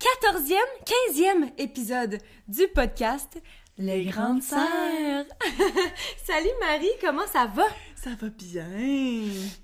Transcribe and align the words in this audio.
14e, 0.00 0.56
15e 1.12 1.52
épisode 1.58 2.16
du 2.48 2.66
podcast 2.68 3.38
Les 3.76 4.06
Grandes 4.06 4.42
Sœurs. 4.42 4.58
Salut 6.24 6.48
Marie, 6.58 6.88
comment 7.02 7.26
ça 7.26 7.44
va? 7.54 7.64
Ça 7.96 8.08
va 8.18 8.28
bien. 8.30 8.66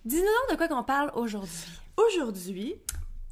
Dis-nous 0.04 0.20
donc 0.20 0.50
de 0.50 0.56
quoi 0.56 0.68
qu'on 0.68 0.82
parle 0.82 1.10
aujourd'hui. 1.14 1.64
Aujourd'hui, 1.96 2.74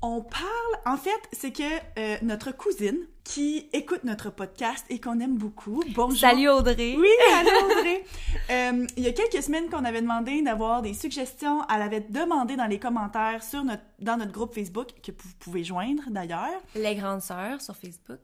on 0.00 0.22
parle, 0.22 0.80
en 0.86 0.96
fait, 0.96 1.10
c'est 1.32 1.52
que 1.52 1.62
euh, 1.98 2.16
notre 2.22 2.52
cousine 2.52 3.06
qui 3.24 3.69
écoute 3.73 4.05
notre 4.05 4.30
podcast 4.30 4.84
et 4.91 5.01
qu'on 5.01 5.19
aime 5.19 5.37
beaucoup. 5.37 5.83
Bonjour. 5.95 6.19
Salut 6.19 6.48
Audrey. 6.51 6.95
Oui, 6.96 7.09
allô 7.34 7.50
Audrey. 7.66 8.05
Euh, 8.50 8.87
il 8.98 9.02
y 9.02 9.06
a 9.06 9.12
quelques 9.12 9.42
semaines 9.42 9.70
qu'on 9.70 9.87
avait 9.87 10.02
demandé 10.02 10.42
d'avoir 10.42 10.83
des 10.83 10.92
suggestions. 10.92 11.62
Elle 11.74 11.80
avait 11.80 12.05
demandé 12.10 12.56
dans 12.56 12.66
les 12.66 12.78
commentaires 12.78 13.42
sur 13.42 13.64
notre, 13.64 13.83
dans 14.00 14.19
notre 14.19 14.33
groupe 14.33 14.52
Facebook, 14.52 14.88
que 15.02 15.12
vous 15.12 15.33
pouvez 15.38 15.64
joindre 15.64 16.02
d'ailleurs. 16.10 16.60
Les 16.74 16.95
grandes 16.95 17.23
sœurs 17.23 17.62
sur 17.62 17.74
Facebook. 17.74 18.19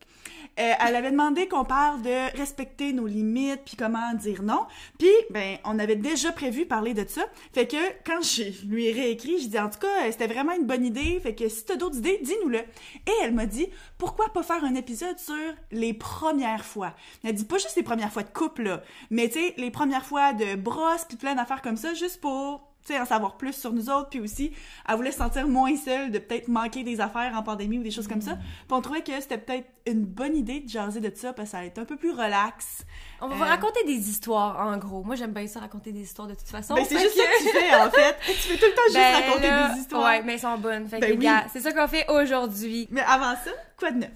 Euh, 0.58 0.72
elle 0.78 0.94
avait 0.94 1.10
demandé 1.10 1.48
qu'on 1.48 1.64
parle 1.64 2.02
de 2.02 2.36
respecter 2.36 2.92
nos 2.92 3.06
limites, 3.06 3.62
puis 3.64 3.76
comment 3.78 4.12
dire 4.12 4.42
non. 4.42 4.66
Puis, 4.98 5.08
ben, 5.30 5.56
on 5.64 5.78
avait 5.78 5.96
déjà 5.96 6.32
prévu 6.32 6.66
parler 6.66 6.92
de 6.92 7.06
ça. 7.08 7.22
Fait 7.54 7.66
que 7.66 7.78
quand 8.04 8.20
je 8.20 8.66
lui 8.66 8.88
ai 8.88 8.92
réécrit, 8.92 9.40
je 9.40 9.48
dis 9.48 9.58
en 9.58 9.70
tout 9.70 9.78
cas, 9.78 10.10
c'était 10.10 10.26
vraiment 10.26 10.52
une 10.52 10.66
bonne 10.66 10.84
idée. 10.84 11.18
Fait 11.20 11.34
que 11.34 11.48
si 11.48 11.64
t'as 11.64 11.76
d'autres 11.76 11.96
idées, 11.96 12.20
dis-nous-le. 12.22 12.58
Et 12.58 13.12
elle 13.22 13.32
m'a 13.32 13.46
dit, 13.46 13.68
pourquoi 13.96 14.28
pas 14.34 14.42
faire 14.42 14.64
un 14.64 14.74
épisode 14.74 14.89
sur 14.96 15.34
les 15.70 15.94
premières 15.94 16.64
fois. 16.64 16.94
Elle 17.24 17.34
dit 17.34 17.44
pas 17.44 17.58
juste 17.58 17.76
les 17.76 17.82
premières 17.82 18.12
fois 18.12 18.22
de 18.22 18.30
couple, 18.30 18.62
là, 18.62 18.82
mais 19.10 19.28
tu 19.28 19.34
sais, 19.40 19.54
les 19.56 19.70
premières 19.70 20.04
fois 20.04 20.32
de 20.32 20.56
brosse, 20.56 21.04
puis 21.08 21.16
plein 21.16 21.34
d'affaires 21.34 21.62
comme 21.62 21.76
ça, 21.76 21.94
juste 21.94 22.20
pour 22.20 22.68
tu 22.86 22.94
sais, 22.94 22.98
en 22.98 23.04
savoir 23.04 23.36
plus 23.36 23.52
sur 23.52 23.74
nous 23.74 23.90
autres, 23.90 24.08
puis 24.08 24.20
aussi, 24.20 24.52
elle 24.88 24.96
voulait 24.96 25.10
se 25.12 25.18
sentir 25.18 25.46
moins 25.46 25.76
seule 25.76 26.10
de 26.10 26.18
peut-être 26.18 26.48
manquer 26.48 26.82
des 26.82 26.98
affaires 27.02 27.34
en 27.36 27.42
pandémie 27.42 27.78
ou 27.78 27.82
des 27.82 27.90
choses 27.90 28.08
comme 28.08 28.22
ça. 28.22 28.36
Puis 28.36 28.46
on 28.70 28.80
trouvait 28.80 29.02
que 29.02 29.12
c'était 29.20 29.36
peut-être 29.36 29.68
une 29.86 30.06
bonne 30.06 30.34
idée 30.34 30.60
de 30.60 30.68
jaser 30.68 31.00
de 31.00 31.12
ça, 31.14 31.34
parce 31.34 31.48
que 31.48 31.50
ça 31.52 31.58
allait 31.58 31.66
être 31.66 31.78
un 31.78 31.84
peu 31.84 31.96
plus 31.98 32.10
relax. 32.12 32.86
On 33.20 33.28
va 33.28 33.34
vous 33.34 33.42
Euh, 33.42 33.46
raconter 33.46 33.84
des 33.84 34.08
histoires, 34.08 34.66
en 34.66 34.78
gros. 34.78 35.02
Moi, 35.04 35.14
j'aime 35.14 35.32
bien 35.32 35.46
ça, 35.46 35.60
raconter 35.60 35.92
des 35.92 36.00
histoires 36.00 36.26
de 36.26 36.32
toute 36.34 36.48
façon. 36.48 36.72
Ben, 36.74 36.86
c'est 36.86 36.98
juste 36.98 37.16
que- 37.16 37.20
ça 37.20 37.26
que 37.26 37.42
tu 37.42 37.48
fais, 37.50 37.74
en 37.74 37.90
fait. 37.90 38.16
Tu 38.26 38.32
fais 38.32 38.56
tout 38.56 38.64
le 38.64 38.72
temps 38.74 38.82
juste 38.86 38.94
Ben 38.94 39.24
raconter 39.26 39.48
là, 39.48 39.68
des 39.74 39.80
histoires. 39.80 40.02
Ouais, 40.04 40.22
mais 40.22 40.32
elles 40.32 40.40
sont 40.40 40.56
bonnes. 40.56 40.88
Fait 40.88 41.00
que, 41.00 41.04
Ben 41.04 41.18
oui. 41.18 41.24
gars, 41.24 41.44
c'est 41.52 41.60
ça 41.60 41.72
qu'on 41.72 41.86
fait 41.86 42.06
aujourd'hui. 42.10 42.88
Mais 42.90 43.02
avant 43.02 43.34
ça, 43.44 43.50
quoi 43.78 43.90
de 43.90 43.98
neuf? 43.98 44.10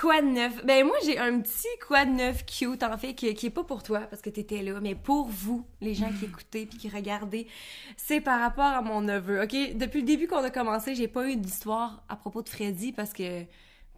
Quoi 0.00 0.22
de 0.22 0.28
neuf? 0.28 0.64
Ben 0.64 0.86
moi, 0.86 0.96
j'ai 1.04 1.18
un 1.18 1.40
petit 1.40 1.66
quoi 1.84 2.04
de 2.04 2.12
neuf 2.12 2.46
cute, 2.46 2.84
en 2.84 2.96
fait, 2.96 3.14
qui, 3.14 3.34
qui 3.34 3.46
est 3.46 3.50
pas 3.50 3.64
pour 3.64 3.82
toi, 3.82 4.00
parce 4.00 4.22
que 4.22 4.30
t'étais 4.30 4.62
là, 4.62 4.78
mais 4.80 4.94
pour 4.94 5.26
vous, 5.26 5.66
les 5.80 5.94
gens 5.94 6.10
qui 6.18 6.24
écoutaient 6.26 6.66
puis 6.66 6.78
qui 6.78 6.88
regardaient. 6.88 7.46
C'est 7.96 8.20
par 8.20 8.40
rapport 8.40 8.64
à 8.64 8.80
mon 8.80 9.00
neveu, 9.00 9.42
OK? 9.42 9.76
Depuis 9.76 10.00
le 10.00 10.06
début 10.06 10.28
qu'on 10.28 10.44
a 10.44 10.50
commencé, 10.50 10.94
j'ai 10.94 11.08
pas 11.08 11.28
eu 11.28 11.34
d'histoire 11.34 12.04
à 12.08 12.14
propos 12.14 12.42
de 12.42 12.48
Freddy, 12.48 12.92
parce 12.92 13.12
que 13.12 13.42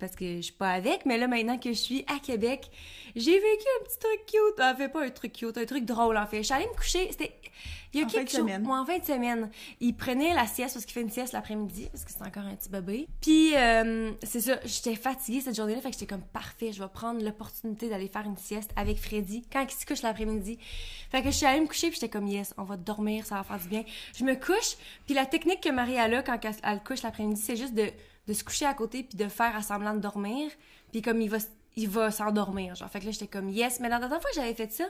parce 0.01 0.17
que 0.17 0.37
je 0.37 0.41
suis 0.41 0.53
pas 0.53 0.70
avec, 0.70 1.06
mais 1.06 1.19
là, 1.19 1.29
maintenant 1.29 1.59
que 1.59 1.69
je 1.70 1.79
suis 1.79 2.05
à 2.09 2.19
Québec, 2.19 2.70
j'ai 3.15 3.34
vécu 3.34 3.65
un 3.81 3.84
petit 3.84 3.98
truc 3.98 4.27
cute. 4.27 4.61
En 4.61 4.75
fait, 4.75 4.89
pas 4.89 5.05
un 5.05 5.11
truc 5.11 5.33
cute, 5.33 5.56
un 5.59 5.65
truc 5.65 5.84
drôle, 5.84 6.17
en 6.17 6.27
fait. 6.27 6.39
Je 6.39 6.43
suis 6.43 6.55
allée 6.55 6.67
me 6.67 6.77
coucher, 6.77 7.09
c'était... 7.11 7.33
Il 7.93 7.99
y 7.99 8.03
a 8.05 8.06
En 8.06 8.09
fin 8.09 8.19
quelque 8.19 8.27
de 8.28 8.31
chose... 8.31 8.41
semaine. 8.43 8.65
Ouais, 8.65 8.78
en 8.78 8.87
fin 8.87 8.99
de 8.99 9.05
semaine. 9.05 9.50
Il 9.81 9.97
prenait 9.97 10.33
la 10.33 10.47
sieste, 10.47 10.75
parce 10.75 10.84
qu'il 10.84 10.94
fait 10.94 11.00
une 11.00 11.11
sieste 11.11 11.33
l'après-midi, 11.33 11.88
parce 11.91 12.05
que 12.05 12.12
c'est 12.12 12.22
encore 12.22 12.44
un 12.44 12.55
petit 12.55 12.69
bébé. 12.69 13.09
Puis, 13.21 13.56
euh, 13.56 14.12
c'est 14.22 14.41
ça, 14.41 14.61
j'étais 14.65 14.94
fatiguée 14.94 15.41
cette 15.41 15.56
journée-là, 15.56 15.81
fait 15.81 15.91
que 15.91 15.94
j'étais 15.94 16.06
comme, 16.06 16.22
parfait, 16.22 16.72
je 16.72 16.81
vais 16.81 16.88
prendre 16.88 17.21
l'opportunité 17.25 17.88
d'aller 17.88 18.06
faire 18.06 18.25
une 18.27 18.37
sieste 18.37 18.71
avec 18.77 18.99
Freddy 18.99 19.43
quand 19.53 19.67
il 19.69 19.75
se 19.75 19.84
couche 19.84 20.03
l'après-midi. 20.03 20.56
Fait 21.11 21.21
que 21.21 21.32
je 21.32 21.37
suis 21.37 21.47
allée 21.47 21.61
me 21.61 21.67
coucher, 21.67 21.88
puis 21.88 21.99
j'étais 22.00 22.09
comme, 22.09 22.28
yes, 22.28 22.55
on 22.59 22.62
va 22.62 22.77
dormir, 22.77 23.27
ça 23.27 23.34
va 23.34 23.43
faire 23.43 23.59
du 23.59 23.67
bien. 23.69 23.82
Je 24.17 24.22
me 24.22 24.37
couche, 24.37 24.77
puis 25.06 25.15
la 25.17 25.27
technique 25.27 25.61
que 25.61 25.71
Marie 25.71 25.99
a 25.99 26.06
là, 26.06 26.22
quand 26.22 26.38
elle, 26.44 26.55
elle 26.62 26.82
couche 26.84 27.03
l'après-midi, 27.03 27.41
c'est 27.41 27.56
juste 27.56 27.75
de, 27.75 27.91
de 28.26 28.32
se 28.32 28.44
coucher 28.44 28.66
à 28.66 28.75
côté, 28.75 29.03
puis 29.03 29.16
de 29.19 29.28
faire 29.28 29.54
à 29.56 29.62
semblant 29.62 29.94
de 29.94 30.00
dormir. 30.00 30.50
Puis 30.92 31.03
comme 31.03 31.20
il 31.20 31.31
va, 31.31 31.38
il 31.76 31.88
va 31.88 32.10
s'endormir, 32.10 32.75
genre. 32.75 32.88
Fait 32.91 33.00
que 33.00 33.06
là, 33.06 33.10
j'étais 33.12 33.26
comme, 33.28 33.48
yes. 33.48 33.81
Mais 33.81 33.88
la 33.88 33.98
dernière 33.98 34.20
fois 34.20 34.31
que 34.31 34.36
j'avais 34.36 34.54
fait 34.54 34.72
ça, 34.72 34.84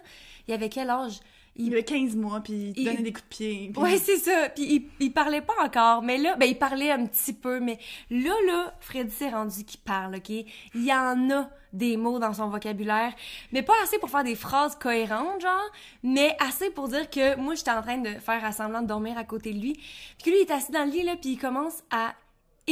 il 0.49 0.55
avait 0.55 0.69
quel 0.69 0.91
âge? 0.91 1.21
Il 1.57 1.73
avait 1.73 1.83
15 1.83 2.15
mois, 2.17 2.41
puis 2.41 2.53
il 2.77 2.79
Il- 2.79 2.85
donnait 2.85 3.03
des 3.03 3.13
coups 3.13 3.25
de 3.25 3.29
pied. 3.29 3.71
puis- 3.75 3.83
Ouais, 3.83 3.99
c'est 3.99 4.17
ça. 4.19 4.49
Puis 4.55 4.65
il, 4.73 5.05
il 5.05 5.13
parlait 5.13 5.43
pas 5.43 5.53
encore, 5.63 6.01
mais 6.01 6.17
là, 6.17 6.37
ben 6.37 6.47
il 6.47 6.57
parlait 6.57 6.93
un 6.93 7.05
petit 7.07 7.33
peu, 7.33 7.59
mais 7.61 7.77
là, 8.09 8.33
là, 8.47 8.73
Freddy 8.81 9.11
s'est 9.13 9.31
rendu 9.31 9.65
qu'il 9.65 9.81
parle, 9.81 10.15
ok? 10.17 10.31
Il 10.31 10.47
y 10.85 10.93
en 10.95 11.29
a 11.31 11.51
des 11.73 11.97
mots 11.97 12.21
dans 12.21 12.33
son 12.33 12.49
vocabulaire, 12.49 13.13
mais 13.53 13.63
pas 13.63 13.75
assez 13.83 13.99
pour 13.99 14.11
faire 14.11 14.23
des 14.25 14.37
phrases 14.37 14.77
cohérentes, 14.77 15.41
genre, 15.41 15.71
mais 16.05 16.37
assez 16.39 16.71
pour 16.71 16.89
dire 16.89 17.11
que 17.11 17.37
moi, 17.37 17.57
j'étais 17.57 17.73
en 17.73 17.83
train 17.83 17.99
de 17.99 18.11
faire 18.21 18.45
à 18.45 18.53
semblant 18.53 18.81
de 18.83 18.87
dormir 18.87 19.19
à 19.19 19.25
côté 19.25 19.53
de 19.53 19.59
lui, 19.59 19.73
puis 19.75 20.25
que 20.25 20.31
lui, 20.31 20.37
il 20.39 20.43
est 20.43 20.53
assis 20.53 20.71
dans 20.73 20.85
le 20.85 20.91
lit, 20.93 21.03
là, 21.03 21.17
puis 21.21 21.31
il 21.33 21.39
commence 21.39 21.83
à 21.91 22.15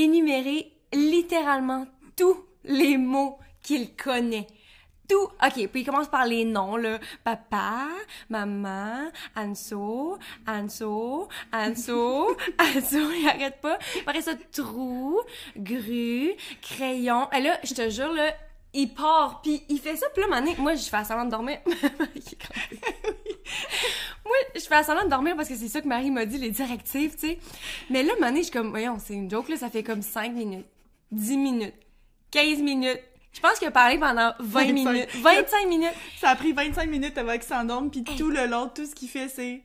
énumérer 0.03 0.73
littéralement 0.93 1.87
tous 2.17 2.45
les 2.65 2.97
mots 2.97 3.39
qu'il 3.63 3.95
connaît. 3.95 4.47
Tout. 5.09 5.17
OK, 5.23 5.69
puis 5.69 5.81
il 5.81 5.85
commence 5.87 6.09
par 6.09 6.27
les 6.27 6.45
noms, 6.45 6.77
là. 6.77 6.99
Papa, 7.25 7.89
maman, 8.29 9.11
Anso, 9.35 10.19
Anso, 10.47 11.29
Anso, 11.51 12.37
Anso, 12.59 13.11
il 13.13 13.27
arrête 13.27 13.59
pas. 13.63 13.79
Après 14.07 14.21
ça, 14.21 14.33
trou, 14.53 15.19
grue, 15.57 16.35
crayon. 16.61 17.31
Et 17.33 17.41
là, 17.41 17.59
je 17.65 17.73
te 17.73 17.89
jure, 17.89 18.13
là, 18.13 18.35
il 18.75 18.93
part, 18.93 19.41
puis 19.43 19.63
il 19.69 19.79
fait 19.79 19.97
ça, 19.97 20.07
puis 20.15 20.23
là, 20.23 20.41
donné, 20.41 20.55
moi, 20.59 20.75
je 20.75 20.89
fais 20.89 21.05
semblant 21.05 21.25
de 21.25 21.31
dormir. 21.31 21.59
Moi, 24.25 24.37
je 24.55 24.61
fais 24.61 24.83
semblant 24.83 25.05
de 25.05 25.09
dormir 25.11 25.35
parce 25.37 25.49
que 25.49 25.57
c'est 25.57 25.69
ça 25.69 25.81
que 25.81 25.89
Marie 25.89 26.11
m'a 26.11 26.27
dit, 26.27 26.37
les 26.37 26.51
directives, 26.51 27.15
tu 27.15 27.29
sais. 27.29 27.39
Mais 27.89 28.03
là, 28.03 28.13
donné, 28.21 28.41
je 28.41 28.45
suis 28.45 28.53
comme, 28.53 28.69
voyons, 28.69 28.99
c'est 28.99 29.15
une 29.15 29.31
joke, 29.31 29.49
là, 29.49 29.57
ça 29.57 29.71
fait 29.71 29.83
comme 29.83 30.03
5 30.03 30.35
minutes, 30.35 30.67
10 31.13 31.37
minutes, 31.39 31.75
15 32.31 32.59
minutes. 32.61 33.01
Je 33.33 33.41
pense 33.41 33.59
qu'il 33.59 33.69
a 33.69 33.71
parlé 33.71 33.97
pendant 33.99 34.35
20 34.39 34.73
25. 34.75 34.75
minutes, 34.75 35.15
25 35.15 35.69
minutes. 35.69 35.95
Ça 36.19 36.31
a 36.31 36.37
pris 36.37 36.53
25 36.53 36.91
minutes 36.91 37.17
avant 37.17 37.33
qu'il 37.33 37.43
s'endorme, 37.43 37.91
puis 37.91 38.05
tout 38.05 38.31
le 38.31 38.47
long, 38.47 38.71
tout 38.75 38.85
ce 38.85 38.95
qu'il 38.95 39.09
fait, 39.09 39.29
c'est 39.29 39.63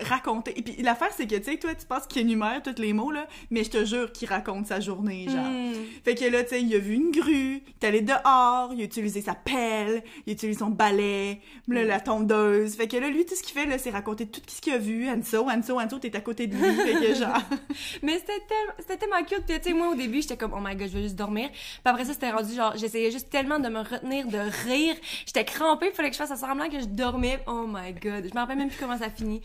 raconter. 0.00 0.58
Et 0.58 0.62
puis 0.62 0.82
l'affaire, 0.82 1.10
c'est 1.16 1.26
que, 1.26 1.36
tu 1.36 1.44
sais, 1.44 1.56
toi, 1.58 1.74
tu 1.74 1.86
penses 1.86 2.06
qu'il 2.06 2.22
énumère 2.22 2.62
tous 2.62 2.80
les 2.80 2.92
mots, 2.92 3.10
là, 3.10 3.26
mais 3.50 3.64
je 3.64 3.70
te 3.70 3.84
jure 3.84 4.12
qu'il 4.12 4.28
raconte 4.28 4.66
sa 4.66 4.80
journée, 4.80 5.26
genre. 5.28 5.44
Hmm. 5.44 5.72
Fait 6.04 6.14
que 6.14 6.24
là, 6.24 6.42
tu 6.42 6.50
sais, 6.50 6.62
il 6.62 6.74
a 6.74 6.78
vu 6.78 6.94
une 6.94 7.10
grue, 7.10 7.62
il 7.66 7.74
est 7.80 7.86
allé 7.86 8.00
dehors, 8.00 8.72
il 8.72 8.80
a 8.80 8.84
utilisé 8.84 9.20
sa 9.20 9.34
pelle, 9.34 10.02
il 10.26 10.30
a 10.30 10.32
utilisé 10.32 10.58
son 10.58 10.70
balai, 10.70 11.40
là, 11.68 11.84
la 11.84 12.00
tondeuse. 12.00 12.76
Fait 12.76 12.88
que 12.88 12.96
là, 12.96 13.10
lui, 13.10 13.26
tout 13.26 13.34
ce 13.34 13.42
qu'il 13.42 13.52
fait, 13.52 13.66
là, 13.66 13.78
c'est 13.78 13.90
raconter 13.90 14.26
tout 14.26 14.40
ce 14.46 14.60
qu'il 14.60 14.72
a 14.72 14.78
vu. 14.78 15.08
Anso, 15.08 15.48
Anso, 15.48 15.78
Anso, 15.78 15.98
t'es 15.98 16.14
à 16.16 16.20
côté 16.20 16.46
de 16.46 16.56
lui. 16.56 16.74
fait 16.74 16.94
que 16.94 17.14
genre... 17.14 17.38
Mais 18.02 18.18
c'était 18.18 18.42
tellement, 18.48 18.98
tellement 18.98 19.24
cute. 19.24 19.46
Tu 19.46 19.54
sais, 19.62 19.74
moi, 19.74 19.90
au 19.90 19.94
début, 19.94 20.22
j'étais 20.22 20.36
comme, 20.36 20.52
oh 20.54 20.60
my 20.62 20.76
god, 20.76 20.88
je 20.88 20.96
veux 20.96 21.02
juste 21.02 21.16
dormir. 21.16 21.50
Puis 21.50 21.80
après 21.84 22.04
ça, 22.04 22.12
c'était 22.12 22.30
rendu 22.30 22.54
genre, 22.54 22.76
j'essayais 22.76 23.10
juste 23.10 23.30
tellement 23.30 23.58
de 23.58 23.68
me 23.68 23.80
retenir, 23.80 24.26
de 24.26 24.38
rire. 24.38 24.94
J'étais 25.26 25.44
crampée, 25.44 25.88
il 25.88 25.92
fallait 25.92 26.10
que 26.10 26.16
je 26.16 26.22
fasse 26.22 26.38
semblant 26.38 26.68
que 26.68 26.80
je 26.80 26.86
dormais. 26.86 27.42
Oh 27.46 27.66
my 27.66 27.92
god. 27.92 28.26
Je 28.28 28.34
me 28.34 28.40
rappelle 28.40 28.58
même 28.58 28.68
plus 28.68 28.78
comment 28.78 28.98
ça 28.98 29.10
finit. 29.10 29.42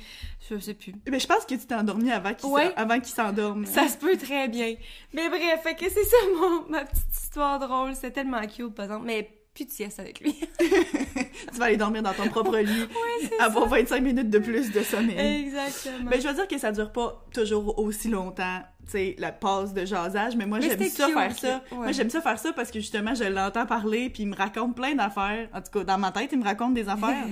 Je 0.49 0.59
sais 0.59 0.73
plus. 0.75 0.93
Mais 1.09 1.19
je 1.19 1.25
pense 1.27 1.43
que 1.45 1.55
tu 1.55 1.65
t'es 1.65 1.73
endormi 1.75 2.11
avant 2.11 2.33
qu'il 2.33 2.49
Ouais. 2.49 2.71
qu'il 2.99 3.13
s'endorme. 3.13 3.65
Ça 3.65 3.87
se 3.87 3.97
peut 3.97 4.15
très 4.17 4.47
bien. 4.47 4.75
Mais 5.13 5.27
bref, 5.29 5.61
fait 5.63 5.75
que 5.75 5.89
c'est 5.89 6.03
ça 6.03 6.17
mon, 6.39 6.69
ma 6.69 6.85
petite 6.85 7.11
histoire 7.11 7.57
drôle. 7.59 7.95
C'est 7.95 8.11
tellement 8.11 8.45
cute, 8.45 8.75
par 8.75 8.85
exemple. 8.85 9.05
Mais 9.07 9.34
plus 9.55 9.65
de 9.65 9.71
sieste 9.71 9.99
avec 9.99 10.19
lui. 10.19 10.33
tu 10.59 11.57
vas 11.59 11.65
aller 11.65 11.77
dormir 11.77 12.03
dans 12.03 12.13
ton 12.13 12.27
propre 12.29 12.57
lit, 12.57 12.85
c'est 13.21 13.39
avoir 13.39 13.67
25 13.67 14.01
minutes 14.01 14.29
de 14.29 14.37
plus 14.39 14.71
de 14.71 14.83
sommeil. 14.83 15.45
Exactement. 15.45 16.09
Ben, 16.11 16.21
je 16.21 16.27
veux 16.27 16.33
dire 16.35 16.47
que 16.47 16.57
ça 16.59 16.71
dure 16.71 16.91
pas 16.91 17.25
toujours 17.33 17.79
aussi 17.79 18.09
longtemps, 18.09 18.59
tu 18.85 18.91
sais, 18.91 19.15
la 19.17 19.31
pause 19.31 19.73
de 19.73 19.85
jasage, 19.85 20.35
mais 20.35 20.45
moi, 20.45 20.59
Mais 20.59 20.69
j'aime 20.69 20.83
ça 20.89 21.05
cute, 21.05 21.13
faire 21.15 21.37
ça. 21.37 21.63
ouais. 21.71 21.77
Moi, 21.77 21.91
j'aime 21.93 22.09
ça 22.09 22.21
faire 22.21 22.37
ça 22.37 22.51
parce 22.53 22.69
que 22.69 22.79
justement, 22.79 23.15
je 23.15 23.23
l'entends 23.23 23.65
parler, 23.65 24.09
puis 24.09 24.23
il 24.23 24.27
me 24.27 24.35
raconte 24.35 24.75
plein 24.75 24.93
d'affaires. 24.93 25.47
En 25.53 25.61
tout 25.61 25.71
cas, 25.79 25.83
dans 25.85 25.97
ma 25.97 26.11
tête, 26.11 26.29
il 26.33 26.39
me 26.39 26.43
raconte 26.43 26.73
des 26.73 26.87
affaires. 26.89 27.25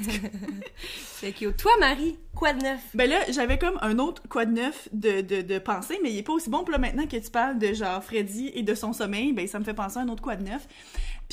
c'est 1.19 1.31
cute. 1.33 1.57
Toi, 1.57 1.71
Marie, 1.79 2.17
quoi 2.35 2.53
de 2.53 2.63
neuf? 2.63 2.79
ben 2.93 3.09
là, 3.09 3.17
j'avais 3.29 3.57
comme 3.57 3.77
un 3.81 3.99
autre 3.99 4.23
quoi 4.29 4.45
de 4.45 4.53
neuf 4.53 4.87
de, 4.93 5.21
de, 5.21 5.41
de 5.41 5.59
pensée, 5.59 5.99
mais 6.01 6.11
il 6.11 6.17
est 6.17 6.23
pas 6.23 6.33
aussi 6.33 6.49
bon. 6.49 6.63
Puis 6.63 6.71
là, 6.71 6.79
maintenant 6.79 7.05
que 7.05 7.17
tu 7.17 7.29
parles 7.29 7.59
de 7.59 7.73
genre 7.73 8.03
Freddy 8.03 8.51
et 8.55 8.63
de 8.63 8.73
son 8.73 8.93
sommeil, 8.93 9.33
ben 9.33 9.45
ça 9.47 9.59
me 9.59 9.63
fait 9.65 9.73
penser 9.73 9.99
à 9.99 10.01
un 10.01 10.07
autre 10.07 10.23
quoi 10.23 10.35
de 10.37 10.43
neuf. 10.49 10.67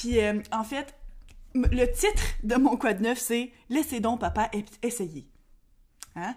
Puis 0.00 0.19
euh, 0.19 0.41
en 0.50 0.64
fait, 0.64 0.94
le 1.55 1.85
titre 1.87 2.23
de 2.43 2.55
mon 2.56 2.76
quoi 2.76 2.94
de 2.94 3.02
neuf, 3.02 3.19
c'est 3.19 3.52
«Laissez 3.69 4.00
donc 4.00 4.20
papa 4.20 4.50
essayer». 4.82 5.26
Hein? 6.17 6.35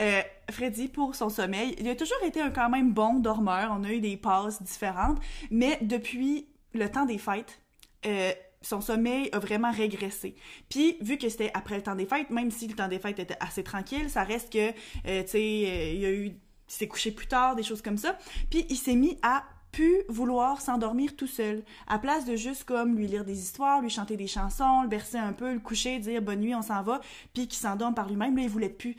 Euh, 0.00 0.22
Freddy, 0.50 0.88
pour 0.88 1.14
son 1.14 1.30
sommeil, 1.30 1.74
il 1.78 1.88
a 1.88 1.96
toujours 1.96 2.22
été 2.24 2.40
un 2.40 2.50
quand 2.50 2.68
même 2.68 2.92
bon 2.92 3.14
dormeur. 3.14 3.74
On 3.76 3.84
a 3.84 3.90
eu 3.90 4.00
des 4.00 4.16
passes 4.16 4.62
différentes. 4.62 5.18
Mais 5.50 5.78
depuis 5.80 6.46
le 6.74 6.88
temps 6.90 7.06
des 7.06 7.18
fêtes, 7.18 7.58
euh, 8.04 8.32
son 8.62 8.80
sommeil 8.80 9.30
a 9.32 9.38
vraiment 9.38 9.72
régressé. 9.72 10.36
Puis, 10.68 10.96
vu 11.00 11.16
que 11.16 11.28
c'était 11.28 11.50
après 11.54 11.76
le 11.76 11.82
temps 11.82 11.96
des 11.96 12.06
fêtes, 12.06 12.30
même 12.30 12.50
si 12.50 12.68
le 12.68 12.74
temps 12.74 12.88
des 12.88 12.98
fêtes 12.98 13.18
était 13.18 13.36
assez 13.40 13.64
tranquille, 13.64 14.10
ça 14.10 14.24
reste 14.24 14.52
que, 14.52 14.68
euh, 15.06 15.22
tu 15.22 15.28
sais, 15.28 15.92
il 15.94 16.00
y 16.00 16.06
a 16.06 16.10
eu, 16.10 16.26
il 16.26 16.36
s'est 16.68 16.88
couché 16.88 17.10
plus 17.10 17.26
tard, 17.26 17.56
des 17.56 17.62
choses 17.62 17.82
comme 17.82 17.98
ça. 17.98 18.18
Puis, 18.50 18.66
il 18.68 18.76
s'est 18.76 18.94
mis 18.94 19.18
à 19.22 19.44
vouloir 20.08 20.60
s'endormir 20.60 21.16
tout 21.16 21.26
seul, 21.26 21.62
à 21.86 21.98
place 21.98 22.24
de 22.24 22.36
juste 22.36 22.64
comme 22.64 22.96
lui 22.96 23.06
lire 23.06 23.24
des 23.24 23.40
histoires, 23.40 23.80
lui 23.80 23.90
chanter 23.90 24.16
des 24.16 24.26
chansons, 24.26 24.82
le 24.82 24.88
bercer 24.88 25.18
un 25.18 25.32
peu, 25.32 25.52
le 25.52 25.60
coucher, 25.60 25.98
dire 25.98 26.22
bonne 26.22 26.40
nuit, 26.40 26.54
on 26.54 26.62
s'en 26.62 26.82
va, 26.82 27.00
puis 27.34 27.48
qu'il 27.48 27.58
s'endorme 27.58 27.94
par 27.94 28.08
lui-même, 28.08 28.36
là 28.36 28.42
il 28.42 28.48
voulait 28.48 28.68
plus. 28.68 28.96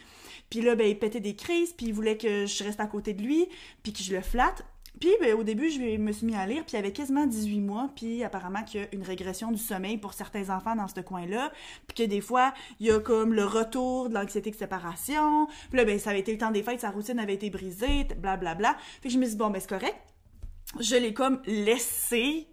Puis 0.49 0.61
là 0.61 0.75
ben 0.75 0.87
il 0.87 0.97
pétait 0.97 1.19
des 1.19 1.35
crises, 1.35 1.73
puis 1.73 1.87
il 1.87 1.93
voulait 1.93 2.17
que 2.17 2.45
je 2.45 2.63
reste 2.63 2.79
à 2.79 2.87
côté 2.87 3.13
de 3.13 3.21
lui, 3.21 3.47
puis 3.83 3.93
que 3.93 4.03
je 4.03 4.15
le 4.15 4.21
flatte. 4.21 4.65
Puis 4.99 5.11
ben, 5.21 5.35
au 5.35 5.43
début, 5.43 5.69
je 5.69 5.97
me 5.97 6.11
suis 6.11 6.25
mis 6.25 6.35
à 6.35 6.47
lire, 6.47 6.63
puis 6.65 6.75
il 6.75 6.79
avait 6.79 6.91
quasiment 6.91 7.27
18 7.27 7.61
mois, 7.61 7.89
puis 7.95 8.23
apparemment 8.23 8.63
qu'il 8.63 8.81
y 8.81 8.83
a 8.83 8.87
une 8.93 9.03
régression 9.03 9.51
du 9.51 9.61
sommeil 9.61 9.97
pour 9.97 10.13
certains 10.13 10.49
enfants 10.49 10.75
dans 10.75 10.87
ce 10.87 11.01
coin-là, 11.01 11.51
puis 11.87 12.03
que 12.03 12.09
des 12.09 12.21
fois, 12.21 12.53
il 12.79 12.87
y 12.87 12.91
a 12.91 12.99
comme 12.99 13.33
le 13.33 13.45
retour 13.45 14.09
de 14.09 14.15
l'anxiété 14.15 14.49
de 14.49 14.55
séparation, 14.55 15.47
puis 15.69 15.77
là, 15.77 15.85
ben, 15.85 15.99
ça 15.99 16.11
avait 16.11 16.21
été 16.21 16.31
le 16.31 16.39
temps 16.39 16.51
des 16.51 16.63
fêtes, 16.63 16.81
sa 16.81 16.89
routine 16.89 17.19
avait 17.19 17.35
été 17.35 17.49
brisée, 17.49 18.05
blablabla. 18.05 18.37
Bla, 18.37 18.55
bla. 18.55 18.77
Fait 19.01 19.09
que 19.09 19.13
je 19.13 19.19
me 19.19 19.25
suis 19.25 19.33
dit, 19.33 19.37
bon, 19.37 19.49
ben 19.51 19.59
c'est 19.59 19.69
correct, 19.69 19.95
je 20.79 20.95
l'ai 20.95 21.13
comme 21.13 21.41
laissé 21.45 22.47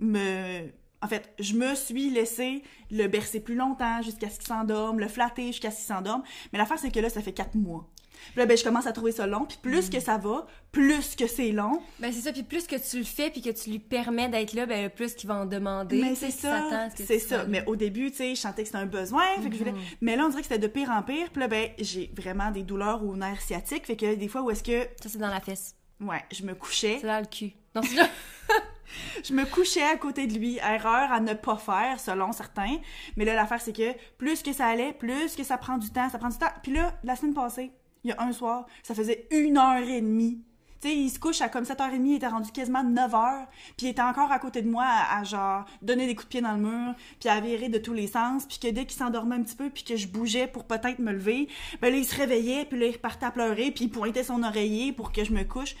me... 0.00 0.68
En 1.02 1.06
fait, 1.06 1.34
je 1.38 1.54
me 1.54 1.74
suis 1.74 2.08
laissé 2.08 2.62
le 2.90 3.06
bercer 3.08 3.40
plus 3.40 3.56
longtemps 3.56 4.00
jusqu'à 4.00 4.30
ce 4.30 4.38
qu'il 4.38 4.46
s'endorme, 4.46 5.00
le 5.00 5.08
flatter 5.08 5.48
jusqu'à 5.48 5.70
ce 5.70 5.76
qu'il 5.76 5.84
s'endorme. 5.84 6.22
Mais 6.50 6.58
l'affaire, 6.58 6.78
c'est 6.78 6.90
que 6.90 7.00
là, 7.00 7.10
ça 7.10 7.20
fait 7.20 7.34
quatre 7.34 7.56
mois. 7.56 7.90
Puis 8.30 8.38
là, 8.38 8.46
ben, 8.46 8.56
je 8.56 8.64
commence 8.64 8.86
à 8.86 8.92
trouver 8.92 9.12
ça 9.12 9.26
long. 9.26 9.44
Puis 9.44 9.58
plus 9.60 9.90
que 9.90 10.00
ça 10.00 10.16
va, 10.16 10.46
plus 10.72 11.14
que 11.14 11.26
c'est 11.26 11.52
long. 11.52 11.82
Ben, 11.98 12.10
c'est 12.10 12.22
ça. 12.22 12.32
Puis 12.32 12.42
plus 12.42 12.66
que 12.66 12.76
tu 12.76 12.98
le 12.98 13.04
fais, 13.04 13.28
puis 13.28 13.42
que 13.42 13.50
tu 13.50 13.68
lui 13.68 13.78
permets 13.80 14.30
d'être 14.30 14.54
là, 14.54 14.64
ben, 14.64 14.88
plus 14.88 15.14
qu'il 15.14 15.28
va 15.28 15.36
en 15.36 15.44
demander. 15.44 16.00
Mais 16.00 16.14
c'est 16.14 16.30
ça. 16.30 16.88
C'est 16.94 17.18
ça. 17.18 17.44
Mais 17.44 17.64
au 17.66 17.76
début, 17.76 18.10
tu 18.10 18.16
sais, 18.16 18.34
je 18.34 18.40
sentais 18.40 18.62
que 18.62 18.68
c'était 18.68 18.78
un 18.78 18.86
besoin. 18.86 19.24
Fait 19.42 19.50
que 19.50 19.54
je 19.54 19.58
voulais... 19.58 19.74
Mais 20.00 20.16
là, 20.16 20.24
on 20.24 20.30
dirait 20.30 20.40
que 20.40 20.48
c'était 20.48 20.66
de 20.66 20.72
pire 20.72 20.90
en 20.90 21.02
pire. 21.02 21.28
Puis 21.30 21.40
là, 21.40 21.48
ben, 21.48 21.68
j'ai 21.78 22.10
vraiment 22.16 22.50
des 22.50 22.62
douleurs 22.62 23.04
au 23.04 23.14
nerf 23.14 23.42
sciatique. 23.42 23.84
Fait 23.84 23.96
que 23.96 24.14
des 24.14 24.28
fois, 24.28 24.40
où 24.42 24.50
est-ce 24.50 24.62
que. 24.62 24.88
Ça, 25.02 25.10
c'est 25.10 25.18
dans 25.18 25.28
la 25.28 25.40
fesse. 25.40 25.74
Ouais, 26.00 26.24
je 26.32 26.42
me 26.44 26.54
couchais. 26.54 26.98
C'est 27.00 27.06
dans 27.06 27.20
le 27.20 27.26
cul. 27.26 27.52
Non, 27.74 27.82
c'est 27.82 27.96
je 29.24 29.32
me 29.32 29.44
couchais 29.44 29.82
à 29.82 29.96
côté 29.96 30.26
de 30.26 30.34
lui. 30.34 30.58
Erreur 30.58 31.12
à 31.12 31.20
ne 31.20 31.34
pas 31.34 31.56
faire, 31.56 32.00
selon 32.00 32.32
certains. 32.32 32.78
Mais 33.16 33.24
là, 33.24 33.34
l'affaire, 33.34 33.60
c'est 33.60 33.72
que 33.72 33.94
plus 34.18 34.42
que 34.42 34.52
ça 34.52 34.66
allait, 34.66 34.92
plus 34.92 35.34
que 35.36 35.44
ça 35.44 35.58
prend 35.58 35.78
du 35.78 35.90
temps, 35.90 36.08
ça 36.08 36.18
prend 36.18 36.28
du 36.28 36.38
temps. 36.38 36.52
Puis 36.62 36.72
là, 36.72 36.94
la 37.04 37.16
semaine 37.16 37.34
passée, 37.34 37.72
il 38.02 38.10
y 38.10 38.12
a 38.12 38.22
un 38.22 38.32
soir, 38.32 38.66
ça 38.82 38.94
faisait 38.94 39.26
une 39.30 39.56
heure 39.56 39.82
et 39.82 40.00
demie. 40.00 40.42
Tu 40.84 40.90
sais, 40.90 40.96
il 40.96 41.08
se 41.08 41.18
couche 41.18 41.40
à 41.40 41.48
comme 41.48 41.64
7h30, 41.64 42.04
il 42.04 42.16
était 42.16 42.28
rendu 42.28 42.52
quasiment 42.52 42.84
9h, 42.84 43.46
puis 43.78 43.86
il 43.86 43.88
était 43.88 44.02
encore 44.02 44.30
à 44.30 44.38
côté 44.38 44.60
de 44.60 44.68
moi 44.68 44.84
à, 44.84 45.24
genre 45.24 45.64
donner 45.80 46.06
des 46.06 46.14
coups 46.14 46.26
de 46.26 46.28
pied 46.28 46.40
dans 46.42 46.52
le 46.52 46.60
mur, 46.60 46.94
puis 47.18 47.30
à 47.30 47.40
virer 47.40 47.70
de 47.70 47.78
tous 47.78 47.94
les 47.94 48.06
sens, 48.06 48.44
puis 48.44 48.58
que 48.58 48.68
dès 48.68 48.84
qu'il 48.84 48.98
s'endormait 48.98 49.36
un 49.36 49.42
petit 49.42 49.56
peu, 49.56 49.70
puis 49.70 49.82
que 49.82 49.96
je 49.96 50.06
bougeais 50.06 50.46
pour 50.46 50.64
peut-être 50.64 50.98
me 50.98 51.12
lever, 51.12 51.48
ben 51.80 51.90
là, 51.90 51.96
il 51.96 52.04
se 52.04 52.14
réveillait, 52.14 52.66
puis 52.66 52.78
là, 52.78 52.84
il 52.88 52.92
repartait 52.92 53.24
à 53.24 53.30
pleurer, 53.30 53.70
puis 53.70 53.84
il 53.84 53.88
pointait 53.88 54.24
son 54.24 54.42
oreiller 54.42 54.92
pour 54.92 55.10
que 55.10 55.24
je 55.24 55.32
me 55.32 55.44
couche. 55.44 55.74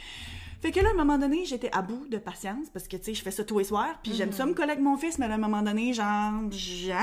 Fait 0.62 0.70
que 0.72 0.80
là, 0.80 0.88
à 0.88 0.92
un 0.92 0.96
moment 0.96 1.18
donné, 1.18 1.44
j'étais 1.44 1.68
à 1.74 1.82
bout 1.82 2.08
de 2.08 2.16
patience, 2.16 2.70
parce 2.72 2.88
que, 2.88 2.96
tu 2.96 3.04
sais, 3.04 3.14
je 3.14 3.22
fais 3.22 3.30
ça 3.30 3.44
tous 3.44 3.58
les 3.58 3.64
soirs, 3.64 3.98
puis 4.02 4.14
j'aime 4.14 4.32
ça 4.32 4.46
me 4.46 4.54
coller 4.54 4.70
avec 4.70 4.82
mon 4.82 4.96
fils, 4.96 5.18
mais 5.18 5.26
à 5.26 5.34
un 5.34 5.36
moment 5.36 5.60
donné, 5.60 5.92
genre, 5.92 6.32
j'ai... 6.50 6.94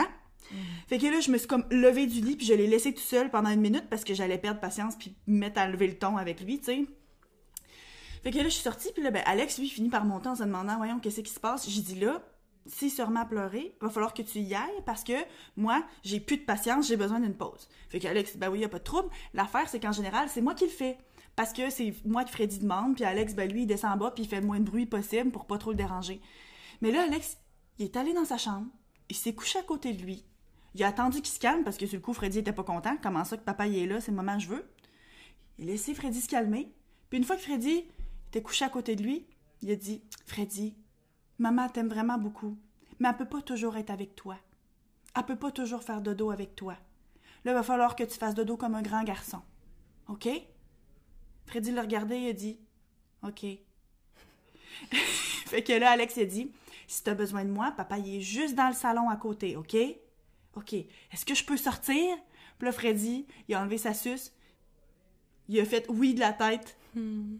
Fait 0.88 0.98
que 0.98 1.06
là, 1.06 1.20
je 1.20 1.30
me 1.30 1.38
suis 1.38 1.48
comme 1.48 1.66
levée 1.70 2.08
du 2.08 2.20
lit, 2.20 2.36
puis 2.36 2.48
je 2.48 2.56
l'ai 2.56 2.66
laissé 2.66 2.96
tout 2.96 3.00
seul 3.00 3.30
pendant 3.30 3.52
une 3.52 3.62
minute 3.62 3.86
parce 3.92 4.04
que 4.04 4.16
j'allais 4.16 4.40
perdre 4.40 4.60
patience, 4.60 4.96
puis 4.96 5.14
me 5.28 5.38
mettre 5.38 5.62
à 5.62 5.68
lever 5.68 5.86
le 5.86 6.00
ton 6.00 6.18
avec 6.18 6.42
lui, 6.42 6.58
tu 6.58 6.66
sais. 6.66 6.86
Fait 8.24 8.32
que 8.32 8.38
là, 8.38 8.44
je 8.44 8.50
suis 8.50 8.62
sortie, 8.62 8.92
puis 8.94 9.04
là, 9.04 9.12
ben, 9.12 9.24
Alex, 9.26 9.58
lui, 9.58 9.68
finit 9.68 9.90
par 9.90 10.06
monter 10.06 10.30
en 10.30 10.36
se 10.36 10.44
demandant, 10.44 10.78
voyons, 10.78 11.00
qu'est-ce 11.00 11.22
qui 11.22 11.32
se 11.32 11.40
passe? 11.40 11.70
J'ai 11.70 11.82
dit 11.82 12.00
là, 12.00 12.22
s'il 12.68 12.92
se 12.92 13.02
remet 13.02 13.20
à 13.20 13.26
pleurer, 13.26 13.76
va 13.82 13.90
falloir 13.90 14.14
que 14.14 14.22
tu 14.22 14.40
y 14.40 14.54
ailles 14.54 14.84
parce 14.86 15.04
que 15.04 15.14
moi, 15.58 15.84
j'ai 16.04 16.20
plus 16.20 16.38
de 16.38 16.44
patience, 16.44 16.88
j'ai 16.88 16.98
besoin 16.98 17.20
d'une 17.20 17.34
pause. 17.34 17.68
Fait 17.90 18.00
qu'Alex, 18.00 18.38
ben 18.38 18.50
oui, 18.50 18.60
y 18.60 18.64
a 18.64 18.70
pas 18.70 18.80
de 18.80 18.84
trouble. 18.84 19.10
L'affaire, 19.34 19.68
c'est 19.68 19.80
qu'en 19.80 19.92
général, 19.92 20.30
c'est 20.30 20.42
moi 20.42 20.54
qui 20.54 20.66
le 20.66 20.70
fais. 20.70 20.98
Parce 21.36 21.54
que 21.54 21.70
c'est 21.70 21.94
moi 22.06 22.24
qui 22.24 22.32
Freddy 22.32 22.60
demande, 22.60 22.96
puis 22.96 23.04
Alex, 23.04 23.34
ben 23.34 23.52
lui, 23.52 23.64
il 23.64 23.68
descend 23.68 23.94
en 23.94 23.98
bas, 23.98 24.12
puis 24.12 24.24
il 24.24 24.28
fait 24.28 24.42
le 24.42 24.46
moins 24.46 24.60
de 24.60 24.66
bruit 24.66 24.86
possible 24.86 25.32
pour 25.32 25.46
pas 25.46 25.58
trop 25.58 25.72
le 25.72 25.78
déranger. 25.78 26.22
Mais 26.82 26.92
là, 26.92 27.04
Alex, 27.04 27.38
il 27.80 27.86
est 27.86 27.96
allé 27.96 28.14
dans 28.14 28.26
sa 28.26 28.38
chambre, 28.38 28.68
il 29.10 29.16
s'est 29.16 29.34
couché 29.34 29.58
à 29.58 29.64
côté 29.64 29.94
de 29.94 30.02
lui, 30.04 30.26
il 30.74 30.84
a 30.84 30.88
attendu 30.88 31.22
qu'il 31.22 31.34
se 31.34 31.40
calme 31.40 31.64
parce 31.64 31.78
que 31.78 31.86
sur 31.86 31.98
le 31.98 32.02
coup, 32.02 32.14
Freddy 32.14 32.40
était 32.40 32.54
pas 32.54 32.64
content. 32.64 32.96
Comment 33.02 33.26
ça 33.26 33.38
que 33.38 33.44
papa 33.44 33.68
y 33.68 33.84
est 33.84 33.88
là, 33.88 34.00
c'est 34.00 34.12
le 34.12 34.18
moment 34.18 34.38
que 34.38 34.44
je 34.44 34.48
veux. 34.48 34.66
Il 35.60 35.68
a 35.68 35.72
laissé 35.72 35.94
Freddy 35.94 36.22
se 36.22 36.30
calmer. 36.30 36.72
Puis 37.10 37.18
une 37.18 37.26
fois 37.26 37.36
que 37.36 37.42
Freddy 37.42 37.86
était 38.32 38.42
couché 38.42 38.64
à 38.64 38.70
côté 38.70 38.96
de 38.96 39.04
lui, 39.04 39.28
il 39.62 39.70
a 39.72 39.76
dit 39.76 40.02
Freddy, 40.26 40.74
maman 41.38 41.68
t'aime 41.68 41.90
vraiment 41.90 42.18
beaucoup, 42.18 42.58
mais 42.98 43.10
elle 43.10 43.18
peut 43.18 43.28
pas 43.28 43.42
toujours 43.42 43.76
être 43.76 43.90
avec 43.90 44.16
toi. 44.16 44.38
Elle 45.18 45.26
peut 45.26 45.36
pas 45.36 45.52
toujours 45.52 45.84
faire 45.84 46.02
dodo 46.02 46.32
avec 46.32 46.56
toi. 46.56 46.78
Là, 47.44 47.52
il 47.52 47.56
va 47.56 47.64
falloir 47.64 47.94
que 47.94 48.06
tu 48.06 48.18
fasses 48.18 48.34
dodo 48.34 48.56
comme 48.56 48.76
un 48.76 48.82
grand 48.82 49.04
garçon. 49.04 49.42
OK? 50.08 50.30
Freddy 51.46 51.72
le 51.72 51.82
regardait 51.82 52.22
et 52.22 52.30
a 52.30 52.34
dit 52.34 52.58
OK. 53.24 53.46
fait 54.94 55.64
que 55.64 55.74
là, 55.74 55.92
Alex 55.92 56.18
a 56.18 56.24
dit 56.24 56.54
Si 56.88 57.04
t'as 57.04 57.14
besoin 57.14 57.44
de 57.44 57.52
moi, 57.52 57.74
papa 57.76 57.98
il 57.98 58.16
est 58.16 58.22
juste 58.22 58.56
dans 58.56 58.70
le 58.70 58.74
salon 58.74 59.10
à 59.10 59.18
côté, 59.18 59.58
OK? 59.58 59.76
OK, 60.56 60.74
est-ce 60.74 61.26
que 61.26 61.36
je 61.36 61.44
peux 61.44 61.58
sortir? 61.58 62.18
Puis 62.58 62.66
là, 62.66 62.72
Freddy, 62.72 63.28
il 63.50 63.56
a 63.56 63.62
enlevé 63.62 63.78
sa 63.78 63.94
suce. 63.94 64.32
Il 65.50 65.60
a 65.60 65.66
fait 65.66 65.86
oui 65.90 66.14
de 66.14 66.22
la 66.22 66.32
tête. 66.32 66.78
Hmm. 66.96 67.38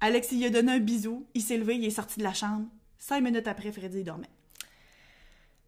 Alex, 0.00 0.32
il 0.32 0.44
a 0.44 0.50
donné 0.50 0.72
un 0.72 0.78
bisou. 0.78 1.26
Il 1.34 1.42
s'est 1.42 1.56
levé, 1.56 1.76
il 1.76 1.84
est 1.84 1.90
sorti 1.90 2.18
de 2.18 2.24
la 2.24 2.34
chambre. 2.34 2.66
Cinq 2.98 3.22
minutes 3.22 3.48
après, 3.48 3.72
Freddy 3.72 4.04
dormait. 4.04 4.30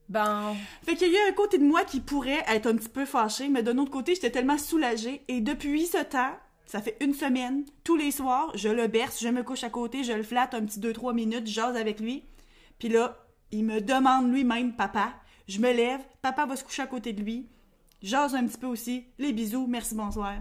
Bon. 0.09 0.57
Fait 0.83 0.97
qu'il 0.97 1.13
y 1.13 1.17
a 1.17 1.29
un 1.29 1.33
côté 1.33 1.59
de 1.59 1.65
moi 1.65 1.85
qui 1.85 2.01
pourrait 2.01 2.45
être 2.49 2.67
un 2.67 2.77
petit 2.77 2.89
peu 2.89 3.05
fâché, 3.05 3.49
mais 3.49 3.63
d'un 3.63 3.79
autre 3.79 3.93
côté, 3.93 4.15
j'étais 4.15 4.31
tellement 4.31 4.59
soulagée. 4.59 5.23
Et 5.29 5.41
depuis 5.41 5.87
ce 5.87 6.03
temps, 6.03 6.35
ça 6.71 6.81
fait 6.81 6.97
une 7.01 7.15
semaine, 7.15 7.65
tous 7.83 7.97
les 7.97 8.13
soirs, 8.13 8.53
je 8.55 8.69
le 8.69 8.87
berce, 8.87 9.21
je 9.21 9.29
me 9.29 9.43
couche 9.43 9.65
à 9.65 9.71
côté, 9.71 10.05
je 10.05 10.13
le 10.13 10.23
flatte 10.23 10.55
un 10.55 10.65
petit 10.65 10.79
2-3 10.79 11.15
minutes, 11.15 11.47
je 11.49 11.53
jase 11.53 11.77
avec 11.77 11.99
lui. 11.99 12.25
Puis 12.79 12.89
là, 12.89 13.19
il 13.51 13.65
me 13.65 13.81
demande 13.81 14.33
lui-même, 14.33 14.75
papa, 14.75 15.15
je 15.49 15.59
me 15.59 15.73
lève, 15.73 16.01
papa 16.23 16.47
va 16.47 16.55
se 16.55 16.63
coucher 16.63 16.83
à 16.83 16.87
côté 16.87 17.13
de 17.13 17.23
lui, 17.23 17.49
j'ose 18.05 18.37
un 18.37 18.47
petit 18.47 18.59
peu 18.59 18.69
aussi, 18.69 19.05
les 19.19 19.33
bisous, 19.33 19.67
merci, 19.67 19.97
bonsoir. 19.97 20.35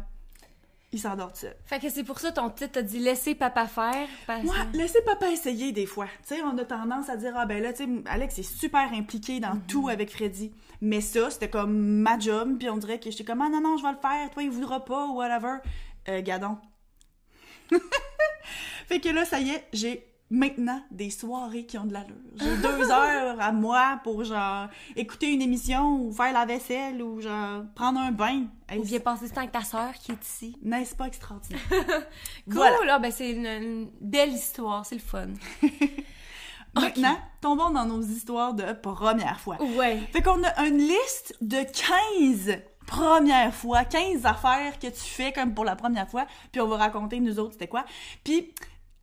Il 0.92 1.00
s'endort 1.00 1.32
tout 1.32 1.42
seul. 1.42 1.56
Fait 1.66 1.80
que 1.80 1.90
c'est 1.90 2.04
pour 2.04 2.20
ça 2.20 2.32
ton 2.32 2.50
titre 2.50 2.72
t'a 2.72 2.82
dit 2.82 2.98
laisser 2.98 3.36
papa 3.36 3.68
faire. 3.68 4.08
Moi, 4.44 4.56
laisser 4.74 5.02
papa 5.06 5.30
essayer 5.30 5.72
des 5.72 5.86
fois. 5.86 6.08
Tu 6.28 6.36
sais, 6.36 6.42
on 6.42 6.58
a 6.58 6.66
tendance 6.66 7.10
à 7.10 7.16
dire 7.16 7.34
ah 7.36 7.46
ben 7.46 7.62
là, 7.62 7.74
tu 7.74 7.84
sais, 7.84 7.90
Alex 8.06 8.40
est 8.40 8.44
super 8.44 8.92
impliqué 8.94 9.40
dans 9.40 9.54
mhm. 9.54 9.66
tout 9.68 9.88
avec 9.90 10.12
Freddy. 10.12 10.52
Mais 10.82 11.02
ça, 11.02 11.30
c'était 11.30 11.50
comme 11.50 11.78
ma 11.78 12.18
job, 12.18 12.58
puis 12.58 12.70
on 12.70 12.78
dirait 12.78 13.00
que 13.00 13.12
j'étais 13.12 13.24
comme 13.24 13.42
ah 13.42 13.50
non 13.50 13.62
non, 13.62 13.78
je 13.78 13.84
vais 13.84 13.92
le 13.92 13.98
faire, 13.98 14.32
toi 14.32 14.42
il 14.42 14.50
voudra 14.50 14.84
pas 14.84 15.06
ou 15.06 15.18
whatever. 15.18 15.58
Euh, 16.08 16.22
gadon. 16.24 16.58
fait 18.88 19.00
que 19.00 19.10
là, 19.10 19.26
ça 19.26 19.40
y 19.40 19.52
est, 19.52 19.68
j'ai 19.74 20.09
maintenant 20.30 20.82
des 20.92 21.10
soirées 21.10 21.66
qui 21.66 21.78
ont 21.78 21.86
de 21.86 21.94
l'allure. 21.94 22.16
J'ai 22.36 22.58
deux 22.58 22.92
heures 22.92 23.40
à 23.40 23.52
moi 23.52 24.00
pour 24.04 24.24
genre 24.24 24.68
écouter 24.96 25.32
une 25.32 25.42
émission 25.42 26.02
ou 26.02 26.12
faire 26.12 26.34
la 26.34 26.46
vaisselle 26.46 27.02
ou 27.02 27.20
genre 27.20 27.64
prendre 27.76 28.00
un 28.00 28.12
bain. 28.12 28.46
ou 28.76 28.84
bien 28.84 29.00
passer 29.00 29.28
ce 29.28 29.34
temps 29.34 29.42
avec 29.42 29.52
ta 29.52 29.64
soeur 29.64 29.94
qui 29.94 30.12
est 30.12 30.26
ici. 30.26 30.58
N'est-ce 30.62 30.96
pas 30.96 31.08
extraordinaire? 31.08 31.62
cool! 32.52 32.86
Là, 32.86 33.00
ben 33.00 33.12
c'est 33.12 33.32
une, 33.32 33.90
belle 34.00 34.34
histoire, 34.34 34.86
c'est 34.86 34.96
le 34.96 35.02
fun. 35.02 35.28
Maintenant, 36.76 37.18
tombons 37.42 37.72
dans 37.72 37.86
nos 37.86 38.02
histoires 38.02 38.54
de 38.54 38.74
première 38.74 39.40
fois. 39.40 39.58
Ouais. 39.76 40.00
Fait 40.14 40.22
qu'on 40.22 40.44
a 40.44 40.68
une 40.68 40.78
liste 40.78 41.36
de 41.42 41.58
15 42.38 42.60
premières 42.86 43.54
fois, 43.54 43.86
15 43.86 44.26
affaires 44.26 44.80
que 44.80 44.88
tu 44.88 45.00
fais 45.00 45.32
comme 45.32 45.54
pour 45.54 45.64
la 45.64 45.76
première 45.76 46.10
fois, 46.10 46.26
puis 46.52 46.60
on 46.60 46.68
va 46.68 46.78
raconter 46.78 47.20
nous 47.20 47.40
autres 47.40 47.54
c'était 47.54 47.68
quoi. 47.68 47.86
Puis 48.24 48.52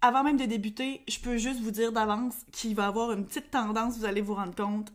avant 0.07 0.23
même 0.23 0.37
de 0.37 0.45
débuter, 0.45 1.03
je 1.09 1.19
peux 1.19 1.37
juste 1.37 1.61
vous 1.61 1.71
dire 1.71 1.93
d'avance 1.93 2.35
qu'il 2.53 2.75
va 2.75 2.85
y 2.85 2.87
avoir 2.87 3.13
une 3.13 3.27
petite 3.27 3.51
tendance, 3.51 3.99
vous 3.99 4.05
allez 4.05 4.21
vous 4.21 4.35
rendre 4.35 4.55
compte. 4.55 4.93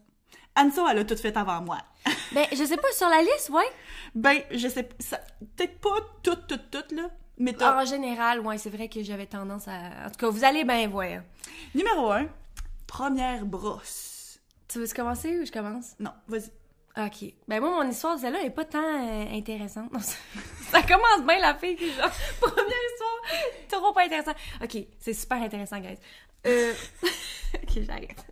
Anso, 0.55 0.87
elle 0.87 0.99
a 0.99 1.05
tout 1.05 1.15
fait 1.15 1.35
avant 1.37 1.61
moi. 1.61 1.77
ben, 2.33 2.45
je 2.51 2.63
sais 2.63 2.77
pas, 2.77 2.91
sur 2.93 3.09
la 3.09 3.21
liste, 3.21 3.49
ouais. 3.49 3.69
Ben, 4.15 4.37
je 4.51 4.67
sais 4.67 4.83
peut-être 4.83 5.79
pas 5.79 5.97
toutes, 6.23 6.47
toutes, 6.47 6.71
toutes, 6.71 6.91
là. 6.91 7.09
Mais 7.37 7.55
En 7.63 7.85
général, 7.85 8.39
ouais, 8.41 8.57
c'est 8.57 8.69
vrai 8.69 8.87
que 8.87 9.01
j'avais 9.01 9.25
tendance 9.25 9.67
à... 9.67 10.05
En 10.05 10.09
tout 10.11 10.17
cas, 10.19 10.29
vous 10.29 10.43
allez 10.43 10.63
bien 10.63 10.87
voir. 10.87 11.21
Numéro 11.73 12.11
1, 12.11 12.27
première 12.85 13.45
brosse. 13.45 14.39
Tu 14.67 14.79
veux 14.79 14.87
commencer 14.95 15.39
ou 15.39 15.45
je 15.45 15.51
commence? 15.51 15.95
Non, 15.99 16.11
vas-y. 16.27 16.51
OK. 16.97 17.33
Ben 17.47 17.61
moi, 17.61 17.83
mon 17.83 17.89
histoire, 17.89 18.19
celle-là, 18.19 18.43
est 18.43 18.49
pas 18.49 18.65
tant 18.65 18.79
euh, 18.79 19.25
intéressante. 19.31 19.91
ça, 20.71 20.81
commence 20.83 21.25
bien, 21.25 21.39
la 21.39 21.55
fille, 21.55 21.77
genre, 21.77 22.11
première 22.41 22.65
histoire, 22.93 23.81
trop 23.81 23.93
pas 23.93 24.05
intéressant. 24.05 24.33
OK, 24.61 24.77
c'est 24.99 25.13
super 25.13 25.41
intéressant, 25.41 25.79
guys. 25.79 25.97
Euh... 26.45 26.73
OK, 27.55 27.81
j'arrête. 27.81 28.25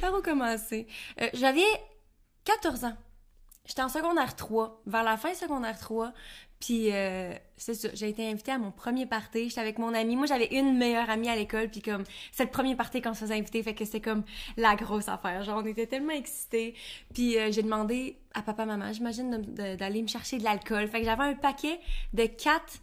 Par 0.00 0.14
où 0.14 0.22
commencer? 0.22 0.86
Euh, 1.20 1.28
J'avais 1.32 1.66
14 2.44 2.84
ans. 2.84 2.96
J'étais 3.66 3.82
en 3.82 3.88
secondaire 3.88 4.36
3, 4.36 4.82
vers 4.86 5.02
la 5.02 5.16
fin 5.16 5.34
secondaire 5.34 5.78
3, 5.78 6.12
Puis 6.60 6.92
euh, 6.92 7.32
c'est 7.56 7.74
ça, 7.74 7.88
j'ai 7.94 8.08
été 8.08 8.28
invitée 8.28 8.50
à 8.50 8.58
mon 8.58 8.72
premier 8.72 9.06
party. 9.06 9.48
J'étais 9.48 9.60
avec 9.60 9.78
mon 9.78 9.94
amie. 9.94 10.16
Moi, 10.16 10.26
j'avais 10.26 10.46
une 10.46 10.76
meilleure 10.76 11.08
amie 11.08 11.28
à 11.28 11.36
l'école. 11.36 11.68
Puis 11.68 11.82
comme, 11.82 12.04
c'est 12.32 12.44
le 12.44 12.50
premier 12.50 12.74
party 12.74 13.00
qu'on 13.00 13.14
se 13.14 13.20
faisait 13.20 13.34
inviter. 13.34 13.62
Fait 13.62 13.74
que 13.74 13.84
c'était 13.84 14.00
comme 14.00 14.24
la 14.56 14.74
grosse 14.74 15.08
affaire. 15.08 15.44
Genre, 15.44 15.62
on 15.62 15.66
était 15.66 15.86
tellement 15.86 16.12
excités. 16.12 16.74
Puis 17.14 17.38
euh, 17.38 17.52
j'ai 17.52 17.62
demandé 17.62 18.18
à 18.34 18.42
papa, 18.42 18.66
maman, 18.66 18.92
j'imagine, 18.92 19.40
d'aller 19.40 20.02
me 20.02 20.08
chercher 20.08 20.38
de 20.38 20.44
l'alcool. 20.44 20.88
Fait 20.88 21.00
que 21.00 21.04
j'avais 21.04 21.24
un 21.24 21.34
paquet 21.34 21.78
de 22.12 22.26
quatre... 22.26 22.80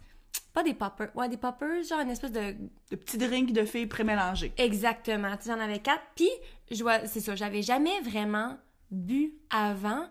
Pas 0.54 0.62
des 0.62 0.72
poppers. 0.72 1.10
Ouais, 1.14 1.28
des 1.28 1.36
poppers, 1.36 1.82
genre 1.82 2.00
une 2.00 2.10
espèce 2.10 2.32
de 2.32 2.54
De 2.90 2.96
petits 2.96 3.18
drinks 3.18 3.52
de 3.52 3.66
filles 3.66 3.86
prémélangés. 3.86 4.54
Exactement. 4.56 5.36
Tu 5.36 5.48
j'en 5.48 5.60
avais 5.60 5.80
quatre. 5.80 6.02
Puis, 6.14 6.30
c'est 7.04 7.20
ça, 7.20 7.34
j'avais 7.34 7.60
jamais 7.60 8.00
vraiment 8.00 8.56
bu 8.90 9.34
avant 9.50 10.06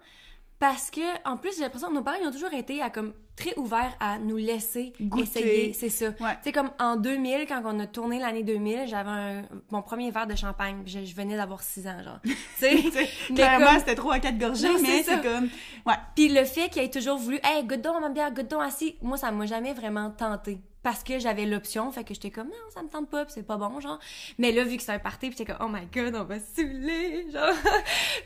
parce 0.59 0.91
que, 0.91 1.01
en 1.27 1.37
plus, 1.37 1.55
j'ai 1.55 1.61
l'impression 1.61 1.87
que 1.89 1.93
nos 1.93 2.03
parents 2.03 2.17
ils 2.21 2.27
ont 2.27 2.31
toujours 2.31 2.53
été 2.53 2.81
à 2.81 2.89
comme 2.91 3.13
très 3.35 3.57
ouverts 3.57 3.93
à 3.99 4.17
nous 4.17 4.37
laisser 4.37 4.93
Goûter. 5.01 5.23
essayer. 5.39 5.73
C'est 5.73 5.89
ça. 5.89 6.05
Ouais. 6.21 6.35
Tu 6.37 6.43
sais, 6.45 6.51
comme 6.51 6.71
en 6.79 6.95
2000, 6.95 7.45
quand 7.47 7.61
on 7.65 7.79
a 7.79 7.87
tourné 7.87 8.19
l'année 8.19 8.43
2000, 8.43 8.87
j'avais 8.87 9.09
un- 9.09 9.43
mon 9.71 9.81
premier 9.81 10.09
verre 10.11 10.27
de 10.27 10.35
champagne. 10.35 10.83
Je, 10.85 11.03
je 11.03 11.15
venais 11.15 11.35
d'avoir 11.35 11.61
6 11.61 11.87
ans, 11.87 12.01
genre. 12.03 12.19
Clairement, 13.35 13.65
comme- 13.67 13.79
c'était 13.79 13.95
trop 13.95 14.11
à 14.11 14.19
quatre 14.19 14.37
gorgées, 14.37 14.67
Non, 14.67 14.77
mais 14.81 15.03
c'est 15.03 15.15
c'est 15.15 15.21
comme... 15.21 15.49
Ouais. 15.85 15.93
Puis 16.15 16.29
le 16.29 16.43
fait 16.45 16.69
qu'il 16.69 16.81
ait 16.81 16.89
toujours 16.89 17.17
voulu, 17.17 17.39
hey, 17.43 17.63
goûte 17.65 17.81
donc 17.81 17.99
ma 18.01 18.09
bière, 18.09 18.31
goûte 18.33 18.49
donc 18.49 18.61
assis, 18.63 18.95
moi, 19.01 19.17
ça 19.17 19.31
m'a 19.31 19.45
jamais 19.45 19.73
vraiment 19.73 20.09
tenté. 20.11 20.59
Parce 20.85 21.03
que 21.03 21.17
j'avais 21.17 21.47
l'option, 21.47 21.91
fait 21.91 22.03
que 22.03 22.13
j'étais 22.13 22.29
comme, 22.29 22.47
non, 22.49 22.53
ça 22.71 22.83
me 22.83 22.87
tente 22.89 23.09
pas, 23.09 23.25
c'est 23.27 23.41
pas 23.41 23.57
bon, 23.57 23.79
genre. 23.79 23.97
Mais 24.37 24.51
là, 24.51 24.63
vu 24.63 24.77
que 24.77 24.83
c'est 24.83 24.91
un 24.91 24.99
party, 24.99 25.31
j'étais 25.31 25.43
comme, 25.51 25.57
oh 25.59 25.67
my 25.67 25.87
god, 25.91 26.13
on 26.15 26.23
va 26.25 26.35
saouler, 26.39 27.25
genre. 27.33 27.55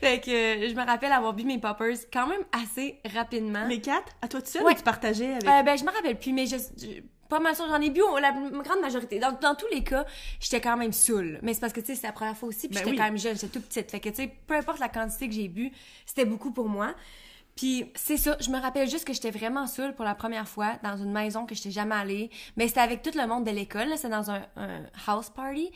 fait 0.01 0.19
que 0.19 0.29
euh, 0.65 0.69
je 0.69 0.75
me 0.75 0.85
rappelle 0.85 1.13
avoir 1.13 1.31
bu 1.33 1.45
mes 1.45 1.57
poppers 1.57 1.95
quand 2.11 2.27
même 2.27 2.41
assez 2.51 2.99
rapidement. 3.15 3.65
Les 3.67 3.79
quatre, 3.79 4.11
à 4.21 4.27
toi 4.27 4.41
tout 4.41 4.47
seul, 4.47 4.63
Ouais. 4.63 4.73
ou 4.73 4.75
tu 4.75 4.83
partageais 4.83 5.31
avec... 5.35 5.47
Euh, 5.47 5.63
ben, 5.63 5.77
je 5.77 5.85
me 5.85 5.89
rappelle 5.91 6.19
plus, 6.19 6.33
mais 6.33 6.47
je, 6.47 6.57
je- 6.57 7.01
pas 7.29 7.39
mal 7.39 7.55
sûr, 7.55 7.65
j'en 7.69 7.79
ai 7.79 7.91
bu 7.91 8.01
la 8.19 8.31
grande 8.33 8.81
majorité. 8.81 9.19
Dans, 9.19 9.31
dans 9.31 9.55
tous 9.55 9.67
les 9.71 9.83
cas, 9.83 10.03
j'étais 10.41 10.59
quand 10.59 10.75
même 10.75 10.91
saoule. 10.91 11.39
Mais 11.41 11.53
c'est 11.53 11.61
parce 11.61 11.71
que, 11.71 11.79
tu 11.79 11.85
sais, 11.85 11.95
c'est 11.95 12.07
la 12.07 12.11
première 12.13 12.35
fois 12.35 12.49
aussi, 12.49 12.67
puis 12.67 12.73
Ben 12.75 12.79
j'étais 12.79 12.91
oui. 12.91 12.97
quand 12.97 13.03
même 13.03 13.17
jeune, 13.17 13.35
j'étais 13.35 13.47
toute 13.47 13.67
petite. 13.69 13.89
Fait 13.89 14.01
que, 14.01 14.09
tu 14.09 14.15
sais, 14.15 14.31
peu 14.47 14.55
importe 14.55 14.79
la 14.79 14.89
quantité 14.89 15.29
que 15.29 15.33
j'ai 15.35 15.47
bu, 15.47 15.71
c'était 16.05 16.25
beaucoup 16.25 16.51
pour 16.51 16.67
moi. 16.67 16.93
Puis 17.59 17.91
c'est 17.93 18.15
ça, 18.15 18.37
je 18.39 18.51
me 18.51 18.57
rappelle 18.57 18.89
juste 18.89 19.03
que 19.03 19.11
j'étais 19.11 19.31
vraiment 19.31 19.67
saoule 19.67 19.93
pour 19.93 20.05
la 20.05 20.15
première 20.15 20.47
fois 20.47 20.79
dans 20.81 20.95
une 20.95 21.11
maison 21.11 21.45
que 21.45 21.53
j'étais 21.53 21.71
jamais 21.71 21.95
allée. 21.95 22.29
Mais 22.55 22.69
c'était 22.69 22.79
avec 22.79 23.01
tout 23.01 23.11
le 23.13 23.27
monde 23.27 23.43
de 23.43 23.51
l'école, 23.51 23.89
c'était 23.97 24.07
dans 24.07 24.31
un 24.31 24.39
house 25.05 25.29
party 25.29 25.69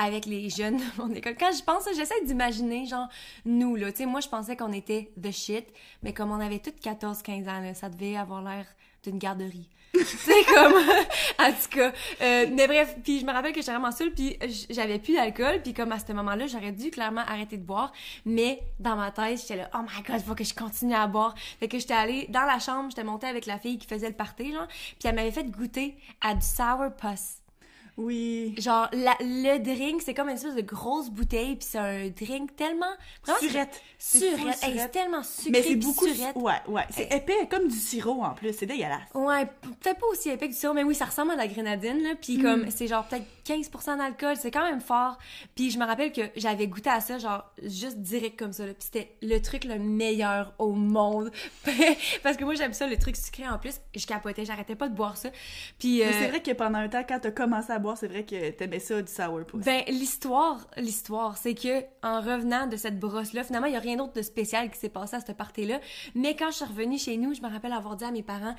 avec 0.00 0.24
les 0.24 0.48
jeunes 0.48 0.78
de 0.78 0.82
mon 0.98 1.12
école. 1.12 1.36
Quand 1.38 1.52
je 1.52 1.62
pense, 1.62 1.84
j'essaie 1.94 2.24
d'imaginer, 2.24 2.86
genre, 2.86 3.08
nous, 3.44 3.76
là. 3.76 3.92
Tu 3.92 3.98
sais, 3.98 4.06
moi, 4.06 4.20
je 4.20 4.28
pensais 4.28 4.56
qu'on 4.56 4.72
était 4.72 5.12
the 5.20 5.30
shit, 5.30 5.66
mais 6.02 6.14
comme 6.14 6.32
on 6.32 6.40
avait 6.40 6.58
toutes 6.58 6.80
14-15 6.82 7.48
ans, 7.48 7.60
là, 7.60 7.74
ça 7.74 7.90
devait 7.90 8.16
avoir 8.16 8.42
l'air 8.42 8.64
d'une 9.02 9.18
garderie. 9.18 9.68
sais, 10.04 10.44
comme, 10.54 10.72
en 11.38 11.52
tout 11.52 11.68
cas. 11.70 11.92
Euh, 12.22 12.46
mais 12.50 12.66
bref, 12.66 12.96
puis 13.04 13.20
je 13.20 13.26
me 13.26 13.32
rappelle 13.32 13.52
que 13.52 13.60
j'étais 13.60 13.72
vraiment 13.72 13.90
saoule, 13.90 14.12
puis 14.12 14.38
j'avais 14.70 14.98
plus 14.98 15.14
d'alcool, 15.14 15.60
puis 15.62 15.74
comme 15.74 15.92
à 15.92 15.98
ce 15.98 16.12
moment-là, 16.12 16.46
j'aurais 16.46 16.72
dû 16.72 16.90
clairement 16.90 17.22
arrêter 17.22 17.58
de 17.58 17.64
boire, 17.64 17.92
mais 18.24 18.60
dans 18.78 18.96
ma 18.96 19.10
tête, 19.10 19.40
j'étais 19.40 19.56
là, 19.56 19.70
oh 19.74 19.80
my 19.82 20.02
god, 20.02 20.22
faut 20.22 20.34
que 20.34 20.44
je 20.44 20.54
continue 20.54 20.94
à 20.94 21.06
boire. 21.08 21.34
Fait 21.58 21.68
que 21.68 21.78
j'étais 21.78 21.94
allée 21.94 22.26
dans 22.30 22.44
la 22.44 22.58
chambre, 22.58 22.88
j'étais 22.90 23.04
montée 23.04 23.26
avec 23.26 23.46
la 23.46 23.58
fille 23.58 23.78
qui 23.78 23.86
faisait 23.86 24.08
le 24.08 24.14
party, 24.14 24.52
genre, 24.52 24.68
puis 24.68 25.08
elle 25.08 25.14
m'avait 25.14 25.32
fait 25.32 25.44
goûter 25.50 25.96
à 26.20 26.34
du 26.34 26.46
sourpuss. 26.46 27.39
Oui. 28.00 28.54
Genre, 28.58 28.88
la- 28.92 29.16
le 29.20 29.58
drink, 29.58 30.02
c'est 30.02 30.14
comme 30.14 30.28
une 30.28 30.36
espèce 30.36 30.54
de 30.54 30.62
grosse 30.62 31.10
bouteille, 31.10 31.56
puis 31.56 31.68
c'est 31.70 31.78
un 31.78 32.08
drink 32.08 32.56
tellement... 32.56 32.86
Vraiment, 33.24 33.38
Surette. 33.40 33.82
Surette. 33.98 34.38
Hey, 34.38 34.52
c'est 34.60 34.72
surette. 34.72 34.92
tellement 34.92 35.22
sucré 35.22 35.50
Mais 35.50 35.62
c'est 35.62 35.76
beaucoup... 35.76 36.06
surette. 36.08 36.36
Ouais, 36.36 36.52
ouais. 36.68 36.82
C'est 36.90 37.12
épais, 37.12 37.46
comme 37.50 37.68
du 37.68 37.76
sirop, 37.76 38.22
en 38.22 38.30
plus. 38.30 38.52
C'est 38.52 38.66
dégueulasse. 38.66 39.00
Ouais, 39.14 39.46
peut-être 39.62 40.00
pas 40.00 40.06
aussi 40.06 40.30
épais 40.30 40.48
que 40.48 40.52
du 40.52 40.58
sirop, 40.58 40.74
mais 40.74 40.82
oui, 40.84 40.94
ça 40.94 41.04
ressemble 41.04 41.32
à 41.32 41.36
la 41.36 41.46
grenadine, 41.46 42.02
là. 42.02 42.10
Puis 42.20 42.38
comme, 42.38 42.70
c'est 42.70 42.86
genre 42.86 43.04
peut-être 43.06 43.26
15% 43.50 43.98
d'alcool, 43.98 44.36
c'est 44.36 44.50
quand 44.50 44.64
même 44.64 44.80
fort. 44.80 45.18
Puis 45.54 45.70
je 45.70 45.78
me 45.78 45.84
rappelle 45.84 46.12
que 46.12 46.22
j'avais 46.36 46.68
goûté 46.68 46.90
à 46.90 47.00
ça, 47.00 47.18
genre, 47.18 47.44
juste 47.62 47.98
direct 47.98 48.38
comme 48.38 48.52
ça, 48.52 48.66
là. 48.66 48.74
Puis 48.74 48.84
c'était 48.84 49.16
le 49.22 49.38
truc 49.40 49.64
le 49.64 49.78
meilleur 49.78 50.54
au 50.58 50.72
monde. 50.72 51.30
Parce 52.22 52.36
que 52.36 52.44
moi, 52.44 52.54
j'aime 52.54 52.72
ça, 52.72 52.86
le 52.86 52.96
truc 52.96 53.16
sucré 53.16 53.48
en 53.48 53.58
plus. 53.58 53.80
Je 53.96 54.06
capotais, 54.06 54.44
j'arrêtais 54.44 54.76
pas 54.76 54.88
de 54.88 54.94
boire 54.94 55.16
ça. 55.16 55.30
Puis... 55.78 55.98
Mais 55.98 56.06
euh, 56.06 56.12
c'est 56.12 56.28
vrai 56.28 56.42
que 56.42 56.52
pendant 56.52 56.78
un 56.78 56.88
temps, 56.88 57.02
quand 57.06 57.18
t'as 57.20 57.30
commencé 57.30 57.72
à 57.72 57.78
boire, 57.78 57.96
c'est 57.96 58.08
vrai 58.08 58.24
que 58.24 58.50
t'aimais 58.50 58.78
ça, 58.78 59.02
du 59.02 59.12
sourpuss. 59.12 59.64
Ben, 59.64 59.82
l'histoire, 59.88 60.66
l'histoire, 60.76 61.36
c'est 61.36 61.54
que 61.54 61.82
en 62.02 62.20
revenant 62.20 62.66
de 62.66 62.76
cette 62.76 62.98
brosse-là, 62.98 63.44
finalement, 63.44 63.66
il 63.66 63.72
y 63.72 63.76
a 63.76 63.80
rien 63.80 63.96
d'autre 63.96 64.12
de 64.12 64.22
spécial 64.22 64.70
qui 64.70 64.78
s'est 64.78 64.88
passé 64.88 65.16
à 65.16 65.20
cette 65.20 65.36
party-là. 65.36 65.80
Mais 66.14 66.36
quand 66.36 66.50
je 66.50 66.56
suis 66.56 66.64
revenue 66.64 66.98
chez 66.98 67.16
nous, 67.16 67.34
je 67.34 67.42
me 67.42 67.48
rappelle 67.48 67.72
avoir 67.72 67.96
dit 67.96 68.04
à 68.04 68.10
mes 68.10 68.22
parents, 68.22 68.54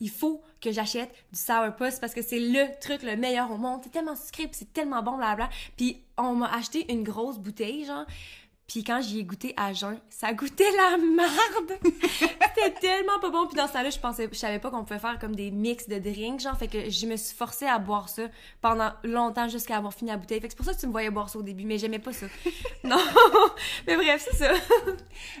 il 0.00 0.10
faut 0.10 0.42
que 0.60 0.72
j'achète 0.72 1.10
du 1.32 1.38
sourpuss 1.38 1.98
parce 2.00 2.14
que 2.14 2.22
c'est 2.22 2.40
le 2.40 2.78
truc 2.80 3.02
le 3.02 3.16
meilleur 3.16 3.50
au 3.50 3.56
monde. 3.56 3.80
C'est 3.82 3.90
tellement 3.90 4.16
sucré, 4.16 4.48
c'est 4.52 4.72
tellement 4.72 5.02
bon, 5.02 5.16
blablabla. 5.16 5.50
Puis 5.76 6.02
on 6.18 6.34
m'a 6.34 6.52
acheté 6.52 6.90
une 6.92 7.02
grosse 7.02 7.38
bouteille, 7.38 7.84
genre. 7.84 8.06
Puis 8.66 8.82
quand 8.82 9.00
j'y 9.00 9.20
ai 9.20 9.24
goûté 9.24 9.54
à 9.56 9.72
jeun, 9.72 9.98
ça 10.10 10.32
goûtait 10.32 10.70
la 10.72 10.96
merde. 10.96 11.78
C'était 12.02 12.72
tellement 12.80 13.20
pas 13.20 13.30
bon. 13.30 13.46
Puis 13.46 13.56
dans 13.56 13.68
ce 13.68 13.72
temps-là, 13.74 13.90
je 13.90 13.98
pensais, 13.98 14.28
je 14.30 14.36
savais 14.36 14.58
pas 14.58 14.70
qu'on 14.70 14.84
pouvait 14.84 14.98
faire 14.98 15.18
comme 15.20 15.36
des 15.36 15.52
mix 15.52 15.88
de 15.88 15.98
drinks, 15.98 16.40
genre. 16.40 16.56
Fait 16.56 16.66
que 16.66 16.90
je 16.90 17.06
me 17.06 17.16
suis 17.16 17.36
forcée 17.36 17.66
à 17.66 17.78
boire 17.78 18.08
ça 18.08 18.22
pendant 18.60 18.90
longtemps 19.04 19.48
jusqu'à 19.48 19.76
avoir 19.76 19.94
fini 19.94 20.10
la 20.10 20.16
bouteille. 20.16 20.40
Fait 20.40 20.48
que 20.48 20.52
c'est 20.52 20.56
pour 20.56 20.66
ça 20.66 20.74
que 20.74 20.80
tu 20.80 20.86
me 20.86 20.92
voyais 20.92 21.10
boire 21.10 21.28
ça 21.28 21.38
au 21.38 21.42
début, 21.42 21.64
mais 21.64 21.78
j'aimais 21.78 22.00
pas 22.00 22.12
ça. 22.12 22.26
non. 22.84 22.98
mais 23.86 23.96
bref, 23.96 24.26
c'est 24.30 24.36
ça. 24.36 24.52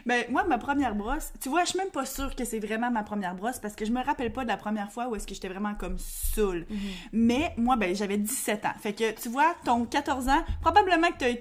Ben, 0.06 0.24
moi, 0.30 0.44
ma 0.44 0.58
première 0.58 0.94
brosse, 0.94 1.32
tu 1.40 1.48
vois, 1.48 1.64
je 1.64 1.70
suis 1.70 1.78
même 1.78 1.90
pas 1.90 2.06
sûre 2.06 2.34
que 2.34 2.44
c'est 2.44 2.60
vraiment 2.60 2.90
ma 2.90 3.02
première 3.02 3.34
brosse 3.34 3.58
parce 3.58 3.74
que 3.74 3.84
je 3.84 3.90
me 3.92 4.02
rappelle 4.02 4.32
pas 4.32 4.44
de 4.44 4.48
la 4.48 4.56
première 4.56 4.90
fois 4.90 5.08
où 5.08 5.16
est-ce 5.16 5.26
que 5.26 5.34
j'étais 5.34 5.48
vraiment 5.48 5.74
comme 5.74 5.96
saoule. 5.98 6.66
Mais 7.12 7.52
moi, 7.56 7.76
ben, 7.76 7.94
j'avais 7.94 8.18
17 8.18 8.64
ans. 8.66 8.74
Fait 8.80 8.92
que, 8.92 9.10
tu 9.20 9.28
vois, 9.28 9.54
ton 9.64 9.84
14 9.84 10.28
ans, 10.28 10.44
probablement 10.60 11.08
que 11.08 11.18
t'as 11.18 11.34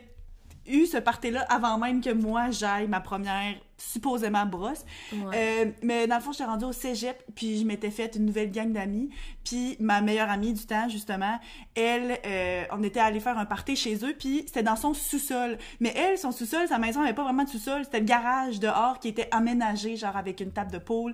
eu 0.67 0.85
ce 0.85 0.97
party-là 0.97 1.41
avant 1.49 1.77
même 1.77 2.01
que 2.01 2.11
moi 2.11 2.49
j'aille 2.51 2.87
ma 2.87 2.99
première 2.99 3.55
supposément 3.77 4.45
brosse. 4.45 4.85
Euh, 5.33 5.65
mais 5.83 6.07
dans 6.07 6.15
le 6.15 6.21
fond, 6.21 6.31
j'étais 6.31 6.45
rendue 6.45 6.63
au 6.65 6.71
cégep, 6.71 7.21
puis 7.35 7.59
je 7.59 7.65
m'étais 7.65 7.91
faite 7.91 8.15
une 8.15 8.25
nouvelle 8.25 8.49
gang 8.49 8.71
d'amis. 8.71 9.09
Puis 9.43 9.75
ma 9.81 9.99
meilleure 10.01 10.29
amie 10.29 10.53
du 10.53 10.65
temps, 10.65 10.87
justement, 10.87 11.37
elle, 11.75 12.17
euh, 12.25 12.63
on 12.71 12.81
était 12.83 13.01
allé 13.01 13.19
faire 13.19 13.37
un 13.37 13.45
party 13.45 13.75
chez 13.75 13.95
eux, 14.05 14.15
puis 14.17 14.43
c'était 14.47 14.63
dans 14.63 14.77
son 14.77 14.93
sous-sol. 14.93 15.57
Mais 15.81 15.93
elle, 15.95 16.17
son 16.17 16.31
sous-sol, 16.31 16.67
sa 16.69 16.77
maison 16.77 17.01
avait 17.01 17.13
pas 17.13 17.23
vraiment 17.23 17.43
de 17.43 17.49
sous-sol, 17.49 17.83
c'était 17.83 17.99
le 17.99 18.05
garage 18.05 18.59
dehors 18.61 18.99
qui 18.99 19.09
était 19.09 19.27
aménagé, 19.31 19.97
genre 19.97 20.15
avec 20.15 20.39
une 20.39 20.51
table 20.51 20.71
de 20.71 20.77
poule. 20.79 21.13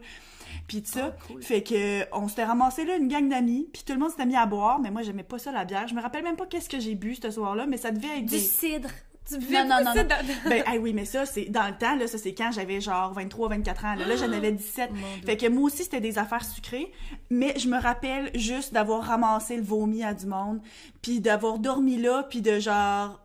Puis 0.68 0.84
tout 0.84 0.92
ça, 0.92 1.16
fait 1.42 1.64
que 1.64 2.04
on 2.16 2.28
s'était 2.28 2.44
ramassé 2.44 2.86
là 2.86 2.96
une 2.98 3.08
gang 3.08 3.28
d'amis, 3.28 3.68
puis 3.74 3.84
tout 3.86 3.94
le 3.94 4.00
monde 4.00 4.12
s'était 4.12 4.26
mis 4.26 4.36
à 4.36 4.46
boire, 4.46 4.80
mais 4.80 4.92
moi 4.92 5.02
j'aimais 5.02 5.24
pas 5.24 5.40
ça 5.40 5.52
la 5.52 5.66
bière. 5.66 5.88
Je 5.88 5.96
me 5.96 6.02
rappelle 6.02 6.24
même 6.24 6.36
pas 6.36 6.46
qu'est-ce 6.46 6.70
que 6.70 6.80
j'ai 6.80 6.94
bu 6.94 7.16
ce 7.16 7.32
soir-là, 7.32 7.66
mais 7.66 7.78
ça 7.78 7.90
devait 7.92 8.20
être 8.20 8.26
Du 8.26 8.36
des- 8.36 8.40
cidre. 8.40 8.90
Tu 9.28 9.36
non, 9.54 9.66
non, 9.66 9.84
non, 9.84 9.94
non. 9.96 10.04
dans- 10.04 10.50
Ben, 10.50 10.64
oui, 10.82 10.94
mais 10.94 11.06
ça, 11.06 11.26
c'est 11.26 11.46
dans 11.46 11.68
le 11.68 11.78
temps, 11.78 11.96
là, 11.96 12.08
ça, 12.08 12.18
c'est 12.18 12.34
quand 12.34 12.52
j'avais 12.52 12.82
genre 12.82 13.14
23, 13.14 13.50
24 13.50 13.86
ans. 13.86 13.96
Là, 13.96 14.06
là 14.06 14.16
j'en 14.16 14.32
avais 14.32 14.52
17. 14.52 14.92
Mon 14.92 14.98
Dieu. 14.98 15.26
Fait 15.26 15.38
que 15.38 15.48
moi 15.48 15.64
aussi, 15.64 15.84
c'était 15.84 16.02
des 16.02 16.18
affaires 16.18 16.44
sucrées. 16.44 16.92
Mais 17.30 17.58
je 17.58 17.68
me 17.70 17.80
rappelle 17.80 18.32
juste 18.36 18.74
d'avoir 18.74 19.04
ramassé 19.04 19.56
le 19.56 19.64
vomi 19.64 20.04
à 20.04 20.14
du 20.14 20.26
monde, 20.26 20.60
puis 21.02 21.20
d'avoir 21.22 21.60
dormi 21.60 21.98
là, 21.98 22.24
puis 22.30 22.42
de 22.42 22.60
genre 22.60 23.20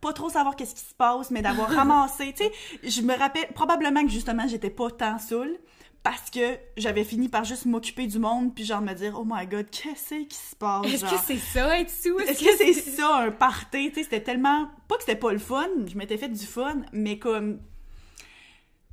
pas 0.00 0.12
trop 0.12 0.28
savoir 0.28 0.56
qu'est-ce 0.56 0.74
qui 0.74 0.82
se 0.88 0.94
passe, 0.94 1.30
mais 1.30 1.42
d'avoir 1.42 1.68
ramassé, 1.74 2.32
tu 2.36 2.44
sais, 2.44 2.52
je 2.82 3.00
me 3.02 3.14
rappelle 3.16 3.46
probablement 3.54 4.02
que 4.04 4.10
justement 4.10 4.46
j'étais 4.48 4.70
pas 4.70 4.90
tant 4.90 5.18
saoule 5.18 5.56
parce 6.06 6.30
que 6.30 6.56
j'avais 6.76 7.02
fini 7.02 7.28
par 7.28 7.42
juste 7.42 7.66
m'occuper 7.66 8.06
du 8.06 8.20
monde 8.20 8.54
puis 8.54 8.64
genre 8.64 8.80
me 8.80 8.94
dire 8.94 9.18
oh 9.18 9.24
my 9.26 9.44
god 9.44 9.66
qu'est-ce 9.68 10.14
qui 10.14 10.36
se 10.36 10.54
passe 10.54 10.86
Est-ce 10.86 11.04
que 11.04 11.20
c'est 11.26 11.36
ça, 11.36 11.80
être 11.80 11.90
sous? 11.90 12.20
Est-ce 12.20 12.44
que 12.44 12.56
c'est 12.56 12.72
ça, 12.74 13.16
un 13.24 13.32
party? 13.32 13.88
Tu 13.88 13.94
sais, 13.94 14.02
c'était 14.04 14.22
tellement... 14.22 14.70
Pas 14.86 14.94
que 14.98 15.00
c'était 15.00 15.18
pas 15.18 15.32
le 15.32 15.40
fun, 15.40 15.66
je 15.84 15.98
m'étais 15.98 16.16
fait 16.16 16.28
du 16.28 16.46
fun, 16.46 16.82
mais 16.92 17.18
comme... 17.18 17.58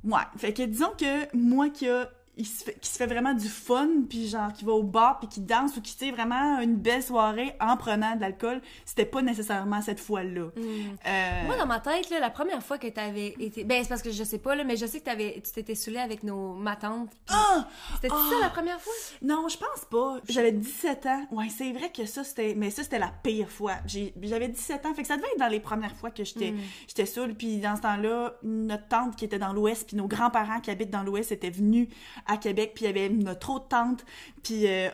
Ouais, 0.02 0.22
fait 0.36 0.52
que 0.52 0.64
disons 0.64 0.90
que 0.98 1.36
moi 1.36 1.70
qui 1.70 1.88
a... 1.88 2.10
il 2.36 2.46
se 2.46 2.64
fait, 2.64 2.74
qui 2.80 2.88
se 2.90 2.96
fait 2.96 3.06
vraiment 3.06 3.32
du 3.34 3.48
fun, 3.48 3.88
puis 4.08 4.28
genre 4.28 4.52
qui 4.52 4.64
va 4.64 4.72
au 4.72 4.82
bar, 4.82 5.18
puis 5.20 5.28
qui 5.28 5.40
danse, 5.40 5.76
ou 5.76 5.80
qui, 5.80 5.96
tu 5.96 6.06
sais, 6.06 6.10
vraiment 6.10 6.58
une 6.60 6.76
belle 6.76 7.02
soirée 7.02 7.54
en 7.60 7.76
prenant 7.76 8.16
de 8.16 8.20
l'alcool, 8.20 8.60
c'était 8.84 9.04
pas 9.04 9.22
nécessairement 9.22 9.80
cette 9.82 10.00
fois-là. 10.00 10.48
Euh, 10.56 11.44
Moi, 11.46 11.56
dans 11.56 11.66
ma 11.66 11.80
tête, 11.80 12.10
là, 12.10 12.20
la 12.20 12.30
première 12.30 12.62
fois 12.62 12.78
que 12.78 12.86
t'avais 12.88 13.34
été... 13.38 13.64
Ben, 13.64 13.82
c'est 13.82 13.88
parce 13.88 14.02
que 14.02 14.10
je 14.10 14.24
sais 14.24 14.38
pas, 14.38 14.54
là, 14.54 14.64
mais 14.64 14.76
je 14.76 14.86
sais 14.86 15.00
que 15.00 15.04
t'avais... 15.04 15.40
tu 15.44 15.52
t'étais 15.52 15.74
saoulée 15.74 15.98
avec 15.98 16.22
nos... 16.22 16.54
ma 16.54 16.76
tante. 16.76 17.10
puis- 17.10 17.18
Ah! 17.36 17.68
C'était 17.94 18.08
Ah! 18.10 18.28
ça 18.30 18.40
la 18.40 18.50
première 18.50 18.80
fois? 18.80 18.92
Non, 19.22 19.46
je 19.48 19.56
pense 19.56 19.84
pas. 19.90 20.18
J'avais 20.28 20.52
17 20.52 21.06
ans. 21.06 21.26
Ouais, 21.30 21.48
c'est 21.48 21.72
vrai 21.72 21.90
que 21.92 22.04
ça, 22.06 22.24
c'était... 22.24 22.54
Mais 22.56 22.70
ça, 22.70 22.82
c'était 22.82 22.98
la 22.98 23.12
pire 23.22 23.48
fois. 23.50 23.74
J'avais 23.86 24.48
17 24.48 24.86
ans. 24.86 24.94
Fait 24.94 25.02
que 25.02 25.08
ça 25.08 25.16
devait 25.16 25.28
être 25.34 25.38
dans 25.40 25.48
les 25.48 25.60
premières 25.60 25.94
fois 25.96 26.10
que 26.10 26.24
j'étais 26.24 26.54
j'étais 26.88 27.06
saoule. 27.06 27.34
Puis 27.34 27.58
dans 27.58 27.76
ce 27.76 27.82
temps-là, 27.82 28.34
notre 28.42 28.88
tante 28.88 29.16
qui 29.16 29.24
était 29.24 29.38
dans 29.38 29.52
l'Ouest, 29.52 29.86
puis 29.88 29.96
nos 29.96 30.08
grands-parents 30.08 30.60
qui 30.60 30.70
habitent 30.70 30.90
dans 30.90 31.02
l'Ouest 31.02 31.32
étaient 31.32 31.50
venus 31.50 31.88
à 32.26 32.36
Québec. 32.36 32.72
Puis 32.74 32.84
il 32.84 32.88
y 32.88 32.90
avait 32.90 33.08
notre 33.08 33.50
autre 33.50 33.68
tante. 33.68 34.04
Puis... 34.42 34.66
euh, 34.66 34.90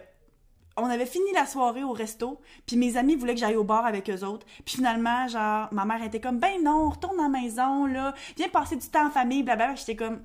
on 0.77 0.87
avait 0.87 1.07
fini 1.07 1.31
la 1.35 1.47
soirée 1.47 1.83
au 1.83 1.93
resto, 1.93 2.41
puis 2.67 2.77
mes 2.77 2.97
amis 2.97 3.17
voulaient 3.17 3.35
que 3.35 3.41
j'aille 3.41 3.57
au 3.57 3.65
bar 3.65 3.85
avec 3.87 4.09
eux 4.11 4.25
autres. 4.25 4.47
Puis 4.65 4.77
finalement, 4.77 5.29
genre, 5.29 5.69
ma 5.73 5.85
mère 5.85 6.03
était 6.03 6.21
comme, 6.21 6.39
ben 6.39 6.63
non, 6.63 6.91
retourne 6.91 7.19
à 7.21 7.25
la 7.25 7.29
maison, 7.29 7.87
là, 7.87 8.15
viens 8.37 8.49
passer 8.49 8.77
du 8.77 8.89
temps 8.89 9.07
en 9.07 9.11
famille, 9.11 9.43
blablabla. 9.43 9.75
J'étais 9.75 9.97
comme, 9.97 10.21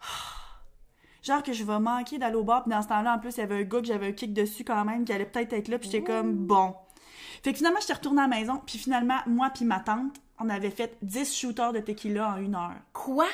genre 1.22 1.42
que 1.42 1.52
je 1.52 1.64
vais 1.64 1.78
manquer 1.78 2.18
d'aller 2.18 2.36
au 2.36 2.44
bar, 2.44 2.62
puis 2.62 2.70
dans 2.70 2.82
ce 2.82 2.88
temps-là, 2.88 3.14
en 3.14 3.18
plus, 3.18 3.36
il 3.36 3.40
y 3.40 3.42
avait 3.42 3.56
un 3.56 3.62
gars 3.62 3.80
que 3.80 3.86
j'avais 3.86 4.08
un 4.08 4.12
kick 4.12 4.32
dessus 4.32 4.64
quand 4.64 4.84
même, 4.84 5.04
qui 5.04 5.12
allait 5.12 5.26
peut-être 5.26 5.52
être 5.52 5.68
là, 5.68 5.78
puis 5.78 5.90
j'étais 5.90 6.04
comme, 6.04 6.34
bon. 6.34 6.74
Fait 7.42 7.52
que 7.52 7.56
finalement, 7.56 7.80
j'étais 7.80 7.94
retournée 7.94 8.20
à 8.22 8.28
la 8.28 8.36
maison, 8.36 8.60
puis 8.64 8.78
finalement, 8.78 9.18
moi 9.26 9.50
puis 9.50 9.64
ma 9.64 9.80
tante, 9.80 10.14
on 10.38 10.48
avait 10.48 10.70
fait 10.70 10.96
10 11.02 11.34
shooters 11.34 11.72
de 11.72 11.80
tequila 11.80 12.34
en 12.34 12.36
une 12.36 12.54
heure. 12.54 12.76
Quoi? 12.92 13.26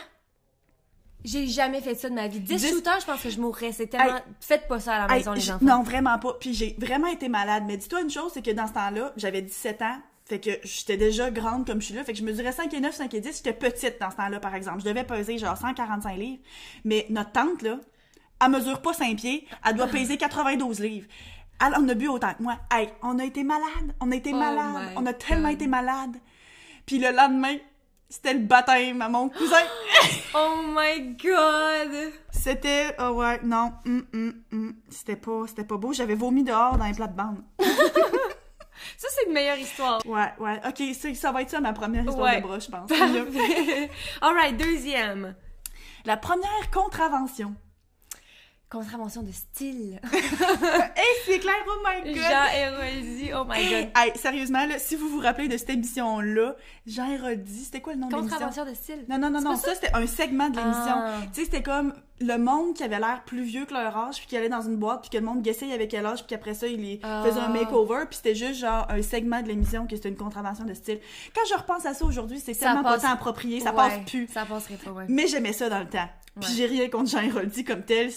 J'ai 1.27 1.47
jamais 1.49 1.81
fait 1.81 1.95
ça 1.97 2.09
de 2.09 2.15
ma 2.15 2.29
vie. 2.29 2.41
10 2.41 2.55
Dix- 2.57 2.69
shooters, 2.71 3.01
je 3.01 3.07
pense 3.07 3.21
que 3.21 3.29
je 3.31 3.41
mourrais. 3.41 3.73
C'est 3.73 3.89
tellement... 3.89 4.21
Faites 4.41 4.67
pas 4.69 4.79
ça 4.81 4.95
à 4.95 5.07
la 5.09 5.13
Hey, 5.15 5.19
maison, 5.21 5.33
les 5.33 5.51
enfants. 5.51 5.65
Non, 5.65 5.83
vraiment 5.83 6.19
pas. 6.19 6.35
Puis 6.41 6.55
j'ai 6.55 6.75
vraiment 6.79 7.09
été 7.09 7.29
malade. 7.29 7.65
Mais 7.67 7.77
dis-toi 7.77 8.01
une 8.03 8.11
chose, 8.11 8.31
c'est 8.33 8.43
que 8.43 8.51
dans 8.53 8.67
ce 8.69 8.73
temps-là, 8.75 9.13
j'avais 9.17 9.43
17 9.43 9.83
ans. 9.83 9.99
Fait 10.25 10.41
que 10.41 10.51
j'étais 10.65 10.97
déjà 10.97 11.31
grande 11.31 11.67
comme 11.67 11.81
je 11.81 11.87
suis 11.87 11.95
là. 11.95 12.05
Fait 12.05 12.13
que 12.13 12.19
je 12.19 12.25
mesurais 12.25 12.53
5 12.53 12.73
et 12.75 12.81
9, 12.81 12.95
5 12.95 13.13
et 13.15 13.21
10. 13.21 13.37
J'étais 13.37 13.53
petite 13.53 14.01
dans 14.01 14.11
ce 14.11 14.17
temps-là, 14.17 14.41
par 14.41 14.55
exemple. 14.55 14.81
Je 14.81 14.85
devais 14.87 15.05
peser 15.05 15.37
genre 15.39 15.57
145 15.57 16.17
livres. 16.17 16.43
Mais 16.85 17.07
notre 17.11 17.33
tante, 17.33 17.63
là, 17.63 17.79
elle 18.45 18.51
mesure 18.51 18.81
pas 18.81 18.93
5 18.93 19.17
pieds. 19.17 19.47
Elle 19.65 19.75
doit 19.77 19.87
peser 19.89 20.17
92 20.19 20.81
livres. 20.81 21.07
Elle 21.65 21.75
en 21.75 21.89
a 21.89 21.95
bu 21.95 22.09
autant 22.09 22.35
que 22.35 22.43
moi. 22.43 22.59
Hey, 22.73 22.89
on 23.03 23.19
a 23.19 23.25
été 23.25 23.43
malade. 23.43 23.95
On 24.01 24.13
a 24.13 24.17
été 24.17 24.31
Oh 24.33 24.37
malade. 24.39 24.91
On 24.97 25.07
a 25.07 25.13
tellement 25.13 25.49
God. 25.49 25.55
été 25.55 25.67
malade. 25.67 26.17
Puis 26.87 26.99
le 26.99 27.11
lendemain, 27.11 27.57
c'était 28.09 28.35
le 28.35 28.41
baptême 28.41 29.03
à 29.03 29.09
mon 29.09 29.29
cousin. 29.29 29.57
Oh 30.39 30.61
my 30.67 31.17
god! 31.17 32.13
C'était, 32.31 32.95
oh 32.99 33.13
ouais, 33.13 33.41
non, 33.43 33.73
hum, 33.87 34.05
hum, 34.13 34.35
hum. 34.53 34.75
c'était 34.91 35.17
pas, 35.17 35.45
c'était 35.47 35.65
pas 35.65 35.79
beau. 35.79 35.95
J'avais 35.95 36.15
vomi 36.15 36.45
dehors 36.45 36.77
dans 36.77 36.85
les 36.85 36.93
plates-bandes. 36.93 37.43
Ça, 38.99 39.09
c'est 39.11 39.27
une 39.27 39.33
meilleure 39.33 39.57
histoire. 39.57 40.01
Ouais, 40.05 40.29
ouais, 40.39 40.61
ok, 40.69 40.95
ça, 40.95 41.15
ça 41.15 41.33
va 41.33 41.41
être 41.43 41.51
ça 41.51 41.61
ma 41.61 41.73
première 41.73 42.05
histoire 42.05 42.27
Ouais. 42.27 42.37
de 42.41 42.47
bras, 42.47 42.59
je 42.59 42.69
pense. 42.69 42.91
Alright, 44.21 44.57
deuxième. 44.59 45.35
La 46.05 46.17
première 46.19 46.71
contravention. 46.71 47.55
Contravention 48.69 49.23
de 49.23 49.31
style. 49.33 50.01
Hey, 50.97 51.05
c'est 51.25 51.39
clair, 51.39 51.55
oh 51.69 51.83
my 51.85 52.13
god! 52.15 52.23
Jean 52.23 52.47
Héroldi, 52.57 53.31
oh 53.35 53.45
my 53.49 53.69
god. 53.71 53.89
Hey, 53.97 54.13
sérieusement, 54.17 54.67
là, 54.67 54.79
si 54.79 54.97
vous 54.97 55.09
vous 55.09 55.21
rappelez 55.21 55.47
de 55.47 55.57
cette 55.57 55.71
émission-là, 55.71 56.57
Jean 56.87 57.11
Héroldi, 57.11 57.65
c'était 57.65 57.81
quoi 57.81 57.93
le 57.95 58.01
nom 58.01 58.09
de 58.09 58.15
l'émission? 58.15 58.35
Contravention 58.39 58.65
de 58.65 58.75
style. 58.75 59.05
Non, 59.09 59.19
non, 59.19 59.31
non, 59.31 59.41
non, 59.41 59.57
ça, 59.57 59.75
c'était 59.75 59.93
un 59.95 60.07
segment 60.07 60.49
de 60.49 60.57
l'émission. 60.57 60.95
Ah. 60.97 61.13
Tu 61.33 61.41
sais, 61.41 61.45
c'était 61.45 61.63
comme 61.63 61.95
le 62.21 62.39
monde 62.39 62.75
qui 62.75 62.83
avait 62.83 62.99
l'air 62.99 63.23
plus 63.27 63.43
vieux 63.43 63.67
que 63.67 63.75
leur 63.75 63.97
âge, 63.97 64.17
puis 64.17 64.27
qui 64.27 64.37
allait 64.37 64.49
dans 64.49 64.63
une 64.63 64.77
boîte, 64.77 65.03
puis 65.03 65.11
que 65.11 65.19
le 65.19 65.25
monde 65.25 65.43
guessait 65.43 65.71
avec 65.73 65.91
quel 65.91 66.05
âge, 66.07 66.21
puis 66.21 66.29
qu'après 66.29 66.55
ça, 66.55 66.67
il 66.67 66.81
les 66.81 67.01
Ah. 67.05 67.23
faisait 67.27 67.41
un 67.41 67.49
makeover, 67.49 68.05
puis 68.09 68.17
c'était 68.17 68.35
juste 68.35 68.61
genre 68.61 68.87
un 68.89 69.03
segment 69.03 69.43
de 69.43 69.49
l'émission 69.49 69.87
que 69.87 69.95
c'était 69.97 70.09
une 70.09 70.17
contravention 70.17 70.65
de 70.65 70.75
style. 70.75 70.99
Quand 71.35 71.43
je 71.49 71.55
repense 71.55 71.85
à 71.87 71.95
ça 71.95 72.05
aujourd'hui, 72.05 72.41
c'est 72.41 72.55
tellement 72.55 72.83
passe- 72.83 73.03
pas 73.03 73.09
tant 73.09 73.15
approprié, 73.15 73.61
ça 73.61 73.71
Ouais, 73.71 73.77
passe 73.77 73.99
plus. 74.07 74.27
Ça 74.33 74.45
passerait 74.45 74.77
pas, 74.77 74.91
ouais. 74.91 75.05
Mais 75.09 75.27
j'aimais 75.29 75.53
ça 75.53 75.69
dans 75.69 75.81
le 75.81 75.89
temps. 75.89 76.09
Puis 76.41 76.51
Ouais. 76.51 76.55
j'ai 76.57 76.67
rien 76.67 76.89
contre 76.91 77.11
Jean 77.11 77.21
Héroldi 77.23 77.65
comme 77.65 77.83
tel, 77.83 78.11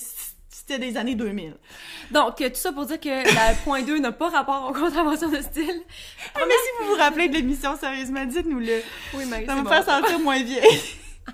c'était 0.49 0.79
des 0.79 0.97
années 0.97 1.15
2000. 1.15 1.55
Donc, 2.11 2.41
euh, 2.41 2.49
tout 2.49 2.55
ça 2.55 2.71
pour 2.73 2.85
dire 2.85 2.99
que 2.99 3.07
la 3.35 3.53
point 3.63 3.81
2 3.83 3.99
n'a 3.99 4.11
pas 4.11 4.29
rapport 4.29 4.67
aux 4.69 4.73
contraventions 4.73 5.29
de 5.29 5.41
style. 5.41 5.81
Ah, 6.35 6.39
mais 6.47 6.53
si 6.53 6.83
vous 6.83 6.89
vous 6.89 6.95
rappelez 6.97 7.29
de 7.29 7.35
l'émission, 7.35 7.77
sérieusement, 7.77 8.25
dites-nous-le. 8.25 8.81
Oui, 9.13 9.25
Marie, 9.25 9.45
Ça 9.45 9.53
va 9.55 9.59
me 9.61 9.63
bon. 9.65 9.69
faire 9.69 9.85
sentir 9.85 10.19
moins 10.19 10.41
vieille. 10.41 10.63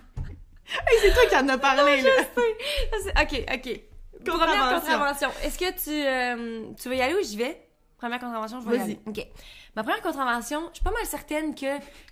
hey, 0.69 0.97
c'est 1.01 1.13
toi 1.13 1.23
qui 1.29 1.35
en 1.37 1.47
as 1.49 1.57
parlé, 1.57 2.01
là. 2.01 2.09
Ça, 2.35 2.97
c'est- 3.03 3.21
Ok, 3.21 3.45
ok. 3.53 3.79
Première 4.25 4.47
Contravention. 4.47 4.79
contravention. 4.79 5.29
Est-ce 5.43 5.59
que 5.59 5.71
tu, 5.71 5.89
euh, 6.07 6.73
tu 6.81 6.89
veux 6.89 6.95
y 6.95 7.01
aller 7.01 7.13
ou 7.13 7.23
j'y 7.23 7.37
vais? 7.37 7.61
Première 7.97 8.19
contravention, 8.19 8.59
je 8.59 8.67
vais 8.67 8.75
y 8.75 8.79
Vas-y. 8.79 8.91
aller. 8.91 8.99
Ok. 9.05 9.27
Ma 9.75 9.83
première 9.83 10.01
contravention, 10.01 10.61
je 10.71 10.75
suis 10.75 10.83
pas 10.83 10.91
mal 10.91 11.05
certaine 11.05 11.53
que 11.55 11.67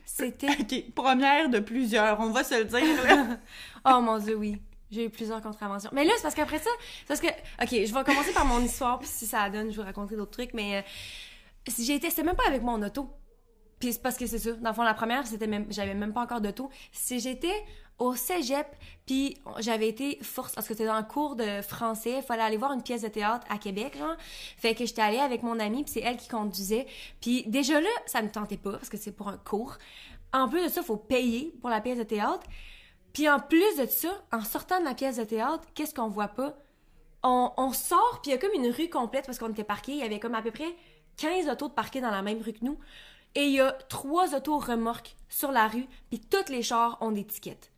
c'était... 0.05 0.47
Ok, 0.59 0.93
première 0.95 1.49
de 1.49 1.59
plusieurs, 1.59 2.19
on 2.19 2.29
va 2.29 2.43
se 2.43 2.55
le 2.55 2.65
dire. 2.65 2.79
là. 3.03 3.37
Oh 3.85 3.99
mon 4.01 4.17
dieu, 4.19 4.35
oui. 4.35 4.61
J'ai 4.93 5.05
eu 5.05 5.09
plusieurs 5.09 5.41
contraventions. 5.41 5.89
Mais 5.91 6.05
là, 6.05 6.13
c'est 6.15 6.21
parce 6.21 6.35
qu'après 6.35 6.59
ça, 6.59 6.69
c'est 6.99 7.07
parce 7.07 7.19
que, 7.19 7.27
ok, 7.27 7.85
je 7.87 7.93
vais 7.93 8.03
commencer 8.03 8.31
par 8.31 8.45
mon 8.45 8.59
histoire, 8.61 8.99
puis 8.99 9.07
si 9.11 9.25
ça 9.25 9.49
donne, 9.49 9.71
je 9.71 9.77
vous 9.77 9.85
raconterai 9.85 10.15
d'autres 10.15 10.31
trucs, 10.31 10.53
mais 10.53 10.77
euh, 10.77 10.81
si 11.67 11.83
j'ai 11.83 11.95
été, 11.95 12.09
c'était 12.09 12.23
même 12.23 12.35
pas 12.35 12.47
avec 12.47 12.61
mon 12.61 12.81
auto. 12.81 13.09
Puis 13.79 13.93
c'est 13.93 14.01
parce 14.01 14.17
que 14.17 14.27
c'est 14.27 14.39
ça. 14.39 14.51
Dans 14.53 14.69
le 14.69 14.75
fond, 14.75 14.83
la 14.83 14.93
première, 14.93 15.25
c'était 15.25 15.47
même, 15.47 15.65
j'avais 15.69 15.95
même 15.95 16.13
pas 16.13 16.21
encore 16.21 16.41
d'auto. 16.41 16.69
Si 16.91 17.19
j'étais 17.19 17.65
au 17.99 18.15
cégep, 18.15 18.67
puis 19.05 19.37
j'avais 19.59 19.89
été 19.89 20.19
force, 20.21 20.53
parce 20.53 20.67
que 20.67 20.73
c'était 20.73 20.85
le 20.85 21.03
cours 21.03 21.35
de 21.35 21.61
français, 21.61 22.17
il 22.17 22.23
fallait 22.23 22.43
aller 22.43 22.57
voir 22.57 22.71
une 22.73 22.83
pièce 22.83 23.01
de 23.01 23.07
théâtre 23.07 23.45
à 23.49 23.57
Québec, 23.57 23.97
genre. 23.97 24.15
Fait 24.57 24.75
que 24.75 24.85
j'étais 24.85 25.01
allée 25.01 25.19
avec 25.19 25.43
mon 25.43 25.59
amie, 25.59 25.83
puis 25.83 25.93
c'est 25.93 26.01
elle 26.01 26.17
qui 26.17 26.27
conduisait. 26.27 26.85
Puis 27.19 27.43
déjà 27.47 27.81
là, 27.81 27.89
ça 28.05 28.21
me 28.21 28.29
tentait 28.29 28.57
pas, 28.57 28.73
parce 28.73 28.89
que 28.89 28.97
c'est 28.97 29.11
pour 29.11 29.27
un 29.27 29.37
cours. 29.37 29.77
En 30.31 30.47
plus 30.47 30.63
de 30.63 30.69
ça, 30.69 30.81
il 30.81 30.85
faut 30.85 30.97
payer 30.97 31.53
pour 31.59 31.69
la 31.69 31.81
pièce 31.81 31.97
de 31.97 32.03
théâtre. 32.03 32.47
Puis 33.13 33.29
en 33.29 33.39
plus 33.39 33.77
de 33.77 33.85
ça, 33.85 34.09
en 34.31 34.41
sortant 34.41 34.79
de 34.79 34.85
la 34.85 34.95
pièce 34.95 35.17
de 35.17 35.23
théâtre, 35.23 35.63
qu'est-ce 35.75 35.93
qu'on 35.93 36.07
voit 36.07 36.29
pas? 36.29 36.57
On, 37.21 37.51
on 37.57 37.71
sort, 37.71 38.19
puis 38.21 38.31
il 38.31 38.33
y 38.33 38.37
a 38.37 38.39
comme 38.39 38.53
une 38.53 38.71
rue 38.71 38.89
complète 38.89 39.25
parce 39.25 39.37
qu'on 39.37 39.51
était 39.51 39.63
parqués. 39.63 39.93
Il 39.93 39.99
y 39.99 40.03
avait 40.03 40.19
comme 40.19 40.35
à 40.35 40.41
peu 40.41 40.51
près 40.51 40.75
15 41.17 41.47
autos 41.47 41.69
de 41.69 41.73
parqués 41.73 42.01
dans 42.01 42.11
la 42.11 42.21
même 42.21 42.41
rue 42.41 42.53
que 42.53 42.65
nous. 42.65 42.79
Et 43.35 43.45
il 43.45 43.53
y 43.53 43.61
a 43.61 43.71
trois 43.89 44.35
autos 44.35 44.59
remorques 44.59 45.15
sur 45.29 45.51
la 45.51 45.67
rue, 45.67 45.87
puis 46.09 46.19
toutes 46.19 46.49
les 46.49 46.61
chars 46.61 46.97
ont 47.01 47.11
des 47.11 47.25
tickets. 47.25 47.72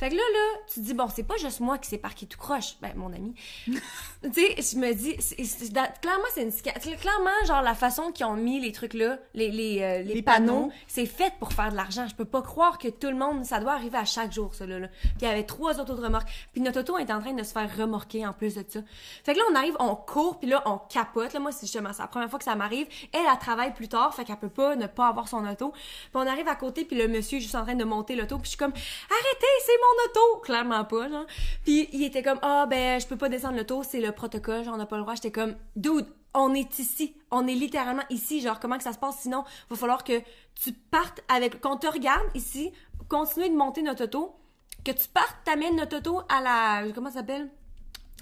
Fait 0.00 0.08
que 0.08 0.14
là, 0.14 0.22
là, 0.32 0.60
tu 0.66 0.80
te 0.80 0.80
dis, 0.80 0.94
bon, 0.94 1.06
c'est 1.14 1.22
pas 1.22 1.36
juste 1.36 1.60
moi 1.60 1.78
qui 1.78 1.88
s'est 1.88 1.98
parqué 1.98 2.26
tout 2.26 2.38
croche. 2.38 2.76
Ben, 2.80 2.92
mon 2.96 3.12
ami. 3.12 3.34
tu 3.66 4.32
sais, 4.32 4.56
je 4.56 4.76
me 4.78 4.92
dis, 4.94 5.14
c'est- 5.20 5.44
c'est- 5.44 5.72
da- 5.72 5.86
clairement, 5.88 6.24
c'est 6.34 6.42
une 6.42 6.50
Clairement, 6.96 7.30
genre, 7.46 7.62
la 7.62 7.74
façon 7.74 8.10
qu'ils 8.10 8.24
ont 8.26 8.34
mis 8.34 8.60
les 8.60 8.72
trucs 8.72 8.94
là, 8.94 9.18
les, 9.34 9.50
les, 9.50 9.82
euh, 9.82 10.02
les 10.02 10.14
Les 10.14 10.22
panneaux, 10.22 10.62
panneaux. 10.68 10.72
c'est 10.88 11.06
fait 11.06 11.32
pour 11.38 11.52
faire 11.52 11.70
de 11.70 11.76
l'argent. 11.76 12.06
Je 12.08 12.14
peux 12.14 12.24
pas 12.24 12.42
croire 12.42 12.78
que 12.78 12.88
tout 12.88 13.08
le 13.08 13.14
monde, 13.16 13.44
ça 13.44 13.60
doit 13.60 13.72
arriver 13.72 13.98
à 13.98 14.04
chaque 14.04 14.32
jour, 14.32 14.54
ça, 14.54 14.66
là. 14.66 14.78
là. 14.78 14.88
Puis 14.88 15.10
il 15.20 15.24
y 15.28 15.30
avait 15.30 15.44
trois 15.44 15.78
autos 15.80 15.94
de 15.94 16.02
remorque. 16.02 16.28
Puis 16.52 16.60
notre 16.62 16.80
auto 16.80 16.96
est 16.98 17.10
en 17.10 17.20
train 17.20 17.34
de 17.34 17.42
se 17.42 17.52
faire 17.52 17.68
remorquer 17.76 18.26
en 18.26 18.32
plus 18.32 18.54
de 18.54 18.64
ça. 18.66 18.80
Fait 19.24 19.34
que 19.34 19.38
là, 19.38 19.44
on 19.50 19.54
arrive, 19.54 19.76
on 19.78 19.94
court, 19.96 20.38
puis 20.38 20.48
là, 20.48 20.62
on 20.66 20.78
capote. 20.78 21.32
Là, 21.32 21.40
moi, 21.40 21.52
c'est 21.52 21.66
justement 21.66 21.92
c'est 21.92 22.02
la 22.02 22.08
première 22.08 22.30
fois 22.30 22.38
que 22.38 22.44
ça 22.46 22.54
m'arrive. 22.54 22.86
Elle, 23.12 23.20
elle 23.30 23.38
travaille 23.38 23.74
plus 23.74 23.88
tard, 23.88 24.14
fait 24.14 24.24
qu'elle 24.24 24.36
peut 24.38 24.48
pas 24.48 24.76
ne 24.76 24.86
pas 24.86 25.08
avoir 25.08 25.28
son 25.28 25.46
auto. 25.46 25.72
Puis 25.72 26.10
on 26.14 26.26
arrive 26.26 26.48
à 26.48 26.56
côté, 26.56 26.84
puis 26.84 26.96
le 26.96 27.08
monsieur 27.08 27.38
est 27.38 27.42
juste 27.42 27.54
en 27.54 27.64
train 27.64 27.74
de 27.74 27.84
monter 27.84 28.16
l'auto, 28.16 28.36
puis 28.38 28.44
je 28.44 28.50
suis 28.50 28.58
comme 28.58 28.72
arrêtez, 28.72 29.46
c'est 29.66 29.72
mon 29.82 29.89
auto? 30.08 30.40
Clairement 30.42 30.84
pas, 30.84 31.08
genre. 31.08 31.26
Puis 31.64 31.88
il 31.92 32.02
était 32.04 32.22
comme 32.22 32.38
ah 32.42 32.66
ben 32.68 33.00
je 33.00 33.06
peux 33.06 33.16
pas 33.16 33.28
descendre 33.28 33.56
l'auto, 33.56 33.82
c'est 33.82 34.00
le 34.00 34.12
protocole, 34.12 34.64
genre 34.64 34.74
on 34.74 34.78
n'a 34.78 34.86
pas 34.86 34.96
le 34.96 35.02
droit. 35.02 35.14
J'étais 35.14 35.30
comme 35.32 35.54
dude, 35.76 36.06
on 36.34 36.54
est 36.54 36.78
ici, 36.78 37.14
on 37.30 37.46
est 37.46 37.54
littéralement 37.54 38.04
ici, 38.10 38.40
genre 38.40 38.60
comment 38.60 38.76
que 38.78 38.84
ça 38.84 38.92
se 38.92 38.98
passe? 38.98 39.18
Sinon 39.20 39.44
va 39.68 39.76
falloir 39.76 40.04
que 40.04 40.20
tu 40.62 40.72
partes 40.72 41.20
avec 41.28 41.60
qu'on 41.60 41.76
te 41.76 41.86
regarde 41.86 42.26
ici, 42.34 42.72
continuer 43.08 43.48
de 43.48 43.56
monter 43.56 43.82
notre 43.82 44.04
auto, 44.04 44.36
que 44.84 44.92
tu 44.92 45.08
partes, 45.08 45.36
t'amènes 45.44 45.76
notre 45.76 45.98
auto 45.98 46.22
à 46.28 46.40
la 46.40 46.92
comment 46.92 47.10
ça 47.10 47.18
s'appelle? 47.20 47.50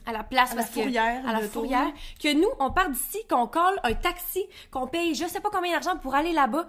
À 0.06 0.12
la 0.12 0.24
place 0.24 0.52
À 0.52 0.54
la 0.54 0.62
parce 0.62 0.74
que- 0.74 0.80
fourrière, 0.80 1.28
à 1.28 1.32
la 1.32 1.40
fourrière 1.42 1.92
que 2.22 2.32
nous 2.32 2.48
on 2.60 2.70
part 2.70 2.88
d'ici 2.88 3.18
qu'on 3.28 3.46
colle 3.46 3.78
un 3.82 3.92
taxi 3.92 4.46
qu'on 4.70 4.86
paye 4.86 5.14
je 5.14 5.26
sais 5.26 5.40
pas 5.40 5.50
combien 5.52 5.72
d'argent 5.72 5.98
pour 5.98 6.14
aller 6.14 6.32
là-bas 6.32 6.66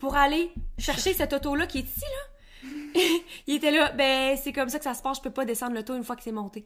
pour 0.00 0.16
aller 0.16 0.52
chercher 0.78 1.12
cette 1.14 1.32
auto 1.32 1.54
là 1.54 1.66
qui 1.68 1.78
est 1.78 1.82
ici 1.82 2.00
là 2.00 2.31
il 3.46 3.54
était 3.56 3.70
là 3.70 3.90
ben 3.92 4.36
c'est 4.42 4.52
comme 4.52 4.68
ça 4.68 4.78
que 4.78 4.84
ça 4.84 4.94
se 4.94 5.02
passe 5.02 5.18
je 5.18 5.22
peux 5.22 5.30
pas 5.30 5.44
descendre 5.44 5.74
l'auto 5.74 5.94
une 5.96 6.04
fois 6.04 6.16
que 6.16 6.22
c'est 6.22 6.32
monté 6.32 6.64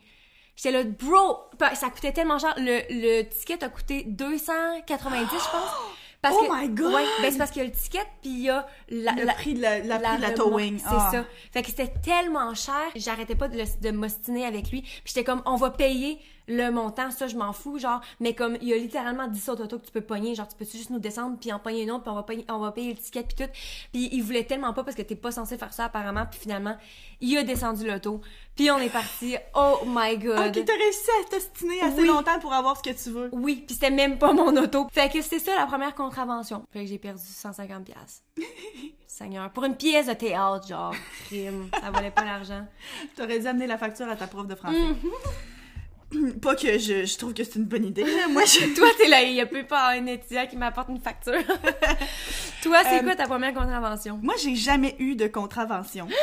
j'étais 0.57 0.73
là 0.73 0.85
bro 0.85 1.39
ça 1.75 1.89
coûtait 1.91 2.13
tellement 2.13 2.39
cher 2.39 2.55
le, 2.59 2.81
le 2.91 3.23
ticket 3.29 3.63
a 3.65 3.69
coûté 3.69 4.05
290 4.05 5.27
je 5.31 5.37
pense 5.37 5.71
parce 6.23 6.35
Oh 6.41 6.45
que, 6.47 6.53
my 6.63 6.69
God! 6.71 6.93
ouais, 6.95 7.05
ben 7.23 7.31
c'est 7.31 7.39
parce 7.39 7.51
qu'il 7.51 7.63
y 7.63 7.65
a 7.65 7.69
le 7.69 7.75
ticket 7.75 8.05
puis 8.23 8.31
il 8.31 8.41
y 8.41 8.51
a 8.51 8.67
la, 8.89 9.13
Le 9.13 9.25
la- 9.25 9.35
prix 9.35 9.55
de 9.55 9.61
la, 9.63 9.79
la, 9.81 9.99
la 9.99 10.11
remorque, 10.17 10.35
towing. 10.35 10.79
C'est 10.79 10.85
Ah. 10.89 11.09
ça. 11.13 11.25
Fait 11.53 11.63
que 11.63 11.69
c'était 11.69 11.93
tellement 12.03 12.53
cher, 12.55 12.75
j'arrêtais 12.97 13.37
pas 13.37 13.49
de, 13.49 13.57
le- 13.59 13.81
de 13.81 13.91
m'ostiner 13.97 14.45
avec 14.47 14.71
lui. 14.71 14.81
Puis 14.83 15.03
j'étais 15.05 15.23
comme, 15.25 15.43
on 15.47 15.57
va 15.57 15.71
payer 15.71 16.19
le 16.49 16.71
montant, 16.71 17.11
ça 17.11 17.27
je 17.27 17.37
m'en 17.37 17.53
fous, 17.53 17.79
genre. 17.79 18.01
Mais 18.21 18.35
comme 18.35 18.57
il 18.61 18.69
y 18.69 18.73
a 18.73 18.77
littéralement 18.77 19.27
10 19.27 19.49
autres 19.49 19.65
autos 19.65 19.79
que 19.79 19.87
tu 19.87 19.93
peux 19.93 20.01
pogner, 20.01 20.35
genre 20.35 20.47
tu 20.49 20.57
peux 20.57 20.65
juste 20.65 20.91
nous 20.91 20.99
descendre 20.99 21.37
puis 21.41 21.53
en 21.53 21.59
pogner 21.59 21.83
une 21.83 21.91
autre 21.91 22.03
puis 22.05 22.11
on 22.11 22.15
va 22.15 22.23
payer, 22.23 22.45
on 22.49 22.59
va 22.59 22.73
payer 22.73 22.93
le 22.93 22.99
ticket 22.99 23.23
puis 23.25 23.37
tout. 23.47 23.51
Puis 23.93 24.09
il 24.13 24.23
voulait 24.23 24.45
tellement 24.45 24.73
pas 24.73 24.85
parce 24.85 24.97
que 24.97 25.03
t'es 25.03 25.17
pas 25.17 25.31
censé 25.33 25.59
faire 25.59 25.73
ça 25.73 25.87
apparemment. 25.87 26.27
Puis 26.31 26.41
finalement, 26.41 26.77
il 27.21 27.37
a 27.39 27.43
descendu 27.43 27.87
l'auto. 27.87 28.21
Puis 28.55 28.71
on 28.71 28.79
est 28.79 28.91
parti. 28.91 29.37
Oh 29.55 29.81
my 29.87 30.17
god. 30.19 30.57
Ok, 30.57 30.65
t'as 30.65 30.73
réussi 30.73 31.11
à 31.21 31.31
t'ostiner 31.31 31.81
assez 31.83 32.01
Oui. 32.01 32.07
longtemps 32.07 32.39
pour 32.39 32.53
avoir 32.53 32.77
ce 32.77 32.83
que 32.83 32.97
tu 33.03 33.11
veux. 33.11 33.29
Oui, 33.33 33.65
puis 33.67 33.75
c'était 33.75 33.91
même 33.91 34.19
pas 34.19 34.33
mon 34.33 34.57
auto. 34.57 34.87
Fait 34.93 35.11
que 35.13 35.21
c'était 35.21 35.39
ça 35.41 35.55
la 35.55 35.67
première 35.67 35.95
contravention. 35.95 36.65
Fait 36.73 36.81
que 36.85 36.87
j'ai 36.87 36.99
perdu 36.99 37.23
150 37.23 37.85
pièces. 37.85 38.23
Seigneur, 39.07 39.51
pour 39.51 39.65
une 39.65 39.77
pièce 39.77 40.07
de 40.07 40.13
théâtre, 40.13 40.67
genre, 40.67 40.95
crime, 41.27 41.69
ça 41.81 41.91
valait 41.91 42.11
pas 42.11 42.25
l'argent. 42.25 42.67
T'aurais 43.17 43.39
dû 43.41 43.47
amener 43.47 43.67
la 43.67 43.79
facture 43.79 44.09
à 44.09 44.17
ta 44.17 44.27
prof 44.27 44.47
de 44.47 44.55
français. 44.55 44.79
Mm. 44.79 44.97
Pas 46.43 46.55
que 46.55 46.79
je, 46.79 47.05
je 47.05 47.19
trouve 47.19 47.35
que 47.35 47.43
c'est 47.45 47.57
une 47.57 47.65
bonne 47.65 47.85
idée. 47.85 48.05
Moi, 48.31 48.45
je... 48.45 48.75
Toi, 48.77 48.89
t'es 48.97 49.09
là, 49.09 49.23
il 49.23 49.35
y 49.35 49.41
a 49.41 49.47
plus 49.47 49.65
pas 49.65 49.91
un 49.91 50.07
étudiant 50.07 50.47
qui 50.47 50.57
m'apporte 50.57 50.89
une 50.89 51.01
facture. 51.01 51.33
Toi, 52.63 52.79
c'est 52.85 53.01
Euh, 53.01 53.03
quoi 53.03 53.17
ta 53.17 53.27
première 53.27 53.53
contravention? 53.55 54.19
Moi, 54.23 54.35
j'ai 54.41 54.55
jamais 54.55 54.95
eu 54.99 55.15
de 55.17 55.27
contravention. 55.27 56.09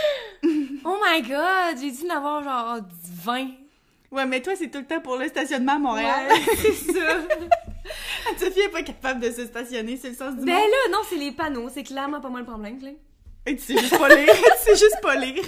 Oh 0.86 0.98
my 1.02 1.22
god, 1.22 1.78
j'ai 1.80 1.92
dû 1.92 2.12
en 2.12 2.18
avoir 2.18 2.44
genre 2.44 2.80
20. 3.24 3.48
Ouais, 4.12 4.26
mais 4.26 4.42
toi, 4.42 4.52
c'est 4.58 4.70
tout 4.70 4.80
le 4.80 4.86
temps 4.86 5.00
pour 5.00 5.16
le 5.16 5.30
stationnement 5.30 5.76
à 5.76 5.80
Montréal. 5.80 6.28
Ouais, 6.30 6.42
c'est 6.62 6.92
ça. 6.94 7.22
Sophie 8.38 8.60
est 8.60 8.70
pas 8.70 8.82
capable 8.84 9.22
de 9.22 9.32
se 9.32 9.46
stationner, 9.46 9.96
c'est 9.96 10.10
le 10.10 10.16
sens 10.16 10.36
du 10.36 10.44
ben 10.46 10.54
monde. 10.54 10.62
là, 10.70 10.92
non, 10.92 10.98
c'est 11.10 11.16
les 11.16 11.32
panneaux, 11.32 11.70
c'est 11.74 11.84
clairement 11.84 12.20
pas 12.20 12.28
moi 12.28 12.42
le 12.42 12.46
problème, 12.46 12.80
là. 12.82 12.90
Et 13.46 13.56
tu 13.56 13.62
sais 13.64 13.78
juste 13.78 13.98
pas 13.98 14.10
lire, 14.14 14.28
tu 14.34 14.42
sais 14.66 14.76
juste 14.76 15.00
pas 15.02 15.16
lire. 15.16 15.42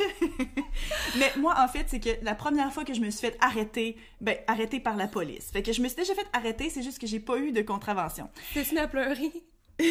Mais 1.18 1.32
moi, 1.38 1.56
en 1.58 1.68
fait, 1.68 1.86
c'est 1.88 2.00
que 2.00 2.10
la 2.24 2.36
première 2.36 2.72
fois 2.72 2.84
que 2.84 2.94
je 2.94 3.02
me 3.02 3.10
suis 3.10 3.28
fait 3.28 3.38
arrêter, 3.42 3.98
ben, 4.22 4.38
arrêter 4.48 4.80
par 4.80 4.96
la 4.96 5.08
police. 5.08 5.52
Fait 5.52 5.64
que 5.64 5.74
je 5.74 5.82
me 5.82 5.88
suis 5.88 5.98
déjà 5.98 6.14
fait 6.14 6.28
arrêter, 6.34 6.70
c'est 6.70 6.84
juste 6.84 7.00
que 7.00 7.08
j'ai 7.08 7.20
pas 7.20 7.38
eu 7.38 7.52
de 7.52 7.62
contravention. 7.62 8.30
T'es 8.54 8.78
à 8.78 8.88
pleurer? 8.88 9.32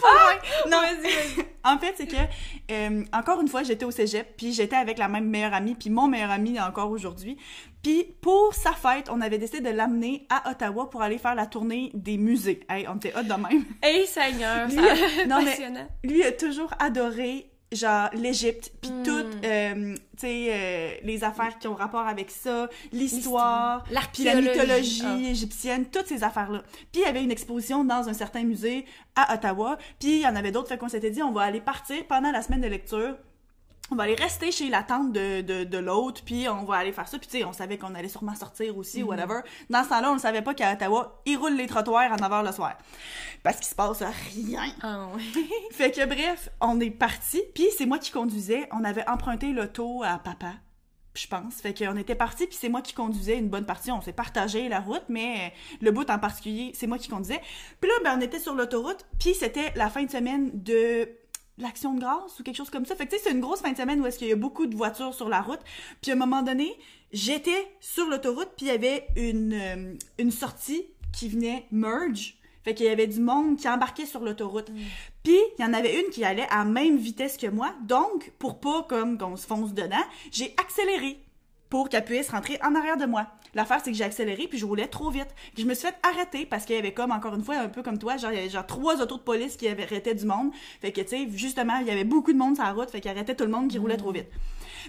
pas 0.00 0.68
Non, 0.70 0.78
en 1.64 1.78
fait, 1.78 1.94
c'est 1.96 2.06
que, 2.06 2.16
euh, 2.70 3.04
encore 3.12 3.40
une 3.40 3.48
fois, 3.48 3.62
j'étais 3.62 3.84
au 3.84 3.90
cégep, 3.90 4.36
puis 4.36 4.52
j'étais 4.52 4.76
avec 4.76 4.98
la 4.98 5.08
même 5.08 5.28
meilleure 5.28 5.54
amie, 5.54 5.74
puis 5.74 5.90
mon 5.90 6.06
meilleur 6.06 6.30
ami 6.30 6.60
encore 6.60 6.90
aujourd'hui. 6.90 7.36
Puis 7.82 8.04
pour 8.20 8.54
sa 8.54 8.72
fête, 8.72 9.08
on 9.10 9.20
avait 9.20 9.38
décidé 9.38 9.60
de 9.60 9.70
l'amener 9.74 10.26
à 10.30 10.50
Ottawa 10.50 10.88
pour 10.88 11.02
aller 11.02 11.18
faire 11.18 11.34
la 11.34 11.46
tournée 11.46 11.90
des 11.94 12.16
musées. 12.16 12.60
Hey, 12.68 12.86
on 12.88 12.96
était 12.96 13.12
hot 13.16 13.24
de 13.24 13.28
même. 13.28 13.64
Hey, 13.82 14.06
Seigneur, 14.06 14.68
Lui, 14.68 14.76
ça 14.76 15.26
non, 15.26 15.42
mais 15.42 15.58
lui 16.04 16.22
a 16.22 16.30
toujours 16.30 16.72
adoré 16.78 17.51
genre 17.72 18.08
l'Égypte 18.14 18.72
puis 18.80 18.90
Mm. 18.90 19.02
toutes 19.04 19.44
euh, 19.44 19.94
tu 19.94 20.00
sais 20.18 20.46
euh, 20.50 20.90
les 21.04 21.24
affaires 21.24 21.58
qui 21.58 21.66
ont 21.68 21.74
rapport 21.74 22.06
avec 22.06 22.30
ça 22.30 22.68
l'histoire 22.92 23.84
puis 24.12 24.24
la 24.24 24.34
mythologie 24.40 25.02
Ah. 25.04 25.18
égyptienne 25.30 25.86
toutes 25.86 26.06
ces 26.06 26.22
affaires 26.24 26.50
là 26.50 26.62
puis 26.92 27.00
il 27.02 27.06
y 27.06 27.08
avait 27.08 27.22
une 27.22 27.30
exposition 27.30 27.84
dans 27.84 28.08
un 28.08 28.12
certain 28.12 28.42
musée 28.44 28.84
à 29.16 29.34
Ottawa 29.34 29.78
puis 29.98 30.16
il 30.16 30.20
y 30.20 30.26
en 30.26 30.36
avait 30.36 30.52
d'autres 30.52 30.68
fait 30.68 30.78
qu'on 30.78 30.88
s'était 30.88 31.10
dit 31.10 31.22
on 31.22 31.32
va 31.32 31.42
aller 31.42 31.60
partir 31.60 32.04
pendant 32.06 32.30
la 32.30 32.42
semaine 32.42 32.60
de 32.60 32.68
lecture 32.68 33.16
on 33.92 33.94
va 33.94 34.04
aller 34.04 34.14
rester 34.14 34.50
chez 34.50 34.68
la 34.70 34.82
tante 34.82 35.12
de, 35.12 35.42
de, 35.42 35.64
de 35.64 35.78
l'autre, 35.78 36.22
puis 36.24 36.48
on 36.48 36.64
va 36.64 36.76
aller 36.76 36.92
faire 36.92 37.06
ça. 37.06 37.18
Puis 37.18 37.28
tu 37.28 37.38
sais, 37.38 37.44
on 37.44 37.52
savait 37.52 37.76
qu'on 37.76 37.94
allait 37.94 38.08
sûrement 38.08 38.34
sortir 38.34 38.76
aussi, 38.78 39.02
ou 39.02 39.08
whatever. 39.08 39.40
Dans 39.68 39.84
ce 39.84 39.90
temps-là, 39.90 40.10
on 40.10 40.14
ne 40.14 40.20
savait 40.20 40.42
pas 40.42 40.54
qu'à 40.54 40.72
Ottawa, 40.72 41.20
ils 41.26 41.36
roulent 41.36 41.56
les 41.56 41.66
trottoirs 41.66 42.10
à 42.10 42.16
9h 42.16 42.44
le 42.44 42.52
soir. 42.52 42.76
Parce 43.42 43.56
qu'il 43.58 43.66
se 43.66 43.74
passe 43.74 44.02
rien. 44.02 44.72
Ah. 44.82 45.08
Fait 45.72 45.90
que 45.90 46.04
bref, 46.06 46.48
on 46.60 46.80
est 46.80 46.90
parti, 46.90 47.42
puis 47.54 47.66
c'est 47.76 47.86
moi 47.86 47.98
qui 47.98 48.10
conduisais. 48.10 48.66
On 48.72 48.82
avait 48.82 49.06
emprunté 49.08 49.52
l'auto 49.52 50.02
à 50.02 50.18
papa, 50.18 50.52
je 51.14 51.26
pense. 51.26 51.56
Fait 51.56 51.74
qu'on 51.74 51.96
était 51.98 52.14
parti, 52.14 52.46
puis 52.46 52.56
c'est 52.58 52.70
moi 52.70 52.80
qui 52.80 52.94
conduisais 52.94 53.38
une 53.38 53.50
bonne 53.50 53.66
partie. 53.66 53.92
On 53.92 54.00
s'est 54.00 54.12
partagé 54.12 54.70
la 54.70 54.80
route, 54.80 55.04
mais 55.08 55.52
le 55.82 55.90
bout 55.90 56.08
en 56.08 56.18
particulier, 56.18 56.72
c'est 56.74 56.86
moi 56.86 56.96
qui 56.96 57.08
conduisais. 57.08 57.42
Puis 57.80 57.90
là, 57.90 57.94
ben, 58.04 58.18
on 58.18 58.20
était 58.22 58.38
sur 58.38 58.54
l'autoroute, 58.54 59.04
puis 59.18 59.34
c'était 59.34 59.72
la 59.76 59.90
fin 59.90 60.04
de 60.04 60.10
semaine 60.10 60.50
de 60.54 61.10
l'action 61.62 61.94
de 61.94 62.00
grâce 62.00 62.38
ou 62.38 62.42
quelque 62.42 62.56
chose 62.56 62.70
comme 62.70 62.86
ça. 62.86 62.94
Fait 62.96 63.06
que 63.06 63.10
tu 63.10 63.16
sais, 63.16 63.24
c'est 63.24 63.32
une 63.32 63.40
grosse 63.40 63.60
fin 63.60 63.72
de 63.72 63.76
semaine 63.76 64.00
où 64.00 64.06
est-ce 64.06 64.18
qu'il 64.18 64.28
y 64.28 64.32
a 64.32 64.36
beaucoup 64.36 64.66
de 64.66 64.76
voitures 64.76 65.14
sur 65.14 65.28
la 65.28 65.40
route. 65.40 65.60
Puis 66.00 66.10
à 66.10 66.14
un 66.14 66.18
moment 66.18 66.42
donné, 66.42 66.76
j'étais 67.12 67.68
sur 67.80 68.06
l'autoroute, 68.06 68.50
puis 68.56 68.66
il 68.66 68.68
y 68.68 68.72
avait 68.72 69.06
une, 69.16 69.52
euh, 69.54 69.94
une 70.18 70.30
sortie 70.30 70.84
qui 71.12 71.28
venait 71.28 71.66
merge. 71.70 72.36
Fait 72.64 72.74
qu'il 72.74 72.86
y 72.86 72.90
avait 72.90 73.06
du 73.06 73.20
monde 73.20 73.56
qui 73.56 73.68
embarquait 73.68 74.06
sur 74.06 74.20
l'autoroute. 74.20 74.70
Puis, 75.22 75.38
il 75.58 75.62
y 75.62 75.64
en 75.64 75.72
avait 75.72 76.00
une 76.00 76.10
qui 76.10 76.24
allait 76.24 76.46
à 76.48 76.58
la 76.58 76.64
même 76.64 76.96
vitesse 76.96 77.36
que 77.36 77.48
moi. 77.48 77.74
Donc, 77.82 78.32
pour 78.38 78.60
pas 78.60 78.84
comme 78.88 79.18
qu'on 79.18 79.36
se 79.36 79.46
fonce 79.46 79.74
dedans, 79.74 80.04
j'ai 80.30 80.54
accéléré 80.60 81.18
pour 81.72 81.88
qu'elle 81.88 82.04
puisse 82.04 82.28
rentrer 82.28 82.58
en 82.62 82.74
arrière 82.74 82.98
de 82.98 83.06
moi. 83.06 83.28
L'affaire, 83.54 83.80
c'est 83.82 83.90
que 83.90 83.96
j'ai 83.96 84.04
accéléré 84.04 84.46
puis 84.46 84.58
je 84.58 84.66
roulais 84.66 84.88
trop 84.88 85.08
vite. 85.08 85.28
Je 85.56 85.64
me 85.64 85.72
suis 85.72 85.88
fait 85.88 85.94
arrêter 86.02 86.44
parce 86.44 86.66
qu'il 86.66 86.76
y 86.76 86.78
avait 86.78 86.92
comme, 86.92 87.12
encore 87.12 87.34
une 87.34 87.42
fois, 87.42 87.56
un 87.56 87.70
peu 87.70 87.82
comme 87.82 87.96
toi, 87.96 88.18
genre, 88.18 88.30
il 88.30 88.36
y 88.36 88.40
avait 88.40 88.50
genre 88.50 88.66
trois 88.66 89.00
autos 89.00 89.16
de 89.16 89.22
police 89.22 89.56
qui 89.56 89.66
arrêté 89.66 90.12
du 90.12 90.26
monde. 90.26 90.50
Fait 90.82 90.92
que, 90.92 91.00
tu 91.00 91.08
sais, 91.08 91.28
justement, 91.32 91.78
il 91.78 91.86
y 91.86 91.90
avait 91.90 92.04
beaucoup 92.04 92.34
de 92.34 92.36
monde 92.36 92.56
sur 92.56 92.64
la 92.64 92.74
route, 92.74 92.90
fait 92.90 93.00
qu'ils 93.00 93.10
arrêtaient 93.10 93.34
tout 93.34 93.44
le 93.44 93.50
monde 93.50 93.68
qui 93.68 93.78
roulait 93.78 93.96
trop 93.96 94.12
vite. 94.12 94.26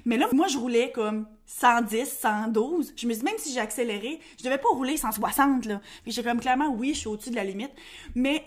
Mais 0.04 0.18
là, 0.18 0.28
moi, 0.34 0.48
je 0.48 0.58
roulais 0.58 0.92
comme 0.92 1.26
110, 1.46 2.06
112. 2.06 2.94
Je 2.98 3.08
me 3.08 3.14
dis, 3.14 3.24
même 3.24 3.38
si 3.38 3.54
j'ai 3.54 3.62
accéléré, 3.62 4.20
je 4.38 4.44
devais 4.44 4.58
pas 4.58 4.68
rouler 4.74 4.98
160, 4.98 5.66
là. 5.68 5.80
Puis 6.04 6.12
j'ai 6.12 6.22
comme, 6.22 6.42
clairement, 6.42 6.76
oui, 6.78 6.94
je 6.94 7.00
suis 7.00 7.08
au-dessus 7.08 7.30
de 7.30 7.38
la 7.38 7.46
limite. 7.46 7.72
Mais 8.14 8.44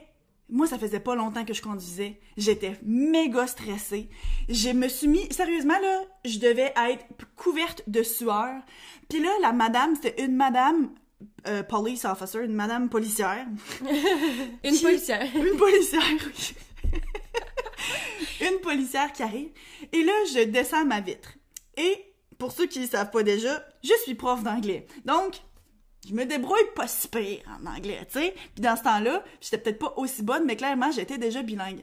moi, 0.49 0.67
ça 0.67 0.79
faisait 0.79 1.01
pas 1.01 1.15
longtemps 1.17 1.45
que 1.45 1.53
je 1.55 1.61
conduisais. 1.63 2.21
J'étais 2.37 2.79
méga 2.85 3.47
stressée. 3.47 4.09
Je 4.49 4.71
me 4.71 4.89
suis 4.89 5.09
mis, 5.09 5.33
sérieusement, 5.33 5.79
là, 5.81 6.03
je 6.25 6.39
devais 6.39 6.73
être 6.89 7.05
couverte 7.35 7.83
de 7.89 8.03
sueur. 8.03 8.63
Puis 9.09 9.21
là, 9.21 9.31
la 9.43 9.53
madame, 9.53 9.95
c'était 9.97 10.23
une 10.25 10.37
madame 10.37 10.91
euh, 11.49 11.63
police 11.63 12.05
officer, 12.05 12.45
une 12.45 12.55
madame 12.55 12.89
policière. 12.89 13.47
Une 14.65 14.75
Qui- 14.75 14.83
policière. 14.83 15.27
Une 15.35 15.57
policière, 15.57 16.03
oui. 16.27 16.55
une 18.41 18.61
policière 18.61 19.13
qui 19.13 19.23
arrive. 19.23 19.51
Et 19.93 20.03
là, 20.05 20.13
je 20.33 20.45
descends 20.45 20.85
ma 20.85 21.01
vitre. 21.01 21.35
Et 21.77 21.97
pour 22.39 22.53
ceux 22.53 22.67
qui 22.67 22.81
ne 22.81 22.87
savent 22.87 23.11
pas 23.11 23.23
déjà, 23.23 23.65
je 23.83 23.93
suis 24.05 24.15
prof 24.15 24.43
d'anglais. 24.43 24.87
Donc, 25.05 25.37
je 26.07 26.15
me 26.15 26.25
débrouille 26.25 26.71
pas 26.75 26.87
si 26.87 27.09
pire 27.09 27.43
en 27.49 27.67
anglais, 27.67 28.01
tu 28.11 28.21
sais. 28.21 28.35
Puis 28.55 28.63
dans 28.63 28.77
ce 28.77 28.83
temps-là, 28.83 29.25
j'étais 29.41 29.59
peut-être 29.59 29.79
pas 29.79 29.95
aussi 29.97 30.23
bonne, 30.23 30.45
mais 30.45 30.57
clairement, 30.57 30.91
j'étais 30.93 31.19
déjà 31.19 31.43
bilingue. 31.43 31.83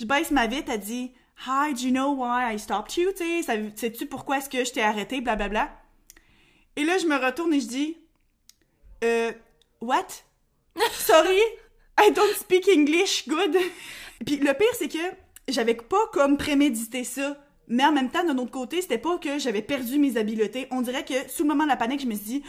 Je 0.00 0.04
baisse 0.04 0.30
ma 0.30 0.46
vitre, 0.46 0.70
elle 0.72 0.80
dit 0.80 1.12
«Hi, 1.46 1.74
do 1.74 1.80
you 1.80 1.90
know 1.90 2.14
why 2.14 2.54
I 2.54 2.58
stopped 2.58 2.96
you?» 2.96 3.12
Tu 3.16 3.42
sais, 3.42 3.72
sais-tu 3.76 4.06
pourquoi 4.06 4.38
est-ce 4.38 4.48
que 4.48 4.64
je 4.64 4.72
t'ai 4.72 4.82
arrêté, 4.82 5.20
blablabla? 5.20 5.70
Et 6.76 6.84
là, 6.84 6.96
je 6.98 7.06
me 7.06 7.16
retourne 7.16 7.52
et 7.52 7.60
je 7.60 7.66
dis 7.66 7.96
«Euh, 9.04 9.32
what? 9.80 10.06
Sorry, 10.92 11.40
I 12.00 12.10
don't 12.12 12.34
speak 12.34 12.68
English 12.68 13.28
good.» 13.28 13.56
Puis 14.24 14.36
le 14.36 14.54
pire, 14.54 14.74
c'est 14.78 14.88
que 14.88 14.98
j'avais 15.48 15.74
pas 15.74 16.06
comme 16.12 16.36
prémédité 16.36 17.04
ça. 17.04 17.36
Mais 17.68 17.84
en 17.84 17.92
même 17.92 18.10
temps, 18.10 18.24
d'un 18.24 18.36
autre 18.38 18.50
côté, 18.50 18.82
c'était 18.82 18.98
pas 18.98 19.18
que 19.18 19.38
j'avais 19.38 19.62
perdu 19.62 19.98
mes 19.98 20.16
habiletés. 20.16 20.66
On 20.70 20.82
dirait 20.82 21.04
que, 21.04 21.28
sous 21.28 21.42
le 21.42 21.48
moment 21.48 21.64
de 21.64 21.70
la 21.70 21.76
panique, 21.76 22.00
je 22.00 22.06
me 22.06 22.14
suis 22.14 22.24
dit 22.24 22.42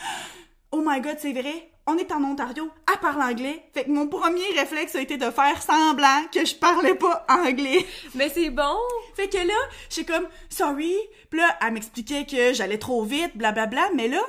Oh 0.76 0.82
my 0.84 1.00
god, 1.02 1.18
c'est 1.20 1.34
vrai, 1.34 1.70
on 1.86 1.98
est 1.98 2.12
en 2.12 2.24
Ontario, 2.24 2.68
elle 2.92 3.00
parle 3.00 3.22
anglais. 3.22 3.64
Fait 3.76 3.84
que 3.84 3.92
mon 3.92 4.08
premier 4.08 4.48
réflexe 4.58 4.96
a 4.96 5.02
été 5.02 5.18
de 5.18 5.30
faire 5.30 5.62
semblant 5.62 6.24
que 6.34 6.44
je 6.44 6.56
parlais 6.56 6.96
pas 6.96 7.28
anglais. 7.30 7.86
Mais 8.16 8.28
c'est 8.28 8.50
bon. 8.50 8.76
Fait 9.16 9.30
que 9.30 9.38
là, 9.38 9.54
j'ai 9.92 10.04
comme 10.04 10.28
sorry. 10.50 10.96
Puis 11.30 11.40
là, 11.40 11.56
elle 11.62 11.74
m'expliquait 11.74 12.26
que 12.26 12.54
j'allais 12.54 12.80
trop 12.80 13.04
vite, 13.04 13.38
blablabla. 13.38 13.92
Mais 13.94 14.08
là, 14.08 14.22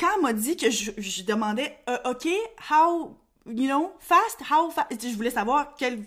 quand 0.00 0.08
elle 0.16 0.22
m'a 0.22 0.32
dit 0.32 0.56
que 0.56 0.68
je, 0.68 0.90
je 0.98 1.22
demandais, 1.22 1.78
euh, 1.88 2.10
OK, 2.10 2.26
how, 2.68 3.16
you 3.46 3.68
know, 3.68 3.92
fast, 4.00 4.40
how 4.50 4.68
fast, 4.68 5.00
je 5.00 5.14
voulais 5.14 5.30
savoir 5.30 5.76
quelle 5.76 6.02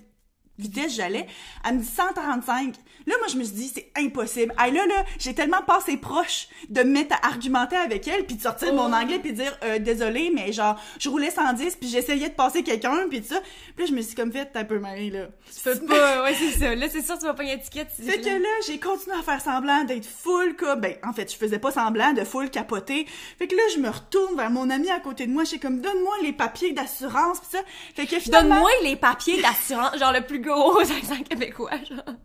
vitesse 0.57 0.95
j'allais, 0.95 1.27
elle 1.67 1.75
me 1.75 1.79
dit 1.81 1.87
135. 1.87 2.75
Là, 3.07 3.13
moi, 3.19 3.27
je 3.31 3.37
me 3.37 3.43
suis 3.43 3.53
dit, 3.53 3.71
c'est 3.73 3.91
impossible. 3.97 4.51
Hey, 4.59 4.71
là, 4.73 4.85
là, 4.87 5.03
j'ai 5.19 5.35
tellement 5.35 5.61
passé 5.61 5.95
proche 5.97 6.47
de 6.69 6.81
me 6.81 6.89
mettre 6.91 7.15
à 7.21 7.27
argumenter 7.27 7.75
avec 7.75 8.07
elle, 8.07 8.25
puis 8.25 8.35
de 8.35 8.41
sortir 8.41 8.71
de 8.71 8.75
mon 8.75 8.89
Oh. 8.91 8.95
anglais, 8.95 9.19
puis 9.19 9.31
de 9.31 9.37
dire, 9.43 9.55
euh, 9.63 9.77
désolé, 9.77 10.31
mais 10.33 10.51
genre, 10.51 10.75
je 10.99 11.07
roulais 11.09 11.29
110, 11.29 11.75
puis 11.75 11.87
j'essayais 11.87 12.29
de 12.29 12.33
passer 12.33 12.63
quelqu'un, 12.63 13.05
puis 13.09 13.21
tout 13.21 13.27
ça. 13.27 13.41
Puis 13.75 13.85
là, 13.85 13.91
je 13.91 13.93
me 13.95 14.01
suis 14.01 14.15
comme 14.15 14.31
fait, 14.31 14.49
t'as 14.51 14.61
un 14.61 14.63
peu 14.65 14.79
mal, 14.79 14.99
là. 15.11 15.25
Tu 15.53 15.61
peux 15.79 15.85
pas. 15.85 16.23
Ouais, 16.23 16.33
c'est 16.33 16.57
ça. 16.57 16.73
Là, 16.73 16.87
c'est 16.89 17.03
sûr, 17.05 17.19
tu 17.19 17.25
vas 17.25 17.33
pas 17.35 17.43
une 17.43 17.49
étiquette. 17.49 17.89
Fait 17.91 18.19
que 18.19 18.29
là, 18.29 18.49
j'ai 18.65 18.79
continué 18.79 19.15
à 19.19 19.21
faire 19.21 19.39
semblant 19.41 19.83
d'être 19.83 20.07
full, 20.07 20.55
comme, 20.55 20.79
ben, 20.81 20.95
en 21.03 21.13
fait, 21.13 21.31
je 21.31 21.37
faisais 21.37 21.59
pas 21.59 21.71
semblant 21.71 22.13
de 22.13 22.23
full 22.23 22.49
capoter. 22.49 23.05
Fait 23.37 23.47
que 23.47 23.55
là, 23.55 23.61
je 23.75 23.79
me 23.79 23.89
retourne 23.89 24.35
vers 24.35 24.49
mon 24.49 24.69
ami 24.71 24.89
à 24.89 24.99
côté 24.99 25.27
de 25.27 25.31
moi, 25.31 25.43
j'ai 25.43 25.59
comme, 25.59 25.79
donne-moi 25.79 26.15
les 26.23 26.33
papiers 26.33 26.71
d'assurance, 26.71 27.39
pis 27.41 27.47
ça. 27.51 27.59
Fait 27.95 28.07
que 28.07 28.17
finalement, 28.19 28.55
Donne-moi 28.55 28.69
les 28.83 28.95
papiers 28.95 29.41
d'assurance, 29.41 29.97
genre 29.99 30.11
le 30.13 30.21
plus 30.25 30.39
gros 30.45 30.79
accent 30.79 31.23
québécois, 31.23 31.77
genre. 31.77 32.15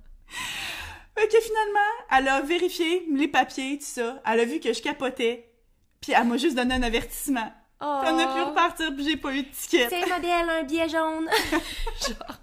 fait 1.16 1.28
que 1.28 1.40
finalement, 1.40 1.90
elle 2.16 2.28
a 2.28 2.40
vérifié 2.42 3.06
les 3.12 3.28
papiers, 3.28 3.78
tout 3.78 3.84
ça. 3.84 4.22
Elle 4.26 4.40
a 4.40 4.44
vu 4.44 4.60
que 4.60 4.72
je 4.72 4.82
capotais. 4.82 5.46
Puis 6.00 6.12
elle 6.12 6.26
m'a 6.26 6.36
juste 6.36 6.56
donné 6.56 6.74
un 6.74 6.82
avertissement. 6.82 7.52
Oh. 7.82 8.00
Puis 8.02 8.12
on 8.12 8.18
a 8.18 8.34
pu 8.34 8.42
repartir, 8.42 8.94
puis 8.94 9.04
j'ai 9.04 9.16
pas 9.16 9.34
eu 9.34 9.42
de 9.42 9.48
ticket. 9.48 9.88
C'est 9.88 10.06
modèle, 10.06 10.48
un 10.48 10.62
billet 10.64 10.88
jaune. 10.88 11.28
genre. 12.08 12.40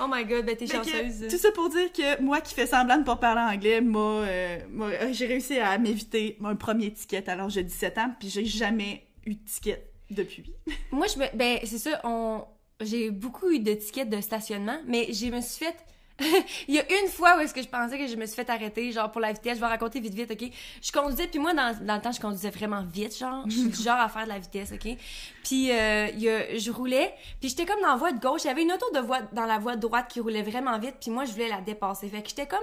Oh 0.00 0.06
my 0.08 0.24
god, 0.24 0.44
ben 0.44 0.56
t'es 0.56 0.66
que, 0.66 0.72
chanceuse. 0.72 1.26
tout 1.28 1.38
ça 1.38 1.50
pour 1.52 1.70
dire 1.70 1.90
que 1.92 2.20
moi 2.20 2.40
qui 2.40 2.54
fais 2.54 2.66
semblant 2.66 2.98
de 2.98 3.04
pas 3.04 3.16
parler 3.16 3.40
anglais, 3.40 3.80
moi, 3.80 4.20
euh, 4.20 4.58
moi, 4.70 4.88
euh, 4.88 5.08
j'ai 5.12 5.26
réussi 5.26 5.58
à 5.58 5.76
m'éviter 5.78 6.36
mon 6.38 6.54
premier 6.54 6.92
ticket 6.92 7.28
alors 7.28 7.48
j'ai 7.48 7.64
17 7.64 7.98
ans, 7.98 8.14
puis 8.18 8.28
j'ai 8.28 8.44
jamais 8.44 9.06
eu 9.26 9.34
de 9.34 9.44
ticket 9.44 9.90
depuis. 10.10 10.54
Moi, 10.90 11.06
je 11.06 11.18
me. 11.18 11.36
Ben, 11.36 11.58
c'est 11.64 11.78
ça, 11.78 12.00
on. 12.04 12.44
J'ai 12.80 13.10
beaucoup 13.10 13.50
eu 13.50 13.58
de 13.58 13.74
tickets 13.74 14.08
de 14.08 14.20
stationnement, 14.20 14.78
mais 14.86 15.12
je 15.12 15.26
me 15.26 15.40
suis 15.40 15.64
fait. 15.64 15.76
Il 16.68 16.74
y 16.74 16.78
a 16.80 16.84
une 17.02 17.08
fois 17.08 17.36
où 17.36 17.40
est-ce 17.40 17.54
que 17.54 17.62
je 17.62 17.68
pensais 17.68 17.96
que 17.98 18.06
je 18.06 18.16
me 18.16 18.26
suis 18.26 18.34
fait 18.36 18.48
arrêter, 18.50 18.90
genre 18.92 19.10
pour 19.10 19.20
la 19.20 19.32
vitesse. 19.32 19.56
Je 19.56 19.60
vais 19.60 19.66
raconter 19.66 20.00
vite, 20.00 20.14
vite, 20.14 20.30
ok? 20.30 20.48
Je 20.82 20.92
conduisais, 20.92 21.26
puis 21.28 21.38
moi, 21.40 21.54
dans, 21.54 21.76
dans 21.84 21.94
le 21.96 22.00
temps, 22.00 22.12
je 22.12 22.20
conduisais 22.20 22.50
vraiment 22.50 22.82
vite, 22.84 23.16
genre. 23.16 23.44
Je 23.48 23.56
suis 23.56 23.68
du 23.68 23.82
genre 23.82 23.98
à 23.98 24.08
faire 24.08 24.24
de 24.24 24.28
la 24.28 24.38
vitesse, 24.38 24.72
ok? 24.72 24.96
Puis 25.44 25.70
euh, 25.72 26.08
y 26.16 26.28
a, 26.28 26.56
je 26.56 26.70
roulais, 26.70 27.14
puis 27.40 27.48
j'étais 27.50 27.66
comme 27.66 27.80
dans 27.80 27.88
la 27.88 27.96
voie 27.96 28.12
de 28.12 28.20
gauche. 28.20 28.42
Il 28.44 28.46
y 28.48 28.50
avait 28.50 28.62
une 28.62 28.72
auto 28.72 28.86
de 28.94 29.00
voie, 29.00 29.22
dans 29.32 29.46
la 29.46 29.58
voie 29.58 29.74
de 29.76 29.80
droite 29.80 30.06
qui 30.08 30.20
roulait 30.20 30.42
vraiment 30.42 30.78
vite, 30.78 30.96
puis 31.00 31.10
moi, 31.10 31.24
je 31.24 31.32
voulais 31.32 31.48
la 31.48 31.60
dépasser. 31.60 32.08
Fait 32.08 32.22
que 32.22 32.28
j'étais 32.28 32.46
comme 32.46 32.58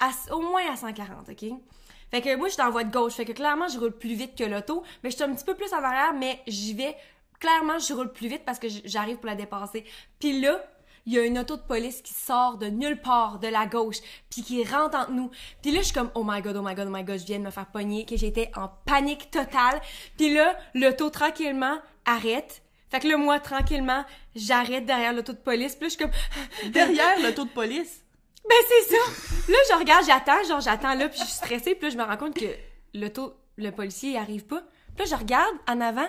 à- 0.00 0.10
au 0.34 0.40
moins 0.40 0.62
à 0.72 0.76
140, 0.76 1.28
ok? 1.28 1.50
Fait 2.10 2.20
que 2.20 2.36
moi, 2.36 2.48
je 2.48 2.54
suis 2.54 2.62
en 2.62 2.70
voie 2.70 2.82
de 2.84 2.92
gauche. 2.92 3.12
Fait 3.14 3.24
que 3.24 3.32
clairement, 3.32 3.68
je 3.68 3.78
roule 3.78 3.96
plus 3.96 4.14
vite 4.14 4.36
que 4.36 4.42
l'auto. 4.44 4.82
Mais 5.04 5.10
je 5.10 5.14
suis 5.16 5.24
un 5.24 5.32
petit 5.32 5.44
peu 5.44 5.54
plus 5.54 5.72
en 5.72 5.82
arrière, 5.82 6.12
mais 6.14 6.40
j'y 6.48 6.74
vais. 6.74 6.96
Clairement, 7.40 7.78
je 7.78 7.92
roule 7.92 8.12
plus 8.12 8.28
vite 8.28 8.44
parce 8.44 8.58
que 8.58 8.68
j'arrive 8.84 9.16
pour 9.16 9.26
la 9.26 9.34
dépasser. 9.34 9.84
Puis 10.18 10.40
là, 10.40 10.62
il 11.06 11.14
y 11.14 11.18
a 11.18 11.24
une 11.24 11.38
auto 11.38 11.56
de 11.56 11.62
police 11.62 12.02
qui 12.02 12.12
sort 12.12 12.58
de 12.58 12.66
nulle 12.66 13.00
part, 13.00 13.38
de 13.38 13.48
la 13.48 13.66
gauche, 13.66 13.96
puis 14.30 14.42
qui 14.42 14.62
rentre 14.64 14.96
entre 14.96 15.10
nous. 15.10 15.30
Puis 15.62 15.72
là, 15.72 15.78
je 15.78 15.86
suis 15.86 15.94
comme, 15.94 16.10
oh 16.14 16.22
my 16.24 16.42
god, 16.42 16.56
oh 16.56 16.62
my 16.62 16.74
god, 16.74 16.86
oh 16.88 16.94
my 16.94 17.02
god, 17.02 17.18
je 17.18 17.24
viens 17.24 17.38
de 17.38 17.44
me 17.44 17.50
faire 17.50 17.66
pogner, 17.66 18.04
que 18.04 18.16
j'étais 18.16 18.50
en 18.54 18.68
panique 18.84 19.30
totale. 19.30 19.80
Puis 20.16 20.32
là, 20.34 20.56
l'auto 20.74 21.10
tranquillement 21.10 21.78
arrête. 22.04 22.62
Fait 22.90 23.00
que 23.00 23.08
là, 23.08 23.16
moi, 23.16 23.40
tranquillement, 23.40 24.04
j'arrête 24.34 24.84
derrière 24.84 25.12
l'auto 25.12 25.32
de 25.32 25.38
police. 25.38 25.76
Puis 25.76 25.84
là, 25.84 25.88
je 25.88 25.94
suis 25.94 25.98
comme, 25.98 26.70
Derrière 26.72 27.20
l'auto 27.22 27.44
de 27.44 27.50
police? 27.50 28.04
Ben, 28.48 28.56
c'est 28.68 28.94
ça. 28.94 29.50
Là, 29.50 29.58
je 29.70 29.78
regarde, 29.78 30.04
j'attends, 30.04 30.44
genre, 30.48 30.60
j'attends 30.60 30.94
là, 30.94 31.08
puis 31.08 31.18
je 31.18 31.24
suis 31.24 31.34
stressée, 31.34 31.74
puis 31.74 31.88
là, 31.88 31.90
je 31.90 31.96
me 31.96 32.02
rends 32.02 32.16
compte 32.16 32.34
que 32.34 32.46
l'auto, 32.94 33.34
le 33.56 33.70
policier, 33.70 34.10
il 34.10 34.16
arrive 34.16 34.44
pas. 34.44 34.62
Puis 34.96 35.04
là, 35.04 35.16
je 35.16 35.20
regarde 35.20 35.54
en 35.68 35.80
avant, 35.80 36.08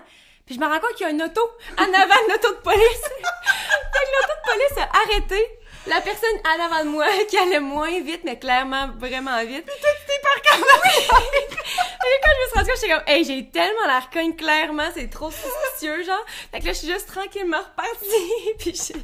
puis 0.51 0.59
je 0.59 0.65
me 0.65 0.69
rends 0.69 0.81
compte 0.81 0.95
qu'il 0.95 1.07
y 1.07 1.09
a 1.09 1.13
une 1.13 1.21
auto 1.21 1.41
en 1.77 1.83
avant, 1.83 2.15
une 2.27 2.33
auto 2.33 2.49
de 2.49 2.59
police. 2.59 3.01
fait 3.01 4.03
que 4.03 4.11
l'auto 4.11 4.33
de 4.35 4.51
police 4.51 4.77
a 4.77 4.89
arrêté. 4.99 5.59
La 5.87 6.01
personne 6.01 6.29
en 6.45 6.65
avant 6.65 6.83
de 6.83 6.89
moi, 6.89 7.05
qui 7.29 7.37
allait 7.37 7.61
moins 7.61 8.01
vite, 8.01 8.21
mais 8.25 8.37
clairement 8.37 8.89
vraiment 8.99 9.39
vite. 9.45 9.65
Puis 9.65 9.79
toi, 9.79 9.89
tu 9.97 10.07
t'es 10.07 10.21
par 10.21 10.41
quand 10.43 10.59
Et 10.61 12.19
quand 12.21 12.31
je 12.35 12.41
me 12.41 12.47
suis 12.47 12.57
rendue 12.57 12.69
compte, 12.69 12.81
j'étais 12.81 12.93
comme, 12.93 13.03
hey, 13.07 13.23
j'ai 13.23 13.49
tellement 13.49 13.87
l'air 13.87 14.09
conne, 14.11 14.35
clairement, 14.35 14.89
c'est 14.93 15.09
trop 15.09 15.31
suspicieux, 15.31 16.03
genre. 16.03 16.25
Fait 16.51 16.59
que 16.59 16.65
là, 16.65 16.73
je 16.73 16.79
suis 16.79 16.89
juste 16.89 17.07
tranquillement 17.07 17.59
repartie, 17.59 18.53
puis 18.59 18.73
j'ai, 18.75 18.99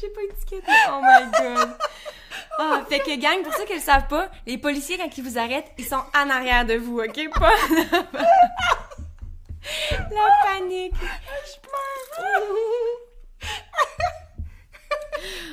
j'ai 0.00 0.08
pas 0.08 0.20
étiqueté. 0.22 0.72
Oh 0.88 1.00
my 1.00 1.30
god. 1.30 1.76
Ah, 2.58 2.82
fait 2.88 2.98
que 2.98 3.20
gang, 3.20 3.40
pour 3.42 3.54
ceux 3.54 3.66
qui 3.66 3.74
le 3.74 3.80
savent 3.80 4.08
pas, 4.08 4.28
les 4.46 4.58
policiers, 4.58 4.98
quand 4.98 5.16
ils 5.16 5.22
vous 5.22 5.38
arrêtent, 5.38 5.70
ils 5.78 5.86
sont 5.86 6.02
en 6.12 6.28
arrière 6.28 6.66
de 6.66 6.74
vous, 6.74 6.98
ok? 6.98 7.30
Pas 7.38 7.46
en 7.46 7.98
avant. 7.98 8.26
La 10.10 10.28
panique. 10.44 10.94
Je 10.94 11.60
pleure. 12.20 12.42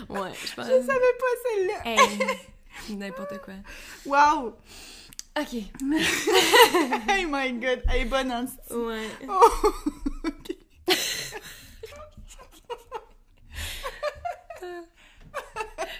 Ouais, 0.10 0.32
je 0.46 0.54
pense. 0.56 0.66
Je 0.66 0.72
savais 0.82 1.16
pas 1.20 1.34
celle-là. 1.44 1.80
Hey, 1.86 2.96
n'importe 2.96 3.38
quoi. 3.42 3.54
Wow! 4.06 4.58
Ok. 5.40 5.54
Hey 7.08 7.26
my 7.26 7.54
god, 7.54 7.84
elle 7.92 8.02
est 8.02 8.06
bonne 8.06 8.32
en 8.32 8.48
style. 8.48 8.76
Ouais. 8.76 9.08
Oh, 9.28 9.74
ok. 10.26 10.56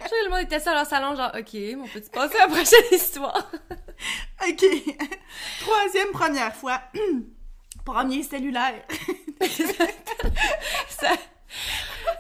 Je 0.02 0.06
crois 0.06 0.10
que 0.10 0.24
le 0.26 0.30
monde 0.30 0.40
était 0.42 0.60
ça 0.60 0.74
leur 0.74 0.86
salon, 0.86 1.16
genre, 1.16 1.32
ok, 1.38 1.56
on 1.78 1.88
peut-tu 1.88 2.10
passer 2.10 2.36
à 2.38 2.48
la 2.48 2.54
prochaine 2.54 2.86
histoire? 2.92 3.52
Ok. 4.48 4.64
Troisième 5.60 6.12
première 6.14 6.56
fois. 6.56 6.82
Premier 7.94 8.24
cellulaire. 8.24 8.84
ça, 10.90 11.10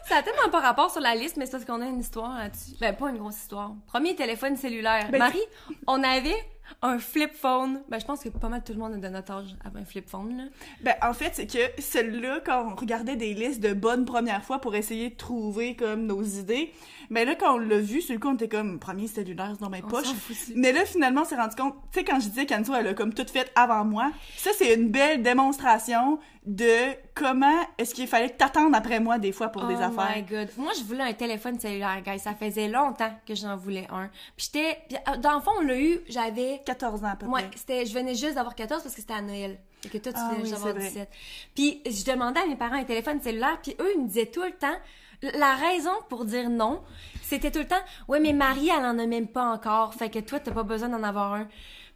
ça 0.08 0.15
a 0.17 0.23
tellement 0.23 0.49
pas 0.51 0.60
rapport 0.60 0.91
sur 0.91 1.01
la 1.01 1.15
liste, 1.15 1.38
mais 1.38 1.45
c'est 1.45 1.51
parce 1.51 1.65
qu'on 1.65 1.82
a 1.82 1.86
une 1.86 1.99
histoire 1.99 2.38
là-dessus. 2.38 2.71
Ben, 2.79 2.95
pas 2.95 3.10
une 3.10 3.17
grosse 3.17 3.38
histoire. 3.38 3.73
Premier 3.88 4.15
téléphone 4.15 4.55
cellulaire. 4.58 5.10
Ben, 5.12 5.19
Marie, 5.19 5.43
on 5.88 6.03
avait 6.03 6.38
un 6.82 6.99
flip 6.99 7.34
phone. 7.34 7.82
Ben, 7.89 7.99
je 7.99 8.05
pense 8.05 8.21
que 8.21 8.29
pas 8.29 8.49
mal 8.49 8.63
tout 8.63 8.73
le 8.73 8.79
monde 8.79 8.99
de 8.99 9.08
notre 9.08 9.32
âge 9.32 9.55
avait 9.65 9.79
un 9.79 9.86
flip 9.86 10.08
phone, 10.10 10.38
là. 10.38 10.43
Ben, 10.82 10.95
en 11.01 11.13
fait, 11.13 11.32
c'est 11.34 11.47
que 11.47 11.82
celle-là, 11.82 12.39
quand 12.45 12.71
on 12.71 12.75
regardait 12.75 13.15
des 13.15 13.34
listes 13.34 13.62
de 13.62 13.73
bonnes 13.73 14.05
premières 14.05 14.43
fois 14.43 14.60
pour 14.60 14.75
essayer 14.75 15.10
de 15.10 15.15
trouver 15.15 15.75
comme 15.75 16.05
nos 16.05 16.23
idées, 16.23 16.71
ben 17.10 17.25
là, 17.27 17.36
quand 17.36 17.55
on 17.55 17.58
l'a 17.58 17.79
vu, 17.79 18.01
sur 18.01 18.13
le 18.13 18.19
coup, 18.19 18.27
on 18.29 18.36
était 18.36 18.47
comme 18.47 18.79
premier 18.79 19.08
cellulaire, 19.08 19.51
c'est 19.53 19.62
dans 19.62 19.69
mes 19.69 19.82
poches. 19.82 20.08
Mais 20.55 20.71
là, 20.71 20.86
finalement, 20.86 21.21
on 21.21 21.25
s'est 21.25 21.36
rendu 21.36 21.55
compte, 21.55 21.75
tu 21.91 21.99
sais, 21.99 22.05
quand 22.05 22.19
je 22.19 22.29
disais 22.29 22.45
qu'Anso, 22.45 22.73
elle 22.75 22.88
a 22.88 22.93
comme 22.93 23.13
tout 23.13 23.25
fait 23.32 23.51
avant 23.55 23.84
moi, 23.84 24.12
ça, 24.38 24.51
c'est 24.58 24.75
une 24.75 24.89
belle 24.89 25.23
démonstration 25.23 26.19
de 26.45 26.93
comment 27.13 27.60
est-ce 27.77 27.93
qu'il 27.93 28.08
fallait 28.08 28.29
que 28.29 28.38
t'attendes 28.38 28.73
après 28.73 28.99
moi 28.99 29.19
des 29.19 29.32
fois 29.32 29.49
pour 29.49 29.65
des 29.67 29.75
oh 29.75 29.82
affaires. 29.84 30.13
my 30.15 30.21
god. 30.23 30.49
Moi, 30.58 30.71
je 30.77 30.84
voulais 30.84 31.03
un 31.03 31.13
téléphone 31.13 31.60
cellulaire, 31.60 32.01
guys. 32.03 32.19
Ça 32.19 32.34
faisait 32.34 32.67
longtemps 32.67 33.12
que 33.27 33.36
j'en 33.36 33.55
voulais 33.58 33.88
un. 33.91 34.10
Puis 34.38 34.49
j'étais... 34.53 34.79
euh, 35.08 35.17
Dans 35.17 35.36
le 35.36 35.41
fond, 35.41 35.51
on 35.60 35.62
l'a 35.62 35.79
eu, 35.79 35.99
j'avais... 36.08 36.59
14 36.65 37.04
ans 37.04 37.08
à 37.08 37.15
peu 37.15 37.26
Ouais, 37.26 37.41
près. 37.48 37.58
c'était, 37.58 37.86
je 37.86 37.93
venais 37.93 38.15
juste 38.15 38.36
d'avoir 38.36 38.56
14 38.56 38.84
parce 38.84 38.93
que 38.95 39.02
c'était 39.02 39.13
à 39.13 39.22
Noël. 39.22 39.60
Et 39.86 39.89
que 39.89 39.98
toi, 39.98 40.12
tu 40.13 40.19
Ah 40.22 40.30
venais 40.30 40.43
oui, 40.43 40.50
juste 40.50 40.63
d'avoir 40.63 40.74
c'est 40.74 40.80
vrai. 40.80 40.89
17. 40.89 41.10
Puis 41.56 41.82
je 41.86 42.04
demandais 42.12 42.39
à 42.41 42.45
mes 42.48 42.56
parents 42.56 42.76
un 42.76 42.84
téléphone 42.84 43.22
cellulaire, 43.22 43.60
puis 43.62 43.76
eux, 43.80 43.91
ils 43.95 44.02
me 44.02 44.08
disaient 44.08 44.26
tout 44.28 44.43
le 44.43 44.52
temps, 44.52 44.76
la 45.22 45.56
raison 45.56 45.91
pour 46.10 46.26
dire 46.26 46.50
non, 46.50 46.82
c'était 47.22 47.52
tout 47.52 47.60
le 47.60 47.67
temps, 47.67 47.82
ouais, 48.08 48.19
mais 48.19 48.34
Marie, 48.34 48.69
elle 48.69 48.86
en 48.86 48.98
a 49.00 49.06
même 49.06 49.28
pas 49.28 49.52
encore, 49.52 49.93
fait 49.93 50.10
que 50.10 50.19
toi, 50.19 50.39
t'as 50.39 50.52
pas 50.52 50.63
besoin 50.63 50.89
d'en 50.89 51.04
avoir 51.04 51.34
un. 51.34 51.48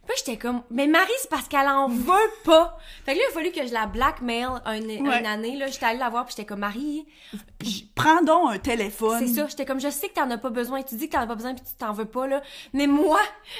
Puis 0.06 0.16
j'étais 0.18 0.36
comme, 0.36 0.62
mais 0.70 0.86
Marie, 0.86 1.10
c'est 1.20 1.30
parce 1.30 1.48
qu'elle 1.48 1.66
en 1.68 1.88
veut 1.88 2.30
pas. 2.44 2.76
Fait 3.04 3.12
que 3.14 3.18
là, 3.18 3.24
il 3.26 3.30
a 3.30 3.34
fallu 3.34 3.50
que 3.52 3.66
je 3.66 3.72
la 3.72 3.86
blackmail 3.86 4.44
une, 4.66 5.06
Ouais. 5.08 5.20
une 5.20 5.26
année, 5.26 5.56
là. 5.56 5.66
J'étais 5.68 5.86
allée 5.86 5.98
la 5.98 6.10
voir, 6.10 6.24
puis 6.26 6.34
j'étais 6.36 6.46
comme, 6.46 6.60
Marie, 6.60 7.06
J- 7.62 7.90
Prends 7.94 8.22
donc 8.22 8.52
un 8.52 8.58
téléphone. 8.58 9.26
c'est 9.26 9.32
ça, 9.34 9.46
j'étais 9.48 9.64
comme 9.64 9.80
je 9.80 9.88
sais 9.88 10.08
que 10.08 10.14
t'en 10.14 10.30
as 10.30 10.36
pas 10.38 10.50
besoin, 10.50 10.82
tu 10.82 10.96
dis 10.96 11.08
que 11.08 11.12
t'en 11.14 11.22
as 11.22 11.26
pas 11.26 11.34
besoin 11.36 11.54
puis 11.54 11.64
tu 11.64 11.74
t'en 11.78 11.92
veux 11.92 12.04
pas 12.04 12.26
là, 12.26 12.42
mais 12.74 12.86
moi, 12.86 13.18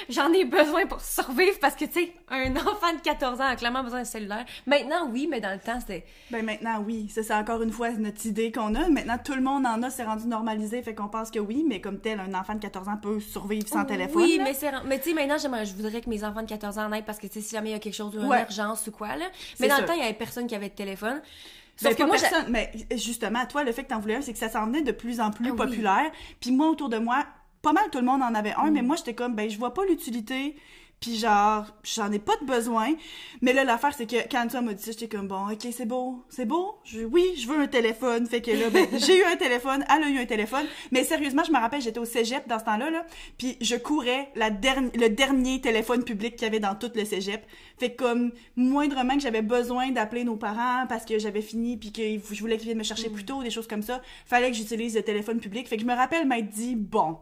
j'en 0.09 0.31
ai 0.33 0.45
besoin 0.45 0.85
pour 0.85 1.01
survivre 1.01 1.57
parce 1.59 1.75
que 1.75 1.85
tu 1.85 1.93
sais, 1.93 2.13
un 2.29 2.55
enfant 2.55 2.93
de 2.93 3.01
14 3.03 3.41
ans 3.41 3.45
a 3.47 3.55
clairement 3.55 3.81
besoin 3.83 3.99
d'un 3.99 4.05
cellulaire. 4.05 4.45
Maintenant 4.67 5.09
oui, 5.11 5.27
mais 5.29 5.39
dans 5.41 5.51
le 5.53 5.59
temps 5.59 5.79
c'était 5.79 6.05
Ben 6.29 6.45
maintenant, 6.45 6.83
oui. 6.85 7.09
Ça, 7.09 7.23
c'est 7.23 7.33
encore 7.33 7.61
une 7.63 7.71
fois 7.71 7.89
notre 7.91 8.23
idée 8.25 8.51
qu'on 8.51 8.75
a. 8.75 8.87
Maintenant, 8.89 9.17
tout 9.23 9.33
le 9.33 9.41
monde 9.41 9.65
en 9.65 9.81
a, 9.81 9.89
c'est 9.89 10.03
rendu 10.03 10.27
normalisé, 10.27 10.81
fait 10.83 10.93
qu'on 10.93 11.07
pense 11.07 11.31
que 11.31 11.39
oui, 11.39 11.65
mais 11.67 11.81
comme 11.81 11.99
tel, 11.99 12.19
un 12.19 12.33
enfant 12.39 12.53
de 12.53 12.59
14 12.59 12.87
ans 12.89 12.97
peut 13.01 13.19
survivre 13.19 13.67
sans 13.67 13.85
téléphone. 13.85 14.21
Oui, 14.21 14.39
mais 14.43 14.53
mais 14.85 14.99
tu 14.99 15.09
sais 15.09 15.13
maintenant 15.15 15.37
je 15.37 15.73
voudrais 15.73 16.01
que 16.01 16.09
mes 16.09 16.23
enfants 16.23 16.34
de 16.43 16.47
14 16.49 16.77
ans 16.77 16.85
en 16.87 16.93
aient 16.93 17.01
parce 17.01 17.19
que 17.19 17.27
tu 17.27 17.33
sais 17.33 17.41
si 17.41 17.51
jamais 17.55 17.69
il 17.69 17.73
y 17.73 17.75
a 17.75 17.79
quelque 17.79 17.93
chose 17.95 18.13
une 18.15 18.25
Ouais. 18.25 18.41
urgence 18.43 18.85
ou 18.87 18.91
quoi 18.91 19.15
là. 19.15 19.25
Mais 19.59 19.67
dans 19.67 19.77
le 19.77 19.85
temps, 19.85 19.93
il 19.93 19.99
y 19.99 20.03
avait 20.03 20.13
personne 20.13 20.47
qui 20.47 20.55
avait 20.55 20.69
de 20.69 20.75
téléphone. 20.75 21.21
Ben, 21.21 21.89
Sauf 21.89 21.93
que 21.95 22.03
pas 22.03 22.07
moi 22.07 22.15
personne, 22.17 22.45
mais 22.49 22.71
justement, 22.95 23.45
toi, 23.47 23.63
le 23.65 23.71
fait 23.73 23.83
que 23.83 23.89
t'en 23.89 23.99
voulais 23.99 24.15
un, 24.15 24.21
c'est 24.21 24.31
que 24.31 24.39
ça 24.39 24.47
s'en 24.49 24.65
venait 24.65 24.81
de 24.81 24.91
plus 24.93 25.19
en 25.19 25.31
plus 25.31 25.47
Ah 25.49 25.51
oui. 25.51 25.57
populaire. 25.57 26.11
Puis 26.39 26.51
moi, 26.51 26.69
autour 26.69 26.87
de 26.89 26.97
moi, 26.97 27.25
pas 27.61 27.73
mal 27.73 27.83
tout 27.91 27.97
le 27.99 28.05
monde 28.05 28.21
en 28.21 28.33
avait 28.33 28.53
un, 28.53 28.69
Mm. 28.69 28.73
mais 28.73 28.81
moi, 28.81 28.95
j'étais 28.95 29.13
comme, 29.13 29.35
ben, 29.35 29.49
je 29.49 29.57
vois 29.57 29.73
pas 29.73 29.83
l'utilité. 29.85 30.55
Puis 30.99 31.17
genre, 31.17 31.65
j'en 31.83 32.11
ai 32.11 32.19
pas 32.19 32.35
de 32.41 32.45
besoin. 32.45 32.93
Mais 33.41 33.53
là, 33.53 33.63
l'affaire, 33.63 33.93
c'est 33.93 34.07
que 34.07 34.27
quand 34.29 34.47
toi 34.47 34.61
m'a 34.61 34.73
dit 34.73 34.83
ça, 34.83 34.91
j'étais 34.91 35.07
comme, 35.07 35.27
bon, 35.27 35.51
ok, 35.51 35.67
c'est 35.71 35.85
beau, 35.85 36.23
c'est 36.29 36.45
beau? 36.45 36.75
Je, 36.83 37.01
oui, 37.01 37.35
je 37.37 37.47
veux 37.47 37.59
un 37.59 37.67
téléphone. 37.67 38.25
Fait 38.25 38.41
que 38.41 38.51
là, 38.51 38.69
ben, 38.69 38.87
j'ai 38.97 39.19
eu 39.19 39.23
un 39.23 39.35
téléphone, 39.35 39.83
elle 39.93 40.03
a 40.03 40.09
eu 40.09 40.17
un 40.17 40.25
téléphone. 40.25 40.65
Mais 40.91 41.03
sérieusement, 41.03 41.43
je 41.45 41.51
me 41.51 41.59
rappelle, 41.59 41.81
j'étais 41.81 41.99
au 41.99 42.05
cégep 42.05 42.47
dans 42.47 42.59
ce 42.59 42.65
temps-là, 42.65 42.89
là. 42.89 43.05
Puis 43.37 43.57
je 43.61 43.75
courais 43.75 44.31
la 44.35 44.49
le 44.49 45.07
dernier 45.09 45.61
téléphone 45.61 46.03
public 46.03 46.35
qu'il 46.35 46.43
y 46.43 46.47
avait 46.47 46.59
dans 46.59 46.75
tout 46.75 46.91
le 46.95 47.05
cégep. 47.05 47.45
Fait 47.77 47.91
que 47.91 48.03
comme, 48.03 48.31
moindrement 48.55 49.15
que 49.15 49.21
j'avais 49.21 49.41
besoin 49.41 49.91
d'appeler 49.91 50.23
nos 50.23 50.37
parents 50.37 50.85
parce 50.87 51.05
que 51.05 51.19
j'avais 51.19 51.41
fini 51.41 51.77
puis 51.77 51.91
que 51.91 52.01
je 52.01 52.39
voulais 52.39 52.57
qu'ils 52.57 52.65
viennent 52.65 52.77
me 52.77 52.83
chercher 52.83 53.09
plus 53.09 53.25
tôt, 53.25 53.43
des 53.43 53.51
choses 53.51 53.67
comme 53.67 53.83
ça, 53.83 54.01
fallait 54.25 54.49
que 54.49 54.57
j'utilise 54.57 54.95
le 54.95 55.03
téléphone 55.03 55.39
public. 55.39 55.67
Fait 55.67 55.75
que 55.75 55.81
je 55.81 55.87
me 55.87 55.95
rappelle 55.95 56.25
m'être 56.25 56.49
dit, 56.49 56.75
bon, 56.75 57.17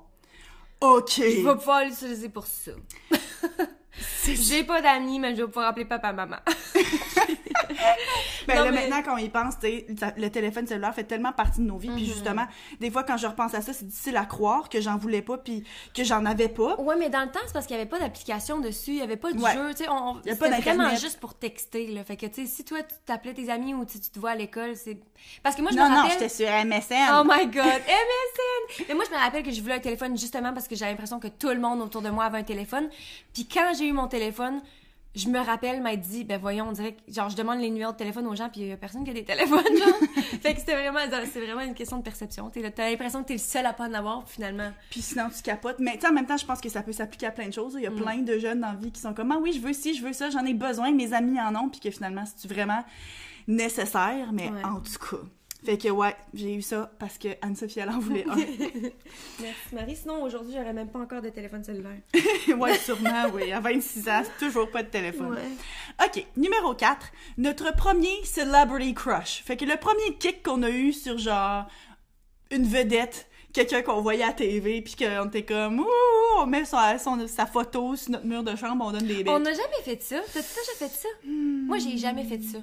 ok. 0.84 1.13
je 1.17 1.48
vais 1.48 1.56
pouvoir 1.56 1.86
l'utiliser 1.86 2.30
pour 2.30 2.46
ça. 2.46 2.72
J'ai 4.26 4.63
pas 4.63 4.82
d'amis, 4.82 5.19
mais 5.19 5.36
je 5.36 5.41
vais 5.41 5.48
pouvoir 5.48 5.67
appeler 5.67 5.86
papa 5.86 6.13
maman. 6.13 6.38
Ben 8.48 8.58
Non, 8.58 8.65
là, 8.65 8.72
mais- 8.72 8.82
maintenant, 8.89 9.02
quand 9.04 9.13
on 9.15 9.17
y 9.17 9.30
pense, 9.30 9.56
le 9.63 10.28
téléphone 10.30 10.67
cellulaire 10.67 10.93
fait 10.93 11.06
tellement 11.06 11.32
partie 11.32 11.62
de 11.62 11.65
nos 11.65 11.78
vies. 11.78 11.89
Mhm. 11.89 11.96
Puis 11.96 12.06
justement, 12.06 12.46
des 12.80 12.91
fois, 12.91 13.04
quand 13.04 13.15
je 13.17 13.28
repense 13.28 13.54
à 13.54 13.62
ça, 13.62 13.72
c'est 13.72 13.88
difficile 13.88 14.17
à 14.17 14.26
croire 14.26 14.67
que 14.67 14.82
j'en 14.82 14.98
voulais 14.98 15.22
pas 15.22 15.38
puis 15.38 15.63
que 15.96 16.04
j'en 16.04 16.26
avais 16.26 16.50
pas. 16.50 16.76
Ouais, 16.80 16.96
mais 16.98 17.10
dans 17.10 17.22
le 17.22 17.32
temps, 17.32 17.39
c'est 17.46 17.54
parce 17.54 17.65
qu'il 17.65 17.76
y 17.78 17.80
avait 17.80 17.89
pas 17.89 18.00
d'application 18.00 18.60
dessus, 18.60 18.91
il 18.91 18.98
y 18.98 19.02
avait 19.02 19.15
pas 19.17 19.32
de 19.32 19.39
Ouais. 19.39 19.54
jeu, 19.54 19.74
tu 19.74 19.84
sais, 19.84 19.89
on, 19.89 20.17
a 20.17 20.22
pas 20.24 20.24
c'était 20.24 20.62
vraiment 20.62 20.89
juste 20.96 21.19
pour 21.19 21.34
texter, 21.36 21.88
là. 21.88 22.04
Fait 22.04 22.17
que, 22.17 22.26
tu 22.26 22.41
sais, 22.41 22.48
si 22.48 22.65
toi, 22.65 22.84
tu 22.84 22.96
t'appelais 23.06 23.34
tes 23.34 23.50
amis 23.50 23.74
ou 23.74 23.86
tu 23.86 24.00
te 24.00 24.19
vois 24.19 24.32
à 24.32 24.36
l'école, 24.36 24.76
c'est... 24.76 24.98
Parce 25.41 25.56
que 25.56 25.62
moi, 25.62 25.72
je 25.72 25.78
non, 25.78 25.86
me 25.86 25.89
non, 25.89 25.96
rappelle... 26.02 26.12
j'étais 26.13 26.30
sur 26.30 26.48
MSN. 26.48 27.13
Oh 27.13 27.24
my 27.24 27.46
god, 27.48 27.63
MSN! 27.88 28.86
Mais 28.89 28.93
moi, 28.96 29.06
je 29.10 29.15
me 29.15 29.19
rappelle 29.19 29.43
que 29.43 29.52
je 29.52 29.62
voulais 29.62 29.76
un 29.76 29.80
téléphone 29.80 30.17
justement 30.17 30.54
parce 30.54 30.67
que 30.67 30.76
j'avais 30.76 30.91
l'impression 30.91 31.19
que 31.19 31.28
tout 31.28 31.50
le 31.50 31.60
monde 31.60 31.82
autour 31.82 32.02
de 32.02 32.10
moi 32.10 32.26
avait 32.26 32.39
un 32.39 32.43
téléphone. 32.43 32.89
Puis 33.34 33.48
quand 33.48 33.72
j'ai 33.78 33.88
eu 33.88 33.93
mon 33.93 34.08
téléphone, 34.08 34.62
je 35.15 35.28
me 35.30 35.39
rappelle 35.39 35.82
m'être 35.82 36.02
dit, 36.02 36.23
ben 36.23 36.39
voyons, 36.39 36.67
on 36.69 36.71
dirait 36.71 36.93
que, 36.93 37.13
genre, 37.13 37.30
je 37.30 37.36
demande 37.36 37.60
les 37.60 37.69
numéros 37.69 37.91
de 37.91 37.97
téléphone 37.97 38.26
aux 38.28 38.36
gens, 38.36 38.49
puis 38.49 38.62
il 38.62 38.67
y 38.67 38.71
a 38.71 38.78
personne 38.78 39.04
qui 39.04 39.12
a 39.12 39.13
des 39.13 39.23
téléphones, 39.23 39.60
genre. 39.78 39.99
fait 40.41 40.54
que 40.54 40.60
c'était 40.60 40.73
vraiment, 40.76 40.99
c'est 41.32 41.39
vraiment 41.45 41.62
une 41.62 41.76
question 41.76 41.97
de 41.97 42.04
perception. 42.04 42.49
T'as 42.49 42.89
l'impression 42.89 43.21
que 43.21 43.28
t'es 43.28 43.34
le 43.34 43.39
seul 43.39 43.65
à 43.65 43.73
pas 43.73 43.88
en 43.88 43.93
avoir, 43.93 44.28
finalement. 44.28 44.71
Puis 44.89 45.02
sinon, 45.02 45.30
tu 45.36 45.41
capotes. 45.43 45.78
Mais 45.80 45.93
tu 45.95 46.02
sais, 46.02 46.08
en 46.08 46.13
même 46.13 46.26
temps, 46.26 46.38
je 46.38 46.45
pense 46.45 46.60
que 46.62 46.69
ça 46.69 46.82
peut 46.82 46.93
s'appliquer 46.93 47.28
à 47.28 47.32
plein 47.32 47.47
de 47.47 47.54
choses. 47.54 47.76
Il 47.78 47.84
y 47.84 47.88
a 47.88 47.91
Mm. 47.91 47.95
plein 48.02 48.17
de 48.17 48.38
jeunes 48.39 48.60
dans 48.62 48.69
la 48.69 48.76
vie 48.76 48.91
qui 48.91 48.99
sont 49.02 49.13
comme, 49.13 49.32
ah 49.32 49.38
oui, 49.39 49.54
je 49.54 49.60
veux 49.60 49.73
ci, 49.73 49.93
je 49.93 50.04
veux 50.04 50.13
ça, 50.13 50.30
j'en 50.32 50.43
ai 50.45 50.54
besoin, 50.56 50.91
mes 50.91 51.13
amis 51.13 51.39
en 51.39 51.56
ont, 51.56 51.69
puis 51.69 51.80
que 51.80 51.91
finalement, 51.91 52.23
c'est 52.36 52.52
vraiment 52.52 52.84
nécessaire? 53.47 54.32
Mais 54.34 54.49
Ouais. 54.49 54.63
en 54.63 54.80
tout 54.80 54.99
cas. 54.99 55.17
Fait 55.65 55.78
que 55.78 55.88
ouais, 55.88 56.13
j'ai 56.34 56.54
eu 56.56 56.62
ça 56.62 56.91
parce 56.99 57.17
que 57.17 57.30
Anne-Sophie, 57.41 57.80
elle 57.80 57.89
en 57.89 57.99
voulait 57.99 58.26
un. 58.30 58.36
Merci 59.39 59.73
Marie, 59.73 59.95
sinon 59.95 60.21
aujourd'hui, 60.23 60.54
j'aurais 60.54 60.73
même 60.73 60.89
pas 60.89 60.99
encore 60.99 61.21
de 61.21 61.30
téléphone 61.30 61.63
cellulaire. 61.63 61.99
ouais, 62.58 62.78
sûrement, 62.78 63.28
oui. 63.34 63.52
À 63.54 63.60
26 63.62 64.10
ans, 64.10 64.23
toujours 64.39 64.69
pas 64.69 64.84
de 64.84 64.89
téléphone. 64.89 65.32
Ouais. 65.36 66.06
OK, 66.06 66.26
numéro 66.36 66.73
4, 66.73 67.08
notre 67.38 67.73
premier 67.76 68.23
celebrity 68.26 68.93
crush. 68.93 69.41
Fait 69.45 69.56
que 69.56 69.63
le 69.65 69.78
premier 69.78 70.15
kick 70.19 70.43
qu'on 70.43 70.63
a 70.63 70.69
eu 70.69 70.91
sur 70.91 71.17
genre 71.17 71.65
une 72.52 72.65
vedette, 72.67 73.30
quelqu'un 73.54 73.82
qu'on 73.84 74.02
voyait 74.02 74.23
à 74.26 74.34
TV, 74.34 74.82
puis 74.82 74.95
qu'on 74.95 75.28
était 75.28 75.45
comme 75.45 75.80
ouh, 75.80 75.88
on 76.39 76.45
met 76.45 76.65
sa, 76.65 76.97
son- 76.99 77.26
sa 77.28 77.45
photo 77.45 77.95
sur 77.95 78.12
notre 78.12 78.26
mur 78.26 78.43
de 78.43 78.56
chambre, 78.58 78.84
on 78.86 78.91
donne 78.91 79.08
des 79.08 79.23
becs. 79.23 79.30
On 79.34 79.39
n'a 79.39 79.54
jamais 79.54 79.82
fait 79.86 80.02
ça. 80.04 80.19
T'as-tu 80.34 80.49
déjà 80.49 80.73
fait 80.78 80.89
ça? 80.89 81.08
Moi, 81.26 81.78
j'ai 81.78 81.97
jamais 81.97 82.26
fait 82.26 82.41
ça. 82.41 82.58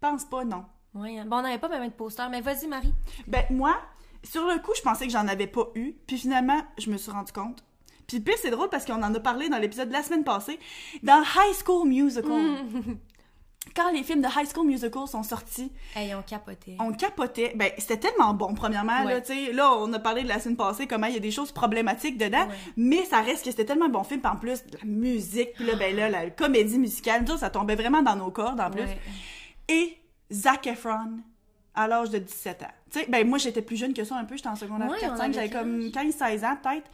Pense 0.00 0.24
pas, 0.24 0.44
non. 0.44 0.64
Ouais, 0.94 1.18
hein. 1.18 1.24
bon, 1.26 1.36
on 1.38 1.42
n'avait 1.42 1.58
pas 1.58 1.68
même 1.68 1.86
de 1.88 1.92
poster, 1.92 2.28
mais 2.30 2.40
vas-y, 2.40 2.66
Marie. 2.66 2.92
Ben 3.26 3.44
moi, 3.50 3.76
sur 4.24 4.46
le 4.46 4.58
coup, 4.60 4.72
je 4.76 4.82
pensais 4.82 5.06
que 5.06 5.12
j'en 5.12 5.28
avais 5.28 5.46
pas 5.46 5.68
eu, 5.74 5.92
puis 6.06 6.18
finalement, 6.18 6.60
je 6.78 6.90
me 6.90 6.96
suis 6.96 7.10
rendu 7.10 7.32
compte. 7.32 7.62
Puis 8.06 8.20
pire, 8.20 8.34
c'est 8.40 8.50
drôle 8.50 8.70
parce 8.70 8.84
qu'on 8.86 9.02
en 9.02 9.14
a 9.14 9.20
parlé 9.20 9.48
dans 9.50 9.58
l'épisode 9.58 9.88
de 9.88 9.92
la 9.92 10.02
semaine 10.02 10.24
passée, 10.24 10.58
dans 11.02 11.20
High 11.22 11.54
School 11.64 11.86
Musical. 11.86 12.32
quand 13.76 13.92
les 13.92 14.02
films 14.02 14.22
de 14.22 14.26
High 14.28 14.48
School 14.50 14.66
Musical 14.66 15.06
sont 15.06 15.22
sortis, 15.22 15.70
Hey, 15.94 16.14
on 16.14 16.22
capotait. 16.22 16.76
on 16.80 16.90
capotait. 16.92 17.52
Ben, 17.54 17.70
c'était 17.76 17.98
tellement 17.98 18.32
bon, 18.32 18.54
premièrement. 18.54 19.04
Là, 19.04 19.16
Ouais. 19.18 19.60
on 19.60 19.92
a 19.92 19.98
parlé 19.98 20.22
de 20.22 20.28
la 20.28 20.40
semaine 20.40 20.56
passée, 20.56 20.86
comment 20.86 21.06
il 21.06 21.14
y 21.14 21.16
a 21.18 21.20
des 21.20 21.30
choses 21.30 21.52
problématiques 21.52 22.16
dedans. 22.16 22.46
Ouais. 22.48 22.54
Mais 22.76 23.04
ça 23.04 23.20
reste 23.20 23.44
que 23.44 23.50
c'était 23.50 23.66
tellement 23.66 23.84
un 23.86 23.90
bon 23.90 24.04
film. 24.04 24.22
Puis 24.22 24.30
en 24.32 24.36
plus, 24.36 24.64
la 24.72 24.84
musique, 24.86 25.52
puis 25.54 25.66
là, 25.66 25.74
ben 25.76 25.94
là, 25.94 26.08
la 26.08 26.30
comédie 26.30 26.78
musicale, 26.78 27.22
autres, 27.24 27.38
ça 27.40 27.50
tombait 27.50 27.76
vraiment 27.76 28.00
dans 28.02 28.16
nos 28.16 28.30
cordes, 28.30 28.58
en 28.60 28.70
plus. 28.70 28.82
Ouais. 28.84 28.98
Et 29.68 29.98
Zac 30.32 30.66
Efron, 30.66 31.18
à 31.74 31.88
l'âge 31.88 32.10
de 32.10 32.18
17 32.18 32.62
ans. 32.62 32.72
Tu 32.90 33.00
sais, 33.00 33.06
ben 33.08 33.26
moi, 33.26 33.38
j'étais 33.38 33.62
plus 33.62 33.76
jeune 33.76 33.94
que 33.94 34.04
ça 34.04 34.16
un 34.16 34.24
peu. 34.24 34.36
J'étais 34.36 34.48
en 34.48 34.56
secondaire 34.56 34.88
Ouais, 34.90 34.98
on 35.02 35.14
4-5, 35.14 35.20
avait 35.20 35.32
j'avais 35.32 35.48
quel 35.48 35.60
comme 35.60 35.80
15-16 35.88 36.44
ans, 36.44 36.56
peut-être. 36.62 36.90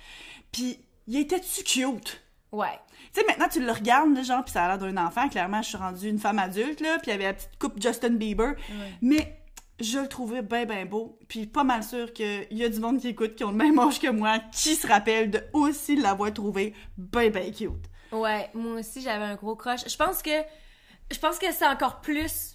Puis, 0.52 0.78
il 1.06 1.16
était-tu 1.18 1.64
cute? 1.64 2.20
Ouais. 2.52 2.78
Tu 3.12 3.20
sais, 3.20 3.26
maintenant, 3.26 3.48
tu 3.48 3.60
le 3.60 3.72
regardes, 3.72 4.14
là, 4.14 4.22
genre, 4.22 4.44
puis 4.44 4.52
ça 4.52 4.64
a 4.64 4.68
l'air 4.68 4.78
d'un 4.78 4.96
enfant. 5.04 5.28
Clairement, 5.28 5.62
je 5.62 5.68
suis 5.68 5.78
rendue 5.78 6.08
une 6.08 6.18
femme 6.18 6.38
adulte, 6.38 6.80
là, 6.80 6.98
puis 6.98 7.08
il 7.08 7.10
y 7.10 7.14
avait 7.14 7.24
la 7.24 7.34
petite 7.34 7.58
coupe 7.58 7.80
Justin 7.80 8.10
Bieber. 8.10 8.54
Mais 9.02 9.40
je 9.80 9.98
le 9.98 10.08
trouvais 10.08 10.42
bien, 10.42 10.64
bien 10.64 10.86
beau. 10.86 11.18
Puis 11.28 11.46
pas 11.46 11.64
mal 11.64 11.82
sûr 11.82 12.12
qu'il 12.12 12.46
y 12.50 12.64
a 12.64 12.68
du 12.68 12.78
monde 12.80 13.00
qui 13.00 13.08
écoute, 13.08 13.34
qui 13.34 13.44
ont 13.44 13.50
le 13.50 13.56
même 13.56 13.78
âge 13.78 13.98
que 13.98 14.08
moi, 14.08 14.38
qui 14.52 14.74
se 14.74 14.86
rappelle 14.86 15.30
de 15.30 15.42
aussi 15.52 15.96
l'avoir 15.96 16.32
trouvé 16.32 16.74
bien, 16.96 17.30
bien 17.30 17.50
cute. 17.50 17.90
Ouais, 18.12 18.48
moi 18.54 18.78
aussi 18.78 19.02
j'avais 19.02 19.24
un 19.24 19.34
gros 19.34 19.56
crush. 19.56 19.88
Je 19.88 19.96
pense 19.96 20.22
que 20.22 20.30
je 21.10 21.18
pense 21.18 21.38
que 21.38 21.52
c'est 21.52 21.66
encore 21.66 22.00
plus 22.00 22.53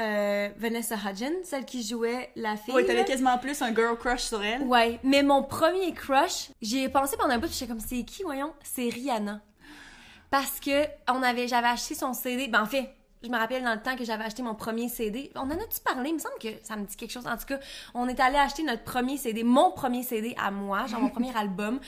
euh, 0.00 0.48
Vanessa 0.56 0.96
Hudgens, 0.96 1.44
celle 1.44 1.64
qui 1.64 1.86
jouait 1.86 2.30
la 2.36 2.56
fille. 2.56 2.74
Ouais, 2.74 2.84
t'avais 2.84 3.04
quasiment 3.04 3.36
plus 3.38 3.60
un 3.62 3.74
girl 3.74 3.96
crush 3.96 4.22
sur 4.22 4.42
elle. 4.42 4.62
Ouais, 4.62 4.98
mais 5.02 5.22
mon 5.22 5.42
premier 5.42 5.92
crush, 5.92 6.50
j'y 6.62 6.84
ai 6.84 6.88
pensé 6.88 7.16
pendant 7.16 7.34
un 7.34 7.38
bout, 7.38 7.52
j'étais 7.52 7.66
comme 7.66 7.80
c'est 7.80 8.02
qui 8.04 8.22
voyons, 8.22 8.52
c'est 8.62 8.88
Rihanna. 8.88 9.40
Parce 10.30 10.60
que 10.60 10.84
on 11.08 11.22
avait 11.22 11.48
j'avais 11.48 11.68
acheté 11.68 11.94
son 11.94 12.14
CD, 12.14 12.48
ben 12.48 12.62
en 12.62 12.66
fait, 12.66 12.90
je 13.22 13.28
me 13.28 13.36
rappelle 13.36 13.62
dans 13.62 13.74
le 13.74 13.80
temps 13.82 13.96
que 13.96 14.04
j'avais 14.04 14.24
acheté 14.24 14.42
mon 14.42 14.54
premier 14.54 14.88
CD. 14.88 15.30
On 15.34 15.40
en 15.40 15.50
a-tu 15.50 15.80
parlé? 15.84 16.08
Il 16.08 16.14
me 16.14 16.18
semble 16.18 16.38
que 16.40 16.48
ça 16.62 16.76
me 16.76 16.84
dit 16.86 16.96
quelque 16.96 17.10
chose. 17.10 17.26
En 17.26 17.36
tout 17.36 17.44
cas, 17.46 17.58
on 17.94 18.08
est 18.08 18.18
allé 18.18 18.36
acheter 18.36 18.62
notre 18.62 18.82
premier 18.82 19.16
CD, 19.18 19.42
mon 19.44 19.72
premier 19.72 20.02
CD 20.02 20.34
à 20.42 20.50
moi, 20.50 20.86
genre 20.86 21.00
mon 21.00 21.10
premier 21.10 21.32
album. 21.36 21.80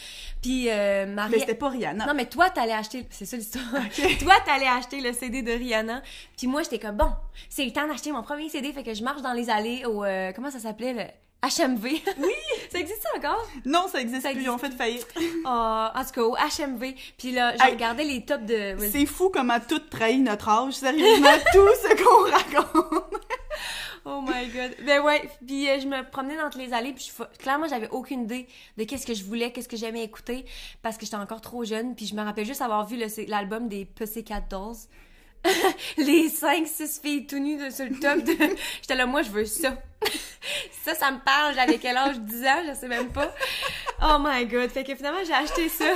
Puis 0.42 0.68
euh, 0.71 1.07
Marie... 1.07 1.33
Mais 1.33 1.38
c'était 1.38 1.55
pas 1.55 1.71
Rihanna. 1.71 2.07
Non, 2.07 2.14
mais 2.14 2.27
toi, 2.27 2.51
t'allais 2.51 2.73
acheter. 2.73 3.07
C'est 3.11 3.25
ça 3.25 3.37
l'histoire. 3.37 3.64
Toi, 4.21 4.35
t'allais 4.45 4.66
acheter 4.66 5.01
le 5.01 5.12
CD 5.12 5.42
de 5.42 5.53
Rihanna. 5.53 6.03
Puis 6.37 6.47
moi, 6.47 6.62
j'étais 6.62 6.79
comme, 6.79 6.97
bon, 6.97 7.11
c'est 7.49 7.64
le 7.64 7.73
temps 7.73 7.87
d'acheter 7.88 8.12
mon 8.12 8.23
premier 8.23 8.49
CD. 8.49 8.73
Fait 8.73 8.83
que 8.83 8.92
je 8.92 9.03
marche 9.03 9.23
dans 9.23 9.33
les 9.33 9.49
allées 9.49 9.85
au. 9.87 10.05
euh, 10.05 10.33
comment 10.35 10.51
ça 10.51 10.59
s'appelait? 10.59 10.92
Le 10.92 11.05
HMV. 11.42 11.85
Oui! 12.18 12.33
ça 12.70 12.78
existe 12.78 13.05
encore? 13.16 13.44
Non, 13.64 13.87
ça 13.90 14.00
existe 14.00 14.22
Ça 14.22 14.31
plus, 14.31 14.42
ils 14.42 14.50
ont 14.50 14.59
fait 14.59 14.72
faillite. 14.72 15.07
Oh, 15.44 15.48
en 15.94 16.05
tout 16.05 16.12
cas, 16.12 16.22
au 16.22 16.37
HMV. 16.37 16.94
Puis 17.18 17.33
là, 17.33 17.55
j'ai 17.57 17.64
Hey, 17.66 17.72
regardé 17.72 18.05
les 18.05 18.24
tops 18.24 18.44
de. 18.44 18.76
C'est 18.92 19.07
fou 19.07 19.31
comment 19.31 19.59
tout 19.61 19.81
trahit 19.81 20.22
notre 20.22 20.48
âge. 20.48 20.74
Sérieusement, 20.74 21.28
tout 21.52 21.68
ce 21.83 21.94
qu'on 22.02 22.31
raconte. 22.31 23.20
Oh 24.05 24.20
my 24.20 24.48
god. 24.48 24.74
Ben 24.85 25.00
ouais, 25.00 25.28
puis 25.46 25.68
euh, 25.68 25.78
je 25.81 25.87
me 25.87 26.09
promenais 26.11 26.37
dans 26.37 26.50
toutes 26.50 26.61
les 26.61 26.72
allées, 26.72 26.92
puis 26.92 27.09
je 27.16 27.24
clairement 27.38 27.68
j'avais 27.68 27.88
aucune 27.90 28.24
idée 28.24 28.48
de 28.76 28.83
qu'est-ce 28.83 29.07
que 29.07 29.14
je 29.14 29.22
voulais, 29.22 29.52
qu'est-ce 29.52 29.68
que 29.68 29.76
j'aimais 29.76 30.02
écouter 30.02 30.44
parce 30.83 30.96
que 30.98 31.05
j'étais 31.05 31.16
encore 31.18 31.40
trop 31.40 31.62
jeune, 31.64 31.94
puis 31.94 32.07
je 32.07 32.16
me 32.16 32.22
rappelle 32.22 32.44
juste 32.44 32.62
avoir 32.62 32.85
vu 32.85 32.98
l'album 33.28 33.68
des 33.68 33.85
Pussycat 33.85 34.40
Dolls. 34.50 34.74
les 35.98 36.28
5 36.28 36.66
6 36.66 37.00
filles 37.00 37.26
tout 37.26 37.38
nues 37.38 37.59
sur 37.70 37.85
le 37.85 37.98
top 37.98 38.24
de 38.24 38.33
j'étais 38.81 38.94
là 38.96 39.07
moi 39.07 39.22
je 39.22 39.31
veux 39.31 39.44
ça. 39.44 39.76
Ça 40.85 40.95
ça 40.95 41.11
me 41.11 41.19
parle, 41.19 41.55
j'avais 41.55 41.79
quel 41.79 41.97
âge? 41.97 42.19
10 42.19 42.45
ans, 42.47 42.62
je 42.69 42.75
sais 42.75 42.88
même 42.88 43.09
pas. 43.12 43.33
Oh 44.03 44.17
my 44.21 44.47
god, 44.47 44.71
fait 44.71 44.85
que 44.85 44.95
finalement 44.95 45.21
j'ai 45.25 45.33
acheté 45.35 45.69
ça. 45.69 45.87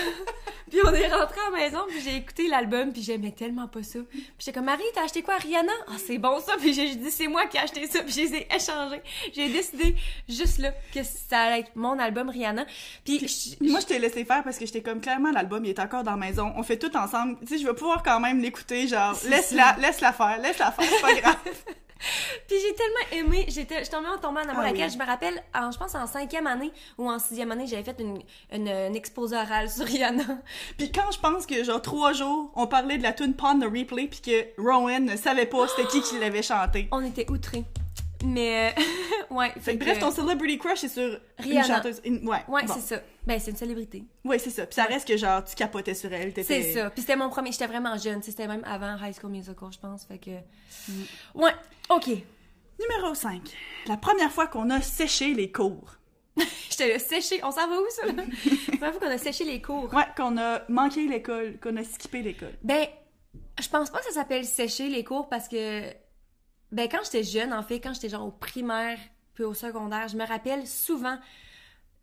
Puis 0.70 0.80
on 0.84 0.92
est 0.92 1.06
rentré 1.06 1.38
à 1.46 1.50
la 1.52 1.56
maison, 1.58 1.78
puis 1.88 2.00
j'ai 2.00 2.16
écouté 2.16 2.48
l'album, 2.48 2.92
puis 2.92 3.00
j'aimais 3.00 3.30
tellement 3.30 3.68
pas 3.68 3.84
ça. 3.84 4.00
Puis 4.10 4.26
j'étais 4.40 4.52
comme, 4.52 4.64
Marie, 4.64 4.82
t'as 4.94 5.04
acheté 5.04 5.22
quoi, 5.22 5.36
Rihanna? 5.36 5.72
Ah, 5.86 5.92
c'est 6.04 6.18
bon 6.18 6.40
ça. 6.40 6.54
Puis 6.58 6.74
j'ai 6.74 6.92
dit, 6.96 7.10
c'est 7.12 7.28
moi 7.28 7.46
qui 7.46 7.56
ai 7.56 7.60
acheté 7.60 7.86
ça, 7.86 8.02
puis 8.02 8.12
je 8.12 8.20
les 8.22 8.34
ai 8.34 8.48
échangés. 8.52 9.00
J'ai 9.32 9.48
décidé 9.48 9.94
juste 10.28 10.58
là 10.58 10.72
que 10.92 11.04
ça 11.04 11.38
allait 11.42 11.60
être 11.60 11.76
mon 11.76 11.96
album 12.00 12.28
Rihanna. 12.30 12.66
Puis 13.04 13.20
je- 13.60 13.64
Moi, 13.70 13.78
je 13.78 13.86
t'ai 13.86 14.00
laissé 14.00 14.24
faire 14.24 14.42
parce 14.42 14.58
que 14.58 14.66
j'étais 14.66 14.82
comme 14.82 15.00
clairement 15.00 15.30
l'album, 15.30 15.64
il 15.64 15.70
est 15.70 15.78
encore 15.78 16.02
dans 16.02 16.10
la 16.12 16.16
maison. 16.16 16.52
On 16.56 16.64
fait 16.64 16.78
tout 16.78 16.94
ensemble. 16.96 17.38
Tu 17.40 17.46
sais, 17.46 17.58
je 17.62 17.66
vais 17.66 17.74
pouvoir 17.74 18.02
quand 18.02 18.18
même 18.18 18.40
l'écouter, 18.40 18.88
genre 18.88 19.16
laisse-la, 19.28 19.76
laisse-la 19.78 20.12
faire, 20.12 20.38
laisse-la 20.42 20.72
faire, 20.72 20.84
c'est 20.90 21.00
pas 21.00 21.14
grave. 21.14 21.36
Puis 22.46 22.56
j'ai 22.60 22.74
tellement 22.74 23.26
aimé, 23.28 23.46
j'étais, 23.48 23.76
j'étais 23.78 23.96
tombée 23.96 24.08
en 24.08 24.18
tombant 24.18 24.40
en 24.40 24.48
amour 24.48 24.54
Ah 24.58 24.62
avec 24.68 24.74
oui. 24.76 24.80
elle. 24.82 24.90
Je 24.90 24.98
me 24.98 25.04
rappelle, 25.06 25.42
en, 25.54 25.70
je 25.70 25.78
pense 25.78 25.94
en 25.94 26.06
cinquième 26.06 26.46
année 26.46 26.70
ou 26.98 27.10
en 27.10 27.18
sixième 27.18 27.50
année, 27.52 27.66
j'avais 27.66 27.82
fait 27.84 27.96
une, 28.00 28.18
une, 28.52 28.68
une 28.68 28.94
exposé 28.96 29.36
orale 29.36 29.70
sur 29.70 29.84
Rihanna. 29.86 30.24
Puis 30.76 30.92
quand 30.92 31.10
je 31.10 31.18
pense 31.18 31.46
que 31.46 31.64
genre 31.64 31.80
trois 31.82 32.12
jours, 32.12 32.50
on 32.54 32.66
parlait 32.66 32.98
de 32.98 33.02
la 33.02 33.12
tune 33.12 33.34
Pond 33.34 33.54
de 33.54 33.66
Replay, 33.66 34.08
puis 34.08 34.20
que 34.20 34.60
Rowan 34.62 35.04
ne 35.04 35.16
savait 35.16 35.46
pas 35.46 35.66
c'était 35.68 35.88
qui 35.88 36.00
qui 36.02 36.18
l'avait 36.18 36.42
chanté. 36.42 36.88
On 36.92 37.04
était 37.04 37.28
outrés. 37.30 37.64
Mais, 38.24 38.72
euh, 38.76 38.82
ouais. 39.34 39.50
Fait 39.60 39.76
que 39.76 39.84
bref, 39.84 39.98
ton 39.98 40.10
celebrity 40.10 40.58
crush 40.58 40.84
est 40.84 40.88
sur 40.88 41.20
Rihanna. 41.38 41.60
une 41.66 41.74
chanteuse. 41.74 42.00
une- 42.04 42.28
ouais, 42.28 42.38
Ouais, 42.48 42.64
bon. 42.64 42.74
c'est 42.74 42.94
ça. 42.96 43.02
Ben, 43.26 43.38
c'est 43.38 43.50
une 43.50 43.56
célébrité. 43.56 44.04
Ouais, 44.24 44.38
c'est 44.38 44.50
ça. 44.50 44.64
Puis 44.66 44.74
ça 44.74 44.84
reste 44.84 45.06
que 45.06 45.16
genre 45.16 45.44
tu 45.44 45.54
capotais 45.54 45.94
sur 45.94 46.12
elle. 46.12 46.32
C'est 46.42 46.72
ça. 46.72 46.90
Puis 46.90 47.02
c'était 47.02 47.16
mon 47.16 47.28
premier. 47.28 47.52
J'étais 47.52 47.66
vraiment 47.66 47.96
jeune. 47.98 48.22
C'était 48.22 48.46
même 48.46 48.62
avant 48.64 48.96
High 49.02 49.14
School 49.20 49.30
Musical, 49.32 49.68
je 49.72 49.78
pense. 49.78 50.04
Fait 50.04 50.18
que. 50.18 50.30
Mm. 50.88 51.02
Ouais. 51.34 51.52
OK. 51.90 52.06
Numéro 52.78 53.14
5. 53.14 53.40
La 53.88 53.96
première 53.96 54.30
fois 54.30 54.46
qu'on 54.46 54.68
a 54.70 54.80
séché 54.80 55.32
les 55.34 55.50
cours. 55.50 55.94
J'étais 56.70 56.88
là, 56.92 56.98
séché. 56.98 57.40
On 57.42 57.50
s'en 57.50 57.66
va 57.68 57.76
où, 57.80 57.86
ça? 57.90 58.06
là? 58.06 58.22
La 58.80 58.92
fois 58.92 59.00
qu'on 59.00 59.10
a 59.14 59.18
séché 59.18 59.44
les 59.44 59.60
cours. 59.62 59.92
Ouais, 59.94 60.04
qu'on 60.16 60.36
a 60.38 60.60
manqué 60.68 61.06
l'école, 61.06 61.58
qu'on 61.62 61.76
a 61.76 61.84
skippé 61.84 62.20
l'école. 62.22 62.52
Ben, 62.62 62.86
je 63.60 63.68
pense 63.68 63.88
pas 63.90 63.98
que 63.98 64.04
ça 64.04 64.10
s'appelle 64.12 64.44
sécher 64.44 64.88
les 64.88 65.04
cours 65.04 65.28
parce 65.28 65.48
que. 65.48 65.82
Ben, 66.72 66.88
quand 66.90 66.98
j'étais 67.04 67.22
jeune, 67.24 67.52
en 67.52 67.62
fait, 67.62 67.80
quand 67.80 67.94
j'étais 67.94 68.08
genre 68.08 68.26
au 68.26 68.30
primaire 68.32 68.98
puis 69.34 69.44
au 69.44 69.54
secondaire, 69.54 70.08
je 70.08 70.16
me 70.16 70.26
rappelle 70.26 70.66
souvent 70.66 71.18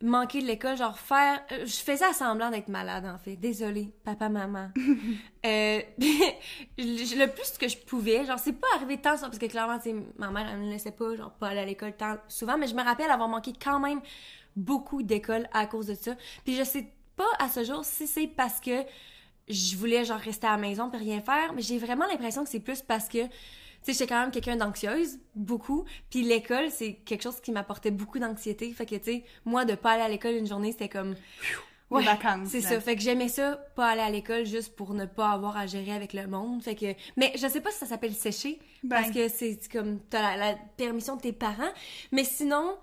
manquer 0.02 0.42
de 0.42 0.48
l'école, 0.48 0.78
genre 0.78 0.98
faire. 1.00 1.42
euh, 1.52 1.66
Je 1.66 1.76
faisais 1.78 2.06
à 2.06 2.14
semblant 2.14 2.50
d'être 2.52 2.68
malade, 2.68 3.06
en 3.06 3.18
fait. 3.18 3.36
Désolée, 3.38 3.94
papa, 4.04 4.30
maman. 4.30 4.70
euh, 5.46 5.82
le 6.78 7.26
plus 7.28 7.58
que 7.58 7.68
je 7.68 7.78
pouvais, 7.78 8.26
genre, 8.26 8.40
c'est 8.40 8.54
pas 8.54 8.68
arrivé 8.76 8.98
tant 9.02 9.18
ça, 9.18 9.28
parce 9.28 9.40
que 9.40 9.46
clairement, 9.48 9.80
tu 9.80 9.94
ma 10.18 10.30
mère, 10.30 10.48
elle 10.52 10.60
me 10.60 10.70
laissait 10.70 10.92
pas, 10.92 11.16
genre, 11.16 11.32
pas 11.34 11.50
aller 11.50 11.62
à 11.62 11.66
l'école 11.66 11.96
tant 11.96 12.18
souvent, 12.28 12.58
mais 12.58 12.68
je 12.68 12.76
me 12.76 12.84
rappelle 12.84 13.10
avoir 13.10 13.30
manqué 13.30 13.54
quand 13.62 13.80
même 13.80 14.02
beaucoup 14.56 15.04
d'écoles 15.04 15.48
à 15.54 15.66
cause 15.66 15.88
de 15.88 15.96
ça. 15.96 16.16
Puis 16.44 16.56
je 16.56 16.64
sais 16.64 16.88
pas 17.16 17.26
à 17.40 17.50
ce 17.50 17.64
jour 17.64 17.84
si 17.86 18.08
c'est 18.08 18.28
parce 18.28 18.60
que 18.60 18.84
je 19.50 19.76
voulais 19.78 20.06
genre 20.06 20.20
rester 20.20 20.48
à 20.48 20.52
la 20.52 20.58
maison 20.58 20.90
puis 20.90 21.00
rien 21.00 21.22
faire, 21.22 21.54
mais 21.54 21.62
j'ai 21.62 21.78
vraiment 21.78 22.06
l'impression 22.08 22.44
que 22.44 22.50
c'est 22.50 22.60
plus 22.60 22.82
parce 22.82 23.10
que 23.10 23.20
sais, 23.86 23.94
j'étais 23.94 24.08
quand 24.08 24.22
même 24.22 24.32
quelqu'un 24.32 24.56
d'anxieuse, 24.56 25.20
beaucoup, 25.36 25.86
puis 26.10 26.22
l'école, 26.24 26.70
c'est 26.72 26.94
quelque 27.06 27.24
chose 27.24 27.40
qui 27.42 27.52
m'apportait 27.52 27.92
beaucoup 27.92 28.20
d'anxiété, 28.20 28.72
fait 28.72 28.86
que 28.86 28.96
tu 28.96 29.04
sais, 29.04 29.24
moi 29.46 29.66
de 29.66 29.76
pas 29.76 29.92
aller 29.92 30.04
à 30.04 30.10
l'école 30.10 30.36
une 30.36 30.48
journée, 30.48 30.72
c'était 30.72 30.90
comme 30.90 31.16
Les 32.00 32.06
vacances, 32.06 32.50
c'est 32.50 32.62
ça. 32.62 32.80
Fait 32.80 32.96
que 32.96 33.02
j'aimais 33.02 33.28
ça, 33.28 33.56
pas 33.76 33.88
aller 33.90 34.02
à 34.02 34.10
l'école 34.10 34.46
juste 34.46 34.76
pour 34.76 34.94
ne 34.94 35.06
pas 35.06 35.30
avoir 35.30 35.58
à 35.58 35.68
gérer 35.68 35.92
avec 35.92 36.14
le 36.14 36.26
monde. 36.28 36.64
Fait 36.64 36.76
que, 36.76 36.94
mais 37.18 37.34
je 37.36 37.48
sais 37.48 37.62
pas 37.62 37.72
si 37.72 37.78
ça 37.78 37.86
s'appelle 37.86 38.14
sécher, 38.14 38.60
Ben. 38.84 38.96
parce 38.96 39.12
que 39.12 39.28
c'est 39.28 39.60
comme 39.72 40.00
t'as 40.10 40.36
la, 40.36 40.54
la 40.54 40.58
permission 40.78 41.16
de 41.18 41.22
tes 41.22 41.34
parents. 41.34 41.72
Mais 42.12 42.24
sinon, 42.24 42.78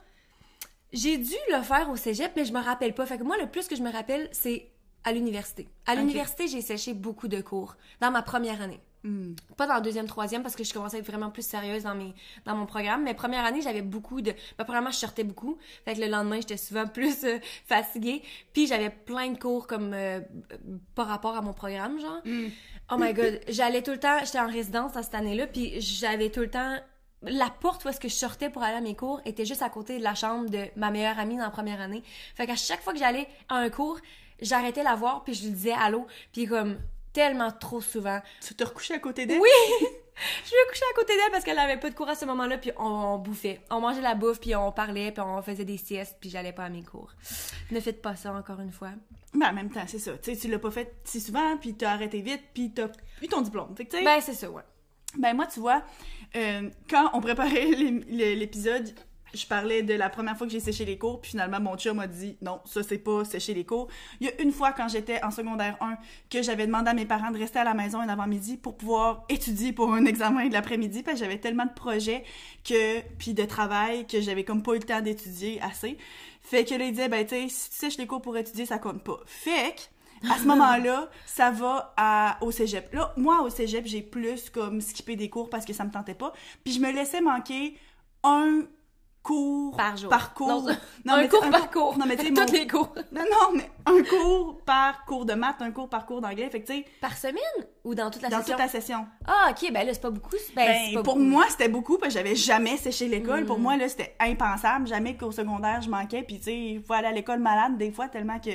j'ai 0.92 1.18
dû 1.18 1.34
le 1.52 1.62
faire 1.62 1.90
au 1.90 1.96
cégep, 1.96 2.32
mais 2.36 2.44
je 2.44 2.52
me 2.52 2.60
rappelle 2.60 2.94
pas. 2.94 3.06
Fait 3.06 3.18
que 3.18 3.24
moi, 3.24 3.36
le 3.38 3.50
plus 3.50 3.66
que 3.68 3.74
je 3.76 3.82
me 3.82 3.90
rappelle, 3.90 4.28
c'est 4.32 4.70
à 5.04 5.12
l'université. 5.12 5.68
À 5.86 5.94
l'université, 5.94 6.46
j'ai 6.46 6.60
séché 6.60 6.94
beaucoup 6.94 7.28
de 7.28 7.40
cours 7.40 7.76
dans 8.00 8.10
ma 8.10 8.22
première 8.22 8.60
année. 8.60 8.80
Hmm. 9.02 9.32
Pas 9.56 9.66
dans 9.66 9.74
la 9.74 9.80
deuxième, 9.80 10.06
troisième, 10.06 10.42
parce 10.42 10.54
que 10.54 10.62
je 10.62 10.74
commençais 10.74 10.98
à 10.98 11.00
être 11.00 11.06
vraiment 11.06 11.30
plus 11.30 11.46
sérieuse 11.46 11.84
dans, 11.84 11.94
mes, 11.94 12.14
dans 12.44 12.54
mon 12.54 12.66
programme. 12.66 13.02
Mais 13.02 13.14
première 13.14 13.44
année, 13.44 13.62
j'avais 13.62 13.80
beaucoup 13.80 14.20
de... 14.20 14.32
Ben, 14.58 14.64
premièrement, 14.64 14.90
je 14.90 14.96
sortais 14.96 15.24
beaucoup. 15.24 15.56
Fait 15.84 15.94
que 15.94 16.00
le 16.00 16.08
lendemain, 16.08 16.36
j'étais 16.36 16.58
souvent 16.58 16.86
plus 16.92 17.24
euh, 17.24 17.38
fatiguée. 17.66 18.22
Puis 18.52 18.66
j'avais 18.66 18.90
plein 18.90 19.30
de 19.30 19.38
cours 19.38 19.66
comme... 19.66 19.92
euh, 19.94 20.20
par 20.94 21.06
rapport 21.06 21.34
à 21.34 21.40
mon 21.40 21.54
programme, 21.54 21.98
genre. 21.98 22.20
Oh 22.92 22.96
my 22.98 23.14
God. 23.14 23.40
J'allais 23.48 23.82
tout 23.82 23.92
le 23.92 24.00
temps... 24.00 24.18
J'étais 24.22 24.40
en 24.40 24.48
résidence 24.48 24.96
à 24.96 25.02
cette 25.02 25.14
année-là, 25.14 25.46
puis 25.46 25.80
j'avais 25.80 26.30
tout 26.30 26.40
le 26.40 26.50
temps... 26.50 26.76
La 27.22 27.50
porte 27.50 27.84
où 27.84 27.88
est-ce 27.88 28.00
que 28.00 28.08
je 28.08 28.14
sortais 28.14 28.48
pour 28.48 28.62
aller 28.62 28.76
à 28.76 28.80
mes 28.80 28.96
cours 28.96 29.20
était 29.26 29.44
juste 29.44 29.60
à 29.60 29.68
côté 29.68 29.98
de 29.98 30.02
la 30.02 30.14
chambre 30.14 30.48
de 30.48 30.64
ma 30.76 30.90
meilleure 30.90 31.18
amie 31.18 31.36
dans 31.36 31.44
la 31.44 31.50
première 31.50 31.80
année. 31.80 32.02
Fait 32.34 32.46
qu'à 32.46 32.56
chaque 32.56 32.80
fois 32.80 32.94
que 32.94 32.98
j'allais 32.98 33.28
à 33.50 33.56
un 33.56 33.68
cours, 33.68 33.98
j'arrêtais 34.40 34.82
la 34.82 34.94
voir, 34.94 35.22
puis 35.22 35.34
je 35.34 35.44
lui 35.44 35.50
disais 35.50 35.72
allô. 35.72 36.06
Puis 36.32 36.46
comme 36.46 36.78
tellement 37.12 37.50
trop 37.52 37.80
souvent, 37.80 38.20
Tu 38.46 38.54
te 38.54 38.64
recouchais 38.64 38.94
à 38.94 38.98
côté 38.98 39.26
d'elle? 39.26 39.40
oui! 39.40 39.48
Je 40.44 40.50
me 40.50 40.68
couchais 40.68 40.84
à 40.90 40.94
côté 40.94 41.14
d'elle 41.14 41.30
parce 41.32 41.44
qu'elle 41.44 41.58
avait 41.58 41.78
pas 41.78 41.88
de 41.88 41.94
cours 41.94 42.08
à 42.10 42.14
ce 42.14 42.26
moment-là, 42.26 42.58
puis 42.58 42.72
on, 42.76 42.84
on 42.84 43.18
bouffait. 43.18 43.60
On 43.70 43.80
mangeait 43.80 44.02
la 44.02 44.14
bouffe, 44.14 44.38
puis 44.38 44.54
on 44.54 44.70
parlait, 44.70 45.12
puis 45.12 45.22
on 45.22 45.40
faisait 45.40 45.64
des 45.64 45.78
siestes, 45.78 46.18
puis 46.20 46.28
j'allais 46.28 46.52
pas 46.52 46.64
à 46.64 46.68
mes 46.68 46.82
cours. 46.82 47.14
Ne 47.70 47.80
faites 47.80 48.02
pas 48.02 48.16
ça 48.16 48.30
encore 48.34 48.61
une 48.61 48.70
fois. 48.72 48.90
Mais 49.32 49.46
en 49.46 49.52
même 49.54 49.70
temps, 49.70 49.84
c'est 49.86 49.98
ça. 49.98 50.12
Tu 50.18 50.48
l'as 50.48 50.58
pas 50.58 50.70
fait 50.70 50.94
si 51.04 51.20
souvent, 51.22 51.56
puis 51.56 51.74
t'as 51.74 51.92
arrêté 51.92 52.20
vite, 52.20 52.42
puis 52.52 52.70
t'as 52.70 52.88
eu 53.22 53.28
ton 53.28 53.40
diplôme. 53.40 53.74
Fait 53.76 53.86
que, 53.86 53.92
tu 53.92 53.98
sais, 53.98 54.04
Ben, 54.04 54.20
c'est 54.20 54.34
ça, 54.34 54.50
ouais. 54.50 54.62
Ben 55.16 55.34
moi, 55.34 55.46
tu 55.46 55.58
vois, 55.61 55.82
euh, 56.36 56.68
quand 56.90 57.11
on 57.14 57.20
préparait 57.22 57.64
l'é- 57.70 58.04
l'é- 58.08 58.36
l'épisode, 58.36 58.94
je 59.35 59.47
parlais 59.47 59.83
de 59.83 59.95
la 59.95 60.09
première 60.09 60.37
fois 60.37 60.47
que 60.47 60.53
j'ai 60.53 60.61
séché 60.61 60.85
les 60.85 60.99
cours, 60.99 61.20
puis 61.20 61.31
finalement 61.33 61.61
mon 61.61 61.76
chum 61.76 61.97
m'a 61.97 62.07
dit 62.07 62.37
non, 62.43 62.61
ça 62.64 62.83
c'est 62.83 62.99
pas 62.99 63.24
sécher 63.24 63.55
les 63.55 63.64
cours. 63.64 63.89
Il 64.20 64.26
y 64.26 64.31
a 64.31 64.41
une 64.43 64.53
fois 64.53 64.72
quand 64.72 64.89
j'étais 64.89 65.22
en 65.24 65.31
secondaire 65.31 65.76
1 65.81 65.97
que 66.31 66.43
j'avais 66.43 66.66
demandé 66.66 66.91
à 66.91 66.95
mes 66.95 67.07
parents 67.07 67.31
de 67.31 67.39
rester 67.39 67.59
à 67.59 67.64
la 67.64 67.74
maison 67.74 68.01
un 68.01 68.09
avant-midi 68.09 68.57
pour 68.57 68.76
pouvoir 68.76 69.24
étudier 69.28 69.72
pour 69.72 69.93
un 69.93 70.05
examen 70.07 70.49
de 70.49 70.53
l'après-midi 70.53 71.03
parce 71.03 71.18
que 71.18 71.24
j'avais 71.24 71.39
tellement 71.39 71.66
de 71.66 71.72
projets 71.74 72.24
que 72.64 73.01
puis 73.18 73.35
de 73.35 73.45
travail 73.45 74.07
que 74.07 74.20
j'avais 74.20 74.45
comme 74.45 74.62
pas 74.62 74.72
eu 74.72 74.78
le 74.78 74.85
temps 74.85 75.01
d'étudier 75.01 75.61
assez. 75.62 75.99
Fait 76.43 76.64
que 76.64 76.74
là 76.74 76.85
il 76.85 76.93
disait 76.93 77.09
ben 77.09 77.24
tu 77.24 77.35
sais 77.35 77.49
si 77.49 77.70
tu 77.70 77.76
sèches 77.76 77.99
les 77.99 78.07
cours 78.07 78.22
pour 78.22 78.37
étudier 78.37 78.66
ça 78.66 78.78
compte 78.78 79.03
pas. 79.03 79.20
Fait 79.26 79.74
que 79.76 79.83
à 80.28 80.39
ce 80.39 80.45
moment-là, 80.47 81.09
ça 81.26 81.51
va 81.51 81.95
à, 81.97 82.39
au 82.43 82.51
cégep. 82.51 82.93
Là, 82.93 83.12
moi, 83.16 83.43
au 83.43 83.51
cégep, 83.51 83.87
j'ai 83.87 84.03
plus 84.03 84.51
comme 84.51 84.81
skippé 84.81 85.16
des 85.16 85.31
cours 85.31 85.49
parce 85.49 85.64
que 85.64 85.72
ça 85.72 85.85
me 85.85 85.91
tentait 85.91 86.14
pas. 86.14 86.33
Puis 86.64 86.74
je 86.74 86.81
me 86.81 86.93
laissais 86.93 87.20
manquer 87.20 87.76
un 88.22 88.62
cours 89.22 89.76
Par 89.76 89.96
jour. 89.96 90.08
par 90.08 90.32
cours. 90.34 90.48
Non, 90.48 90.66
Non, 91.04 91.12
un 91.14 91.22
mais 91.22 91.28
cours 91.28 91.50
par 91.50 91.70
cours. 91.70 91.98
Non, 91.98 92.06
mais 92.06 92.16
tu 92.16 92.32
mon- 92.32 92.44
les 92.52 92.66
cours. 92.66 92.92
Non, 93.12 93.22
non, 93.30 93.56
mais 93.56 93.70
un 93.86 94.02
cours 94.02 94.62
par 94.64 95.04
cours 95.04 95.26
de 95.26 95.34
maths, 95.34 95.60
un 95.60 95.70
cours 95.72 95.88
par 95.88 96.06
cours 96.06 96.20
d'anglais. 96.20 96.48
Fait 96.50 96.62
que, 96.62 96.72
Par 97.00 97.16
semaine 97.16 97.36
ou 97.84 97.94
dans 97.94 98.10
toute 98.10 98.22
la 98.22 98.28
dans 98.30 98.38
session? 98.38 98.52
toute 98.54 98.62
la 98.62 98.68
session. 98.68 99.06
Ah, 99.26 99.50
ok, 99.50 99.72
ben 99.72 99.86
là, 99.86 99.92
c'est 99.94 100.00
pas 100.00 100.10
beaucoup. 100.10 100.36
Ben, 100.56 100.66
Ben, 100.66 100.94
pas 100.94 101.02
pour 101.02 101.14
beaucoup. 101.16 101.26
moi, 101.26 101.44
c'était 101.48 101.68
beaucoup 101.68 101.98
parce 101.98 102.14
que 102.14 102.18
j'avais 102.18 102.34
jamais 102.34 102.76
séché 102.76 103.08
l'école. 103.08 103.42
Mm. 103.44 103.46
Pour 103.46 103.58
moi, 103.58 103.76
là, 103.76 103.88
c'était 103.88 104.14
impensable. 104.20 104.86
Jamais 104.86 105.16
qu'au 105.16 105.32
secondaire, 105.32 105.80
je 105.82 105.90
manquais. 105.90 106.22
Puis, 106.22 106.38
tu 106.38 106.44
sais, 106.44 106.56
il 106.58 106.82
faut 106.82 106.94
aller 106.94 107.08
à 107.08 107.12
l'école 107.12 107.40
malade 107.40 107.76
des 107.76 107.90
fois 107.92 108.08
tellement 108.08 108.38
que 108.40 108.50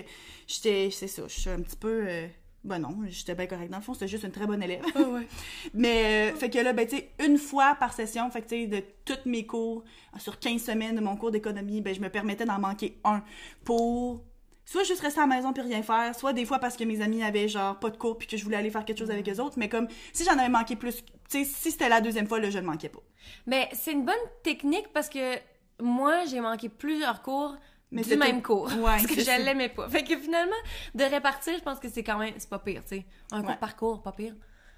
j'étais, 0.47 0.89
c'est 0.91 1.07
ça, 1.07 1.23
je 1.27 1.39
suis 1.39 1.49
un 1.49 1.61
petit 1.61 1.75
peu. 1.77 2.05
euh, 2.07 2.27
Ben 2.65 2.79
non, 2.79 2.97
j'étais 3.07 3.35
bien 3.35 3.45
correcte. 3.45 3.71
Dans 3.71 3.77
le 3.77 3.83
fond, 3.83 3.93
c'était 3.93 4.07
juste 4.07 4.23
une 4.23 4.31
très 4.31 4.47
bonne 4.47 4.63
élève. 4.63 4.83
Mais, 5.75 6.31
euh, 6.31 6.35
fait 6.35 6.49
que 6.49 6.57
là, 6.57 6.73
ben, 6.73 6.87
tu 6.87 6.97
sais, 6.97 7.11
une 7.23 7.37
fois 7.37 7.75
par 7.79 7.93
session, 7.93 8.29
fait 8.31 8.41
que, 8.41 8.49
tu 8.49 8.61
sais, 8.61 8.67
de 8.67 8.83
tous 9.05 9.29
mes 9.29 9.45
cours, 9.45 9.83
sur 10.17 10.39
15 10.39 10.63
semaines 10.63 10.95
de 10.95 11.01
mon 11.01 11.15
cours 11.15 11.29
d'économie, 11.29 11.81
ben, 11.81 11.93
je 11.93 12.01
me 12.01 12.09
permettais 12.09 12.45
d'en 12.45 12.57
manquer 12.57 12.97
un 13.03 13.23
pour 13.63 14.23
soit 14.65 14.83
juste 14.83 15.01
rester 15.01 15.19
à 15.19 15.27
la 15.27 15.35
maison 15.35 15.53
puis 15.53 15.61
rien 15.61 15.83
faire, 15.83 16.15
soit 16.15 16.33
des 16.33 16.43
fois 16.43 16.57
parce 16.57 16.75
que 16.75 16.83
mes 16.83 17.01
amis 17.01 17.21
avaient, 17.21 17.47
genre, 17.47 17.79
pas 17.79 17.91
de 17.91 17.97
cours 17.97 18.17
puis 18.17 18.27
que 18.27 18.35
je 18.35 18.43
voulais 18.43 18.57
aller 18.57 18.71
faire 18.71 18.83
quelque 18.83 18.97
chose 18.97 19.11
avec 19.11 19.29
eux 19.29 19.39
autres. 19.39 19.59
Mais 19.59 19.69
comme, 19.69 19.87
si 20.11 20.23
j'en 20.23 20.33
avais 20.33 20.49
manqué 20.49 20.75
plus, 20.75 21.05
tu 21.05 21.05
sais, 21.27 21.43
si 21.43 21.69
c'était 21.71 21.87
la 21.87 22.01
deuxième 22.01 22.27
fois, 22.27 22.39
là, 22.39 22.49
je 22.49 22.57
ne 22.57 22.65
manquais 22.65 22.89
pas. 22.89 23.03
Mais 23.45 23.69
c'est 23.73 23.91
une 23.91 24.05
bonne 24.05 24.15
technique 24.41 24.87
parce 24.91 25.09
que 25.09 25.35
moi, 25.79 26.25
j'ai 26.25 26.41
manqué 26.41 26.69
plusieurs 26.69 27.21
cours 27.21 27.55
Mais 27.91 28.01
du 28.01 28.15
même 28.17 28.41
cours. 28.41 28.65
Ouais, 28.77 28.81
parce 28.83 29.07
que 29.07 29.21
je 29.21 29.43
l'aimais 29.43 29.69
pas. 29.69 29.87
Fait 29.89 30.03
que 30.03 30.17
finalement, 30.17 30.55
de 30.95 31.03
répartir, 31.03 31.53
je 31.57 31.63
pense 31.63 31.79
que 31.79 31.87
c'est 31.89 32.03
quand 32.03 32.17
même, 32.17 32.33
c'est 32.37 32.49
pas 32.49 32.59
pire, 32.59 32.81
tu 32.87 32.97
sais. 32.97 33.05
Un 33.31 33.39
Ouais. 33.41 33.45
cours 33.45 33.57
par 33.57 33.75
cours, 33.77 34.01
pas 34.01 34.11
pire. 34.11 34.33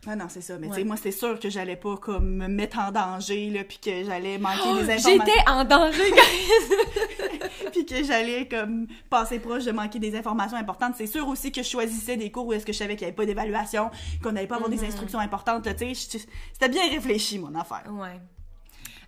Ah 0.06 0.16
non, 0.16 0.26
c'est 0.30 0.42
ça. 0.42 0.58
Mais 0.60 0.68
tu 0.70 0.76
sais, 0.76 0.84
moi, 0.84 0.96
c'est 0.96 1.12
sûr 1.12 1.40
que 1.40 1.50
j'allais 1.50 1.76
pas, 1.76 1.98
comme, 1.98 2.36
me 2.36 2.48
mettre 2.48 2.78
en 2.78 2.92
danger, 2.92 3.50
là, 3.50 3.64
puis 3.64 3.80
que 3.80 4.04
j'allais 4.04 4.38
manquer 4.38 4.84
des 4.84 4.92
informations. 4.94 5.12
Oh, 5.16 5.24
J'étais 5.26 5.50
en 5.50 5.64
danger, 5.66 6.12
guys! 6.12 7.70
puis 7.72 7.86
que 7.86 8.04
j'allais 8.04 8.48
comme 8.48 8.88
passer 9.10 9.40
proche 9.40 9.66
de 9.66 9.72
manquer 9.72 9.98
des 10.00 10.16
informations 10.16 10.56
importantes. 10.58 10.94
C'est 10.98 11.08
sûr 11.08 11.28
aussi 11.28 11.52
que 11.52 11.64
je 11.64 11.68
choisissais 11.68 12.16
des 12.16 12.32
cours 12.32 12.46
où 12.46 12.54
est-ce 12.54 12.66
que 12.66 12.74
je 12.74 12.78
savais 12.78 12.96
qu'il 12.96 13.06
n'y 13.06 13.10
avait 13.10 13.16
pas 13.16 13.26
d'évaluation, 13.26 13.90
qu'on 14.24 14.32
n'allait 14.34 14.48
pas 14.48 14.56
avoir 14.56 14.70
des 14.70 14.84
instructions 14.86 15.20
importantes. 15.20 15.64
Tu 15.78 15.96
sais, 15.96 16.20
c'était 16.54 16.70
bien 16.70 16.88
réfléchi 16.90 17.40
mon 17.40 17.56
affaire. 17.56 17.84
ouais. 17.92 18.22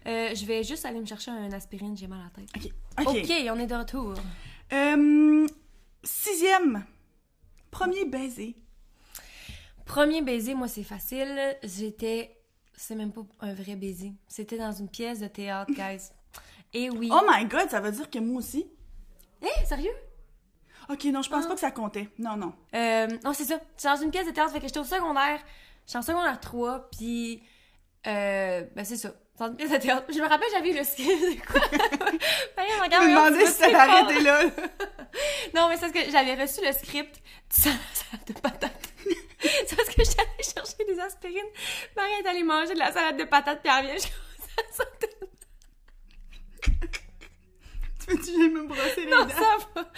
Euh, 0.10 0.34
je 0.34 0.46
vais 0.46 0.64
juste 0.64 0.86
aller 0.86 1.00
me 1.00 1.06
chercher 1.06 1.32
un 1.32 1.52
aspirine, 1.52 1.96
j'ai 1.96 2.08
mal 2.08 2.20
à 2.20 2.24
la 2.24 2.30
tête. 2.30 2.50
Ok. 2.56 3.08
Ok. 3.08 3.18
Ok, 3.24 3.32
on 3.52 3.60
est 3.60 3.68
de 3.68 3.76
retour. 3.76 4.14
Euh, 4.74 5.48
sixième. 6.04 6.84
Premier 7.72 8.06
baiser. 8.06 8.56
Premier 9.86 10.22
baiser, 10.22 10.56
moi, 10.56 10.68
c'est 10.68 10.84
facile. 10.84 11.58
J'étais. 11.64 12.36
C'est 12.76 12.96
même 12.96 13.12
pas 13.12 13.22
un 13.42 13.54
vrai 13.54 13.76
baiser. 13.76 14.14
C'était 14.28 14.58
dans 14.58 14.72
une 14.72 14.90
pièce 14.90 15.20
de 15.20 15.28
théâtre, 15.28 15.72
guys. 15.74 16.10
Et 16.74 16.90
oui. 16.90 17.10
Oh 17.12 17.22
my 17.28 17.46
god, 17.46 17.70
ça 17.70 17.80
veut 17.80 17.92
dire 17.92 18.10
que 18.10 18.20
moi 18.20 18.40
aussi. 18.40 18.66
Eh, 19.42 19.66
sérieux? 19.66 19.92
Ok, 20.90 21.04
non, 21.06 21.22
je 21.22 21.30
pense 21.30 21.46
Ah. 21.46 21.48
pas 21.50 21.54
que 21.54 21.60
ça 21.60 21.72
comptait. 21.72 22.10
Non, 22.18 22.36
non. 22.36 22.54
Euh, 22.76 23.08
non, 23.24 23.34
c'est 23.34 23.46
ça. 23.46 23.60
C'est 23.78 23.88
dans 23.88 24.02
une 24.02 24.12
pièce 24.12 24.26
de 24.28 24.32
théâtre. 24.32 24.52
Fait 24.52 24.60
que 24.60 24.68
j'étais 24.68 24.80
au 24.80 24.84
secondaire. 24.84 25.40
J'étais 25.86 25.98
en 25.98 26.02
secondaire 26.02 26.40
3, 26.40 26.90
puis. 26.92 27.44
Euh, 28.08 28.64
ben, 28.76 28.86
c'est 28.86 28.98
ça. 28.98 29.14
De 29.48 29.78
théâtre. 29.78 30.06
Je 30.14 30.20
me 30.20 30.28
rappelle, 30.28 30.50
j'avais 30.52 30.74
le 30.74 30.84
script. 30.84 31.46
Quoi? 31.52 31.62
Je 31.72 33.00
me 33.00 33.10
demandais 33.10 33.46
si 33.46 33.60
t'allais 33.60 33.76
arrêter 33.76 34.22
là. 34.22 34.42
Non, 35.56 35.68
mais 35.70 35.76
c'est 35.76 35.92
parce 35.92 35.94
que 35.94 36.12
j'avais 36.12 36.36
reçu 36.36 36.62
le 36.64 36.72
script 36.72 37.16
du 37.16 37.62
salade 37.62 37.80
de 38.28 38.34
patates. 38.34 38.94
c'est 39.40 39.76
parce 39.76 39.90
que 39.90 40.02
allée 40.02 40.44
chercher 40.44 40.86
des 40.88 41.00
aspirines. 41.00 41.50
Marie 41.96 42.12
est 42.24 42.28
allée 42.28 42.44
manger 42.44 42.74
de 42.74 42.80
la 42.80 42.92
salade 42.92 43.18
de 43.18 43.24
patates, 43.24 43.62
puis 43.64 43.72
elle 43.76 43.86
vient. 43.86 43.96
Je 43.96 44.08
ça 44.76 44.84
tu 48.18 48.32
jamais 48.32 48.50
me 48.50 48.68
brosser 48.68 49.06
les 49.06 49.12
Non, 49.12 49.24
dents? 49.24 49.30
ça 49.30 49.58
va. 49.76 49.92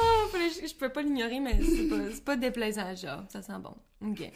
Oh, 0.00 0.28
je, 0.34 0.66
je 0.66 0.74
peux 0.74 0.88
pas 0.88 1.02
l'ignorer, 1.02 1.40
mais 1.40 1.58
c'est 1.62 1.88
pas, 1.88 1.96
pas 2.24 2.36
déplaisant, 2.36 2.94
genre. 2.96 3.22
Ça 3.28 3.42
sent 3.42 3.58
bon. 3.60 3.76
OK. 4.04 4.30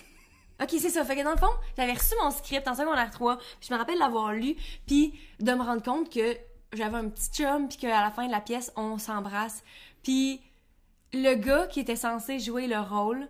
OK, 0.61 0.71
c'est 0.71 0.91
ça. 0.91 1.05
Fait 1.05 1.17
que 1.17 1.23
dans 1.23 1.31
le 1.31 1.37
fond, 1.37 1.51
j'avais 1.77 1.93
reçu 1.93 2.15
mon 2.23 2.31
script 2.31 2.67
en 2.67 2.75
secondaire 2.75 3.11
3, 3.11 3.39
puis 3.39 3.69
je 3.69 3.73
me 3.73 3.79
rappelle 3.79 3.99
l'avoir 3.99 4.33
lu, 4.33 4.57
puis 4.87 5.19
de 5.41 5.53
me 5.53 5.63
rendre 5.63 5.83
compte 5.83 6.13
que 6.13 6.37
j'avais 6.73 6.97
un 6.97 7.09
petit 7.09 7.31
chum, 7.31 7.69
puis 7.69 7.79
qu'à 7.79 8.03
la 8.03 8.11
fin 8.11 8.27
de 8.27 8.33
la 8.33 8.41
pièce, 8.41 8.73
on 8.77 8.99
s'embrasse. 8.99 9.63
Puis 10.03 10.41
le 11.13 11.35
gars 11.35 11.67
qui 11.67 11.81
était 11.81 11.97
censé 11.97 12.39
jouer 12.39 12.67
le 12.67 12.81
rôle... 12.81 13.29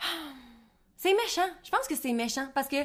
C'est 0.98 1.12
méchant. 1.12 1.48
Je 1.62 1.70
pense 1.70 1.86
que 1.86 1.94
c'est 1.94 2.12
méchant, 2.12 2.48
parce 2.54 2.66
que 2.66 2.76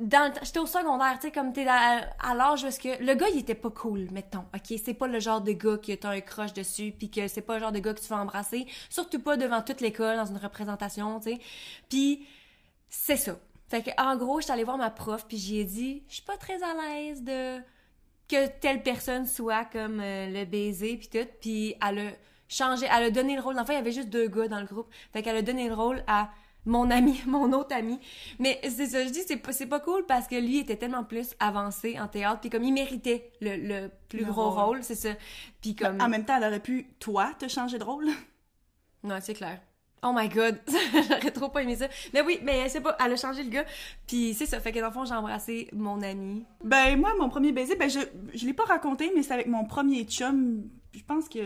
dans 0.00 0.32
j'étais 0.42 0.60
au 0.60 0.66
secondaire, 0.66 1.14
tu 1.14 1.26
sais, 1.26 1.32
comme 1.32 1.52
t'es 1.52 1.66
à, 1.66 2.08
à 2.20 2.34
l'âge 2.34 2.64
est-ce 2.64 2.78
que 2.78 3.02
le 3.02 3.14
gars 3.14 3.28
il 3.32 3.40
était 3.40 3.54
pas 3.54 3.70
cool, 3.70 4.08
mettons, 4.12 4.44
ok, 4.54 4.78
c'est 4.82 4.94
pas 4.94 5.08
le 5.08 5.18
genre 5.18 5.40
de 5.40 5.52
gars 5.52 5.76
que 5.76 5.92
t'as 5.94 6.10
un 6.10 6.20
crush 6.20 6.52
dessus, 6.52 6.94
puis 6.96 7.10
que 7.10 7.26
c'est 7.26 7.42
pas 7.42 7.54
le 7.54 7.60
genre 7.60 7.72
de 7.72 7.80
gars 7.80 7.94
que 7.94 8.00
tu 8.00 8.06
vas 8.08 8.18
embrasser, 8.18 8.66
surtout 8.88 9.18
pas 9.18 9.36
devant 9.36 9.60
toute 9.62 9.80
l'école 9.80 10.16
dans 10.16 10.26
une 10.26 10.36
représentation, 10.36 11.18
tu 11.18 11.32
sais, 11.32 11.38
puis 11.88 12.26
c'est 12.88 13.16
ça. 13.16 13.36
Fait 13.68 13.82
que 13.82 13.90
en 14.00 14.16
gros, 14.16 14.40
j'étais 14.40 14.52
allée 14.52 14.64
voir 14.64 14.78
ma 14.78 14.90
prof, 14.90 15.26
puis 15.26 15.36
j'y 15.36 15.58
ai 15.58 15.64
dit, 15.64 16.02
je 16.08 16.14
suis 16.14 16.22
pas 16.22 16.36
très 16.36 16.62
à 16.62 16.74
l'aise 16.74 17.22
de 17.22 17.58
que 18.28 18.46
telle 18.60 18.82
personne 18.82 19.26
soit 19.26 19.64
comme 19.64 20.00
euh, 20.00 20.26
le 20.26 20.44
baiser 20.44 20.96
puis 20.98 21.08
tout, 21.08 21.28
puis 21.40 21.74
elle 21.86 21.98
a 21.98 22.10
changé, 22.48 22.86
elle 22.86 23.04
a 23.04 23.10
donné 23.10 23.34
le 23.34 23.40
rôle. 23.40 23.58
Enfin, 23.58 23.72
il 23.72 23.76
y 23.76 23.80
avait 23.80 23.92
juste 23.92 24.10
deux 24.10 24.28
gars 24.28 24.48
dans 24.48 24.60
le 24.60 24.66
groupe, 24.66 24.88
fait 25.12 25.22
qu'elle 25.22 25.36
a 25.36 25.42
donné 25.42 25.68
le 25.68 25.74
rôle 25.74 26.04
à 26.06 26.30
mon 26.68 26.90
ami, 26.90 27.20
mon 27.26 27.52
autre 27.52 27.74
ami. 27.74 27.98
Mais 28.38 28.60
c'est 28.62 28.86
ça, 28.86 29.04
je 29.04 29.10
dis, 29.10 29.22
c'est 29.26 29.36
pas, 29.38 29.52
pas 29.68 29.80
cool 29.80 30.06
parce 30.06 30.28
que 30.28 30.36
lui 30.36 30.58
était 30.58 30.76
tellement 30.76 31.04
plus 31.04 31.34
avancé 31.40 31.98
en 31.98 32.06
théâtre, 32.06 32.40
puis 32.40 32.50
comme 32.50 32.62
il 32.62 32.72
méritait 32.72 33.32
le, 33.40 33.56
le 33.56 33.90
plus 34.08 34.20
Le 34.20 34.26
gros 34.26 34.50
rôle. 34.50 34.64
rôle, 34.64 34.82
c'est 34.84 34.94
ça. 34.94 35.10
Puis 35.60 35.74
comme... 35.74 36.00
En 36.00 36.08
même 36.08 36.24
temps, 36.24 36.36
elle 36.36 36.44
aurait 36.44 36.60
pu, 36.60 36.86
toi, 37.00 37.32
te 37.38 37.48
changer 37.48 37.78
de 37.78 37.84
rôle? 37.84 38.08
Non, 39.02 39.18
c'est 39.20 39.34
clair. 39.34 39.60
Oh 40.02 40.12
my 40.14 40.28
god, 40.28 40.60
j'aurais 41.08 41.32
trop 41.32 41.48
pas 41.48 41.62
aimé 41.62 41.74
ça. 41.74 41.88
Mais 42.14 42.22
oui, 42.22 42.38
mais 42.42 42.68
c'est 42.68 42.80
pas, 42.80 42.96
elle 43.04 43.12
a 43.12 43.16
changé 43.16 43.42
le 43.42 43.50
gars. 43.50 43.64
Puis 44.06 44.32
c'est 44.34 44.46
ça, 44.46 44.60
fait 44.60 44.70
que 44.70 44.78
dans 44.78 44.86
le 44.86 44.92
fond, 44.92 45.04
j'ai 45.04 45.14
embrassé 45.14 45.68
mon 45.72 46.00
ami. 46.02 46.44
Ben, 46.62 46.96
moi, 46.96 47.14
mon 47.18 47.28
premier 47.28 47.50
baiser, 47.50 47.74
ben, 47.74 47.90
je, 47.90 47.98
je 48.32 48.46
l'ai 48.46 48.52
pas 48.52 48.64
raconté, 48.64 49.10
mais 49.16 49.22
c'est 49.24 49.34
avec 49.34 49.48
mon 49.48 49.64
premier 49.64 50.04
chum. 50.04 50.68
Je 50.94 51.02
pense 51.02 51.28
que 51.28 51.40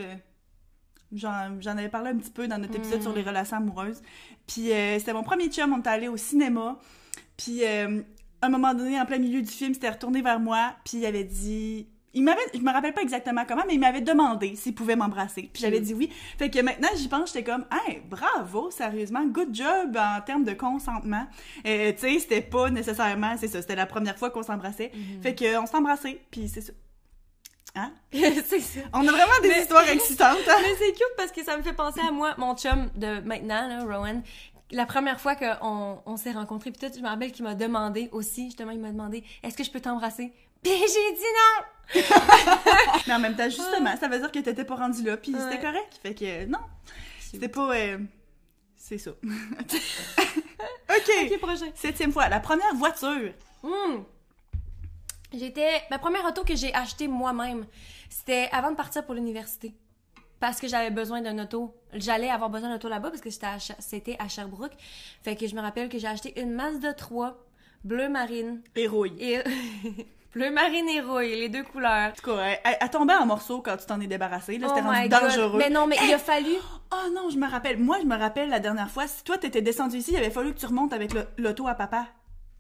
j'en 1.15 1.77
avais 1.77 1.89
parlé 1.89 2.11
un 2.11 2.17
petit 2.17 2.31
peu 2.31 2.49
dans 2.49 2.59
notre 2.59 2.77
épisode 2.77 3.01
Mm. 3.01 3.03
sur 3.03 3.15
les 3.15 3.23
relations 3.23 3.57
amoureuses. 3.59 4.03
Puis 4.47 4.73
euh, 4.73 4.99
c'était 4.99 5.13
mon 5.13 5.23
premier 5.23 5.49
chum, 5.49 5.73
on 5.73 5.81
est 5.83 5.87
allé 5.87 6.09
au 6.09 6.17
cinéma. 6.17 6.79
Puis 7.37 7.65
euh, 7.65 8.01
à 8.41 8.47
un 8.47 8.49
moment 8.49 8.75
donné, 8.75 9.01
en 9.01 9.07
plein 9.07 9.19
milieu 9.19 9.41
du 9.43 9.51
film, 9.51 9.75
c'était 9.75 9.91
retourné 9.91 10.23
vers 10.23 10.41
moi, 10.41 10.75
puis 10.85 10.99
il 10.99 11.07
avait 11.07 11.25
dit... 11.25 11.89
Il 12.15 12.25
m'avait, 12.25 12.43
je 12.53 12.59
me 12.61 12.71
rappelle 12.71 12.93
pas 12.93 13.01
exactement 13.01 13.43
comment, 13.49 13.63
mais 13.67 13.73
il 13.73 13.81
m'avait 13.81 14.03
demandé 14.03 14.55
s'il 14.55 14.75
pouvait 14.75 14.97
m'embrasser. 14.97 15.49
Puis 15.51 15.63
j'avais 15.63 15.81
Mm. 15.81 15.85
dit 15.85 15.95
oui. 15.95 16.11
Fait 16.37 16.51
que 16.51 16.61
maintenant, 16.61 16.89
j'y 16.95 17.09
pense, 17.09 17.33
j'étais 17.33 17.43
comme, 17.51 17.65
hey, 17.73 18.03
bravo, 18.07 18.71
sérieusement, 18.71 19.25
good 19.25 19.55
job 19.55 19.97
en 19.97 20.21
termes 20.21 20.45
de 20.45 20.53
consentement. 20.53 21.27
Euh, 21.67 21.91
tu 21.93 21.99
sais, 22.01 22.19
c'était 22.19 22.43
pas 22.43 22.69
nécessairement, 22.69 23.37
c'est 23.39 23.49
ça, 23.49 23.63
c'était 23.63 23.77
la 23.77 23.87
première 23.87 24.19
fois 24.19 24.29
qu'on 24.29 24.43
s'embrassait. 24.43 24.93
Mm-hmm. 24.95 25.23
Fait 25.23 25.35
que 25.35 25.59
on 25.59 25.65
s'est 25.65 25.77
embrassé, 25.77 26.21
puis 26.31 26.49
c'est 26.49 26.61
ça. 26.61 26.75
Hein? 27.75 27.93
c'est 28.13 28.61
ça. 28.61 28.81
On 28.93 29.01
a 29.07 29.11
vraiment 29.11 29.41
des 29.43 29.49
Mais- 29.49 29.61
histoires 29.63 29.89
excitantes. 29.89 30.37
hein? 30.49 30.57
Mais 30.63 30.75
c'est 30.79 30.93
cute 30.93 31.15
parce 31.17 31.33
que 31.33 31.43
ça 31.43 31.57
me 31.57 31.63
fait 31.63 31.73
penser 31.73 32.01
à 32.07 32.11
moi, 32.11 32.35
mon 32.39 32.55
chum 32.57 32.91
de 32.97 33.21
maintenant, 33.21 33.67
là, 33.69 33.83
Rowan. 33.85 34.23
La 34.71 34.87
première 34.87 35.21
fois 35.21 35.35
qu'on 35.37 36.03
on 36.07 36.17
s'est 36.17 36.33
rencontrés, 36.33 36.71
puis 36.71 36.81
tout, 36.89 36.95
je 36.95 37.01
me 37.03 37.09
rappelle 37.09 37.33
qu'il 37.33 37.45
m'a 37.45 37.55
demandé 37.55 38.09
aussi, 38.13 38.47
justement, 38.47 38.71
il 38.73 38.79
m'a 38.81 38.91
demandé 38.91 39.23
Est-ce 39.43 39.57
que 39.57 39.65
je 39.65 39.71
peux 39.71 39.81
t'embrasser 39.81 40.33
Puis 40.63 40.73
j'ai 40.73 41.13
dit 41.15 41.23
non 41.97 42.03
Mais 43.07 43.15
en 43.15 43.19
même 43.19 43.37
temps, 43.37 43.51
justement, 43.51 43.95
ça 43.99 44.09
veut 44.09 44.19
dire 44.19 44.33
que 44.33 44.39
t'étais 44.39 44.65
pas 44.65 44.77
rendu 44.77 45.03
là, 45.03 45.17
puis 45.19 45.35
Ouais. 45.35 45.41
c'était 45.41 45.61
correct. 45.61 45.99
Fait 46.03 46.15
que 46.15 46.47
non, 46.47 46.59
c'était 47.21 47.49
pas... 47.49 47.71
euh, 47.75 47.99
C'est 48.77 48.97
ça. 48.99 49.11
OK. 49.11 49.81
Ok, 50.89 51.39
prochain. 51.39 51.67
Septième 51.75 52.13
fois, 52.13 52.29
la 52.29 52.41
première 52.41 52.75
voiture. 52.75 53.33
Hmm. 53.63 54.03
J'étais. 55.33 55.69
Ma 55.91 55.99
première 55.99 56.25
auto 56.25 56.45
que 56.45 56.55
j'ai 56.57 56.75
achetée 56.75 57.09
moi-même, 57.09 57.67
c'était 58.11 58.49
avant 58.53 58.71
de 58.71 58.77
partir 58.77 59.05
pour 59.05 59.15
l'université. 59.15 59.75
Parce 60.41 60.61
que 60.61 60.67
j'avais 60.67 60.91
besoin 60.91 61.21
d'un 61.21 61.39
auto. 61.39 61.75
J'allais 61.93 62.29
avoir 62.29 62.51
besoin 62.51 62.69
d'un 62.71 62.75
auto 62.75 62.89
là-bas 62.89 63.11
parce 63.11 63.21
que 63.23 63.31
c'était 63.31 63.47
à, 63.47 63.59
Cher- 63.61 63.77
c'était 63.79 64.17
à 64.19 64.27
Sherbrooke. 64.29 64.73
Fait 65.23 65.37
que 65.37 65.47
je 65.47 65.55
me 65.55 65.61
rappelle 65.61 65.89
que 65.89 65.99
j'ai 65.99 66.09
acheté 66.09 66.39
une 66.41 66.51
Mazda 66.51 66.95
3 66.95 67.39
bleu 67.85 68.09
marine. 68.09 68.61
Héroïne. 68.75 69.15
Et 69.21 69.39
bleu 70.35 70.51
marine 70.51 70.89
et 70.89 71.01
rouille, 71.01 71.37
les 71.37 71.49
deux 71.49 71.63
couleurs. 71.63 72.11
En 72.11 72.13
tout 72.13 72.29
cas, 72.35 72.43
elle, 72.65 72.77
elle- 72.81 72.91
tombait 72.91 73.15
en 73.15 73.25
morceaux 73.27 73.61
quand 73.63 73.77
tu 73.77 73.87
t'en 73.87 74.01
es 74.01 74.09
débarrassé. 74.09 74.59
Là, 74.59 74.67
Oh 74.69 74.73
c'était 74.75 74.87
rendu 74.89 74.99
my 75.03 75.09
God. 75.09 75.21
dangereux. 75.21 75.59
Mais 75.59 75.71
non, 75.71 75.87
mais 75.87 75.97
il 76.03 76.13
a 76.13 76.19
fallu. 76.19 76.55
Oh 76.93 77.09
non, 77.15 77.31
je 77.31 77.39
me 77.39 77.49
rappelle. 77.49 77.79
Moi, 77.79 77.99
je 78.01 78.07
me 78.07 78.17
rappelle 78.17 78.49
la 78.49 78.59
dernière 78.59 78.91
fois, 78.91 79.07
si 79.07 79.23
toi 79.23 79.39
t'étais 79.39 79.63
descendu 79.63 79.99
ici, 79.99 80.11
il 80.11 80.17
avait 80.17 80.31
fallu 80.31 80.53
que 80.55 80.59
tu 80.59 80.67
remontes 80.67 80.93
avec 80.93 81.15
le- 81.15 81.29
l'auto 81.39 81.69
à 81.69 81.75
papa 81.75 82.09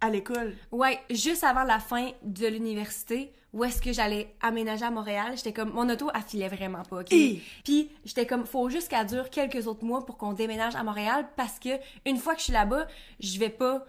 à 0.02 0.10
l'école. 0.10 0.54
Ouais, 0.70 1.00
juste 1.08 1.44
avant 1.44 1.62
la 1.62 1.78
fin 1.78 2.10
de 2.22 2.46
l'université, 2.46 3.32
où 3.54 3.64
est-ce 3.64 3.80
que 3.80 3.92
j'allais 3.92 4.34
aménager 4.40 4.84
à 4.84 4.90
Montréal, 4.90 5.32
j'étais 5.36 5.52
comme 5.52 5.70
mon 5.72 5.88
auto 5.88 6.10
affilait 6.12 6.48
vraiment 6.48 6.82
pas, 6.82 7.00
OK? 7.00 7.10
Hi! 7.12 7.42
Puis 7.64 7.90
j'étais 8.04 8.26
comme 8.26 8.44
faut 8.46 8.68
juste 8.68 8.88
qu'elle 8.88 9.06
dure 9.06 9.30
quelques 9.30 9.66
autres 9.66 9.84
mois 9.84 10.04
pour 10.04 10.16
qu'on 10.18 10.32
déménage 10.32 10.74
à 10.74 10.82
Montréal 10.82 11.26
parce 11.36 11.58
que 11.58 11.68
une 12.06 12.16
fois 12.18 12.32
que 12.34 12.40
je 12.40 12.44
suis 12.44 12.52
là-bas, 12.52 12.86
je 13.20 13.38
vais 13.38 13.50
pas 13.50 13.84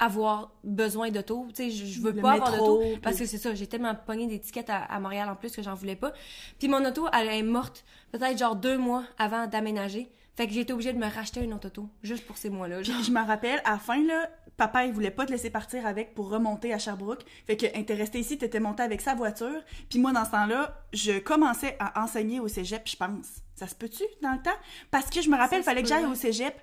avoir 0.00 0.52
besoin 0.62 1.10
d'auto, 1.10 1.46
tu 1.48 1.56
sais, 1.56 1.70
je, 1.72 1.84
je 1.84 2.00
veux 2.00 2.12
Le 2.12 2.22
pas 2.22 2.32
avoir 2.34 2.56
d'auto 2.56 2.78
puis- 2.80 3.00
parce 3.00 3.16
que 3.18 3.26
c'est 3.26 3.36
ça, 3.38 3.52
j'ai 3.56 3.66
tellement 3.66 3.94
pogné 3.96 4.28
d'étiquettes 4.28 4.70
à, 4.70 4.84
à 4.84 5.00
Montréal 5.00 5.28
en 5.28 5.34
plus 5.34 5.50
que 5.54 5.60
j'en 5.62 5.74
voulais 5.74 5.96
pas. 5.96 6.12
Puis 6.60 6.68
mon 6.68 6.84
auto, 6.84 7.08
elle 7.12 7.26
est 7.28 7.42
morte 7.42 7.84
peut-être 8.12 8.38
genre 8.38 8.54
deux 8.54 8.78
mois 8.78 9.02
avant 9.18 9.48
d'aménager. 9.48 10.08
Fait 10.36 10.46
que 10.46 10.52
j'ai 10.52 10.60
été 10.60 10.72
obligée 10.72 10.92
de 10.92 10.98
me 10.98 11.12
racheter 11.12 11.42
une 11.42 11.52
autre 11.52 11.66
auto 11.66 11.88
juste 12.04 12.24
pour 12.24 12.36
ces 12.36 12.48
mois-là. 12.48 12.84
genre. 12.84 13.02
Je 13.02 13.10
me 13.10 13.26
rappelle, 13.26 13.60
à 13.64 13.72
la 13.72 13.78
fin, 13.78 14.00
là, 14.06 14.30
papa, 14.58 14.84
il 14.84 14.92
voulait 14.92 15.10
pas 15.10 15.24
te 15.24 15.32
laisser 15.32 15.48
partir 15.48 15.86
avec 15.86 16.14
pour 16.14 16.28
remonter 16.28 16.74
à 16.74 16.78
Sherbrooke. 16.78 17.24
Fait 17.46 17.56
que, 17.56 17.64
était 17.64 17.94
resté 17.94 18.18
ici, 18.18 18.36
t'étais 18.36 18.60
monté 18.60 18.82
avec 18.82 19.00
sa 19.00 19.14
voiture. 19.14 19.62
Puis 19.88 19.98
moi, 19.98 20.12
dans 20.12 20.26
ce 20.26 20.32
temps-là, 20.32 20.84
je 20.92 21.18
commençais 21.18 21.76
à 21.78 22.02
enseigner 22.02 22.40
au 22.40 22.48
cégep, 22.48 22.82
je 22.86 22.96
pense. 22.96 23.26
Ça 23.54 23.66
se 23.66 23.74
peut-tu, 23.74 24.02
dans 24.20 24.32
le 24.32 24.42
temps? 24.42 24.58
Parce 24.90 25.08
que 25.08 25.22
je 25.22 25.30
me 25.30 25.36
rappelle, 25.36 25.60
il 25.60 25.64
fallait 25.64 25.82
que 25.82 25.88
j'aille 25.88 26.04
au 26.04 26.14
cégep, 26.14 26.54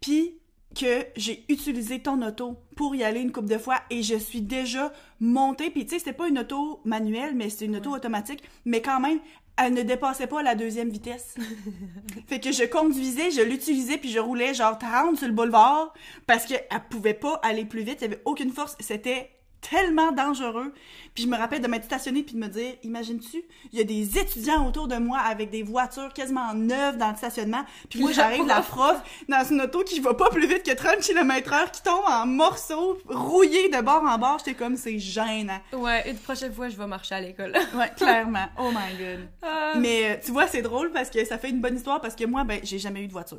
puis 0.00 0.38
que 0.78 1.04
j'ai 1.16 1.44
utilisé 1.48 2.00
ton 2.00 2.22
auto 2.22 2.56
pour 2.76 2.94
y 2.94 3.02
aller 3.02 3.20
une 3.20 3.32
couple 3.32 3.48
de 3.48 3.58
fois 3.58 3.80
et 3.90 4.04
je 4.04 4.14
suis 4.14 4.40
déjà 4.40 4.92
montée. 5.18 5.70
Puis 5.70 5.84
tu 5.84 5.90
sais, 5.90 5.98
c'était 5.98 6.12
pas 6.12 6.28
une 6.28 6.38
auto 6.38 6.80
manuelle, 6.84 7.34
mais 7.34 7.50
c'était 7.50 7.66
une 7.66 7.76
auto 7.76 7.90
automatique. 7.90 8.44
Mais 8.64 8.80
quand 8.80 9.00
même, 9.00 9.18
elle 9.60 9.74
ne 9.74 9.82
dépassait 9.82 10.26
pas 10.26 10.42
la 10.42 10.54
deuxième 10.54 10.90
vitesse. 10.90 11.34
Fait 12.28 12.40
que 12.40 12.52
je 12.52 12.64
conduisais, 12.64 13.30
je 13.30 13.42
l'utilisais, 13.42 13.98
puis 13.98 14.10
je 14.10 14.18
roulais 14.18 14.54
genre 14.54 14.78
30 14.78 15.18
sur 15.18 15.26
le 15.26 15.34
boulevard 15.34 15.92
parce 16.26 16.46
qu'elle 16.46 16.64
pouvait 16.88 17.14
pas 17.14 17.40
aller 17.42 17.64
plus 17.64 17.82
vite, 17.82 17.98
il 18.00 18.02
y 18.02 18.06
avait 18.06 18.22
aucune 18.24 18.52
force, 18.52 18.76
c'était 18.80 19.30
tellement 19.60 20.12
dangereux. 20.12 20.72
Puis 21.14 21.24
je 21.24 21.28
me 21.28 21.36
rappelle 21.36 21.60
de 21.60 21.66
m'être 21.66 21.84
stationnée 21.84 22.22
puis 22.22 22.34
de 22.34 22.38
me 22.40 22.46
dire, 22.48 22.72
imagines-tu, 22.82 23.42
il 23.72 23.78
y 23.78 23.82
a 23.82 23.84
des 23.84 24.16
étudiants 24.18 24.66
autour 24.66 24.86
de 24.88 24.96
moi 24.96 25.18
avec 25.18 25.50
des 25.50 25.62
voitures 25.62 26.12
quasiment 26.14 26.54
neuves 26.54 26.96
dans 26.96 27.10
le 27.10 27.16
stationnement, 27.16 27.64
puis 27.88 28.00
moi 28.00 28.12
j'arrive 28.12 28.46
la 28.46 28.62
prof. 28.62 28.96
dans 29.28 29.44
une 29.44 29.60
auto 29.60 29.82
qui 29.82 30.00
va 30.00 30.14
pas 30.14 30.30
plus 30.30 30.46
vite 30.46 30.62
que 30.62 30.72
30 30.72 30.98
km 31.00 31.52
heure, 31.52 31.70
qui 31.70 31.82
tombe 31.82 32.04
en 32.06 32.26
morceaux, 32.26 32.96
rouillée 33.08 33.68
de 33.68 33.80
bord 33.82 34.02
en 34.04 34.16
bord, 34.18 34.38
j'étais 34.38 34.54
comme, 34.54 34.76
c'est 34.76 34.98
gênant. 34.98 35.60
Ouais, 35.72 36.08
une 36.10 36.16
prochaine 36.18 36.52
fois, 36.54 36.68
je 36.68 36.76
vais 36.76 36.86
marcher 36.86 37.14
à 37.16 37.20
l'école. 37.20 37.52
Ouais, 37.74 37.90
clairement. 37.96 38.46
Oh 38.58 38.70
my 38.70 38.96
god. 38.98 39.28
Ah. 39.42 39.72
Mais 39.76 40.10
euh, 40.10 40.16
tu 40.24 40.32
vois, 40.32 40.46
c'est 40.46 40.62
drôle 40.62 40.90
parce 40.92 41.10
que 41.10 41.24
ça 41.24 41.38
fait 41.38 41.50
une 41.50 41.60
bonne 41.60 41.76
histoire 41.76 42.00
parce 42.00 42.14
que 42.16 42.24
moi, 42.24 42.44
ben, 42.44 42.60
j'ai 42.62 42.78
jamais 42.78 43.02
eu 43.02 43.06
de 43.08 43.12
voiture. 43.12 43.38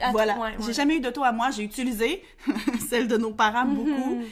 Att- 0.00 0.10
voilà. 0.12 0.34
ouais, 0.34 0.40
ouais. 0.40 0.54
J'ai 0.66 0.72
jamais 0.72 0.96
eu 0.96 1.00
d'auto 1.00 1.22
à 1.22 1.30
moi. 1.32 1.50
J'ai 1.50 1.62
utilisé 1.62 2.22
celle 2.88 3.06
de 3.08 3.16
nos 3.16 3.30
parents 3.32 3.64
Mhm. 3.64 3.74
beaucoup. 3.74 4.22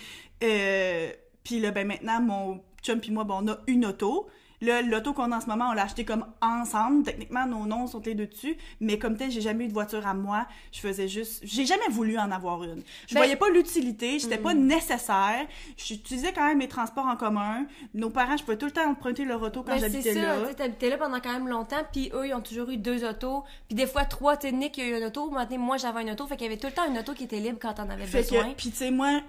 Euh, 0.42 1.12
puis 1.44 1.60
là, 1.60 1.70
ben 1.70 1.86
maintenant, 1.86 2.20
mon 2.20 2.60
chum 2.82 3.00
puis 3.00 3.10
moi, 3.10 3.24
ben, 3.24 3.38
on 3.42 3.48
a 3.48 3.58
une 3.66 3.86
auto. 3.86 4.28
Là, 4.62 4.80
l'auto 4.80 5.12
qu'on 5.12 5.30
a 5.32 5.36
en 5.36 5.40
ce 5.42 5.46
moment, 5.46 5.68
on 5.70 5.72
l'a 5.74 5.82
acheté 5.82 6.04
comme 6.06 6.24
ensemble. 6.40 7.02
Techniquement, 7.04 7.46
nos 7.46 7.66
noms 7.66 7.86
sont 7.86 8.00
les 8.06 8.14
deux 8.14 8.26
dessus. 8.26 8.56
Mais 8.80 8.98
comme 8.98 9.16
tel, 9.18 9.30
j'ai 9.30 9.42
jamais 9.42 9.64
eu 9.66 9.68
de 9.68 9.72
voiture 9.74 10.06
à 10.06 10.14
moi. 10.14 10.46
Je 10.72 10.80
faisais 10.80 11.08
juste... 11.08 11.40
J'ai 11.42 11.66
jamais 11.66 11.88
voulu 11.90 12.18
en 12.18 12.30
avoir 12.30 12.62
une. 12.64 12.82
Je 13.08 13.14
Ben- 13.14 13.20
voyais 13.20 13.36
pas 13.36 13.50
l'utilité. 13.50 14.18
J'étais 14.18 14.38
pas 14.38 14.54
Mm. 14.54 14.66
nécessaire. 14.66 15.46
J'utilisais 15.76 16.32
quand 16.32 16.46
même 16.46 16.60
les 16.60 16.68
transports 16.68 17.06
en 17.06 17.16
commun. 17.16 17.66
Nos 17.92 18.08
parents, 18.08 18.36
je 18.36 18.44
pouvais 18.44 18.56
tout 18.56 18.66
le 18.66 18.72
temps 18.72 18.88
emprunter 18.88 19.24
leur 19.24 19.42
auto 19.42 19.62
quand 19.62 19.72
Ben, 19.72 19.80
c'est 19.80 19.90
j'habitais 19.90 20.14
ça, 20.14 20.20
là. 20.22 20.40
tu 20.42 20.46
sais, 20.48 20.54
t'habitais 20.54 20.90
là 20.90 20.96
pendant 20.98 21.20
quand 21.20 21.32
même 21.32 21.48
longtemps, 21.48 21.82
puis 21.92 22.10
eux, 22.14 22.26
ils 22.28 22.34
ont 22.34 22.40
toujours 22.40 22.70
eu 22.70 22.76
deux 22.76 23.04
autos, 23.04 23.44
puis 23.68 23.74
des 23.74 23.86
fois 23.86 24.04
trois, 24.04 24.36
tu 24.36 24.52
Nick 24.52 24.78
a 24.78 24.84
eu 24.84 24.96
une 24.96 25.04
auto, 25.04 25.30
maintenant 25.30 25.58
moi 25.58 25.76
j'avais 25.76 26.02
une 26.02 26.10
auto, 26.10 26.26
fait 26.26 26.36
qu'il 26.36 26.46
y 26.46 26.50
avait 26.50 26.58
tout 26.58 26.66
le 26.68 26.72
temps 26.72 26.88
une 26.88 26.98
auto 26.98 27.14
qui 27.14 27.24
était 27.24 27.40
libre 27.40 27.58
quand 27.60 27.74
t'en 27.74 27.88
avais 27.88 28.06
Fait 28.06 28.18
besoin. 28.22 28.52
puis 28.56 28.70
tu 28.70 28.76
sais, 28.76 28.90
moi, 28.90 29.20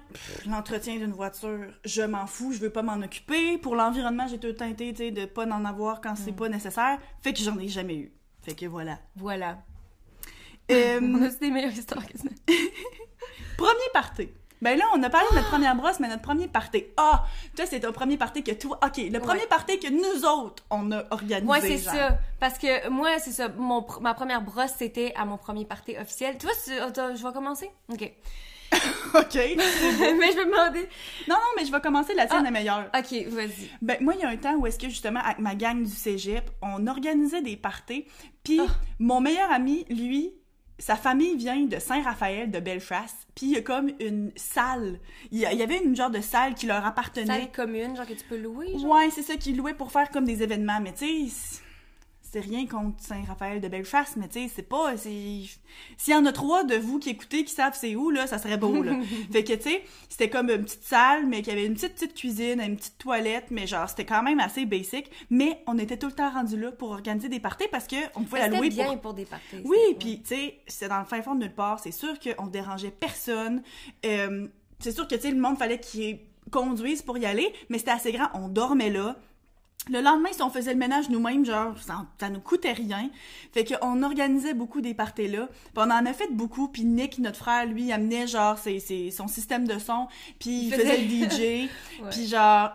l'entretien 0.46 0.96
d'une 0.96 1.12
voiture, 1.12 1.58
je 1.84 2.02
m'en 2.02 2.26
fous, 2.26 2.52
je 2.52 2.58
veux 2.58 2.70
pas 2.70 2.82
m'en 2.82 2.94
occuper. 3.02 3.58
Pour 3.58 3.74
l'environnement, 3.76 4.26
j'ai 4.28 4.38
tout 4.38 4.46
le 4.46 4.54
temps 4.56 4.66
été, 4.68 4.94
sais, 4.94 5.10
de 5.26 5.30
pas 5.30 5.46
en 5.46 5.64
avoir 5.64 6.00
quand 6.00 6.12
Mm. 6.12 6.18
c'est 6.24 6.32
pas 6.32 6.48
nécessaire. 6.48 6.98
Fait 7.22 7.32
que 7.32 7.40
j'en 7.40 7.58
ai 7.58 7.68
jamais 7.68 7.96
eu. 7.96 8.12
Fait 8.42 8.54
que 8.54 8.66
voilà. 8.66 8.98
Voilà. 9.16 9.58
Euh, 10.70 11.00
On 11.02 11.22
a 11.22 11.26
aussi 11.28 11.38
des 11.38 11.50
meilleures 11.50 11.72
histoires 11.72 12.06
que 12.06 12.16
ça. 12.18 12.28
premier 13.56 13.90
party. 13.92 14.28
Ben 14.62 14.78
là, 14.78 14.84
on 14.94 15.02
a 15.02 15.10
parlé 15.10 15.26
de 15.30 15.34
notre 15.36 15.50
première 15.50 15.74
brosse, 15.76 16.00
mais 16.00 16.08
notre 16.08 16.22
premier 16.22 16.48
party. 16.48 16.84
Ah! 16.96 17.26
toi, 17.54 17.66
c'est 17.66 17.80
ton 17.80 17.92
premier 17.92 18.16
party 18.16 18.42
que 18.42 18.52
toi... 18.52 18.78
OK, 18.82 18.96
le 18.96 19.18
premier 19.18 19.40
Ouais. 19.42 19.46
party 19.46 19.78
que 19.78 19.88
nous 19.90 20.24
autres, 20.24 20.64
on 20.70 20.90
a 20.90 21.04
organisé, 21.10 21.44
Moi, 21.44 21.60
c'est 21.60 21.76
ça. 21.76 22.18
Parce 22.40 22.56
que 22.58 22.88
moi, 22.88 23.18
c'est 23.18 23.32
ça. 23.32 23.48
Mon, 23.48 23.84
ma 24.00 24.14
première 24.14 24.40
brosse, 24.40 24.72
c'était 24.78 25.12
à 25.16 25.26
mon 25.26 25.36
premier 25.36 25.66
party 25.66 25.98
officiel. 25.98 26.38
Tu 26.38 26.46
vois, 26.46 26.54
je 27.14 27.22
vais 27.26 27.32
commencer? 27.34 27.70
OK. 27.92 28.10
OK. 29.14 29.34
mais 29.34 29.56
je 29.56 30.36
vais 30.36 30.44
me 30.44 30.50
demander. 30.50 30.88
non, 31.28 31.34
non, 31.36 31.50
mais 31.56 31.64
je 31.64 31.72
vais 31.72 31.80
commencer 31.80 32.14
la 32.14 32.26
tienne, 32.26 32.40
Ah. 32.42 32.44
la 32.44 32.50
meilleure. 32.50 32.90
OK, 32.96 33.26
vas-y. 33.28 33.70
Ben, 33.82 33.96
moi, 34.00 34.14
il 34.14 34.20
y 34.20 34.24
a 34.24 34.28
un 34.28 34.36
temps 34.36 34.54
où 34.56 34.66
est-ce 34.66 34.78
que, 34.78 34.88
justement, 34.88 35.20
avec 35.20 35.38
ma 35.38 35.54
gang 35.54 35.82
du 35.82 35.90
cégep, 35.90 36.50
on 36.62 36.86
organisait 36.86 37.42
des 37.42 37.56
parties. 37.56 38.04
Puis, 38.42 38.60
Ah. 38.60 38.66
mon 38.98 39.20
meilleur 39.20 39.50
ami, 39.52 39.84
lui, 39.88 40.32
sa 40.78 40.96
famille 40.96 41.36
vient 41.36 41.60
de 41.60 41.78
Saint-Raphaël, 41.78 42.50
de 42.50 42.58
Belfast. 42.58 43.16
Puis, 43.36 43.46
il 43.46 43.52
y 43.52 43.56
a 43.56 43.62
comme 43.62 43.90
une 44.00 44.32
salle. 44.36 44.98
Il 45.30 45.38
y, 45.38 45.46
a- 45.46 45.52
il 45.52 45.58
y 45.58 45.62
avait 45.62 45.78
une 45.78 45.94
genre 45.94 46.10
de 46.10 46.20
salle 46.20 46.54
qui 46.54 46.66
leur 46.66 46.84
appartenait. 46.84 47.26
Salle 47.26 47.52
commune, 47.52 47.96
genre 47.96 48.06
que 48.06 48.12
tu 48.14 48.24
peux 48.28 48.36
louer, 48.36 48.72
genre? 48.78 48.90
Ouais, 48.96 49.08
c'est 49.10 49.22
ça 49.22 49.36
qu'ils 49.36 49.56
louaient 49.56 49.74
pour 49.74 49.92
faire 49.92 50.10
comme 50.10 50.24
des 50.24 50.42
événements. 50.42 50.80
Mais 50.82 50.92
tu 50.92 51.28
sais, 51.28 51.60
c'est- 52.34 52.40
rien 52.40 52.66
contre 52.66 53.02
Saint-Raphaël 53.02 53.60
de 53.60 53.68
Belfast, 53.68 54.16
mais 54.16 54.28
tu 54.28 54.40
sais, 54.40 54.52
c'est 54.54 54.68
pas... 54.68 54.96
S'il 54.96 55.48
y 56.08 56.14
en 56.14 56.26
a 56.26 56.32
trois 56.32 56.64
de 56.64 56.76
vous 56.76 56.98
qui 56.98 57.10
écoutez, 57.10 57.44
qui 57.44 57.52
savent 57.52 57.76
c'est 57.78 57.94
où, 57.96 58.10
là, 58.10 58.26
ça 58.26 58.38
serait 58.38 58.56
beau, 58.58 58.82
là. 58.82 58.92
fait 59.32 59.44
que, 59.44 59.54
tu 59.54 59.62
sais, 59.62 59.82
c'était 60.08 60.28
comme 60.28 60.50
une 60.50 60.64
petite 60.64 60.84
salle, 60.84 61.26
mais 61.26 61.42
qui 61.42 61.50
avait 61.50 61.66
une 61.66 61.74
petite, 61.74 61.94
petite 61.94 62.14
cuisine, 62.14 62.60
une 62.60 62.76
petite 62.76 62.98
toilette, 62.98 63.46
mais 63.50 63.66
genre, 63.66 63.88
c'était 63.88 64.04
quand 64.04 64.22
même 64.22 64.40
assez 64.40 64.66
basic. 64.66 65.10
Mais 65.30 65.62
on 65.66 65.78
était 65.78 65.96
tout 65.96 66.06
le 66.06 66.12
temps 66.12 66.30
rendus 66.30 66.58
là 66.58 66.72
pour 66.72 66.90
organiser 66.90 67.28
des 67.28 67.40
parties 67.40 67.68
parce 67.70 67.86
que 67.86 67.96
on 68.14 68.22
pouvait 68.22 68.40
la 68.40 68.48
louer 68.48 68.68
bien 68.68 68.86
pour... 68.92 69.00
pour... 69.00 69.14
des 69.14 69.24
parties. 69.24 69.62
Oui, 69.64 69.78
puis 69.98 70.20
tu 70.22 70.34
sais, 70.34 70.58
c'est 70.66 70.88
dans 70.88 70.98
le 70.98 71.04
fin 71.04 71.22
fond 71.22 71.34
de 71.34 71.40
nulle 71.40 71.54
part. 71.54 71.80
C'est 71.80 71.92
sûr 71.92 72.14
qu'on 72.18 72.46
dérangeait 72.46 72.90
personne. 72.90 73.62
Euh, 74.04 74.46
c'est 74.78 74.92
sûr 74.92 75.08
que 75.08 75.14
tu 75.14 75.22
sais, 75.22 75.30
le 75.30 75.40
monde 75.40 75.58
fallait 75.58 75.80
qu'il 75.80 76.18
conduise 76.50 77.02
pour 77.02 77.18
y 77.18 77.26
aller, 77.26 77.52
mais 77.68 77.78
c'était 77.78 77.92
assez 77.92 78.12
grand. 78.12 78.28
On 78.34 78.48
dormait 78.48 78.90
là. 78.90 79.16
Le 79.90 80.00
lendemain, 80.00 80.30
si 80.32 80.40
on 80.42 80.48
faisait 80.50 80.72
le 80.72 80.78
ménage 80.78 81.10
nous-mêmes, 81.10 81.44
genre, 81.44 81.76
ça, 81.78 82.06
ça 82.18 82.30
nous 82.30 82.40
coûtait 82.40 82.72
rien. 82.72 83.10
Fait 83.52 83.64
qu'on 83.64 84.02
organisait 84.02 84.54
beaucoup 84.54 84.80
des 84.80 84.94
parties 84.94 85.28
là. 85.28 85.46
Puis 85.46 85.72
on 85.76 85.82
en 85.90 86.06
a 86.06 86.12
fait 86.14 86.32
beaucoup. 86.32 86.68
Puis 86.68 86.84
Nick, 86.84 87.18
notre 87.18 87.36
frère, 87.38 87.66
lui, 87.66 87.92
amenait 87.92 88.26
genre 88.26 88.56
ses, 88.56 88.80
ses- 88.80 89.10
son 89.10 89.28
système 89.28 89.66
de 89.68 89.78
son. 89.78 90.08
Puis 90.38 90.50
il, 90.50 90.64
Il 90.68 90.72
faisait, 90.72 90.96
faisait- 90.96 91.02
le 91.02 91.66
DJ. 91.66 91.70
Ouais. 92.02 92.10
Puis 92.10 92.26
genre, 92.26 92.70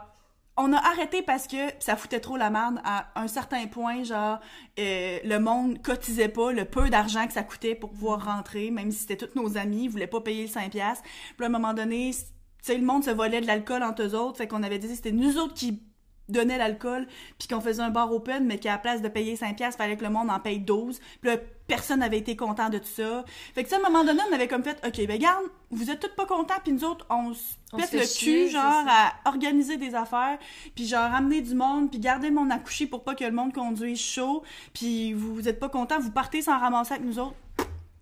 on 0.55 0.71
a 0.71 0.77
arrêté 0.77 1.21
parce 1.23 1.47
que 1.47 1.57
ça 1.79 1.95
foutait 1.95 2.19
trop 2.19 2.37
la 2.37 2.49
merde 2.51 2.79
à 2.83 3.07
un 3.15 3.27
certain 3.27 3.65
point, 3.67 4.03
genre, 4.03 4.39
euh, 4.77 5.17
le 5.23 5.37
monde 5.39 5.81
cotisait 5.81 6.27
pas 6.27 6.51
le 6.51 6.65
peu 6.65 6.89
d'argent 6.89 7.25
que 7.25 7.33
ça 7.33 7.43
coûtait 7.43 7.75
pour 7.75 7.89
pouvoir 7.91 8.23
rentrer, 8.25 8.69
même 8.69 8.91
si 8.91 8.99
c'était 8.99 9.15
tous 9.17 9.39
nos 9.39 9.57
amis, 9.57 9.85
ils 9.85 9.89
voulaient 9.89 10.05
pas 10.05 10.21
payer 10.21 10.43
le 10.43 10.49
5$. 10.49 10.69
piastres. 10.69 11.03
Puis 11.37 11.43
à 11.43 11.47
un 11.47 11.51
moment 11.51 11.73
donné, 11.73 12.11
tu 12.13 12.19
sais, 12.61 12.77
le 12.77 12.85
monde 12.85 13.03
se 13.05 13.09
volait 13.09 13.39
de 13.41 13.47
l'alcool 13.47 13.81
entre 13.83 14.03
eux 14.03 14.13
autres, 14.15 14.37
fait 14.37 14.47
qu'on 14.47 14.61
avait 14.61 14.79
dit 14.79 14.93
c'était 14.93 15.13
nous 15.13 15.37
autres 15.37 15.53
qui 15.53 15.81
donnaient 16.29 16.57
l'alcool, 16.57 17.07
puis 17.37 17.47
qu'on 17.47 17.61
faisait 17.61 17.81
un 17.81 17.89
bar 17.89 18.11
open, 18.13 18.45
mais 18.45 18.57
qu'à 18.57 18.71
la 18.71 18.77
place 18.77 19.01
de 19.01 19.07
payer 19.07 19.35
5$, 19.35 19.55
piastres, 19.55 19.77
fallait 19.77 19.97
que 19.97 20.03
le 20.03 20.09
monde 20.09 20.29
en 20.29 20.39
paye 20.39 20.59
12. 20.59 20.99
Puis 21.21 21.31
là, 21.31 21.37
personne 21.67 21.99
n'avait 21.99 22.17
été 22.17 22.35
content 22.35 22.69
de 22.69 22.77
tout 22.77 22.85
ça. 22.85 23.23
Fait 23.53 23.63
que 23.63 23.69
ça, 23.69 23.77
à 23.77 23.79
un 23.79 23.83
moment 23.83 24.03
donné, 24.03 24.21
on 24.29 24.33
avait 24.33 24.47
comme 24.47 24.63
fait, 24.63 24.79
OK, 24.85 25.05
ben 25.07 25.19
garde, 25.19 25.43
vous 25.71 25.89
êtes 25.89 25.99
tous 25.99 26.15
pas 26.15 26.25
contents, 26.25 26.55
puis 26.63 26.73
nous 26.73 26.83
autres, 26.83 27.05
on 27.09 27.33
se 27.33 27.55
pète 27.75 27.93
le 27.93 28.03
chier, 28.03 28.45
cul, 28.45 28.51
genre, 28.51 28.85
à 28.87 29.29
organiser 29.29 29.77
des 29.77 29.95
affaires, 29.95 30.37
puis 30.75 30.87
genre 30.87 31.09
ramener 31.11 31.41
du 31.41 31.55
monde, 31.55 31.89
puis 31.89 31.99
garder 31.99 32.31
monde 32.31 32.51
accouché 32.51 32.87
pour 32.87 33.03
pas 33.03 33.15
que 33.15 33.23
le 33.23 33.31
monde 33.31 33.53
conduise 33.53 33.99
chaud, 33.99 34.43
puis 34.73 35.13
vous, 35.13 35.35
vous 35.35 35.47
êtes 35.47 35.59
pas 35.59 35.69
content, 35.69 35.99
vous 35.99 36.11
partez 36.11 36.41
sans 36.41 36.57
ramasser 36.57 36.93
avec 36.93 37.05
nous 37.05 37.19
autres. 37.19 37.35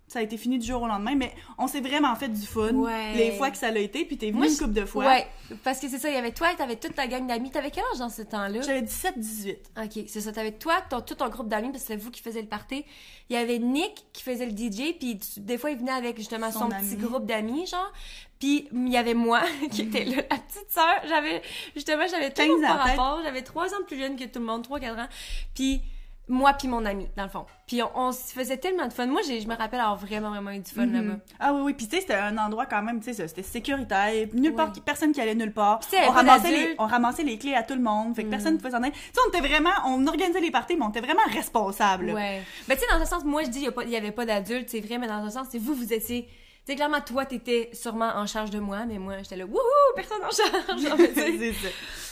Ça 0.08 0.20
a 0.20 0.22
été 0.22 0.36
fini 0.38 0.58
du 0.58 0.66
jour 0.66 0.80
au 0.82 0.86
lendemain, 0.86 1.14
mais 1.14 1.34
on 1.58 1.66
s'est 1.66 1.80
vraiment 1.82 2.14
fait 2.16 2.28
du 2.28 2.46
fun 2.46 2.72
Ouais. 2.74 3.14
les 3.14 3.32
fois 3.32 3.50
que 3.50 3.58
ça 3.58 3.70
l'a 3.70 3.80
été, 3.80 4.04
puis 4.06 4.16
t'es 4.16 4.30
venu 4.30 4.46
une 4.48 4.56
couple 4.56 4.72
de 4.72 4.84
fois. 4.86 5.06
Ouais, 5.06 5.26
parce 5.62 5.78
que 5.80 5.88
c'est 5.88 5.98
ça, 5.98 6.08
il 6.08 6.14
y 6.14 6.18
avait 6.18 6.32
toi, 6.32 6.48
t'avais 6.56 6.76
toute 6.76 6.94
ta 6.94 7.06
gang 7.06 7.26
d'amis. 7.26 7.50
T'avais 7.50 7.70
quel 7.70 7.84
âge 7.92 7.98
dans 7.98 8.08
ce 8.08 8.22
temps-là? 8.22 8.62
J'avais 8.62 8.80
17-18. 8.82 9.56
Ok, 9.84 10.04
c'est 10.06 10.20
ça. 10.22 10.32
T'avais 10.32 10.52
toi, 10.52 10.80
ton, 10.88 11.00
tout 11.02 11.14
ton 11.14 11.28
groupe 11.28 11.48
d'amis, 11.48 11.68
parce 11.70 11.82
que 11.84 11.88
c'était 11.88 12.02
vous 12.02 12.10
qui 12.10 12.22
faisiez 12.22 12.40
le 12.42 12.48
party. 12.48 12.84
Il 13.28 13.34
y 13.34 13.36
avait 13.36 13.58
Nick 13.58 14.06
qui 14.12 14.22
faisait 14.22 14.46
le 14.46 14.52
DJ, 14.52 14.94
puis 14.98 15.18
tu- 15.18 15.40
des 15.40 15.58
fois 15.58 15.70
il 15.70 15.78
venait 15.78 15.92
avec 15.92 16.16
justement 16.16 16.50
son, 16.50 16.60
Son 16.60 16.68
petit 16.70 16.96
groupe 16.96 17.26
d'amis, 17.26 17.66
genre. 17.66 17.92
Puis 18.40 18.68
il 18.72 18.88
y 18.88 18.96
avait 18.96 19.14
moi 19.14 19.42
qui 19.70 19.82
était 19.82 20.04
là, 20.04 20.16
la 20.30 20.36
petite 20.38 20.70
sœur. 20.70 21.02
J'avais 21.06 21.42
justement, 21.74 22.04
j'avais 22.10 22.30
tout 22.30 22.40
le 22.42 22.48
15 22.48 22.56
monde 22.56 22.62
par 22.62 22.70
ans, 22.80 22.84
peut-être. 22.84 22.96
rapport. 23.00 23.20
J'avais 23.24 23.42
trois 23.42 23.74
ans 23.74 23.84
plus 23.86 23.98
jeune 23.98 24.16
que 24.16 24.24
tout 24.24 24.38
le 24.38 24.46
monde, 24.46 24.62
trois 24.62 24.80
quatre 24.80 24.98
ans. 24.98 25.08
Puis 25.54 25.82
moi 26.28 26.52
puis 26.52 26.68
mon 26.68 26.84
ami, 26.84 27.06
dans 27.16 27.22
le 27.24 27.28
fond. 27.28 27.46
Puis 27.66 27.82
on, 27.82 27.90
on 27.94 28.12
se 28.12 28.32
faisait 28.32 28.56
tellement 28.56 28.86
de 28.86 28.92
fun. 28.92 29.06
Moi, 29.06 29.20
je 29.22 29.46
me 29.46 29.54
rappelle 29.54 29.80
avoir 29.80 29.96
vraiment, 29.96 30.30
vraiment 30.30 30.50
eu 30.50 30.58
du 30.60 30.70
fun 30.70 30.86
là-bas. 30.86 31.00
Mhm. 31.14 31.20
Ah 31.40 31.52
oui, 31.54 31.60
oui. 31.64 31.74
Puis 31.74 31.86
tu 31.86 31.96
sais, 31.96 32.02
c'était 32.02 32.14
un 32.14 32.36
endroit 32.38 32.66
quand 32.66 32.82
même, 32.82 33.00
tu 33.00 33.12
sais, 33.12 33.28
c'était 33.28 33.42
sécuritaire. 33.42 34.12
Nulle 34.34 34.54
part, 34.54 34.70
Oui. 34.74 34.82
personne 34.84 35.12
qui 35.12 35.20
allait 35.20 35.34
nulle 35.34 35.52
part. 35.52 35.80
On 36.06 36.10
ramassait, 36.10 36.50
les, 36.50 36.74
on 36.78 36.86
ramassait 36.86 37.22
les 37.24 37.38
clés 37.38 37.54
à 37.54 37.62
tout 37.62 37.74
le 37.74 37.80
monde. 37.82 38.14
Fait 38.14 38.24
que 38.24 38.30
personne 38.30 38.54
ne 38.54 38.58
pouvait 38.58 38.70
s'en 38.70 38.82
aller. 38.82 38.92
Tu 38.92 38.98
sais, 38.98 39.20
on 39.26 39.28
était 39.28 39.46
vraiment, 39.46 39.70
on 39.86 40.06
organisait 40.06 40.40
les 40.40 40.50
parties, 40.50 40.76
mais 40.76 40.84
on 40.84 40.90
était 40.90 41.00
vraiment 41.00 41.22
responsables. 41.32 42.10
Ouais. 42.10 42.42
Mais 42.68 42.76
tu 42.76 42.82
sais, 42.82 42.86
dans 42.90 43.00
un 43.00 43.06
sens, 43.06 43.24
moi, 43.24 43.42
je 43.44 43.48
dis, 43.48 43.66
il 43.66 43.88
y 43.88 43.92
y 43.92 43.96
avait 43.96 44.12
pas 44.12 44.26
d'adultes, 44.26 44.68
c'est 44.70 44.80
vrai, 44.80 44.98
mais 44.98 45.06
dans 45.06 45.14
un 45.24 45.30
sens, 45.30 45.48
c'est 45.50 45.58
vous, 45.58 45.74
vous 45.74 45.92
étiez. 45.92 46.28
Sais, 46.68 46.76
clairement, 46.76 47.00
toi, 47.00 47.24
t'étais 47.24 47.70
sûrement 47.72 48.10
en 48.14 48.26
charge 48.26 48.50
de 48.50 48.58
moi, 48.58 48.84
mais 48.86 48.98
moi, 48.98 49.14
j'étais 49.22 49.36
là, 49.36 49.46
wouhou, 49.46 49.58
personne 49.96 50.18
en 50.22 50.30
charge. 50.30 50.76
Tu 50.76 51.14
sais. 51.14 51.38
c'est 51.38 51.52
ça. 51.54 51.68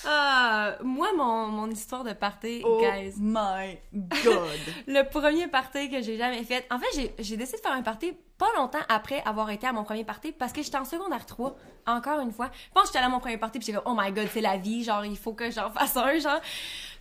Ah, 0.06 0.76
moi, 0.82 1.08
mon, 1.14 1.48
mon 1.48 1.70
histoire 1.70 2.04
de 2.04 2.14
party, 2.14 2.62
Oh 2.64 2.80
guys. 2.80 3.12
my 3.18 3.76
god. 3.92 4.48
Le 4.86 5.02
premier 5.10 5.46
party 5.48 5.90
que 5.90 6.00
j'ai 6.00 6.16
jamais 6.16 6.42
fait. 6.42 6.66
En 6.70 6.78
fait, 6.78 6.86
j'ai- 6.94 7.14
j'ai 7.18 7.36
décidé 7.36 7.58
de 7.58 7.62
faire 7.62 7.72
un 7.72 7.82
party 7.82 8.14
pas 8.38 8.46
longtemps 8.56 8.78
après 8.88 9.22
avoir 9.26 9.50
été 9.50 9.66
à 9.66 9.74
mon 9.74 9.84
premier 9.84 10.04
party 10.04 10.32
parce 10.32 10.54
que 10.54 10.62
j'étais 10.62 10.78
en 10.78 10.86
secondaire 10.86 11.26
3, 11.26 11.54
encore 11.86 12.20
une 12.20 12.32
fois. 12.32 12.50
Je 12.68 12.72
pense 12.72 12.84
que 12.84 12.88
j'étais 12.88 12.98
allée 13.00 13.08
à 13.08 13.10
mon 13.10 13.20
premier 13.20 13.36
party 13.36 13.58
puis 13.58 13.66
j'étais 13.66 13.76
comme, 13.84 13.92
oh 13.94 14.00
my 14.00 14.10
god, 14.10 14.28
c'est 14.32 14.40
la 14.40 14.56
vie, 14.56 14.84
genre, 14.84 15.04
il 15.04 15.18
faut 15.18 15.34
que 15.34 15.50
j'en 15.50 15.70
fasse 15.70 15.98
un, 15.98 16.18
genre. 16.18 16.40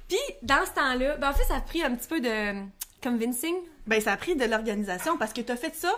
Puis, 0.09 0.17
dans 0.41 0.65
ce 0.65 0.71
temps-là, 0.71 1.15
ben 1.15 1.29
en 1.29 1.33
fait, 1.33 1.45
ça 1.45 1.55
a 1.55 1.61
pris 1.61 1.81
un 1.83 1.95
petit 1.95 2.09
peu 2.09 2.19
de 2.19 2.53
convincing. 3.01 3.55
ben, 3.87 4.01
ça 4.01 4.11
a 4.11 4.17
pris 4.17 4.35
de 4.35 4.43
l'organisation 4.43 5.17
parce 5.17 5.31
que 5.31 5.39
t'as 5.39 5.55
fait 5.55 5.73
ça 5.73 5.93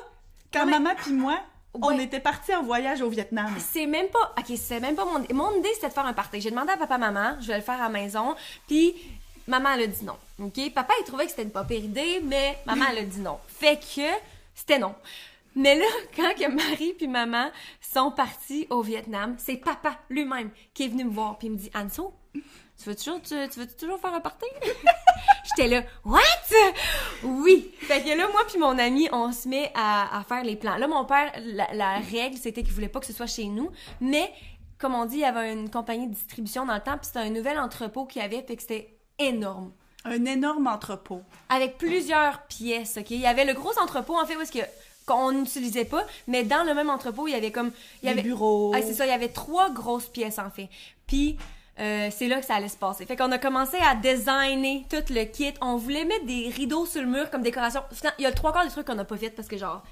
quand 0.54 0.66
maman 0.66 0.92
puis 0.96 1.14
moi, 1.14 1.40
on 1.74 1.90
Ouais. 1.90 2.04
était 2.04 2.20
partis 2.20 2.56
en 2.56 2.64
voyage 2.64 3.02
au 3.02 3.10
Vietnam. 3.10 3.54
C'est 3.60 3.86
même 3.86 4.08
pas. 4.08 4.34
Ok, 4.40 4.58
c'est 4.58 4.80
même 4.80 4.96
pas 4.96 5.06
mon. 5.06 5.24
Mon 5.34 5.58
idée, 5.60 5.70
c'était 5.76 5.90
de 5.90 5.94
faire 5.94 6.06
un 6.06 6.14
party. 6.14 6.42
J'ai 6.42 6.50
demandé 6.50 6.72
à 6.72 6.78
papa, 6.78 6.98
maman, 6.98 7.36
je 7.40 7.48
vais 7.48 7.58
le 7.58 7.64
faire 7.64 7.76
à 7.76 7.84
la 7.84 7.90
maison. 7.90 8.36
Puis, 8.68 8.96
maman, 9.48 9.70
elle 9.76 9.84
a 9.84 9.88
dit 9.88 10.04
non. 10.04 10.18
Ok? 10.42 10.74
Papa, 10.74 10.94
il 11.00 11.06
trouvait 11.06 11.26
que 11.26 11.32
c'était 11.32 11.44
une 11.44 11.52
pas 11.52 11.64
pire 11.64 11.84
idée, 11.84 12.22
mais 12.24 12.58
maman, 12.66 12.86
elle 12.92 13.00
a 13.00 13.04
dit 13.04 13.20
non. 13.20 13.38
Fait 13.48 13.78
que, 13.78 14.10
c'était 14.56 14.80
non. 14.80 14.96
Mais 15.56 15.76
là, 15.78 15.86
quand 16.16 16.34
que 16.36 16.50
Marie 16.52 16.94
puis 16.94 17.08
maman 17.08 17.50
sont 17.82 18.12
partis 18.12 18.66
au 18.70 18.82
Vietnam, 18.82 19.36
c'est 19.38 19.58
papa 19.58 20.00
lui-même 20.10 20.50
qui 20.74 20.86
est 20.86 20.88
venu 20.88 21.04
me 21.06 21.12
voir 21.12 21.38
puis 21.38 21.48
il 21.48 21.54
me 21.54 21.58
dit 21.58 21.72
Anso, 21.76 22.14
tu 22.82 22.90
veux 22.90 22.96
toujours 22.96 23.22
tu, 23.22 23.36
tu 23.50 23.60
veux 23.60 23.68
toujours 23.68 24.00
faire 24.00 24.14
un 24.14 24.20
party? 24.20 24.46
J'étais 25.46 25.68
là 25.70 25.84
What? 26.06 26.22
Oui. 27.24 27.72
Fait 27.80 28.02
que 28.02 28.10
là 28.10 28.28
moi 28.32 28.42
puis 28.48 28.60
mon 28.60 28.78
ami, 28.78 29.10
on 29.12 29.32
se 29.32 29.48
met 29.48 29.72
à, 29.76 30.18
à 30.20 30.24
faire 30.24 30.44
les 30.44 30.56
plans. 30.56 30.78
Là 30.78 30.88
mon 30.88 31.06
père 31.06 31.32
la, 31.44 31.68
la 31.74 31.98
règle 32.00 32.38
c'était 32.38 32.64
qu'il 32.64 32.74
voulait 32.74 32.90
pas 32.90 33.00
que 33.00 33.06
ce 33.06 33.14
soit 33.14 33.28
chez 33.28 33.46
nous, 33.46 33.72
mais 34.02 34.32
comme 34.78 34.94
on 34.94 35.06
dit, 35.06 35.16
il 35.16 35.22
y 35.22 35.26
avait 35.26 35.52
une 35.52 35.72
compagnie 35.72 36.08
de 36.08 36.14
distribution 36.14 36.66
dans 36.66 36.76
le 36.76 36.80
temps, 36.82 36.98
puis 36.98 37.08
c'était 37.08 37.20
un 37.20 37.32
nouvel 37.32 37.58
entrepôt 37.58 38.06
qu'il 38.06 38.22
y 38.22 38.26
avait, 38.26 38.44
fait 38.44 38.56
que 38.56 38.62
c'était 38.62 38.96
énorme 39.18 39.72
Un 40.06 40.24
énorme 40.26 40.68
entrepôt. 40.68 41.24
avec 41.50 41.80
plusieurs 41.80 42.44
pièces, 42.44 42.98
OK? 42.98 43.10
Il 43.10 43.20
y 43.20 43.26
avait 43.26 43.46
le 43.46 43.54
gros 43.56 43.72
entrepôt, 43.82 44.16
en 44.16 44.24
fait, 44.28 44.36
où 44.36 44.42
est-ce 44.42 44.52
que 44.52 44.60
qu'on 45.08 45.32
n'utilisait 45.32 45.86
pas, 45.86 46.06
mais 46.28 46.44
dans 46.44 46.64
le 46.64 46.76
même 46.76 46.92
entrepôt, 46.92 47.28
il 47.28 47.32
y 47.32 47.34
avait 47.36 47.52
comme... 47.52 47.72
Il 48.04 48.10
y 48.10 48.12
avait, 48.12 48.22
bureaux. 48.22 48.72
Ah, 48.76 48.82
c'est 48.84 48.94
ça, 48.94 49.08
il 49.08 49.10
y 49.10 49.14
avait 49.14 49.30
trois 49.30 49.72
grosses 49.72 50.10
pièces, 50.10 50.38
en 50.38 50.52
fait. 50.52 50.70
Puis, 51.08 51.38
euh, 51.80 52.10
c'est 52.12 52.28
là 52.28 52.40
que 52.40 52.46
ça 52.46 52.56
allait 52.56 52.68
se 52.68 52.78
passer. 52.78 53.06
Fait 53.06 53.16
qu'on 53.16 53.32
a 53.32 53.38
commencé 53.38 53.78
à 53.78 53.96
designer 53.96 54.86
tout 54.90 55.14
le 55.14 55.24
kit. 55.26 55.54
On 55.62 55.78
voulait 55.78 56.06
mettre 56.06 56.26
des 56.26 56.50
rideaux 56.50 56.86
sur 56.86 57.02
le 57.02 57.08
mur 57.08 57.30
comme 57.30 57.42
décoration. 57.42 57.82
Il 58.18 58.24
y 58.24 58.26
a 58.26 58.30
le 58.30 58.36
trois 58.36 58.52
quarts 58.52 58.66
des 58.66 58.72
trucs 58.72 58.88
qu'on 58.88 58.96
n'a 58.96 59.06
pas 59.06 59.18
fait 59.18 59.30
parce 59.30 59.48
que, 59.48 59.58
genre... 59.58 59.84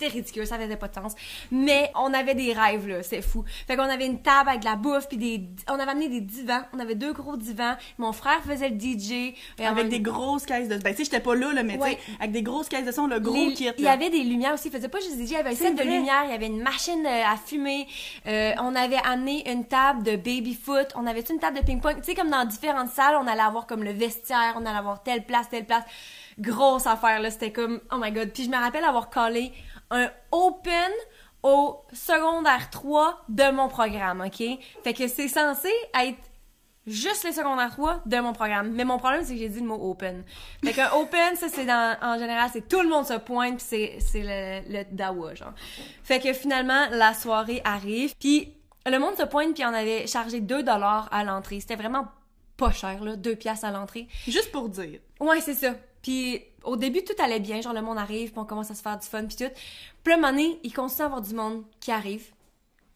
C'était 0.00 0.12
ridicule, 0.14 0.46
ça 0.46 0.58
faisait 0.58 0.76
pas 0.76 0.88
de 0.88 0.94
sens. 0.94 1.14
Mais 1.50 1.92
on 1.94 2.14
avait 2.14 2.34
des 2.34 2.54
rêves, 2.54 2.88
là, 2.88 3.02
c'est 3.02 3.20
fou. 3.20 3.44
Fait 3.66 3.76
qu'on 3.76 3.82
avait 3.82 4.06
une 4.06 4.22
table 4.22 4.48
avec 4.48 4.60
de 4.60 4.64
la 4.64 4.76
bouffe, 4.76 5.08
puis 5.08 5.18
des... 5.18 5.42
On 5.68 5.74
avait 5.74 5.90
amené 5.90 6.08
des 6.08 6.22
divans. 6.22 6.62
On 6.72 6.78
avait 6.78 6.94
deux 6.94 7.12
gros 7.12 7.36
divans. 7.36 7.74
Mon 7.98 8.12
frère 8.12 8.42
faisait 8.42 8.70
le 8.70 8.78
DJ. 8.78 9.34
Avec 9.62 9.88
des 9.90 10.00
grosses 10.00 10.46
caisses 10.46 10.68
de... 10.68 10.76
Ben, 10.78 10.92
tu 10.92 10.98
sais, 10.98 11.04
j'étais 11.04 11.20
pas 11.20 11.34
là, 11.34 11.52
là, 11.52 11.62
mais 11.62 11.76
tu 11.76 11.84
sais, 11.84 11.98
avec 12.18 12.32
des 12.32 12.42
grosses 12.42 12.70
caisses 12.70 12.86
de 12.86 12.92
son, 12.92 13.06
le 13.08 13.20
gros 13.20 13.34
Les- 13.34 13.52
kit. 13.52 13.68
Il 13.76 13.82
y 13.82 13.84
là. 13.84 13.92
avait 13.92 14.08
des 14.08 14.22
lumières 14.24 14.54
aussi. 14.54 14.68
Il 14.68 14.72
faisait 14.72 14.88
pas 14.88 15.00
juste 15.00 15.16
DJ, 15.18 15.20
il 15.22 15.30
y 15.32 15.36
avait 15.36 15.50
un 15.50 15.54
set 15.54 15.76
de 15.76 15.82
lumière, 15.82 16.22
il 16.24 16.30
y 16.30 16.34
avait 16.34 16.46
une 16.46 16.62
machine 16.62 17.04
euh, 17.04 17.22
à 17.26 17.36
fumer. 17.36 17.86
Euh, 18.26 18.52
on 18.62 18.74
avait 18.74 18.96
amené 19.04 19.50
une 19.50 19.66
table 19.66 20.02
de 20.02 20.16
baby-foot. 20.16 20.88
On 20.94 21.06
avait 21.06 21.20
une 21.20 21.38
table 21.38 21.58
de 21.58 21.64
ping-pong. 21.64 21.96
Tu 21.96 22.04
sais, 22.04 22.14
comme 22.14 22.30
dans 22.30 22.46
différentes 22.46 22.90
salles, 22.90 23.16
on 23.20 23.26
allait 23.26 23.42
avoir 23.42 23.66
comme 23.66 23.84
le 23.84 23.92
vestiaire, 23.92 24.54
on 24.56 24.64
allait 24.64 24.78
avoir 24.78 25.02
telle 25.02 25.24
place, 25.26 25.50
telle 25.50 25.66
place. 25.66 25.84
Grosse 26.38 26.86
affaire, 26.86 27.20
là. 27.20 27.30
C'était 27.30 27.52
comme, 27.52 27.80
oh 27.92 27.96
my 28.00 28.12
god. 28.12 28.30
Puis 28.32 28.44
je 28.44 28.48
me 28.50 28.56
rappelle 28.56 28.84
avoir 28.84 29.10
collé 29.10 29.52
un 29.90 30.10
open 30.32 30.90
au 31.42 31.82
secondaire 31.92 32.70
3 32.70 33.24
de 33.28 33.50
mon 33.50 33.68
programme, 33.68 34.20
OK? 34.20 34.42
Fait 34.84 34.94
que 34.94 35.08
c'est 35.08 35.28
censé 35.28 35.70
être 35.94 36.18
juste 36.86 37.24
les 37.24 37.32
secondaires 37.32 37.70
3 37.70 38.02
de 38.06 38.18
mon 38.18 38.32
programme. 38.32 38.72
Mais 38.72 38.84
mon 38.84 38.98
problème, 38.98 39.22
c'est 39.24 39.34
que 39.34 39.38
j'ai 39.38 39.48
dit 39.48 39.60
le 39.60 39.66
mot 39.66 39.90
open. 39.90 40.24
Fait 40.64 40.72
qu'un 40.72 40.90
open, 40.92 41.36
ça, 41.36 41.48
c'est 41.48 41.64
dans, 41.64 41.96
en 42.02 42.18
général, 42.18 42.50
c'est 42.52 42.68
tout 42.68 42.82
le 42.82 42.88
monde 42.88 43.06
se 43.06 43.14
pointe, 43.14 43.56
puis 43.56 43.66
c'est, 43.66 43.98
c'est 44.00 44.22
le, 44.22 44.78
le 44.78 44.84
dawa, 44.90 45.34
genre. 45.34 45.54
Fait 46.02 46.20
que 46.20 46.32
finalement, 46.32 46.86
la 46.90 47.14
soirée 47.14 47.60
arrive, 47.64 48.14
puis 48.18 48.54
le 48.86 48.98
monde 48.98 49.16
se 49.16 49.24
pointe, 49.24 49.54
puis 49.54 49.64
on 49.64 49.74
avait 49.74 50.06
chargé 50.06 50.40
2 50.40 50.62
dollars 50.62 51.08
à 51.12 51.24
l'entrée. 51.24 51.60
C'était 51.60 51.76
vraiment 51.76 52.06
pas 52.56 52.72
cher, 52.72 53.02
là, 53.02 53.16
2 53.16 53.36
piastres 53.36 53.64
à 53.64 53.70
l'entrée. 53.70 54.08
Juste 54.26 54.52
pour 54.52 54.68
dire. 54.68 55.00
Ouais, 55.20 55.40
c'est 55.40 55.54
ça. 55.54 55.74
Puis 56.02 56.42
au 56.64 56.76
début, 56.76 57.02
tout 57.04 57.14
allait 57.22 57.40
bien. 57.40 57.60
Genre, 57.60 57.72
le 57.72 57.82
monde 57.82 57.98
arrive, 57.98 58.30
puis 58.30 58.38
on 58.38 58.44
commence 58.44 58.70
à 58.70 58.74
se 58.74 58.82
faire 58.82 58.98
du 58.98 59.06
fun, 59.06 59.24
puis 59.26 59.36
tout. 59.36 59.52
Puis 60.04 60.12
là, 60.12 60.14
un 60.14 60.20
moment 60.20 60.32
donné, 60.32 60.58
il 60.62 60.72
continue 60.72 61.02
à 61.02 61.06
avoir 61.06 61.20
du 61.22 61.34
monde 61.34 61.64
qui 61.80 61.90
arrive, 61.92 62.26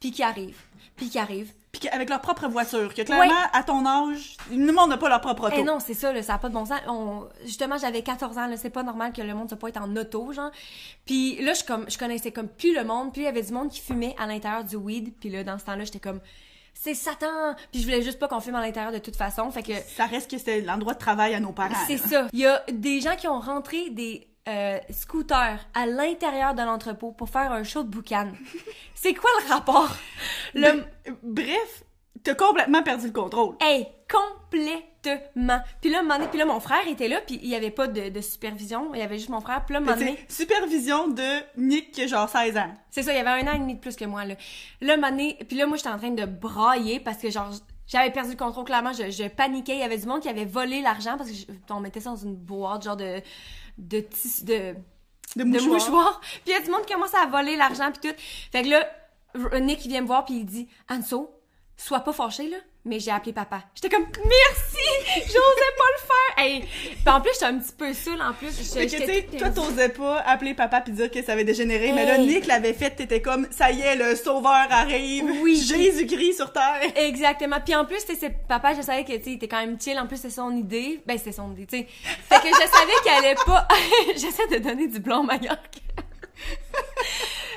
puis 0.00 0.10
qui 0.10 0.22
arrive, 0.22 0.56
puis 0.96 1.08
qui 1.08 1.18
arrive. 1.18 1.52
Puis 1.72 1.88
avec 1.88 2.08
leur 2.08 2.20
propre 2.20 2.46
voiture. 2.46 2.94
Que 2.94 3.02
clairement, 3.02 3.24
Ouais. 3.24 3.48
à 3.52 3.64
ton 3.64 3.84
âge, 3.84 4.36
le 4.52 4.70
monde 4.72 4.90
n'a 4.90 4.96
pas 4.96 5.08
leur 5.08 5.20
propre 5.20 5.48
auto. 5.48 5.56
Eh 5.58 5.64
non, 5.64 5.80
c'est 5.80 5.92
ça, 5.94 6.12
là, 6.12 6.22
ça 6.22 6.34
n'a 6.34 6.38
pas 6.38 6.48
de 6.48 6.54
bon 6.54 6.64
sens. 6.64 6.78
On- 6.86 7.24
Justement, 7.44 7.76
j'avais 7.78 8.00
14 8.02 8.38
ans, 8.38 8.46
là, 8.46 8.56
c'est 8.56 8.70
pas 8.70 8.84
normal 8.84 9.12
que 9.12 9.20
le 9.22 9.34
monde 9.34 9.50
se 9.50 9.56
pointe 9.56 9.76
en 9.76 9.94
auto, 9.96 10.32
genre. 10.32 10.52
Puis 11.04 11.42
là, 11.42 11.52
je, 11.52 11.64
comme, 11.64 11.90
je 11.90 11.98
connaissais 11.98 12.30
comme 12.30 12.46
plus 12.48 12.72
le 12.74 12.84
monde, 12.84 13.12
puis 13.12 13.22
il 13.22 13.24
y 13.24 13.28
avait 13.28 13.42
du 13.42 13.52
monde 13.52 13.70
qui 13.70 13.80
fumait 13.80 14.14
à 14.20 14.26
l'intérieur 14.26 14.62
du 14.62 14.76
weed, 14.76 15.14
puis 15.18 15.30
là, 15.30 15.42
dans 15.42 15.58
ce 15.58 15.64
temps-là, 15.64 15.82
j'étais 15.84 15.98
comme, 15.98 16.20
c'est 16.84 16.94
Satan! 16.94 17.54
Puis 17.72 17.80
je 17.80 17.86
voulais 17.86 18.02
juste 18.02 18.18
pas 18.18 18.28
qu'on 18.28 18.40
fume 18.40 18.56
à 18.56 18.60
l'intérieur 18.60 18.92
de 18.92 18.98
toute 18.98 19.16
façon, 19.16 19.50
fait 19.50 19.62
que 19.62 19.72
Ça 19.96 20.04
reste 20.04 20.30
que 20.30 20.36
c'était 20.36 20.60
l'endroit 20.60 20.92
de 20.92 20.98
travail 20.98 21.34
à 21.34 21.40
nos 21.40 21.52
parents. 21.52 21.74
c'est 21.86 21.96
ça. 21.96 22.28
Il 22.34 22.40
y 22.40 22.46
a 22.46 22.62
des 22.70 23.00
gens 23.00 23.16
qui 23.16 23.26
ont 23.26 23.40
rentré 23.40 23.88
des 23.88 24.28
euh, 24.46 24.78
scooters 24.90 25.60
à 25.72 25.86
l'intérieur 25.86 26.52
de 26.52 26.60
l'entrepôt 26.60 27.12
pour 27.12 27.30
faire 27.30 27.52
un 27.52 27.62
show 27.62 27.84
de 27.84 27.88
boucan. 27.88 28.28
c'est 28.94 29.14
quoi 29.14 29.30
le 29.42 29.52
rapport? 29.54 29.96
Le... 30.52 30.60
Ben, 30.60 30.84
bref, 31.22 31.84
t'as 32.22 32.34
complètement 32.34 32.82
perdu 32.82 33.06
le 33.06 33.12
contrôle. 33.12 33.56
Hey, 33.62 33.88
complètement. 34.10 35.60
Puis 35.80 35.90
là, 35.90 35.98
un 35.98 36.02
moment 36.02 36.16
donné- 36.16 36.28
puis 36.28 36.38
là, 36.38 36.44
mon 36.46 36.60
frère 36.60 36.86
était 36.88 37.08
là, 37.08 37.20
puis 37.20 37.38
il 37.42 37.48
y 37.48 37.54
avait 37.54 37.70
pas 37.70 37.86
de, 37.86 38.08
de 38.08 38.20
supervision. 38.20 38.94
Il 38.94 39.00
y 39.00 39.02
avait 39.02 39.18
juste 39.18 39.28
mon 39.30 39.40
frère. 39.40 39.64
Puis 39.64 39.74
là, 39.74 39.78
un 39.80 39.82
moment 39.82 39.96
donné- 39.96 40.18
supervision 40.28 41.08
de 41.08 41.40
Nick 41.56 41.92
qui 41.92 42.02
a 42.02 42.06
genre 42.06 42.28
16 42.28 42.56
ans. 42.56 42.72
C'est 42.90 43.02
ça, 43.02 43.12
il 43.12 43.16
y 43.16 43.18
avait 43.18 43.42
un 43.42 43.46
an 43.52 43.54
et 43.54 43.58
demi 43.58 43.74
de 43.74 43.80
plus 43.80 43.96
que 43.96 44.04
moi, 44.04 44.24
là. 44.24 44.34
Là, 44.80 44.94
un 44.94 44.96
moment 44.96 45.10
donné- 45.10 45.38
puis 45.48 45.56
là, 45.58 45.66
moi, 45.66 45.76
j'étais 45.76 45.90
en 45.90 45.98
train 45.98 46.10
de 46.10 46.24
brailler 46.24 47.00
parce 47.00 47.18
que, 47.18 47.30
genre, 47.30 47.50
j'avais 47.86 48.10
perdu 48.10 48.30
le 48.30 48.36
contrôle, 48.36 48.64
clairement. 48.64 48.92
Je, 48.94 49.10
je 49.10 49.28
paniquais. 49.28 49.74
Il 49.74 49.80
y 49.80 49.82
avait 49.82 49.98
du 49.98 50.06
monde 50.06 50.20
qui 50.20 50.28
avait 50.28 50.46
volé 50.46 50.80
l'argent 50.80 51.16
parce 51.18 51.30
que 51.30 51.36
je- 51.36 51.44
on 51.70 51.80
mettait 51.80 52.00
ça 52.00 52.10
dans 52.10 52.16
une 52.16 52.36
boîte, 52.36 52.84
genre 52.84 52.96
de, 52.96 53.20
de 53.76 54.00
tissu, 54.00 54.44
de, 54.44 54.74
De 55.36 55.42
de 55.42 55.44
mouchoir. 55.44 55.68
mouchoirs. 55.74 56.20
Puis 56.20 56.42
il 56.46 56.52
y 56.52 56.54
a 56.56 56.60
du 56.60 56.70
monde 56.70 56.86
qui 56.86 56.94
commence 56.94 57.14
à 57.14 57.26
voler 57.26 57.56
l'argent 57.56 57.90
puis 57.92 58.08
tout. 58.10 58.16
Fait 58.52 58.62
que 58.62 58.68
là, 58.68 58.88
Nick 59.60 59.84
il 59.84 59.88
vient 59.88 60.00
me 60.00 60.06
voir 60.06 60.24
puis 60.24 60.34
il 60.36 60.46
dit 60.46 60.68
Anso, 60.88 61.30
sois 61.76 62.00
pas 62.00 62.12
fâché 62.12 62.48
là, 62.48 62.56
mais 62.84 63.00
j'ai 63.00 63.10
appelé 63.10 63.32
papa. 63.32 63.62
J'étais 63.74 63.88
comme 63.94 64.06
merci, 64.06 64.84
j'osais 65.26 65.72
pas 65.76 65.84
le 65.92 66.00
faire. 66.06 66.44
Hey, 66.44 66.60
puis 66.60 67.08
en 67.08 67.20
plus 67.20 67.30
j'étais 67.32 67.44
un 67.46 67.58
petit 67.58 67.72
peu 67.72 67.92
saoule 67.92 68.20
en 68.22 68.32
plus. 68.32 68.50
Je- 68.56 68.74
que, 68.74 68.88
j'étais 68.88 68.98
tu 68.98 69.12
sais, 69.12 69.22
toute 69.22 69.38
toi, 69.38 69.50
t'osais 69.50 69.88
pas 69.88 70.20
appeler 70.20 70.54
papa 70.54 70.80
puis 70.82 70.92
dire 70.92 71.10
que 71.10 71.22
ça 71.22 71.32
avait 71.32 71.44
dégénéré, 71.44 71.92
mais 71.92 72.06
là. 72.06 72.18
Nick 72.18 72.46
l'avait 72.46 72.72
fait, 72.74 72.90
t'étais 72.90 73.20
comme, 73.20 73.46
ça 73.50 73.70
y 73.70 73.80
est, 73.80 73.96
le 73.96 74.14
sauveur 74.16 74.66
arrive. 74.70 75.24
Oui. 75.42 75.56
Jésus-Christ 75.56 76.34
sur 76.36 76.52
terre. 76.52 76.80
Exactement. 76.96 77.56
Puis 77.64 77.74
en 77.74 77.84
plus, 77.84 78.04
tu 78.04 78.14
sais, 78.14 78.18
c'est- 78.20 78.46
papa, 78.48 78.74
je 78.74 78.82
savais 78.82 79.04
que 79.04 79.12
tu 79.16 79.30
il 79.30 79.34
était 79.34 79.48
quand 79.48 79.60
même 79.60 79.80
chill. 79.80 79.98
En 79.98 80.06
plus, 80.06 80.18
c'est 80.18 80.30
son 80.30 80.54
idée. 80.56 81.00
Ben, 81.06 81.18
c'était 81.18 81.32
son 81.32 81.52
idée, 81.52 81.66
tu 81.66 81.78
sais. 81.78 81.86
Fait 82.28 82.40
que 82.40 82.48
je 82.48 82.52
savais 82.70 82.92
qu'elle 83.04 83.24
allait 83.24 83.34
pas. 83.46 83.66
J'essaie 84.16 84.46
de 84.48 84.58
donner 84.58 84.86
du 84.88 85.00
blanc 85.00 85.22
meilleur. 85.22 85.56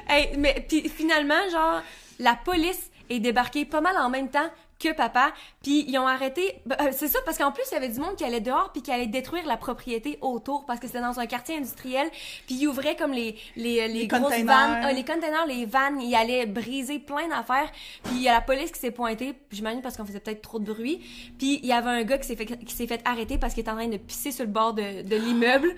hey, 0.09 0.31
mais 0.37 0.65
puis 0.67 0.89
finalement, 0.89 1.49
genre, 1.51 1.81
la 2.19 2.35
police 2.35 2.89
est 3.09 3.19
débarquée 3.19 3.65
pas 3.65 3.81
mal 3.81 3.97
en 3.97 4.09
même 4.09 4.29
temps 4.29 4.49
que 4.79 4.93
papa, 4.93 5.31
puis 5.63 5.85
ils 5.87 5.97
ont 5.97 6.07
arrêté. 6.07 6.61
euh, 6.71 6.89
c'est 6.91 7.07
ça 7.07 7.19
parce 7.25 7.37
qu'en 7.37 7.51
plus 7.51 7.63
il 7.71 7.73
y 7.73 7.77
avait 7.77 7.89
du 7.89 7.99
monde 7.99 8.15
qui 8.15 8.23
allait 8.23 8.41
dehors 8.41 8.71
puis 8.71 8.81
qui 8.81 8.91
allait 8.91 9.07
détruire 9.07 9.45
la 9.45 9.57
propriété 9.57 10.17
autour 10.21 10.65
parce 10.65 10.79
que 10.79 10.87
c'était 10.87 11.01
dans 11.01 11.19
un 11.19 11.25
quartier 11.25 11.57
industriel, 11.57 12.07
puis 12.45 12.55
ils 12.55 12.67
ouvraient 12.67 12.95
comme 12.95 13.11
les 13.13 13.35
les, 13.55 13.87
les, 13.87 14.01
Les 14.01 14.07
grosses 14.07 14.21
containers. 14.23 14.45
vannes, 14.45 14.81
ah, 14.83 14.93
les 14.93 15.03
containers, 15.03 15.45
les 15.47 15.65
vannes, 15.65 16.01
ils 16.01 16.13
allaient 16.15 16.45
briser 16.45 16.99
plein 16.99 17.27
d'affaires. 17.27 17.71
Puis 18.03 18.15
il 18.17 18.21
y 18.21 18.29
a 18.29 18.33
la 18.33 18.41
police 18.41 18.71
qui 18.71 18.79
s'est 18.79 18.91
pointée, 18.91 19.33
j'imagine 19.51 19.81
parce 19.81 19.97
qu'on 19.97 20.05
faisait 20.05 20.19
peut-être 20.19 20.41
trop 20.41 20.59
de 20.59 20.65
bruit. 20.71 20.99
Puis 21.37 21.59
il 21.63 21.65
y 21.65 21.73
avait 21.73 21.89
un 21.89 22.03
gars 22.03 22.17
qui 22.17 22.27
s'est 22.27 22.35
fait 22.35 22.45
qui 22.45 22.73
s'est 22.75 22.87
fait 22.87 23.01
arrêter 23.05 23.37
parce 23.37 23.53
qu'il 23.53 23.61
était 23.61 23.71
en 23.71 23.75
train 23.77 23.87
de 23.87 23.97
pisser 23.97 24.31
sur 24.31 24.45
le 24.45 24.51
bord 24.51 24.73
de, 24.73 25.01
de 25.01 25.15
l'immeuble. 25.25 25.75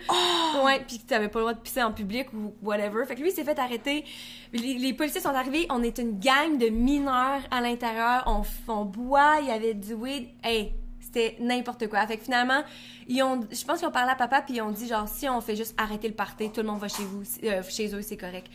Ouais, 0.64 0.84
puis 0.88 1.00
tu 1.08 1.14
avais 1.14 1.30
pas 1.30 1.40
le 1.40 1.44
droit 1.46 1.54
de 1.54 1.60
pisser 1.60 1.82
en 1.84 1.92
public 1.94 2.28
ou 2.34 2.54
whatever. 2.62 3.06
Fait 3.06 3.16
que 3.16 3.22
lui 3.22 3.30
il 3.30 3.34
s'est 3.34 3.44
fait 3.44 3.58
arrêter. 3.60 4.04
Les, 4.52 4.76
les 4.76 4.94
policiers 4.94 5.22
sont 5.22 5.30
arrivés, 5.30 5.68
on 5.70 5.84
est 5.84 6.00
une 6.00 6.20
gang 6.20 6.58
de 6.58 6.70
mineurs 6.70 7.42
à 7.52 7.62
l'intérieur, 7.62 8.24
on 8.26 8.44
boit, 8.90 9.38
il 9.42 9.48
y 9.48 9.52
avait 9.52 9.74
du 9.74 9.94
weed. 9.94 10.28
Hey, 10.44 10.74
C'était 11.00 11.38
n'importe 11.40 11.88
quoi. 11.88 12.06
Fait 12.08 12.18
que 12.18 12.24
finalement, 12.24 12.62
ils 13.08 13.24
ont, 13.24 13.42
je 13.52 13.64
pense 13.66 13.80
qu'ils 13.80 13.88
ont 13.88 13.92
parlé 13.92 14.12
à 14.12 14.16
papa 14.16 14.42
puis 14.42 14.56
ils 14.56 14.62
ont 14.62 14.72
dit 14.72 14.88
genre 14.88 15.08
si 15.08 15.28
on 15.30 15.42
fait 15.42 15.56
juste 15.56 15.74
arrêter 15.78 16.08
le 16.08 16.14
party, 16.14 16.52
tout 16.52 16.62
le 16.62 16.68
monde 16.68 16.80
va 16.80 16.88
chez 16.88 17.04
vous, 17.04 17.24
euh, 17.46 17.64
chez 17.68 17.94
eux, 17.96 18.02
c'est 18.02 18.18
correct. 18.18 18.48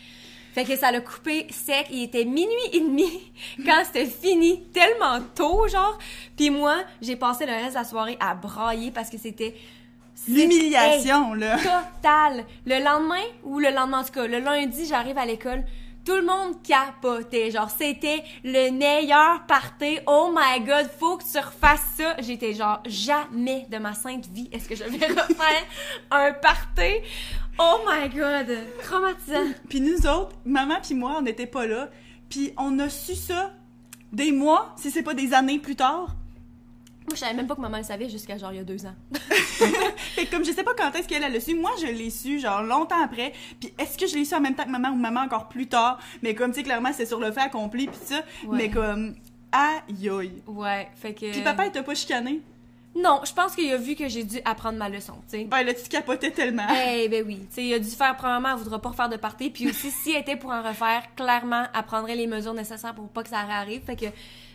Fait 0.55 0.65
que 0.65 0.77
ça 0.77 0.93
l'a 0.93 1.01
coupé 1.01 1.49
sec. 1.51 1.89
Il 1.91 2.05
était 2.05 2.25
minuit 2.25 2.47
et 2.73 2.79
demi 2.81 3.11
quand 3.67 3.83
c'était 3.85 4.07
fini, 4.07 4.63
tellement 4.73 5.19
tôt, 5.35 5.67
genre. 5.67 5.99
Puis 6.37 6.51
moi, 6.51 6.77
j'ai 7.03 7.17
passé 7.17 7.45
le 7.45 7.53
reste 7.53 7.71
de 7.71 7.75
la 7.75 7.85
soirée 7.85 8.17
à 8.21 8.35
brailler 8.37 8.93
parce 8.93 9.11
que 9.11 9.19
c'était 9.19 9.57
L'humiliation, 10.29 11.35
là. 11.35 11.57
total. 11.57 12.45
Le 12.67 12.83
lendemain, 12.85 13.25
ou 13.43 13.59
le 13.59 13.71
lendemain, 13.71 14.01
en 14.01 14.05
tout 14.05 14.13
cas, 14.13 14.27
le 14.29 14.39
lundi, 14.39 14.87
j'arrive 14.87 15.19
à 15.19 15.27
l'école. 15.27 15.65
Tout 16.05 16.17
le 16.17 16.23
monde 16.27 16.63
capotait. 16.63 17.51
Genre, 17.51 17.71
c'était 17.71 18.23
le 18.43 18.71
meilleur 18.71 19.47
party. 19.47 19.99
Oh 20.07 20.35
my 20.35 20.65
god, 20.65 20.91
faut 20.99 21.17
que 21.17 21.25
tu 21.25 21.39
refasses 21.39 21.95
ça. 21.97 22.15
J'étais 22.19 22.53
genre, 22.53 22.83
jamais 22.87 23.67
de 23.71 23.79
ma 23.79 23.95
sainte 23.95 24.27
vie 24.27 24.49
est-ce 24.53 24.69
que 24.69 24.75
je 24.75 24.85
vais 24.85 25.07
refaire 25.09 25.65
un 26.11 26.33
party? 26.33 27.01
Oh 27.59 27.81
my 27.89 28.09
god, 28.09 28.55
traumatisant. 28.83 29.53
Puis 29.69 29.81
nous 29.81 30.07
autres, 30.07 30.37
maman 30.45 30.77
puis 30.83 30.95
moi, 30.95 31.17
on 31.19 31.23
n'était 31.23 31.47
pas 31.47 31.67
là. 31.67 31.89
Puis 32.29 32.53
on 32.59 32.79
a 32.81 32.89
su 32.89 33.15
ça 33.15 33.53
des 34.13 34.33
mois, 34.33 34.75
si 34.77 34.91
c'est 34.91 35.03
pas 35.03 35.15
des 35.15 35.35
années 35.35 35.59
plus 35.59 35.77
tard. 35.77 36.15
Moi, 37.07 37.15
je 37.15 37.21
savais 37.21 37.35
même 37.35 37.47
pas 37.47 37.55
que 37.55 37.61
maman 37.61 37.77
le 37.79 37.85
savait 37.85 38.09
jusqu'à 38.09 38.39
genre 38.39 38.51
il 38.53 38.57
y 38.57 38.61
a 38.61 38.65
deux 38.65 38.87
ans. 38.87 38.95
Fait 40.15 40.25
que 40.27 40.31
comme 40.31 40.45
je 40.45 40.53
sais 40.53 40.63
pas 40.65 40.73
quand 40.77 40.91
est-ce 40.95 41.07
qu'elle 41.07 41.23
a 41.25 41.29
le 41.29 41.39
su, 41.41 41.55
moi 41.55 41.71
je 41.81 41.87
l'ai 41.87 42.11
su 42.11 42.39
genre 42.41 42.63
longtemps 42.63 43.03
après. 43.03 43.33
Puis 43.61 43.73
est-ce 43.79 43.99
que 43.99 44.07
je 44.07 44.15
l'ai 44.17 44.25
su 44.25 44.35
en 44.35 44.41
même 44.41 44.55
temps 44.55 44.65
que 44.65 44.71
maman 44.71 44.89
ou 44.91 44.97
maman 44.97 45.21
encore 45.21 45.49
plus 45.49 45.67
tard? 45.67 45.99
Mais 46.23 46.35
comme 46.35 46.51
tu 46.53 46.57
sais 46.59 46.63
clairement 46.63 46.93
c'est 46.95 47.07
sur 47.07 47.21
le 47.21 47.31
fait 47.31 47.41
accompli 47.43 47.87
puis 47.89 47.99
ça, 48.03 48.23
Ouais. 48.47 48.57
mais 48.57 48.71
comme 48.71 49.15
aïe 49.53 50.09
aïe. 50.09 50.43
Ouais, 50.47 50.89
fait 50.97 51.13
que. 51.15 51.31
Puis 51.31 51.43
papa 51.43 51.67
il 51.67 51.73
t'a 51.73 51.83
pas 51.83 51.95
chicané? 51.95 52.41
Non, 52.97 53.21
je 53.25 53.33
pense 53.33 53.57
qu'il 53.57 53.71
a 53.73 53.77
vu 53.77 53.97
que 53.97 54.09
j'ai 54.09 54.23
dû 54.23 54.41
apprendre 54.45 54.79
ma 54.79 54.89
leçon, 54.89 55.15
tu 55.29 55.39
sais. 55.39 55.45
Ben 55.45 55.63
là 55.65 55.75
tu 55.75 55.89
capotais 55.89 56.31
tellement. 56.31 56.67
Eh 56.97 57.09
ben 57.09 57.25
oui, 57.27 57.39
tu 57.49 57.55
sais, 57.57 57.65
il 57.65 57.75
a 57.75 57.79
dû 57.81 57.91
faire 57.91 58.17
premièrement, 58.17 58.51
elle 58.53 58.59
voudra 58.59 58.81
pas 58.81 58.91
refaire 58.91 59.09
de 59.09 59.17
party, 59.17 59.51
puis 59.51 59.69
aussi 59.69 59.91
si 60.03 60.13
elle 60.13 60.23
était 60.23 60.37
pour 60.37 60.51
en 60.53 60.63
refaire, 60.63 61.03
clairement, 61.17 61.65
elle 61.77 61.83
prendrait 61.83 62.15
les 62.17 62.27
mesures 62.29 62.55
nécessaires 62.55 62.95
pour 62.95 63.09
pas 63.09 63.23
que 63.25 63.29
ça 63.31 63.43
réarrive. 63.43 63.83
Fait 63.85 63.97
que 63.97 64.07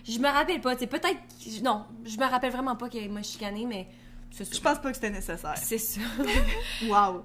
je 0.07 0.19
me 0.19 0.27
rappelle 0.27 0.61
pas, 0.61 0.77
sais, 0.77 0.87
peut-être 0.87 1.19
non, 1.63 1.85
je 2.05 2.17
me 2.17 2.25
rappelle 2.25 2.51
vraiment 2.51 2.75
pas 2.75 2.89
qu'elle 2.89 3.09
m'a 3.11 3.23
chicané, 3.23 3.65
mais 3.65 3.87
c'est. 4.31 4.53
Je 4.53 4.61
pense 4.61 4.79
pas 4.79 4.89
que 4.89 4.95
c'était 4.95 5.09
nécessaire. 5.09 5.55
C'est 5.57 5.77
ça. 5.77 6.01
Wow. 6.87 7.23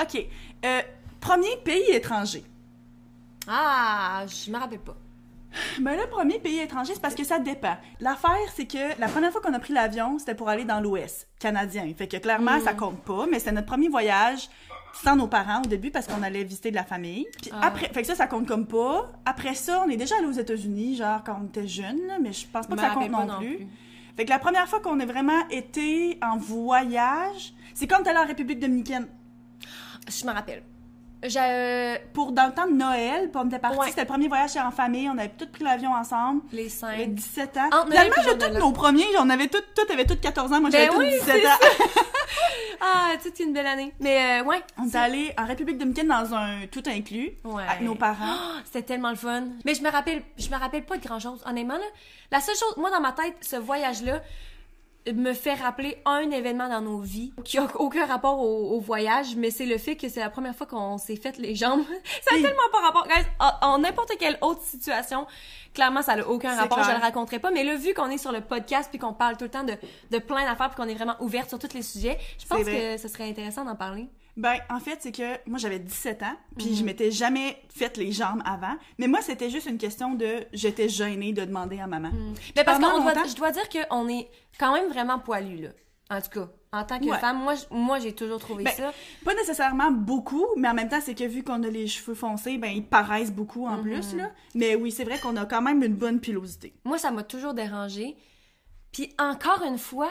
OK. 0.00 0.26
Euh, 0.64 0.80
premier 1.20 1.56
pays 1.64 1.90
étranger. 1.90 2.44
ah, 3.46 4.24
je 4.26 4.50
me 4.50 4.58
rappelle 4.58 4.80
pas. 4.80 4.96
Ben 5.80 5.96
le 5.98 6.08
premier 6.08 6.38
pays 6.38 6.60
étranger, 6.60 6.94
c'est 6.94 7.00
parce 7.02 7.14
que 7.14 7.24
ça 7.24 7.38
dépend. 7.38 7.76
L'affaire, 8.00 8.30
c'est 8.54 8.66
que 8.66 8.98
la 8.98 9.06
première 9.08 9.30
fois 9.32 9.42
qu'on 9.42 9.52
a 9.52 9.58
pris 9.58 9.74
l'avion, 9.74 10.18
c'était 10.18 10.34
pour 10.34 10.48
aller 10.48 10.64
dans 10.64 10.80
l'Ouest 10.80 11.28
canadien. 11.38 11.92
Fait 11.96 12.08
que 12.08 12.16
clairement, 12.16 12.58
ça 12.60 12.72
compte 12.72 13.02
pas, 13.02 13.26
mais 13.30 13.38
c'était 13.38 13.52
notre 13.52 13.66
premier 13.66 13.88
voyage 13.88 14.48
sans 14.94 15.16
nos 15.16 15.26
parents 15.26 15.62
au 15.62 15.68
début 15.68 15.90
parce 15.90 16.06
qu'on 16.06 16.22
allait 16.22 16.44
visiter 16.44 16.70
de 16.70 16.76
la 16.76 16.84
famille. 16.84 17.26
Puis 17.40 17.50
Ah. 17.52 17.66
après, 17.66 17.88
fait 17.88 18.02
que 18.02 18.06
ça, 18.06 18.14
ça 18.14 18.26
compte 18.26 18.46
comme 18.46 18.66
pas. 18.66 19.12
Après 19.24 19.54
ça, 19.54 19.82
on 19.86 19.88
est 19.90 19.96
déjà 19.96 20.16
allé 20.18 20.26
aux 20.26 20.32
États-Unis, 20.32 20.96
genre 20.96 21.22
quand 21.24 21.38
on 21.42 21.46
était 21.46 21.66
jeunes, 21.66 22.06
là, 22.06 22.18
mais 22.20 22.32
je 22.32 22.46
pense 22.46 22.66
pas 22.66 22.74
que 22.74 22.80
ça 22.80 22.90
compte 22.90 23.10
rappelle 23.10 23.26
non, 23.26 23.38
plus. 23.38 23.66
Fait 24.16 24.24
que 24.24 24.30
la 24.30 24.38
première 24.38 24.68
fois 24.68 24.80
qu'on 24.80 25.00
a 25.00 25.06
vraiment 25.06 25.48
été 25.50 26.18
en 26.22 26.36
voyage, 26.36 27.54
c'est 27.74 27.86
quand 27.86 28.02
est 28.04 28.08
allé 28.08 28.18
en 28.18 28.26
République 28.26 28.58
dominicaine. 28.60 29.06
Je 30.08 30.26
me 30.26 30.32
rappelle. 30.32 30.62
J'ai 31.24 31.98
Pour 32.14 32.32
dans 32.32 32.46
le 32.46 32.52
temps 32.52 32.66
de 32.66 32.72
Noël, 32.72 33.30
puis 33.30 33.40
on 33.42 33.46
était 33.48 33.58
partis, 33.58 33.78
Ouais. 33.78 33.88
c'était 33.88 34.00
le 34.02 34.06
premier 34.08 34.28
voyage 34.28 34.56
en 34.56 34.70
famille, 34.70 35.08
on 35.08 35.16
avait 35.18 35.28
tous 35.30 35.46
pris 35.46 35.62
l'avion 35.64 35.92
ensemble. 35.92 36.42
les 36.52 36.68
J'avais 36.68 37.04
cinq. 37.04 37.14
17 37.14 37.56
ans. 37.58 37.70
Noël 37.70 37.86
Finalement, 38.10 38.14
là, 38.26 38.34
de 38.34 38.54
tous 38.54 38.58
nos 38.60 38.72
premiers, 38.72 39.04
on 39.20 39.30
avait 39.30 39.46
tous, 39.48 39.62
tous 39.74 39.92
avaient 39.92 40.04
tous 40.06 40.16
14 40.16 40.52
ans, 40.52 40.60
moi 40.60 40.70
Ben 40.70 40.90
j'avais 40.90 40.96
oui, 40.96 41.12
tous 41.20 41.24
17 41.26 41.46
ans. 41.46 41.48
Ah, 42.84 43.12
toute 43.22 43.38
une 43.38 43.52
belle 43.52 43.66
année. 43.66 43.92
Mais 44.00 44.40
euh, 44.40 44.44
ouais. 44.44 44.60
On 44.76 44.88
est 44.88 44.96
allé 44.96 45.32
en 45.38 45.46
République 45.46 45.78
dominicaine 45.78 46.08
dans 46.08 46.34
un 46.34 46.66
tout 46.70 46.82
inclus 46.86 47.30
Ouais. 47.44 47.62
avec 47.68 47.82
nos 47.82 47.94
parents. 47.94 48.16
Ah, 48.26 48.54
C'était 48.64 48.82
tellement 48.82 49.10
le 49.10 49.16
fun. 49.16 49.44
Mais 49.64 49.74
je 49.74 49.82
me 49.82 49.90
rappelle, 49.90 50.22
je 50.36 50.48
me 50.48 50.56
rappelle 50.56 50.84
pas 50.84 50.96
de 50.96 51.06
grand 51.06 51.20
chose. 51.20 51.40
Honnêtement, 51.46 51.74
là, 51.76 51.84
la 52.32 52.40
seule 52.40 52.56
chose, 52.56 52.74
moi, 52.78 52.90
dans 52.90 53.00
ma 53.00 53.12
tête, 53.12 53.36
ce 53.40 53.54
voyage-là 53.56 54.20
me 55.10 55.32
fait 55.32 55.54
rappeler 55.54 56.00
un 56.04 56.30
événement 56.30 56.68
dans 56.68 56.80
nos 56.80 57.00
vies 57.00 57.32
qui 57.44 57.58
a 57.58 57.66
aucun 57.76 58.06
rapport 58.06 58.38
au, 58.38 58.76
au 58.76 58.80
voyage, 58.80 59.34
mais 59.36 59.50
c'est 59.50 59.66
le 59.66 59.78
fait 59.78 59.96
que 59.96 60.08
c'est 60.08 60.20
la 60.20 60.30
première 60.30 60.54
fois 60.54 60.66
qu'on 60.66 60.98
s'est 60.98 61.16
fait 61.16 61.38
les 61.38 61.54
jambes. 61.54 61.82
ça 62.22 62.36
a 62.36 62.40
tellement 62.40 62.68
pas 62.70 62.80
rapport. 62.80 63.06
Guys, 63.08 63.26
en, 63.40 63.66
en 63.66 63.78
n'importe 63.78 64.12
quelle 64.18 64.38
autre 64.40 64.62
situation, 64.62 65.26
clairement, 65.74 66.02
ça 66.02 66.16
n'a 66.16 66.28
aucun 66.28 66.54
rapport. 66.54 66.78
clair. 66.78 66.90
Je 66.90 66.96
le 66.96 67.00
raconterai 67.02 67.38
pas. 67.40 67.50
Mais 67.50 67.64
là, 67.64 67.74
vu 67.74 67.94
qu'on 67.94 68.10
est 68.10 68.18
sur 68.18 68.32
le 68.32 68.40
podcast 68.40 68.88
puis 68.90 68.98
qu'on 68.98 69.12
parle 69.12 69.36
tout 69.36 69.44
le 69.44 69.50
temps 69.50 69.64
de, 69.64 69.74
de 70.10 70.18
plein 70.18 70.44
d'affaires 70.44 70.70
puis 70.70 70.76
qu'on 70.76 70.88
est 70.88 70.94
vraiment 70.94 71.16
ouverte 71.20 71.48
sur 71.48 71.58
tous 71.58 71.74
les 71.74 71.82
sujets, 71.82 72.18
je 72.38 72.46
pense 72.46 72.64
que 72.64 72.96
ce 72.96 73.08
serait 73.08 73.28
intéressant 73.28 73.64
d'en 73.64 73.76
parler. 73.76 74.06
Ben, 74.36 74.54
en 74.70 74.80
fait, 74.80 74.98
c'est 75.00 75.12
que 75.12 75.48
moi 75.48 75.58
j'avais 75.58 75.78
17 75.78 76.22
ans, 76.22 76.36
puis 76.56 76.70
Mhm. 76.70 76.74
je 76.76 76.84
m'étais 76.84 77.10
jamais 77.10 77.62
fait 77.74 77.96
les 77.98 78.12
jambes 78.12 78.40
avant. 78.46 78.74
Mais 78.98 79.06
moi, 79.06 79.20
c'était 79.20 79.50
juste 79.50 79.66
une 79.66 79.76
question 79.78 80.14
de 80.14 80.44
j'étais 80.54 80.88
gênée 80.88 81.32
de 81.34 81.44
demander 81.44 81.78
à 81.80 81.86
maman. 81.86 82.10
Mais 82.56 82.64
parce 82.64 82.80
longtemps- 82.80 83.26
je 83.28 83.34
dois 83.36 83.50
dire 83.50 83.68
qu'on 83.68 84.08
est 84.08 84.28
quand 84.58 84.72
même 84.72 84.88
vraiment 84.88 85.18
poilu, 85.18 85.56
là. 85.58 85.68
En 86.10 86.20
tout 86.20 86.30
cas, 86.30 86.48
en 86.72 86.84
tant 86.84 86.98
que 86.98 87.06
Ouais. 87.06 87.18
femme, 87.18 87.38
moi, 87.42 87.54
moi 87.70 87.98
j'ai 87.98 88.14
toujours 88.14 88.38
trouvé 88.38 88.64
Ben, 88.64 88.72
ça. 88.74 88.92
Pas 89.24 89.34
nécessairement 89.34 89.90
beaucoup, 89.90 90.46
mais 90.56 90.68
en 90.68 90.74
même 90.74 90.88
temps, 90.88 91.00
c'est 91.02 91.14
que 91.14 91.24
vu 91.24 91.42
qu'on 91.42 91.62
a 91.62 91.68
les 91.68 91.86
cheveux 91.86 92.14
foncés, 92.14 92.56
ben 92.58 92.68
ils 92.68 92.84
paraissent 92.86 93.32
beaucoup 93.32 93.66
Mhm. 93.66 93.72
en 93.74 93.82
plus, 93.82 94.14
là. 94.14 94.30
Mais 94.54 94.74
oui, 94.74 94.90
c'est 94.90 95.04
vrai 95.04 95.18
qu'on 95.18 95.36
a 95.36 95.44
quand 95.46 95.62
même 95.62 95.82
une 95.82 95.94
bonne 95.94 96.20
pilosité. 96.20 96.74
Moi, 96.84 96.96
ça 96.98 97.10
m'a 97.10 97.22
toujours 97.22 97.52
dérangé. 97.54 98.16
Puis 98.92 99.14
encore 99.18 99.62
une 99.62 99.78
fois, 99.78 100.10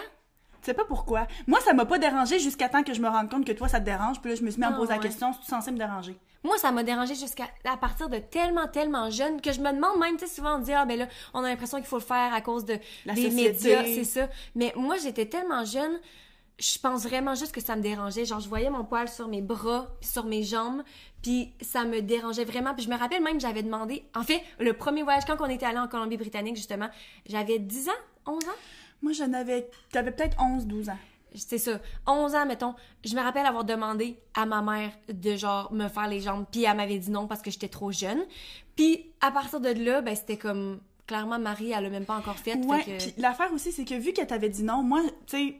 Tu 0.61 0.65
sais 0.67 0.73
pas 0.75 0.85
pourquoi. 0.85 1.27
Moi, 1.47 1.59
ça 1.61 1.73
m'a 1.73 1.85
pas 1.85 1.97
dérangé 1.97 2.37
jusqu'à 2.39 2.69
temps 2.69 2.83
que 2.83 2.93
je 2.93 3.01
me 3.01 3.07
rende 3.09 3.29
compte 3.31 3.45
que 3.45 3.51
toi, 3.51 3.67
ça 3.67 3.79
te 3.79 3.85
dérange. 3.85 4.21
Puis 4.21 4.29
là, 4.29 4.35
je 4.35 4.43
me 4.43 4.51
suis 4.51 4.59
mis 4.59 4.65
à 4.65 4.69
me 4.69 4.75
Ah, 4.75 4.77
poser 4.77 4.93
la 4.93 4.99
question, 4.99 5.33
c'est 5.41 5.49
censé 5.49 5.71
me 5.71 5.77
déranger? 5.77 6.15
moi, 6.43 6.57
ça 6.57 6.71
m'a 6.71 6.81
dérangé 6.83 7.13
jusqu'à 7.15 7.45
à 7.65 7.77
partir 7.77 8.09
de 8.09 8.17
tellement, 8.17 8.67
tellement 8.67 9.09
jeune 9.11 9.41
que 9.41 9.51
je 9.51 9.59
me 9.59 9.71
demande 9.71 9.99
même, 9.99 10.17
tu 10.17 10.25
sais, 10.27 10.33
souvent 10.35 10.55
on 10.55 10.59
dit, 10.59 10.73
ah 10.73 10.85
ben 10.85 10.97
là, 10.97 11.07
on 11.35 11.43
a 11.43 11.49
l'impression 11.49 11.77
qu'il 11.77 11.85
faut 11.87 11.97
le 11.99 12.03
faire 12.03 12.33
à 12.33 12.41
cause 12.41 12.65
de, 12.65 12.77
La 13.05 13.13
des 13.13 13.29
société. 13.29 13.43
médias, 13.49 13.83
c'est 13.85 14.03
ça. 14.03 14.27
Mais 14.55 14.73
moi, 14.75 14.97
j'étais 14.97 15.27
tellement 15.27 15.65
jeune, 15.65 15.99
je 16.59 16.77
pense 16.79 17.03
vraiment 17.03 17.35
juste 17.35 17.51
que 17.53 17.61
ça 17.61 17.75
me 17.75 17.81
dérangeait. 17.81 18.25
Genre, 18.25 18.39
je 18.39 18.49
voyais 18.49 18.69
mon 18.71 18.83
poil 18.83 19.07
sur 19.07 19.27
mes 19.27 19.41
bras, 19.41 19.87
puis 19.99 20.09
sur 20.09 20.25
mes 20.25 20.41
jambes, 20.43 20.81
puis 21.23 21.53
ça 21.61 21.85
me 21.85 22.01
dérangeait 22.01 22.45
vraiment. 22.45 22.73
Puis 22.75 22.85
je 22.85 22.89
me 22.89 22.97
rappelle 22.97 23.21
même, 23.23 23.39
j'avais 23.39 23.61
demandé, 23.63 24.03
en 24.15 24.23
fait, 24.23 24.41
le 24.59 24.73
premier 24.73 25.03
voyage, 25.03 25.25
quand 25.25 25.37
on 25.41 25.49
était 25.49 25.65
allé 25.67 25.77
en 25.79 25.87
Colombie-Britannique, 25.87 26.55
justement, 26.55 26.89
j'avais 27.27 27.59
10 27.59 27.89
ans, 27.89 27.91
11 28.27 28.43
ans? 28.45 28.51
Moi, 29.01 29.13
j'en 29.13 29.31
avais. 29.33 29.67
T'avais 29.91 30.11
peut-être 30.11 30.37
11, 30.41 30.65
12 30.67 30.89
ans. 30.89 30.97
c'est 31.35 31.57
ça, 31.57 31.79
11 32.07 32.35
ans, 32.35 32.45
mettons, 32.45 32.75
je 33.05 33.15
me 33.15 33.21
rappelle 33.21 33.45
avoir 33.45 33.63
demandé 33.63 34.17
à 34.33 34.45
ma 34.45 34.61
mère 34.61 34.91
de, 35.11 35.35
genre, 35.37 35.71
me 35.71 35.87
faire 35.87 36.07
les 36.09 36.19
jambes, 36.19 36.45
puis 36.51 36.65
elle 36.65 36.75
m'avait 36.75 36.97
dit 36.99 37.09
non 37.09 37.25
parce 37.27 37.41
que 37.41 37.49
j'étais 37.51 37.69
trop 37.69 37.91
jeune. 37.91 38.19
Puis, 38.75 39.05
à 39.21 39.31
partir 39.31 39.59
de 39.61 39.69
là, 39.69 40.01
ben, 40.01 40.13
c'était 40.15 40.35
comme, 40.37 40.79
clairement, 41.07 41.39
Marie, 41.39 41.71
elle 41.71 41.83
l'a 41.85 41.89
même 41.89 42.05
pas 42.05 42.15
encore 42.17 42.37
fait. 42.37 42.51
fait 42.51 42.65
Ouais, 42.65 42.83
que- 42.83 42.97
puis 42.97 43.13
l'affaire 43.17 43.51
aussi, 43.53 43.71
c'est 43.71 43.85
que 43.85 43.95
vu 43.95 44.11
qu'elle 44.13 44.27
t'avait 44.27 44.49
dit 44.49 44.63
non, 44.63 44.83
moi, 44.83 45.01
tu 45.25 45.55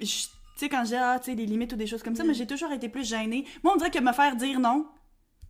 sais, 0.57 0.69
quand 0.69 0.83
j'ai, 0.85 0.97
ah, 0.97 1.19
des 1.25 1.33
limites 1.45 1.71
ou 1.73 1.77
des 1.77 1.87
choses 1.87 2.03
comme 2.03 2.15
ça, 2.17 2.23
Mm. 2.23 2.27
mais 2.27 2.33
j'ai 2.33 2.47
toujours 2.47 2.71
été 2.73 2.89
plus 2.89 3.07
gênée. 3.07 3.45
Moi, 3.63 3.71
on 3.73 3.77
dirait 3.77 3.91
que 3.91 3.99
me 3.99 4.11
faire 4.11 4.35
dire 4.35 4.59
non, 4.59 4.85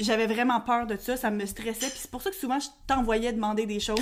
j'avais 0.03 0.27
vraiment 0.27 0.59
peur 0.61 0.87
de 0.87 0.97
ça, 0.97 1.17
ça 1.17 1.31
me 1.31 1.45
stressait, 1.45 1.89
puis 1.89 1.97
c'est 1.97 2.11
pour 2.11 2.21
ça 2.21 2.29
que 2.29 2.35
souvent, 2.35 2.59
je 2.59 2.67
t'envoyais 2.87 3.33
demander 3.33 3.65
des 3.65 3.79
choses. 3.79 3.99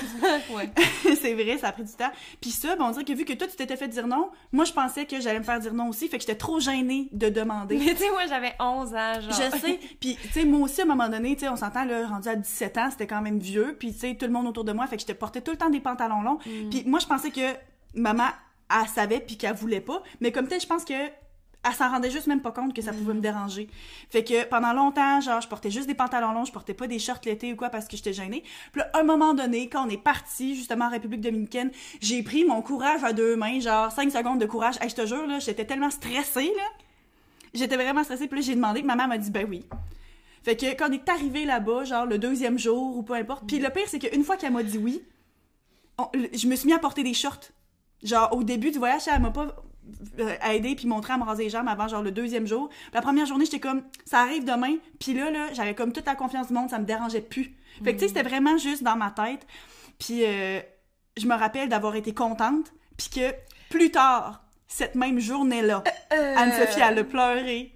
c'est 1.22 1.34
vrai, 1.34 1.58
ça 1.58 1.70
a 1.70 1.72
pris 1.72 1.84
du 1.84 1.94
temps. 1.94 2.12
Puis 2.42 2.52
ça, 2.52 2.76
ben, 2.76 2.86
on 2.86 2.92
dirait 2.92 3.06
que 3.06 3.14
vu 3.14 3.26
que 3.26 3.34
toi, 3.34 3.48
tu 3.48 3.56
t'étais 3.56 3.78
fait 3.78 3.88
dire 3.88 4.08
non, 4.08 4.30
moi, 4.52 4.66
je 4.66 4.74
pensais 4.74 5.06
que 5.06 5.20
j'allais 5.20 5.40
me 5.40 5.44
faire 5.44 5.60
dire 5.60 5.74
non 5.74 5.90
aussi, 5.90 6.08
fait 6.08 6.18
que 6.18 6.24
j'étais 6.24 6.36
trop 6.38 6.60
gênée 6.60 7.10
de 7.12 7.30
demander. 7.30 7.78
Mais 7.78 7.94
tu 7.94 8.04
sais, 8.04 8.10
moi, 8.10 8.26
j'avais 8.28 8.54
11 8.60 8.94
ans, 8.94 9.22
genre. 9.22 9.32
Je 9.32 9.58
sais. 9.60 9.80
Puis, 10.00 10.18
tu 10.22 10.30
sais, 10.30 10.46
moi 10.46 10.62
aussi, 10.62 10.82
à 10.82 10.84
un 10.84 10.88
moment 10.88 11.10
donné, 11.10 11.36
tu 11.36 11.42
sais, 11.42 11.50
on 11.50 11.56
s'entend, 11.56 11.86
là, 11.86 12.08
rendu 12.08 12.28
à 12.28 12.36
17 12.36 12.78
ans, 12.78 12.90
c'était 12.92 13.08
quand 13.08 13.22
même 13.22 13.40
vieux. 13.40 13.76
Puis, 13.80 13.94
tu 13.94 14.00
sais, 14.00 14.16
tout 14.16 14.26
le 14.26 14.32
monde 14.32 14.48
autour 14.48 14.64
de 14.64 14.72
moi, 14.72 14.88
fait 14.88 14.96
que 14.96 15.02
je 15.02 15.08
te 15.08 15.14
portais 15.14 15.42
tout 15.42 15.52
le 15.52 15.58
temps 15.58 15.70
des 15.70 15.80
pantalons 15.80 16.22
longs. 16.22 16.40
Mm. 16.46 16.70
Puis, 16.70 16.84
moi, 16.86 17.00
je 17.00 17.08
pensais 17.08 17.32
que 17.32 17.56
maman, 17.94 18.28
elle 18.70 18.88
savait 18.88 19.20
puis 19.20 19.38
qu'elle 19.38 19.56
voulait 19.56 19.82
pas. 19.82 20.02
Mais 20.22 20.32
comme 20.32 20.48
tel, 20.48 20.62
je 20.62 20.68
pense 20.68 20.86
que 20.86 20.94
elle 21.68 21.74
s'en 21.74 21.90
rendait 21.90 22.10
juste 22.10 22.28
même 22.28 22.42
pas 22.42 22.52
compte 22.52 22.74
que 22.74 22.82
ça 22.82 22.94
pouvait 22.94 23.14
Mm. 23.14 23.18
me 23.18 23.22
déranger. 23.22 23.70
Fait 24.10 24.24
que 24.24 24.46
pendant 24.46 24.72
longtemps, 24.74 25.20
genre, 25.20 25.42
je 25.42 25.48
portais 25.48 25.70
juste 25.70 25.88
des 25.88 25.94
pantalons 25.94 26.32
longs, 26.32 26.46
je 26.46 26.52
portais 26.54 26.74
pas 26.74 26.88
des 26.88 27.00
shorts 27.00 27.20
l'été 27.26 27.52
ou 27.52 27.56
quoi 27.58 27.70
parce 27.70 27.88
que 27.88 27.98
j'étais 27.98 28.14
gênée. 28.14 28.44
Puis 28.72 28.80
là, 28.82 28.90
à 28.94 29.00
un 29.00 29.04
moment 29.04 29.34
donné, 29.34 29.68
quand 29.68 29.86
on 29.86 29.90
est 29.90 29.98
parti 29.98 30.56
justement 30.56 30.86
en 30.86 30.90
République 30.90 31.22
dominicaine, 31.22 31.72
j'ai 32.02 32.24
pris 32.24 32.46
mon 32.46 32.62
courage 32.62 33.04
à 33.04 33.12
deux 33.14 33.36
mains, 33.36 33.60
genre 33.60 33.92
5 33.92 34.10
secondes 34.12 34.40
de 34.40 34.46
courage. 34.46 34.76
Hey, 34.82 34.90
je 34.90 34.96
te 34.96 35.06
jure, 35.06 35.28
là, 35.28 35.40
j'étais 35.40 35.66
tellement 35.66 35.90
stressée, 35.92 36.52
là. 36.56 36.64
J'étais 37.54 37.76
vraiment 37.76 38.04
stressée, 38.04 38.28
puis 38.28 38.40
là, 38.40 38.46
j'ai 38.46 38.56
demandé, 38.56 38.82
maman 38.84 39.08
m'a 39.08 39.18
dit, 39.18 39.32
ben 39.32 39.46
oui. 39.50 39.66
Fait 40.44 40.56
que 40.56 40.66
quand 40.78 40.88
on 40.90 40.94
est 40.94 41.10
arrivé 41.10 41.44
là-bas, 41.44 41.84
genre 41.84 42.06
le 42.06 42.18
deuxième 42.18 42.58
jour 42.58 42.96
ou 42.96 43.04
peu 43.04 43.14
importe, 43.16 43.44
puis 43.46 43.60
le 43.60 43.70
pire, 43.70 43.84
c'est 43.88 44.00
qu'une 44.00 44.24
fois 44.24 44.38
qu'elle 44.38 44.54
m'a 44.54 44.64
dit 44.64 44.78
oui, 44.78 45.02
on- 45.98 46.08
je 46.34 46.48
me 46.48 46.56
suis 46.56 46.68
mis 46.68 46.74
à 46.74 46.80
porter 46.80 47.04
des 47.04 47.14
shorts. 47.14 47.50
Genre, 48.04 48.30
au 48.34 48.44
début 48.44 48.72
du 48.72 48.78
voyage, 48.78 49.02
elle 49.14 49.22
m'a 49.22 49.32
pas 49.32 49.54
euh, 50.20 50.36
aidé 50.52 50.76
puis 50.76 50.88
montré 50.88 51.14
à 51.14 51.18
me 51.18 51.24
raser 51.24 51.44
les 51.44 51.50
jambes 51.50 51.68
avant 51.68 51.88
genre 51.88 52.02
le 52.02 52.12
deuxième 52.12 52.48
jour. 52.48 52.70
Puis 52.70 52.90
la 52.94 53.02
première 53.02 53.26
journée, 53.26 53.46
j'étais 53.46 53.60
comme 53.60 53.84
ça 54.06 54.20
arrive 54.22 54.44
demain. 54.46 54.76
Puis 55.00 55.14
là 55.14 55.30
là, 55.32 55.54
j'avais 55.54 55.76
comme 55.76 55.92
toute 55.94 56.06
la 56.06 56.16
confiance 56.16 56.48
du 56.48 56.54
monde, 56.54 56.70
ça 56.70 56.80
me 56.80 56.86
dérangeait 56.86 57.22
plus. 57.22 57.56
Fait 57.84 57.94
que 57.94 58.00
tu 58.00 58.00
sais, 58.00 58.08
c'était 58.10 58.24
vraiment 58.24 58.58
juste 58.58 58.84
dans 58.84 58.96
ma 58.96 59.12
tête. 59.12 59.46
Puis 60.00 60.26
euh, 60.26 60.60
je 61.18 61.26
me 61.28 61.36
rappelle 61.36 61.70
d'avoir 61.70 61.96
été 61.96 62.14
contente 62.14 62.72
puis 62.98 63.10
que 63.10 63.34
Plus 63.70 63.92
tard, 63.92 64.44
cette 64.68 64.96
même 64.96 65.20
journée-là, 65.20 65.84
Euh, 66.14 66.36
Anne-Sophie, 66.38 66.82
elle 66.82 67.00
a 67.00 67.04
pleuré. 67.04 67.74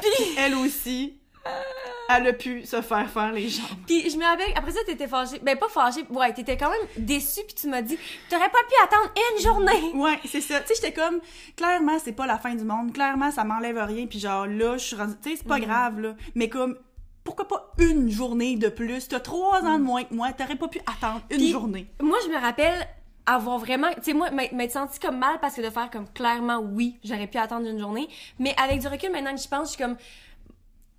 Puis 0.00 0.24
elle 0.38 0.54
aussi, 0.54 1.20
elle 2.16 2.26
a 2.28 2.32
pu 2.32 2.64
se 2.66 2.80
faire 2.82 3.08
faire 3.10 3.32
les 3.32 3.48
jambes. 3.48 3.66
Puis 3.86 4.10
je 4.10 4.16
me 4.16 4.24
rappelle, 4.24 4.52
après 4.56 4.72
ça, 4.72 4.80
t'étais 4.86 5.08
fâchée. 5.08 5.38
Ben, 5.42 5.56
pas 5.58 5.68
fâchée, 5.68 6.04
ouais, 6.10 6.32
t'étais 6.32 6.56
quand 6.56 6.70
même 6.70 6.80
déçue, 7.06 7.40
puis 7.46 7.54
tu 7.54 7.68
m'as 7.68 7.82
dit, 7.82 7.98
t'aurais 8.28 8.48
pas 8.50 8.58
pu 8.68 8.74
attendre 8.84 9.12
une 9.32 9.42
journée. 9.42 9.92
Ouais, 9.94 10.18
c'est 10.26 10.40
ça. 10.40 10.60
Tu 10.60 10.68
sais, 10.68 10.74
j'étais 10.76 10.92
comme, 10.92 11.20
clairement, 11.56 11.98
c'est 12.02 12.12
pas 12.12 12.26
la 12.26 12.38
fin 12.38 12.54
du 12.54 12.64
monde. 12.64 12.92
Clairement, 12.92 13.30
ça 13.30 13.44
m'enlève 13.44 13.78
rien. 13.78 14.06
Puis 14.06 14.18
genre, 14.20 14.46
là, 14.46 14.76
je 14.76 14.84
suis 14.84 14.96
rendue... 14.96 15.14
Tu 15.22 15.30
sais, 15.30 15.36
c'est 15.36 15.46
pas 15.48 15.58
Mm. 15.58 15.64
grave, 15.64 16.00
là. 16.00 16.14
Mais 16.34 16.48
comme, 16.48 16.76
pourquoi 17.24 17.46
pas 17.46 17.72
une 17.78 18.10
journée 18.10 18.56
de 18.56 18.68
plus? 18.68 19.08
T'as 19.08 19.20
trois 19.20 19.62
ans 19.62 19.78
de 19.78 19.84
moins 19.84 20.04
que 20.04 20.14
moi. 20.14 20.32
T'aurais 20.32 20.56
pas 20.56 20.68
pu 20.68 20.78
attendre 20.80 21.20
une 21.30 21.42
Mm. 21.48 21.52
Journée. 21.52 21.86
Moi, 22.00 22.18
je 22.24 22.30
me 22.30 22.40
rappelle 22.40 22.86
avoir 23.26 23.58
vraiment, 23.58 23.88
tu 23.96 24.02
sais, 24.02 24.12
moi, 24.14 24.30
m'être 24.30 24.52
m'être 24.52 24.72
sentie 24.72 24.98
comme 24.98 25.18
mal 25.18 25.38
parce 25.40 25.54
que 25.54 25.60
de 25.60 25.70
faire 25.70 25.90
comme 25.90 26.08
clairement, 26.08 26.58
oui, 26.58 26.98
j'aurais 27.04 27.26
pu 27.28 27.38
attendre 27.38 27.68
une 27.68 27.78
journée. 27.78 28.08
Mais 28.38 28.54
avec 28.60 28.80
du 28.80 28.88
recul, 28.88 29.12
maintenant 29.12 29.34
que 29.34 29.40
je 29.40 29.46
pense, 29.48 29.68
je 29.70 29.74
suis 29.76 29.84
comme, 29.84 29.96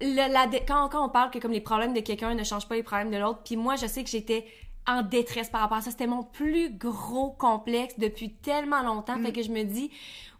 le- 0.02 0.32
la 0.34 0.48
dé- 0.48 0.64
quand, 0.68 0.90
quand 0.90 1.06
on 1.06 1.10
parle 1.10 1.32
que 1.32 1.40
comme 1.40 1.52
les 1.52 1.62
problèmes 1.62 1.94
de 1.94 2.00
quelqu'un 2.02 2.34
ne 2.34 2.44
changent 2.44 2.68
pas 2.68 2.76
les 2.76 2.84
problèmes 2.84 3.12
de 3.12 3.18
l'autre, 3.18 3.40
puis 3.46 3.56
moi, 3.56 3.76
je 3.76 3.86
sais 3.88 4.04
que 4.04 4.10
j'étais 4.10 4.46
en 4.88 5.04
détresse 5.04 5.50
par 5.50 5.62
rapport 5.62 5.78
à 5.78 5.82
ça. 5.82 5.92
C'était 5.92 6.08
mon 6.08 6.24
plus 6.24 6.72
gros 6.76 7.32
complexe 7.32 7.96
depuis 8.00 8.34
tellement 8.34 8.82
longtemps. 8.82 9.18
Mm. 9.18 9.26
Fait 9.26 9.32
que 9.32 9.42
je 9.44 9.52
me 9.52 9.64
dis, 9.64 9.92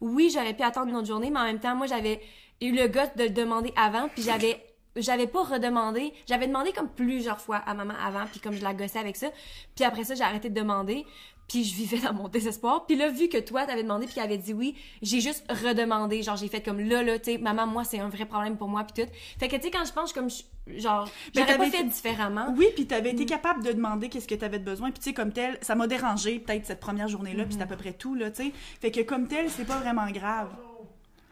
oui, 0.02 0.32
j'aurais 0.34 0.54
pu 0.56 0.64
attendre 0.64 0.90
une 0.90 0.96
autre 0.96 1.08
journée, 1.08 1.30
mais 1.30 1.40
en 1.40 1.44
même 1.46 1.60
temps, 1.60 1.76
moi, 1.76 1.86
j'avais 1.88 2.20
eu 2.60 2.72
le 2.72 2.88
goût 2.88 3.00
de 3.16 3.24
le 3.24 3.30
demander 3.30 3.72
avant, 3.76 4.08
puis 4.10 4.24
j'avais 4.24 4.64
j'avais 4.98 5.28
pas 5.28 5.44
redemandé. 5.44 6.12
J'avais 6.28 6.48
demandé 6.48 6.74
comme 6.74 6.90
plusieurs 6.90 7.40
fois 7.40 7.58
à 7.58 7.74
maman 7.74 7.94
avant, 8.06 8.26
puis 8.30 8.42
comme 8.42 8.54
je 8.54 8.62
la 8.62 8.74
gossais 8.74 9.00
avec 9.00 9.16
ça. 9.16 9.28
Puis 9.74 9.86
après 9.86 10.04
ça, 10.04 10.16
j'ai 10.16 10.24
arrêté 10.24 10.50
de 10.50 10.56
demander. 10.60 11.06
Puis 11.52 11.66
je 11.66 11.76
vivais 11.76 11.98
dans 11.98 12.14
mon 12.14 12.30
désespoir. 12.30 12.86
Puis 12.86 12.96
là, 12.96 13.10
vu 13.10 13.28
que 13.28 13.38
toi, 13.38 13.66
t'avais 13.66 13.84
demandé 13.84 14.06
puis 14.06 14.16
qu'elle 14.16 14.24
avait 14.24 14.38
dit 14.38 14.54
oui, 14.54 14.74
j'ai 15.02 15.20
juste 15.20 15.44
redemandé. 15.52 16.24
Genre, 16.24 16.38
j'ai 16.38 16.48
fait 16.48 16.62
comme 16.62 16.80
là, 16.80 17.04
là, 17.04 17.20
tu 17.20 17.34
sais, 17.34 17.38
maman, 17.38 17.68
moi, 17.68 17.84
c'est 17.84 18.00
un 18.00 18.08
vrai 18.08 18.24
problème 18.26 18.56
pour 18.56 18.70
moi, 18.70 18.86
puis 18.86 19.04
tout. 19.04 19.12
Fait 19.38 19.50
que, 19.50 19.58
tu 19.58 19.64
sais, 19.64 19.70
quand 19.72 19.84
je 19.84 19.92
pense, 19.92 20.14
comme, 20.14 20.30
je- 20.30 20.44
genre, 20.80 21.10
Mais 21.36 21.42
j'aurais 21.42 21.58
pas 21.58 21.66
t'avais 21.66 21.70
fait 21.78 21.84
différemment. 21.84 22.54
Oui, 22.58 22.68
puis 22.74 22.88
t'avais 22.88 23.12
Mm. 23.12 23.16
été 23.16 23.26
capable 23.26 23.64
de 23.66 23.74
demander 23.74 24.08
qu'est-ce 24.08 24.30
que 24.30 24.36
t'avais 24.36 24.60
de 24.60 24.64
besoin. 24.64 24.92
Puis 24.92 25.00
tu 25.00 25.10
sais, 25.10 25.14
comme 25.14 25.34
tel, 25.34 25.58
ça 25.62 25.76
m'a 25.76 25.88
dérangé 25.88 26.40
peut-être 26.40 26.66
cette 26.66 26.80
première 26.80 27.10
journée-là, 27.10 27.44
puis 27.44 27.56
c'est 27.56 27.62
à 27.62 27.66
Mm-hmm. 27.66 27.68
peu 27.68 27.76
près 27.76 27.92
tout, 27.94 28.16
là, 28.16 28.32
tu 28.32 28.44
sais. 28.46 28.52
Fait 28.80 28.92
que 28.92 29.02
comme 29.02 29.28
tel, 29.28 29.50
c'est 29.50 29.66
pas 29.66 29.76
vraiment 29.78 30.10
grave. 30.10 30.48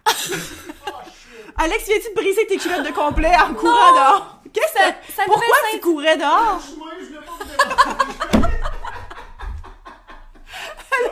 Alex, 1.55 1.86
viens-tu 1.88 2.09
de 2.09 2.15
briser 2.15 2.45
tes 2.47 2.57
culottes 2.57 2.86
de 2.86 2.91
complet 2.91 3.32
en 3.36 3.53
courant 3.53 3.93
dehors? 3.93 4.41
Qu'est-ce 4.51 4.74
que 4.74 4.80
Ça- 4.80 4.95
ça 5.15 5.24
Pourquoi 5.26 5.55
tu 5.72 5.80
courais 5.80 6.17
dehors? 6.17 6.61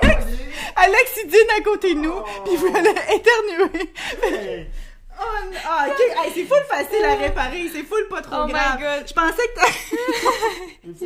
Déranger. 0.02 0.46
Alex, 0.76 1.12
il 1.24 1.28
dîne 1.30 1.52
à 1.58 1.62
côté 1.62 1.94
de 1.96 2.00
nous, 2.00 2.22
puis 2.44 2.54
il 2.54 2.58
voulait 2.58 2.92
éternuer. 3.14 3.94
Hey. 4.24 4.68
Oh, 5.20 5.24
ah. 5.68 5.88
Hey, 5.88 6.32
c'est 6.32 6.44
full 6.44 6.64
facile 6.70 7.04
à 7.04 7.16
réparer, 7.16 7.68
c'est 7.74 7.82
full 7.82 8.08
pas 8.08 8.22
trop 8.22 8.36
Oh 8.44 8.46
my 8.46 8.52
grave. 8.54 8.78
God. 8.80 9.08
Je 9.08 9.14
pensais 9.16 9.48
que 9.48 9.56
t'as- 9.56 10.84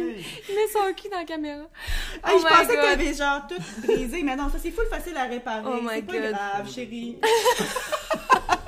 Il 0.50 0.56
met 0.56 0.68
son 0.68 0.94
cul 1.02 1.08
dans 1.10 1.20
la 1.20 1.24
caméra. 1.24 1.62
Hey, 2.16 2.34
Oh 2.36 2.40
je 2.40 2.44
my 2.44 2.44
pensais 2.44 2.66
que 2.76 2.82
God. 2.82 2.82
t'avais 2.90 3.14
genre 3.14 3.48
tout 3.48 3.56
brisé, 3.88 4.22
mais 4.22 4.36
non, 4.36 4.50
ça 4.50 4.58
c'est 4.62 4.72
full 4.72 4.86
facile 4.88 5.16
à 5.16 5.24
réparer. 5.24 5.62
Oh 5.66 5.80
my 5.82 5.90
c'est 5.96 6.02
pas 6.02 6.12
God. 6.14 6.32
grave, 6.34 6.70
chérie. 6.76 7.20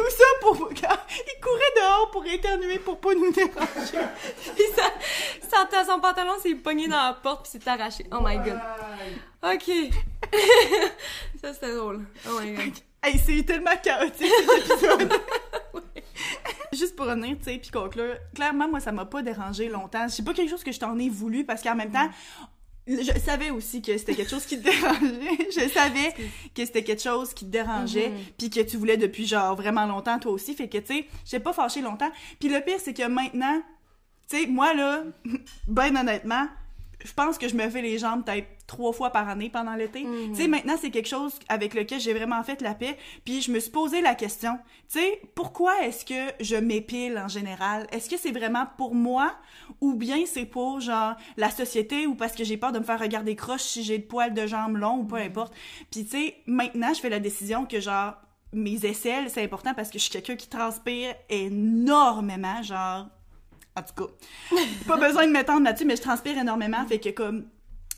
tout 0.00 0.10
ça 0.10 0.24
pour. 0.40 0.70
Il 0.72 1.40
courait 1.40 1.74
dehors 1.76 2.10
pour 2.10 2.24
éternuer 2.26 2.78
pour 2.78 3.00
pas 3.00 3.14
nous 3.14 3.32
déranger. 3.32 3.58
Puis 4.54 4.64
ça, 4.74 5.66
ça, 5.70 5.84
son 5.84 6.00
pantalon 6.00 6.38
s'est 6.40 6.54
pogné 6.54 6.88
dans 6.88 6.96
la 6.96 7.12
porte 7.14 7.42
puis 7.42 7.52
s'est 7.52 7.68
arraché. 7.68 8.06
Oh 8.12 8.18
my 8.22 8.36
god. 8.38 8.60
Ok. 9.42 9.70
ça, 11.40 11.54
c'était 11.54 11.74
drôle. 11.74 12.04
Oh 12.28 12.40
my 12.40 12.52
god. 12.52 12.74
Hey, 13.02 13.18
c'est 13.18 13.42
tellement 13.44 13.76
chaotique 13.82 14.30
cet 14.48 14.70
épisode. 14.70 15.12
Juste 16.72 16.94
pour 16.94 17.06
revenir, 17.06 17.36
tu 17.38 17.44
sais, 17.44 17.58
puis 17.58 17.70
conclure, 17.70 18.16
clairement, 18.34 18.68
moi, 18.68 18.78
ça 18.78 18.92
m'a 18.92 19.04
pas 19.04 19.22
dérangé 19.22 19.68
longtemps. 19.68 20.08
C'est 20.08 20.24
pas 20.24 20.34
quelque 20.34 20.50
chose 20.50 20.62
que 20.62 20.70
je 20.70 20.78
t'en 20.78 20.98
ai 20.98 21.08
voulu 21.08 21.44
parce 21.44 21.62
qu'en 21.62 21.74
même 21.74 21.90
temps, 21.90 22.08
je 22.90 23.18
savais 23.20 23.50
aussi 23.50 23.82
que 23.82 23.96
c'était 23.96 24.14
quelque 24.14 24.30
chose 24.30 24.44
qui 24.46 24.58
te 24.60 24.64
dérangeait. 24.64 25.48
Je 25.50 25.68
savais 25.68 26.12
que 26.54 26.64
c'était 26.64 26.82
quelque 26.84 27.02
chose 27.02 27.32
qui 27.34 27.44
te 27.44 27.50
dérangeait, 27.50 28.08
Mhm. 28.10 28.16
puis 28.38 28.50
que 28.50 28.60
tu 28.60 28.76
voulais 28.76 28.96
depuis 28.96 29.26
genre 29.26 29.54
vraiment 29.56 29.86
longtemps 29.86 30.18
toi 30.18 30.32
aussi. 30.32 30.54
Fait 30.54 30.68
que 30.68 30.78
tu 30.78 30.86
sais, 30.94 31.06
j'étais 31.24 31.40
pas 31.40 31.52
fâchée 31.52 31.80
longtemps. 31.82 32.10
Puis 32.38 32.48
le 32.48 32.60
pire, 32.60 32.78
c'est 32.78 32.94
que 32.94 33.06
maintenant, 33.06 33.60
tu 34.28 34.38
sais, 34.40 34.46
moi 34.46 34.74
là, 34.74 35.04
ben 35.68 35.96
honnêtement, 35.96 36.46
je 37.04 37.12
pense 37.12 37.38
que 37.38 37.48
je 37.48 37.54
me 37.54 37.68
fais 37.70 37.82
les 37.82 37.98
jambes 37.98 38.24
peut-être 38.24 38.46
trois 38.70 38.92
fois 38.92 39.10
par 39.10 39.28
année 39.28 39.50
pendant 39.50 39.74
l'été. 39.74 40.04
Mhm. 40.04 40.30
Tu 40.30 40.42
sais, 40.42 40.48
maintenant, 40.48 40.76
c'est 40.80 40.90
quelque 40.90 41.08
chose 41.08 41.34
avec 41.48 41.74
lequel 41.74 41.98
j'ai 41.98 42.14
vraiment 42.14 42.40
fait 42.44 42.62
la 42.62 42.74
paix. 42.74 42.96
Puis 43.24 43.42
je 43.42 43.50
me 43.50 43.58
suis 43.58 43.70
posé 43.70 44.00
la 44.00 44.14
question, 44.14 44.58
tu 44.88 45.00
sais, 45.00 45.20
pourquoi 45.34 45.82
est-ce 45.82 46.04
que 46.04 46.32
je 46.40 46.54
m'épile 46.54 47.18
en 47.18 47.26
général? 47.26 47.88
Est-ce 47.90 48.08
que 48.08 48.16
c'est 48.16 48.30
vraiment 48.30 48.66
pour 48.78 48.94
moi 48.94 49.34
ou 49.80 49.94
bien 49.94 50.24
c'est 50.24 50.46
pour, 50.46 50.80
genre, 50.80 51.16
la 51.36 51.50
société 51.50 52.06
ou 52.06 52.14
parce 52.14 52.34
que 52.34 52.44
j'ai 52.44 52.56
peur 52.56 52.70
de 52.70 52.78
me 52.78 52.84
faire 52.84 53.00
regarder 53.00 53.34
croche 53.34 53.62
si 53.62 53.82
j'ai 53.82 53.98
le 53.98 54.04
poil 54.04 54.32
de 54.34 54.46
jambes 54.46 54.76
long 54.76 54.98
ou 54.98 55.04
peu 55.04 55.16
importe? 55.16 55.52
Puis 55.90 56.04
tu 56.04 56.10
sais, 56.10 56.36
maintenant, 56.46 56.94
je 56.94 57.00
fais 57.00 57.10
la 57.10 57.20
décision 57.20 57.66
que, 57.66 57.80
genre, 57.80 58.14
mes 58.52 58.86
aisselles, 58.86 59.30
c'est 59.30 59.42
important 59.42 59.74
parce 59.74 59.90
que 59.90 59.98
je 59.98 60.04
suis 60.04 60.12
quelqu'un 60.12 60.36
qui 60.36 60.48
transpire 60.48 61.14
énormément, 61.28 62.62
genre... 62.62 63.08
En 63.76 63.82
tout 63.82 64.04
cas, 64.04 64.56
pas 64.86 64.96
besoin 64.96 65.26
de 65.26 65.32
m'étendre 65.32 65.64
là-dessus, 65.64 65.84
mais 65.86 65.96
je 65.96 66.02
transpire 66.02 66.36
énormément, 66.36 66.84
fait 66.86 66.98
que 66.98 67.10
comme 67.10 67.46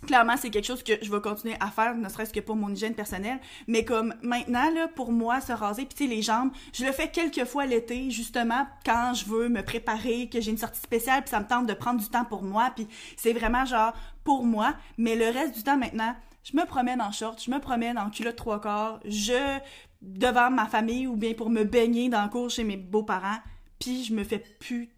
clairement 0.07 0.37
c'est 0.37 0.51
quelque 0.51 0.67
chose 0.67 0.83
que 0.83 0.93
je 1.01 1.11
vais 1.11 1.21
continuer 1.21 1.55
à 1.61 1.69
faire, 1.71 1.95
ne 1.95 2.09
serait-ce 2.09 2.33
que 2.33 2.41
pour 2.41 2.57
mon 2.57 2.71
hygiène 2.71 2.95
personnelle, 2.95 3.39
mais 3.67 3.85
comme 3.85 4.15
maintenant 4.23 4.71
là 4.71 4.89
pour 4.89 5.13
moi 5.13 5.41
se 5.41 5.53
raser, 5.53 5.87
puis 5.87 6.07
les 6.07 6.23
jambes, 6.23 6.51
je 6.73 6.85
le 6.85 6.93
fais 6.93 7.09
quelques 7.09 7.45
fois 7.45 7.67
l'été 7.67 8.11
justement 8.11 8.67
quand 8.85 9.15
je 9.15 9.27
veux 9.27 9.49
me 9.49 9.63
préparer, 9.63 10.29
que 10.29 10.41
j'ai 10.41 10.51
une 10.51 10.59
sortie 10.59 10.81
spéciale, 10.81 11.23
puis 11.23 11.31
ça 11.31 11.41
me 11.41 11.47
tente 11.47 11.67
de 11.67 11.75
prendre 11.75 12.01
du 12.01 12.09
temps 12.09 12.25
pour 12.25 12.43
moi, 12.43 12.73
puis 12.75 12.87
c'est 13.17 13.33
vraiment 13.33 13.65
genre 13.65 13.93
pour 14.25 14.45
moi, 14.45 14.75
mais 14.99 15.17
le 15.17 15.27
reste 15.27 15.55
du 15.55 15.63
temps 15.63 15.77
maintenant, 15.77 16.15
je 16.45 16.57
me 16.57 16.67
promène 16.67 17.01
en 17.01 17.13
short, 17.13 17.43
je 17.43 17.51
me 17.51 17.59
promène 17.61 17.99
en 17.99 18.11
culotte 18.11 18.37
trois 18.37 18.61
quarts, 18.61 19.01
je 19.05 19.59
devant 20.01 20.51
ma 20.51 20.67
famille 20.67 21.07
ou 21.07 21.17
bien 21.17 21.35
pour 21.35 21.49
me 21.49 21.65
baigner 21.65 22.09
dans 22.09 22.23
le 22.23 22.29
cours 22.29 22.51
chez 22.51 22.65
mes 22.65 22.77
beaux-parents, 22.77 23.39
puis 23.79 24.05
je 24.05 24.15
me 24.15 24.25
fais 24.25 24.39
plus 24.39 24.91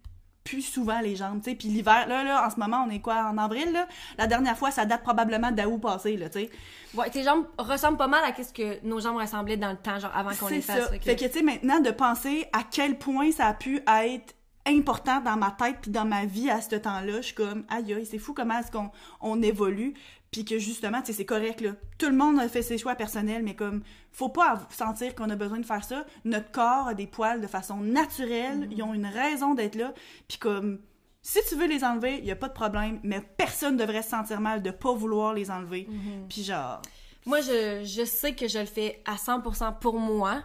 plus 0.45 0.61
souvent 0.62 1.01
les 1.01 1.16
jambes, 1.16 1.40
tu 1.42 1.51
sais. 1.51 1.57
Puis 1.57 1.68
l'hiver, 1.68 2.07
là, 2.07 2.22
là, 2.22 2.47
en 2.47 2.51
ce 2.51 2.61
moment, 2.61 2.84
on 2.86 2.90
est 2.90 3.01
quoi, 3.01 3.24
en 3.30 3.38
avril, 3.38 3.72
là? 3.72 3.88
La 4.18 4.26
dernière 4.26 4.57
fois, 4.59 4.70
ça 4.70 4.84
date 4.84 5.03
probablement 5.03 5.51
d'août 5.51 5.78
passé, 5.80 6.16
là, 6.18 6.28
tu 6.28 6.40
sais. 6.40 6.51
Ouais, 6.95 7.09
tes 7.11 7.22
jambes 7.24 7.47
ressemblent 7.59 7.97
pas 7.97 8.07
mal 8.09 8.22
à 8.24 8.42
ce 8.42 8.53
que 8.53 8.84
nos 8.86 9.01
jambes 9.01 9.16
ressemblaient 9.16 9.57
dans 9.57 9.70
le 9.70 9.78
temps, 9.78 9.99
genre 9.99 10.12
avant 10.14 10.30
qu'on 10.34 10.49
les 10.49 10.61
fasse. 10.61 10.84
ça. 10.84 10.90
fait 10.90 10.99
que- 10.99 11.05
Fait 11.05 11.16
que, 11.16 11.24
tu 11.24 11.32
sais, 11.38 11.42
maintenant, 11.42 11.80
de 11.80 11.90
penser 11.90 12.47
à 12.53 12.61
quel 12.70 12.99
point 12.99 13.32
ça 13.32 13.47
a 13.47 13.55
pu 13.55 13.80
être 13.86 14.34
important 14.66 15.20
dans 15.20 15.36
ma 15.36 15.51
tête 15.51 15.76
puis 15.82 15.90
dans 15.90 16.07
ma 16.07 16.24
vie 16.24 16.49
à 16.51 16.61
ce 16.62 16.74
temps-là, 16.76 17.16
je 17.18 17.26
suis 17.26 17.34
comme, 17.34 17.64
aïe, 17.68 17.92
aïe, 17.92 18.07
c'est 18.07 18.18
fou 18.18 18.32
comment 18.32 18.59
est-ce 18.59 18.70
qu'on 18.70 18.90
on 19.20 19.42
évolue 19.42 19.92
puis 20.35 20.45
que 20.45 20.59
justement, 20.59 21.01
tu 21.01 21.07
sais, 21.07 21.12
c'est 21.12 21.24
correct, 21.24 21.61
là. 21.61 21.76
Tout 21.97 22.09
le 22.09 22.16
monde 22.16 22.41
a 22.41 22.49
fait 22.49 22.61
ses 22.62 22.76
choix 22.76 22.97
personnels, 22.97 23.45
mais 23.45 23.55
comme, 23.55 23.85
faut 24.11 24.30
pas 24.30 24.66
sentir 24.68 25.14
qu'on 25.14 25.30
a 25.30 25.37
besoin 25.37 25.61
de 25.61 25.64
faire 25.64 25.85
ça. 25.85 26.05
Notre 26.24 26.51
corps 26.51 26.89
a 26.89 26.95
des 26.95 27.07
poils 27.07 27.41
de 27.41 27.47
façon 27.47 27.76
naturelle, 27.76 28.66
ils 28.72 28.82
ont 28.82 28.95
une 28.95 29.07
raison 29.07 29.55
d'être 29.55 29.76
là, 29.76 29.95
puis 30.26 30.39
comme, 30.39 30.80
si 31.22 31.39
tu 31.49 31.55
veux 31.55 31.68
les 31.68 31.85
enlever, 31.85 32.18
il 32.18 32.24
y 32.24 32.32
a 32.32 32.37
pas 32.37 32.49
de 32.49 32.53
problème, 32.53 32.99
mais 33.05 33.20
personne 33.20 33.76
devrait 33.76 34.03
se 34.03 34.09
sentir 34.11 34.41
mal 34.41 34.61
de 34.61 34.72
pas 34.72 34.93
vouloir 34.93 35.35
les 35.35 35.53
enlever. 35.53 35.87
Puis 36.28 36.43
genre, 36.43 36.82
Moi, 37.26 37.41
je, 37.41 37.85
je 37.85 38.05
sais 38.05 38.35
que 38.35 38.49
je 38.49 38.59
le 38.59 38.66
fais 38.66 39.03
à 39.07 39.14
100% 39.14 39.78
pour 39.78 40.01
moi. 40.01 40.43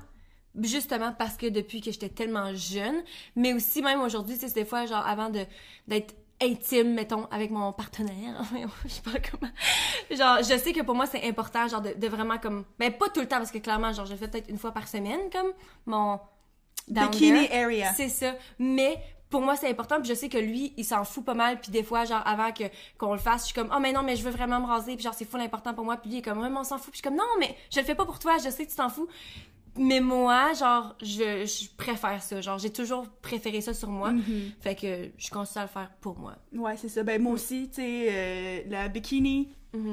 Justement 0.61 1.13
parce 1.13 1.35
que 1.37 1.47
depuis 1.47 1.79
que 1.81 1.91
j'étais 1.91 2.09
tellement 2.09 2.53
jeune, 2.53 3.03
mais 3.35 3.53
aussi 3.53 3.81
même 3.81 4.01
aujourd'hui, 4.01 4.35
tu 4.35 4.41
sais, 4.41 4.47
c'est 4.49 4.55
des 4.55 4.65
fois, 4.65 4.85
genre, 4.85 5.05
avant 5.05 5.29
de 5.29 5.45
d'être 5.87 6.15
intime, 6.41 6.93
mettons, 6.93 7.25
avec 7.31 7.51
mon 7.51 7.71
partenaire, 7.73 8.41
je 8.85 8.89
sais 8.89 9.01
pas 9.01 9.19
comment, 9.31 9.51
genre, 10.11 10.37
je 10.37 10.57
sais 10.57 10.73
que 10.73 10.81
pour 10.81 10.95
moi, 10.95 11.05
c'est 11.05 11.27
important, 11.27 11.67
genre, 11.67 11.81
de, 11.81 11.93
de 11.93 12.07
vraiment 12.07 12.37
comme, 12.37 12.65
ben, 12.77 12.91
pas 12.91 13.09
tout 13.09 13.19
le 13.19 13.27
temps, 13.27 13.37
parce 13.37 13.51
que 13.51 13.57
clairement, 13.57 13.91
genre, 13.93 14.05
je 14.05 14.13
le 14.13 14.17
fais 14.17 14.27
peut-être 14.27 14.49
une 14.49 14.57
fois 14.57 14.71
par 14.71 14.87
semaine, 14.87 15.29
comme, 15.31 15.51
mon 15.85 16.19
down 16.89 17.09
bikini 17.09 17.47
there. 17.47 17.63
area. 17.63 17.93
C'est 17.93 18.09
ça. 18.09 18.35
Mais 18.57 18.97
pour 19.29 19.41
moi, 19.41 19.55
c'est 19.55 19.69
important. 19.69 19.99
Puis 19.99 20.09
je 20.09 20.15
sais 20.15 20.29
que 20.29 20.37
lui, 20.37 20.73
il 20.77 20.83
s'en 20.83 21.03
fout 21.03 21.23
pas 21.23 21.33
mal. 21.33 21.59
Puis 21.59 21.71
des 21.71 21.83
fois, 21.83 22.05
genre, 22.05 22.21
avant 22.25 22.51
que 22.51 22.63
qu'on 22.97 23.13
le 23.13 23.19
fasse, 23.19 23.41
je 23.41 23.45
suis 23.47 23.55
comme, 23.55 23.71
oh, 23.75 23.79
mais 23.79 23.91
non, 23.91 24.01
mais 24.03 24.15
je 24.15 24.23
veux 24.23 24.31
vraiment 24.31 24.59
me 24.59 24.65
raser. 24.65 24.95
Puis 24.95 25.03
genre, 25.03 25.13
c'est 25.13 25.29
full 25.29 25.41
important 25.41 25.73
pour 25.73 25.85
moi. 25.85 25.97
Puis 25.97 26.09
lui, 26.09 26.17
il 26.17 26.19
est 26.19 26.23
comme, 26.23 26.39
ouais, 26.39 26.49
mais 26.49 26.57
on 26.57 26.63
s'en 26.63 26.77
fout. 26.77 26.91
Puis 26.91 27.01
je 27.03 27.07
suis 27.07 27.15
comme, 27.15 27.17
non, 27.17 27.39
mais 27.39 27.55
je 27.71 27.79
le 27.79 27.85
fais 27.85 27.95
pas 27.95 28.05
pour 28.05 28.19
toi. 28.19 28.37
Je 28.43 28.49
sais 28.49 28.65
que 28.65 28.71
tu 28.71 28.75
t'en 28.75 28.89
fous. 28.89 29.07
Mais 29.77 30.01
moi, 30.01 30.53
genre, 30.53 30.95
je, 31.01 31.45
je 31.45 31.69
préfère 31.77 32.21
ça. 32.21 32.41
Genre, 32.41 32.57
j'ai 32.57 32.71
toujours 32.71 33.07
préféré 33.21 33.61
ça 33.61 33.73
sur 33.73 33.89
moi. 33.89 34.11
Mhm. 34.11 34.51
Fait 34.59 34.75
que 34.75 35.09
je 35.17 35.29
continue 35.29 35.59
à 35.59 35.63
le 35.63 35.69
faire 35.69 35.91
pour 36.01 36.17
moi. 36.19 36.35
Ouais, 36.53 36.75
c'est 36.77 36.89
ça. 36.89 37.03
Ben 37.03 37.21
moi 37.21 37.33
aussi, 37.33 37.69
tu 37.69 37.81
sais, 37.81 38.07
euh, 38.09 38.61
la 38.69 38.87
bikini 38.87 39.49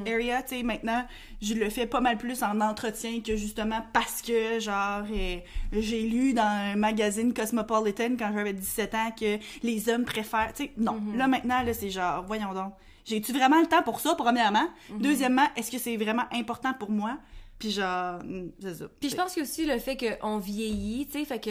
area, 0.06 0.42
tu 0.42 0.56
sais, 0.56 0.62
maintenant, 0.62 1.04
je 1.42 1.54
le 1.54 1.68
fais 1.68 1.86
pas 1.86 2.00
mal 2.00 2.16
plus 2.16 2.42
en 2.42 2.60
entretien 2.60 3.20
que 3.20 3.36
justement 3.36 3.82
parce 3.92 4.22
que, 4.22 4.58
genre, 4.58 5.04
euh, 5.10 5.36
j'ai 5.72 6.02
lu 6.02 6.32
dans 6.32 6.42
un 6.42 6.76
magazine 6.76 7.34
Cosmopolitan 7.34 8.16
quand 8.18 8.30
j'avais 8.32 8.54
17 8.54 8.94
ans 8.94 9.10
que 9.18 9.38
les 9.62 9.88
hommes 9.88 10.04
préfèrent, 10.04 10.52
tu 10.54 10.64
sais, 10.64 10.72
non. 10.78 10.98
Là, 11.14 11.26
maintenant, 11.28 11.62
là, 11.62 11.74
c'est 11.74 11.90
genre, 11.90 12.24
voyons 12.26 12.54
donc. 12.54 12.72
J'ai-tu 13.04 13.32
vraiment 13.32 13.60
le 13.60 13.66
temps 13.66 13.82
pour 13.82 14.00
ça, 14.00 14.14
premièrement? 14.16 14.68
Deuxièmement, 14.98 15.46
est-ce 15.56 15.70
que 15.70 15.78
c'est 15.78 15.96
vraiment 15.96 16.24
important 16.32 16.72
pour 16.72 16.90
moi? 16.90 17.18
Puis 17.58 17.70
genre, 17.70 18.20
mm, 18.24 18.50
c'est 18.60 18.74
ça. 18.74 18.84
Puis 19.00 19.08
je 19.10 19.16
pense 19.16 19.34
que 19.34 19.40
aussi 19.40 19.64
le 19.66 19.78
fait 19.78 19.96
qu'on 20.20 20.38
vieillit, 20.38 21.06
tu 21.06 21.18
sais, 21.18 21.24
fait 21.24 21.40
que 21.40 21.50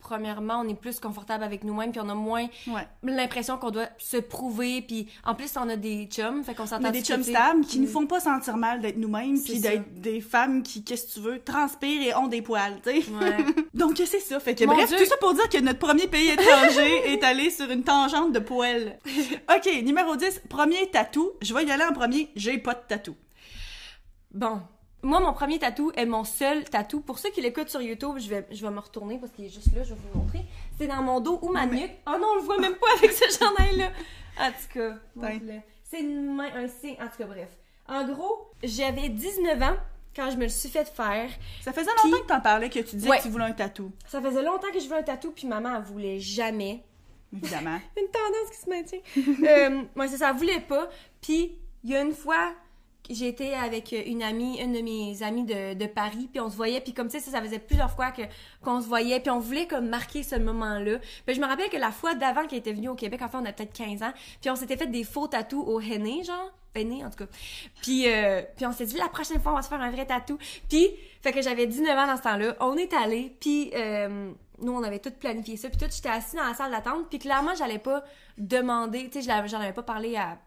premièrement, 0.00 0.60
on 0.64 0.68
est 0.68 0.74
plus 0.74 0.98
confortable 0.98 1.44
avec 1.44 1.62
nous-mêmes, 1.62 1.92
puis 1.92 2.00
on 2.00 2.08
a 2.08 2.14
moins 2.14 2.46
Ouais. 2.66 2.88
l'impression 3.02 3.58
qu'on 3.58 3.70
doit 3.70 3.90
se 3.98 4.16
prouver, 4.16 4.80
puis 4.80 5.06
en 5.24 5.34
plus, 5.34 5.52
on 5.58 5.68
a 5.68 5.76
des 5.76 6.06
chums, 6.06 6.42
fait 6.42 6.54
qu'on 6.54 6.62
On 6.62 6.66
s'entend 6.66 6.88
a 6.88 6.90
des 6.90 7.02
chums 7.02 7.22
stables 7.22 7.66
qui 7.66 7.78
nous 7.80 7.86
font 7.86 8.06
pas 8.06 8.18
sentir 8.18 8.56
mal 8.56 8.80
d'être 8.80 8.96
nous-mêmes, 8.96 9.40
puis 9.42 9.60
d'être 9.60 10.00
des 10.00 10.22
femmes 10.22 10.62
qui, 10.62 10.84
qu'est-ce 10.84 11.06
que 11.06 11.12
tu 11.12 11.20
veux, 11.20 11.38
transpirent 11.40 12.00
et 12.02 12.14
ont 12.14 12.28
des 12.28 12.40
poils, 12.40 12.80
tu 12.82 13.02
sais. 13.02 13.10
Ouais. 13.12 13.36
Donc 13.74 13.98
c'est 14.04 14.20
ça. 14.20 14.40
Fait 14.40 14.54
que 14.54 14.64
Mon 14.64 14.74
bref, 14.74 14.88
Dieu. 14.88 14.96
tout 14.98 15.04
ça 15.04 15.16
pour 15.18 15.34
dire 15.34 15.48
que 15.50 15.58
notre 15.58 15.78
premier 15.78 16.06
pays 16.06 16.30
étranger 16.30 17.12
est 17.12 17.22
allé 17.22 17.50
sur 17.50 17.70
une 17.70 17.82
tangente 17.84 18.32
de 18.32 18.38
poils. 18.38 18.98
OK, 19.54 19.82
numéro 19.84 20.16
10, 20.16 20.42
premier 20.48 20.90
tatou. 20.90 21.30
Je 21.42 21.52
vais 21.52 21.64
y 21.66 21.70
aller 21.70 21.84
en 21.84 21.92
premier, 21.92 22.30
j'ai 22.36 22.56
pas 22.56 22.72
de 22.74 22.80
tatou. 22.88 23.14
Bon. 24.32 24.62
Moi, 25.02 25.18
mon 25.20 25.32
premier 25.32 25.58
tatou 25.58 25.92
est 25.96 26.04
mon 26.06 26.24
seul 26.24 26.64
tatou. 26.64 27.00
Pour 27.00 27.18
ceux 27.18 27.30
qui 27.30 27.40
l'écoutent 27.40 27.70
sur 27.70 27.80
YouTube, 27.80 28.16
je 28.18 28.28
vais, 28.28 28.46
je 28.50 28.62
vais 28.64 28.70
me 28.72 28.80
retourner 28.80 29.18
parce 29.18 29.32
qu'il 29.32 29.46
est 29.46 29.50
juste 29.50 29.74
là, 29.74 29.82
je 29.82 29.94
vais 29.94 30.00
vous 30.12 30.18
montrer. 30.18 30.42
C'est 30.78 30.86
dans 30.86 31.02
mon 31.02 31.20
dos 31.20 31.38
ou 31.42 31.48
ma 31.50 31.64
nuque. 31.66 31.90
Oh 32.06 32.12
non, 32.20 32.28
on 32.32 32.36
le 32.36 32.42
voit 32.42 32.58
même 32.58 32.74
pas 32.74 32.86
avec 32.98 33.10
ce 33.12 33.24
chandail-là. 33.38 33.90
En 34.38 34.48
tout 34.50 34.78
cas, 34.78 34.96
c'est 35.84 36.00
une 36.00 36.34
main, 36.34 36.48
un 36.54 36.68
signe. 36.68 36.96
En 37.00 37.06
tout 37.08 37.16
cas, 37.18 37.24
bref. 37.26 37.48
En 37.88 38.06
gros, 38.06 38.50
j'avais 38.62 39.08
19 39.08 39.62
ans 39.62 39.76
quand 40.14 40.30
je 40.30 40.36
me 40.36 40.42
le 40.42 40.48
suis 40.48 40.68
fait 40.68 40.86
faire. 40.88 41.30
Ça 41.62 41.72
faisait 41.72 41.90
longtemps 42.04 42.18
que 42.22 42.26
t'en 42.26 42.40
parlais 42.40 42.68
que 42.68 42.80
tu 42.80 42.96
disais 42.96 43.08
Ouais. 43.08 43.18
que 43.18 43.22
tu 43.22 43.28
voulais 43.30 43.44
un 43.44 43.52
tatou. 43.52 43.90
Ça 44.06 44.20
faisait 44.20 44.42
longtemps 44.42 44.70
que 44.72 44.80
je 44.80 44.84
voulais 44.86 45.00
un 45.00 45.04
tatou, 45.04 45.30
puis 45.30 45.46
maman, 45.46 45.76
elle 45.76 45.82
voulait 45.82 46.20
jamais. 46.20 46.84
Évidemment. 47.32 47.78
Une 47.96 48.08
tendance 48.08 48.50
qui 48.52 48.58
se 48.58 48.68
maintient. 48.68 48.98
euh, 49.48 49.82
moi, 49.94 50.08
c'est 50.08 50.18
ça, 50.18 50.30
elle 50.30 50.36
voulait 50.36 50.60
pas. 50.60 50.88
Puis, 51.22 51.56
il 51.84 51.90
y 51.90 51.96
a 51.96 52.02
une 52.02 52.12
fois, 52.14 52.52
été 53.08 53.54
avec 53.54 53.92
une 53.92 54.22
amie, 54.22 54.60
une 54.60 54.72
de 54.72 54.80
mes 54.80 55.22
amies 55.22 55.44
de, 55.44 55.74
de 55.74 55.86
Paris, 55.86 56.28
puis 56.30 56.40
on 56.40 56.50
se 56.50 56.56
voyait, 56.56 56.80
puis 56.80 56.92
comme 56.92 57.10
ça, 57.10 57.18
ça 57.18 57.42
faisait 57.42 57.58
plusieurs 57.58 57.90
fois 57.90 58.10
que 58.10 58.22
qu'on 58.62 58.80
se 58.80 58.86
voyait, 58.86 59.20
puis 59.20 59.30
on 59.30 59.40
voulait 59.40 59.66
comme 59.66 59.88
marquer 59.88 60.22
ce 60.22 60.36
moment-là. 60.36 60.98
Puis 61.26 61.34
je 61.34 61.40
me 61.40 61.46
rappelle 61.46 61.70
que 61.70 61.76
la 61.76 61.90
fois 61.90 62.14
d'avant 62.14 62.46
qu'elle 62.46 62.58
était 62.58 62.72
venue 62.72 62.88
au 62.88 62.94
Québec, 62.94 63.20
en 63.22 63.28
fait, 63.28 63.36
on 63.36 63.44
a 63.44 63.52
peut-être 63.52 63.72
15 63.72 64.02
ans, 64.02 64.12
puis 64.40 64.50
on 64.50 64.56
s'était 64.56 64.76
fait 64.76 64.86
des 64.86 65.04
faux 65.04 65.26
tatous 65.26 65.64
au 65.66 65.80
henné, 65.80 66.24
genre. 66.24 66.52
Henné, 66.72 67.04
en 67.04 67.10
tout 67.10 67.24
cas. 67.24 67.30
Puis, 67.82 68.04
euh, 68.06 68.42
puis 68.56 68.64
on 68.64 68.70
s'est 68.70 68.86
dit, 68.86 68.96
la 68.96 69.08
prochaine 69.08 69.40
fois, 69.40 69.50
on 69.50 69.56
va 69.56 69.62
se 69.62 69.68
faire 69.68 69.80
un 69.80 69.90
vrai 69.90 70.06
tatou. 70.06 70.38
Puis, 70.68 70.88
fait 71.20 71.32
que 71.32 71.42
j'avais 71.42 71.66
19 71.66 71.98
ans 71.98 72.06
dans 72.06 72.16
ce 72.16 72.22
temps-là. 72.22 72.54
On 72.60 72.76
est 72.76 72.92
allé, 72.92 73.34
puis 73.40 73.72
euh, 73.74 74.30
nous, 74.60 74.72
on 74.72 74.82
avait 74.84 75.00
tout 75.00 75.10
planifié 75.10 75.56
ça. 75.56 75.68
Puis 75.68 75.78
tout, 75.78 75.86
j'étais 75.90 76.10
assise 76.10 76.34
dans 76.34 76.46
la 76.46 76.54
salle 76.54 76.70
d'attente, 76.70 77.08
puis 77.08 77.18
clairement, 77.18 77.56
j'allais 77.56 77.80
pas 77.80 78.04
demander, 78.38 79.08
tu 79.10 79.20
sais, 79.20 79.46
j'en 79.48 79.60
avais 79.60 79.72
pas 79.72 79.82
parlé 79.82 80.16
à, 80.16 80.38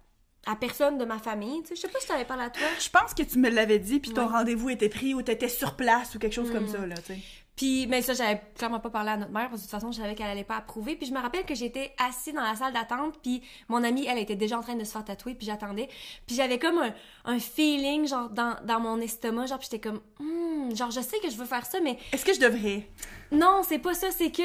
à 0.46 0.56
personne 0.56 0.98
de 0.98 1.06
ma 1.06 1.20
famille. 1.20 1.62
Tu 1.64 1.70
sais, 1.70 1.76
je 1.76 1.82
sais 1.82 1.88
pas 1.88 2.00
si 2.00 2.08
t'avais 2.08 2.26
parlé 2.26 2.44
à 2.44 2.50
toi. 2.50 2.68
Je 2.80 2.90
pense 2.90 3.14
que 3.14 3.24
tu 3.24 3.38
me 3.40 3.50
l'avais 3.50 3.80
dit, 3.80 4.00
puis 4.00 4.12
ton 4.12 4.22
Ouais. 4.28 4.32
rendez-vous 4.34 4.70
était 4.70 4.90
pris 4.90 5.14
ou 5.14 5.22
t'étais 5.22 5.50
sur 5.50 5.76
place 5.76 6.16
ou 6.16 6.20
quelque 6.20 6.34
chose 6.34 6.52
comme 6.52 6.68
ça, 6.68 6.86
là, 6.86 6.96
tu 6.96 7.14
sais. 7.14 7.20
Puis, 7.56 7.86
mais 7.86 8.02
ça, 8.02 8.16
j'avais 8.16 8.42
clairement 8.58 8.80
pas 8.80 8.90
parlé 8.90 9.12
à 9.12 9.18
notre 9.18 9.32
mère, 9.32 9.48
parce 9.48 9.62
que 9.62 9.68
de 9.68 9.72
toute 9.72 9.80
façon, 9.80 9.92
je 9.92 10.02
savais 10.02 10.16
qu'elle 10.16 10.26
allait 10.26 10.44
pas 10.44 10.56
approuver. 10.58 10.96
Puis 10.96 11.06
je 11.06 11.14
me 11.14 11.20
rappelle 11.20 11.46
que 11.46 11.54
j'étais 11.54 11.94
assise 12.04 12.34
dans 12.34 12.42
la 12.42 12.56
salle 12.56 12.74
d'attente, 12.74 13.20
puis 13.22 13.44
mon 13.70 13.84
amie, 13.84 14.08
elle 14.08 14.18
était 14.18 14.36
déjà 14.36 14.58
en 14.58 14.62
train 14.64 14.74
de 14.74 14.84
se 14.84 14.92
faire 14.92 15.06
tatouer, 15.06 15.36
puis 15.36 15.46
j'attendais. 15.46 15.88
Puis 16.26 16.36
j'avais 16.36 16.58
comme 16.58 16.80
un, 16.80 16.94
un 17.26 17.38
feeling, 17.38 18.08
genre, 18.08 18.30
dans, 18.32 18.56
dans 18.66 18.80
mon 18.80 19.00
estomac, 19.00 19.46
genre, 19.46 19.60
puis 19.60 19.68
j'étais 19.72 19.88
comme, 19.88 20.02
Hmm, 20.20 20.74
genre, 20.76 20.90
je 20.90 21.02
sais 21.02 21.20
que 21.20 21.30
je 21.30 21.38
veux 21.38 21.46
faire 21.46 21.66
ça, 21.68 21.80
mais 21.80 22.00
Est-ce 22.12 22.26
que 22.26 22.34
je 22.34 22.40
devrais? 22.40 22.88
non, 23.32 23.62
c'est 23.64 23.78
pas 23.80 23.94
ça, 23.94 24.10
c'est 24.10 24.32
que 24.32 24.42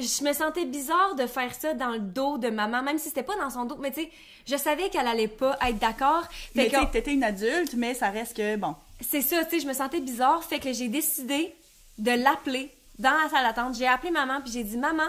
je 0.00 0.24
me 0.24 0.32
sentais 0.32 0.64
bizarre 0.64 1.14
de 1.14 1.26
faire 1.26 1.54
ça 1.54 1.74
dans 1.74 1.90
le 1.90 1.98
dos 1.98 2.38
de 2.38 2.48
maman, 2.48 2.82
même 2.82 2.98
si 2.98 3.08
c'était 3.08 3.22
pas 3.22 3.36
dans 3.36 3.50
son 3.50 3.64
dos, 3.64 3.76
mais 3.76 3.90
tu 3.90 4.02
sais, 4.02 4.10
je 4.46 4.56
savais 4.56 4.88
qu'elle 4.90 5.06
allait 5.06 5.28
pas 5.28 5.58
être 5.66 5.78
d'accord. 5.78 6.24
Mais 6.54 6.68
tu 6.68 6.76
t'étais 6.90 7.12
une 7.12 7.24
adulte, 7.24 7.74
mais 7.74 7.94
ça 7.94 8.10
reste 8.10 8.36
que, 8.36 8.56
bon. 8.56 8.74
c'est 9.00 9.22
ça, 9.22 9.44
tu 9.44 9.50
sais, 9.50 9.60
je 9.60 9.68
me 9.68 9.72
sentais 9.72 10.00
bizarre, 10.00 10.42
fait 10.44 10.58
que 10.58 10.72
j'ai 10.72 10.88
décidé 10.88 11.54
de 11.98 12.10
l'appeler 12.10 12.70
dans 12.98 13.10
la 13.10 13.28
salle 13.28 13.44
d'attente. 13.44 13.76
J'ai 13.76 13.86
appelé 13.86 14.10
maman, 14.10 14.40
puis 14.42 14.52
j'ai 14.52 14.64
dit 14.64 14.76
Maman, 14.76 15.08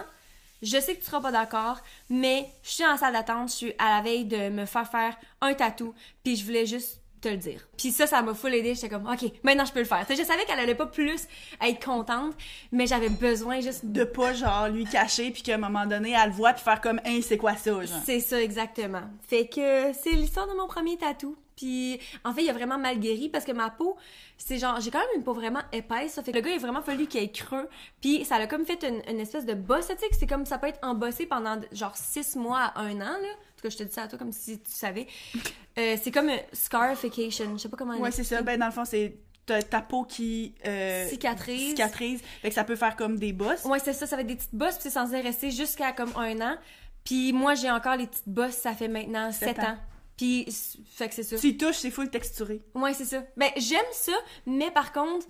je 0.61 0.79
sais 0.79 0.95
que 0.95 0.99
tu 0.99 1.05
seras 1.05 1.21
pas 1.21 1.31
d'accord, 1.31 1.79
mais 2.09 2.47
je 2.63 2.69
suis 2.69 2.85
en 2.85 2.97
salle 2.97 3.13
d'attente, 3.13 3.49
je 3.49 3.55
suis 3.55 3.73
à 3.79 3.97
la 3.97 4.01
veille 4.01 4.25
de 4.25 4.49
me 4.49 4.65
faire 4.65 4.89
faire 4.89 5.17
un 5.41 5.53
tatou, 5.53 5.93
puis 6.23 6.35
je 6.35 6.45
voulais 6.45 6.65
juste 6.65 7.00
te 7.21 7.29
le 7.29 7.37
dire. 7.37 7.67
Puis 7.77 7.91
ça, 7.91 8.07
ça 8.07 8.21
m'a 8.21 8.33
full 8.33 8.53
aidé. 8.53 8.75
J'étais 8.75 8.89
comme, 8.89 9.07
OK, 9.07 9.31
maintenant 9.43 9.65
je 9.65 9.71
peux 9.71 9.79
le 9.79 9.85
faire. 9.85 10.05
Je 10.09 10.23
savais 10.23 10.43
qu'elle 10.45 10.59
allait 10.59 10.75
pas 10.75 10.87
plus 10.87 11.27
être 11.61 11.83
contente, 11.83 12.33
mais 12.71 12.87
j'avais 12.87 13.09
besoin 13.09 13.61
juste 13.61 13.85
De 13.85 14.03
pas, 14.03 14.33
genre, 14.33 14.67
lui 14.67 14.85
cacher, 14.85 15.31
puis 15.31 15.43
qu'à 15.43 15.55
un 15.55 15.57
moment 15.57 15.85
donné, 15.85 16.11
elle 16.11 16.29
le 16.29 16.35
voit, 16.35 16.53
puis 16.53 16.63
faire 16.63 16.81
comme, 16.81 16.99
hein, 17.05 17.19
c'est 17.21 17.37
quoi 17.37 17.55
ça, 17.55 17.71
genre? 17.71 17.99
C'est 18.05 18.19
ça, 18.19 18.41
exactement. 18.41 19.03
Fait 19.27 19.47
que 19.47 19.93
c'est 19.93 20.11
l'histoire 20.11 20.47
de 20.47 20.53
mon 20.53 20.67
premier 20.67 20.97
tatou. 20.97 21.35
Puis, 21.55 21.99
en 22.23 22.33
fait, 22.33 22.43
il 22.43 22.49
a 22.49 22.53
vraiment 22.53 22.79
mal 22.79 22.97
guéri 22.97 23.29
parce 23.29 23.45
que 23.45 23.51
ma 23.51 23.69
peau, 23.69 23.95
c'est 24.37 24.57
genre, 24.57 24.79
j'ai 24.79 24.89
quand 24.89 24.97
même 24.97 25.09
une 25.17 25.23
peau 25.23 25.33
vraiment 25.33 25.61
épaisse. 25.71 26.13
Ça 26.13 26.23
fait 26.23 26.31
que 26.31 26.37
le 26.37 26.43
gars, 26.43 26.49
il 26.49 26.55
a 26.55 26.59
vraiment 26.59 26.81
fallu 26.81 27.05
qu'il 27.05 27.21
ait 27.21 27.31
creux. 27.31 27.69
Puis, 28.01 28.25
ça 28.25 28.39
l'a 28.39 28.47
comme 28.47 28.65
fait 28.65 28.83
une, 28.83 29.01
une 29.07 29.19
espèce 29.19 29.45
de 29.45 29.53
bosse. 29.53 29.87
Tu 29.87 29.93
sais, 29.93 30.07
c'est 30.17 30.25
comme 30.25 30.45
ça 30.47 30.57
peut 30.57 30.67
être 30.67 30.79
embossé 30.81 31.27
pendant 31.27 31.59
genre 31.71 31.95
six 31.95 32.35
mois 32.35 32.61
à 32.61 32.81
un 32.81 32.95
an, 32.95 33.17
là. 33.21 33.35
Tout 33.61 33.67
cas, 33.67 33.69
je 33.69 33.77
te 33.77 33.83
dis 33.83 33.93
ça 33.93 34.03
à 34.03 34.07
toi 34.07 34.17
comme 34.17 34.31
si 34.31 34.59
tu 34.59 34.71
savais. 34.71 35.07
Euh, 35.77 35.95
c'est 36.03 36.11
comme 36.11 36.27
un 36.27 36.37
scarification. 36.51 37.53
Je 37.57 37.61
sais 37.61 37.69
pas 37.69 37.77
comment 37.77 37.97
Ouais, 37.97 38.11
c'est 38.11 38.25
ça. 38.25 38.41
Ben, 38.41 38.59
dans 38.59 38.65
le 38.65 38.73
fond, 38.73 38.83
c'est 38.83 39.15
ta, 39.45 39.61
ta 39.61 39.81
peau 39.81 40.03
qui. 40.03 40.53
euh, 40.65 41.07
Cicatrise. 41.07 41.69
Cicatrise. 41.69 42.21
Fait 42.41 42.49
que 42.49 42.55
ça 42.55 42.65
peut 42.65 42.75
faire 42.75 42.97
comme 42.97 43.17
des 43.17 43.31
bosses. 43.31 43.63
Ouais, 43.63 43.79
c'est 43.79 43.93
ça, 43.93 44.05
ça 44.05 44.17
va 44.17 44.21
être 44.23 44.27
des 44.27 44.35
petites 44.35 44.53
bosses, 44.53 44.73
puis 44.73 44.81
c'est 44.83 44.89
censé 44.89 45.21
rester 45.21 45.49
jusqu'à 45.49 45.93
comme 45.93 46.11
un 46.17 46.39
an. 46.41 46.57
Puis 47.05 47.31
moi, 47.31 47.55
j'ai 47.55 47.71
encore 47.71 47.95
les 47.95 48.05
petites 48.07 48.27
bosses, 48.27 48.55
ça 48.55 48.73
fait 48.73 48.89
maintenant 48.89 49.31
Sept 49.31 49.47
sept 49.55 49.59
ans. 49.59 49.69
ans. 49.69 49.77
Puis, 50.17 50.45
fait 50.93 51.07
que 51.07 51.15
c'est 51.15 51.23
ça. 51.23 51.37
Tu 51.37 51.47
y 51.47 51.57
touches, 51.57 51.77
c'est 51.77 51.89
full 51.89 52.09
texturé. 52.09 52.61
Ouais, 52.75 52.93
c'est 52.93 53.05
ça. 53.05 53.23
Ben, 53.37 53.49
j'aime 53.55 53.79
ça, 53.93 54.11
mais 54.45 54.71
par 54.71 54.91
contre, 54.91 55.25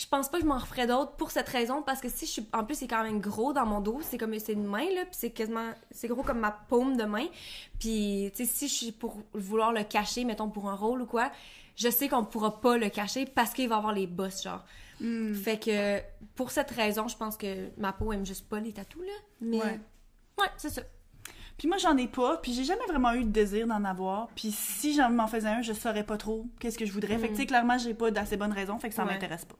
je 0.00 0.06
pense 0.06 0.30
pas 0.30 0.38
que 0.38 0.44
je 0.44 0.48
m'en 0.48 0.58
referais 0.58 0.86
d'autres 0.86 1.12
pour 1.12 1.30
cette 1.30 1.48
raison, 1.48 1.82
parce 1.82 2.00
que 2.00 2.08
si 2.08 2.24
je 2.24 2.30
suis. 2.30 2.48
En 2.54 2.64
plus, 2.64 2.74
c'est 2.76 2.86
quand 2.88 3.02
même 3.02 3.20
gros 3.20 3.52
dans 3.52 3.66
mon 3.66 3.80
dos, 3.80 4.00
c'est 4.02 4.16
comme. 4.16 4.38
C'est 4.38 4.54
une 4.54 4.64
main, 4.64 4.84
là, 4.94 5.04
puis 5.04 5.12
c'est 5.12 5.30
quasiment. 5.30 5.72
C'est 5.90 6.08
gros 6.08 6.22
comme 6.22 6.38
ma 6.38 6.52
paume 6.52 6.96
de 6.96 7.04
main. 7.04 7.26
Puis, 7.78 8.30
tu 8.34 8.44
sais, 8.46 8.50
si 8.50 8.68
je 8.68 8.74
suis 8.74 8.92
pour 8.92 9.18
vouloir 9.34 9.72
le 9.72 9.84
cacher, 9.84 10.24
mettons 10.24 10.48
pour 10.48 10.70
un 10.70 10.74
rôle 10.74 11.02
ou 11.02 11.06
quoi, 11.06 11.30
je 11.76 11.90
sais 11.90 12.08
qu'on 12.08 12.24
pourra 12.24 12.60
pas 12.60 12.78
le 12.78 12.88
cacher 12.88 13.26
parce 13.26 13.52
qu'il 13.52 13.68
va 13.68 13.76
avoir 13.76 13.92
les 13.92 14.06
bosses, 14.06 14.42
genre. 14.42 14.64
Hmm. 15.00 15.34
Fait 15.34 15.58
que, 15.58 16.00
pour 16.34 16.50
cette 16.50 16.70
raison, 16.70 17.06
je 17.08 17.16
pense 17.16 17.36
que 17.36 17.68
ma 17.78 17.92
peau 17.92 18.12
aime 18.12 18.24
juste 18.24 18.48
pas 18.48 18.58
les 18.60 18.72
tatous, 18.72 19.02
là. 19.02 19.12
Mais. 19.42 19.58
Ouais. 19.58 19.80
Ouais, 20.38 20.48
c'est 20.56 20.70
ça. 20.70 20.82
Puis 21.58 21.68
moi, 21.68 21.76
j'en 21.76 21.94
ai 21.98 22.08
pas, 22.08 22.38
puis 22.38 22.54
j'ai 22.54 22.64
jamais 22.64 22.86
vraiment 22.88 23.12
eu 23.12 23.22
de 23.24 23.28
désir 23.28 23.66
d'en 23.66 23.84
avoir. 23.84 24.28
Puis 24.34 24.50
si 24.50 24.94
j'en 24.94 25.10
m'en 25.10 25.26
faisais 25.26 25.48
un, 25.48 25.60
je 25.60 25.74
saurais 25.74 26.04
pas 26.04 26.16
trop 26.16 26.46
qu'est-ce 26.58 26.78
que 26.78 26.86
je 26.86 26.92
voudrais. 26.92 27.18
Fait 27.18 27.26
que, 27.28 27.32
tu 27.34 27.40
sais, 27.40 27.46
clairement, 27.46 27.76
j'ai 27.76 27.92
pas 27.92 28.10
d'assez 28.10 28.38
bonnes 28.38 28.54
raisons, 28.54 28.78
fait 28.78 28.88
que 28.88 28.94
ça 28.94 29.04
Ouais. 29.04 29.12
m'intéresse 29.12 29.44
pas. 29.44 29.56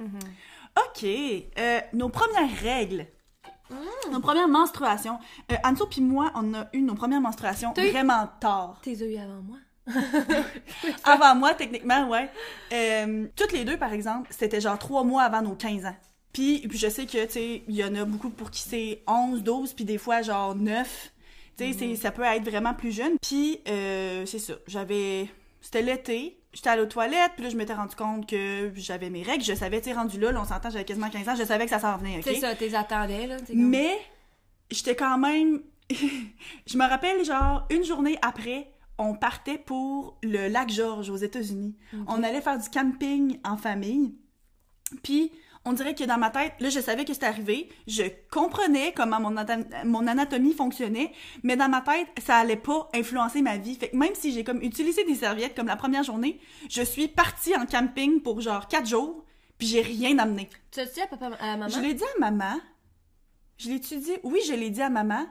OK. 0.00 1.04
euh, 1.04 1.80
nos 1.92 2.08
premières 2.08 2.56
règles. 2.62 3.06
Nos 4.10 4.20
premières 4.20 4.48
menstruations. 4.48 5.18
Euh, 5.52 5.56
Anso 5.64 5.86
puis 5.86 6.00
moi, 6.00 6.32
on 6.34 6.54
a 6.54 6.68
eu 6.72 6.80
nos 6.80 6.94
premières 6.94 7.20
menstruations 7.20 7.72
vraiment 7.74 8.26
tard. 8.40 8.78
T'es 8.82 8.92
eu 8.94 9.16
avant 9.18 9.42
moi. 9.42 9.56
Avant 11.04 11.34
moi, 11.34 11.54
techniquement, 11.54 12.08
ouais. 12.08 12.30
Euh, 12.72 13.26
toutes 13.36 13.52
les 13.52 13.64
deux, 13.64 13.76
par 13.78 13.92
exemple, 13.92 14.28
c'était 14.30 14.60
genre 14.60 14.78
trois 14.78 15.02
mois 15.04 15.22
avant 15.22 15.40
nos 15.42 15.54
15 15.54 15.86
ans. 15.86 15.96
Puis, 16.32 16.60
puis 16.68 16.76
je 16.78 16.88
sais 16.88 17.06
que, 17.06 17.24
tu 17.24 17.32
sais, 17.32 17.62
il 17.66 17.74
y 17.74 17.82
en 17.84 17.94
a 17.94 18.04
beaucoup 18.04 18.28
pour 18.30 18.50
qui 18.50 18.60
c'est 18.60 19.02
11, 19.06 19.42
12, 19.42 19.72
puis 19.72 19.84
des 19.86 19.96
fois, 19.98 20.20
genre 20.22 20.54
9. 20.54 21.12
Tu 21.56 21.64
sais, 21.64 21.78
c'est- 21.78 21.96
ça 21.96 22.10
peut 22.10 22.22
être 22.22 22.44
vraiment 22.44 22.74
plus 22.74 22.92
jeune. 22.92 23.16
Puis, 23.20 23.60
euh, 23.68 24.26
c'est 24.26 24.38
ça. 24.38 24.54
J'avais... 24.66 25.28
C'était 25.60 25.82
l'été. 25.82 26.37
J'étais 26.54 26.70
allée 26.70 26.82
aux 26.82 26.86
toilettes, 26.86 27.32
puis 27.34 27.44
là, 27.44 27.50
je 27.50 27.56
m'étais 27.56 27.74
rendu 27.74 27.94
compte 27.94 28.26
que 28.28 28.72
j'avais 28.74 29.10
mes 29.10 29.22
règles. 29.22 29.44
Je 29.44 29.54
savais, 29.54 29.80
tu 29.82 29.92
rendu 29.92 30.18
là, 30.18 30.32
là, 30.32 30.40
on 30.40 30.44
s'entend, 30.46 30.70
j'avais 30.70 30.84
quasiment 30.84 31.10
15 31.10 31.28
ans, 31.28 31.34
je 31.36 31.44
savais 31.44 31.64
que 31.64 31.70
ça 31.70 31.78
s'en 31.78 31.96
venait, 31.98 32.16
OK? 32.18 32.24
C'est 32.24 32.36
ça, 32.36 32.54
t'es 32.54 32.74
attendais, 32.74 33.26
là. 33.26 33.36
comme- 33.46 33.56
Mais 33.56 33.98
j'étais 34.70 34.96
quand 34.96 35.18
même. 35.18 35.60
je 36.66 36.76
me 36.78 36.88
rappelle, 36.88 37.24
genre, 37.24 37.66
une 37.70 37.84
journée 37.84 38.18
après, 38.22 38.70
on 38.98 39.14
partait 39.14 39.58
pour 39.58 40.18
le 40.22 40.48
lac 40.48 40.70
George 40.70 41.10
aux 41.10 41.16
États-Unis. 41.16 41.76
On 42.06 42.22
allait 42.22 42.40
faire 42.40 42.58
du 42.58 42.68
camping 42.70 43.38
en 43.44 43.56
famille. 43.56 44.14
Puis, 45.02 45.30
on 45.64 45.72
dirait 45.72 45.94
que 45.94 46.04
dans 46.04 46.18
ma 46.18 46.30
tête, 46.30 46.52
là, 46.60 46.68
je 46.70 46.80
savais 46.80 47.04
que 47.04 47.12
c'était 47.12 47.26
arrivé. 47.26 47.68
Je 47.86 48.04
comprenais 48.30 48.92
comment 48.96 49.20
mon, 49.20 49.36
atom- 49.36 49.66
mon 49.84 50.06
anatomie 50.06 50.54
fonctionnait, 50.54 51.12
mais 51.42 51.56
dans 51.56 51.68
ma 51.68 51.80
tête, 51.82 52.06
ça 52.24 52.36
allait 52.36 52.56
pas 52.56 52.88
influencer 52.94 53.42
ma 53.42 53.56
vie. 53.58 53.74
Fait 53.74 53.90
que 53.90 53.96
même 53.96 54.14
si 54.14 54.32
j'ai 54.32 54.44
comme 54.44 54.62
utilisé 54.62 55.04
des 55.04 55.14
serviettes 55.16 55.54
comme 55.54 55.66
la 55.66 55.76
première 55.76 56.04
journée, 56.04 56.40
je 56.70 56.82
suis 56.82 57.08
partie 57.08 57.54
en 57.56 57.66
camping 57.66 58.20
pour 58.22 58.40
genre 58.40 58.66
quatre 58.68 58.86
jours. 58.88 59.24
Puis 59.58 59.66
j'ai 59.66 59.80
rien 59.82 60.16
amené. 60.18 60.48
Tu 60.70 60.80
as-tu 60.80 60.94
dit 60.94 61.00
à 61.00 61.06
papa, 61.08 61.30
à 61.40 61.56
maman? 61.56 61.68
Je 61.68 61.80
l'ai 61.80 61.92
dit 61.94 62.04
à 62.16 62.20
maman. 62.20 62.60
Je 63.58 63.68
l'ai-tu 63.70 63.96
dit? 63.96 64.16
Oui, 64.22 64.38
je 64.46 64.52
l'ai 64.54 64.70
dit 64.70 64.80
à 64.82 64.88
maman. 64.88 65.26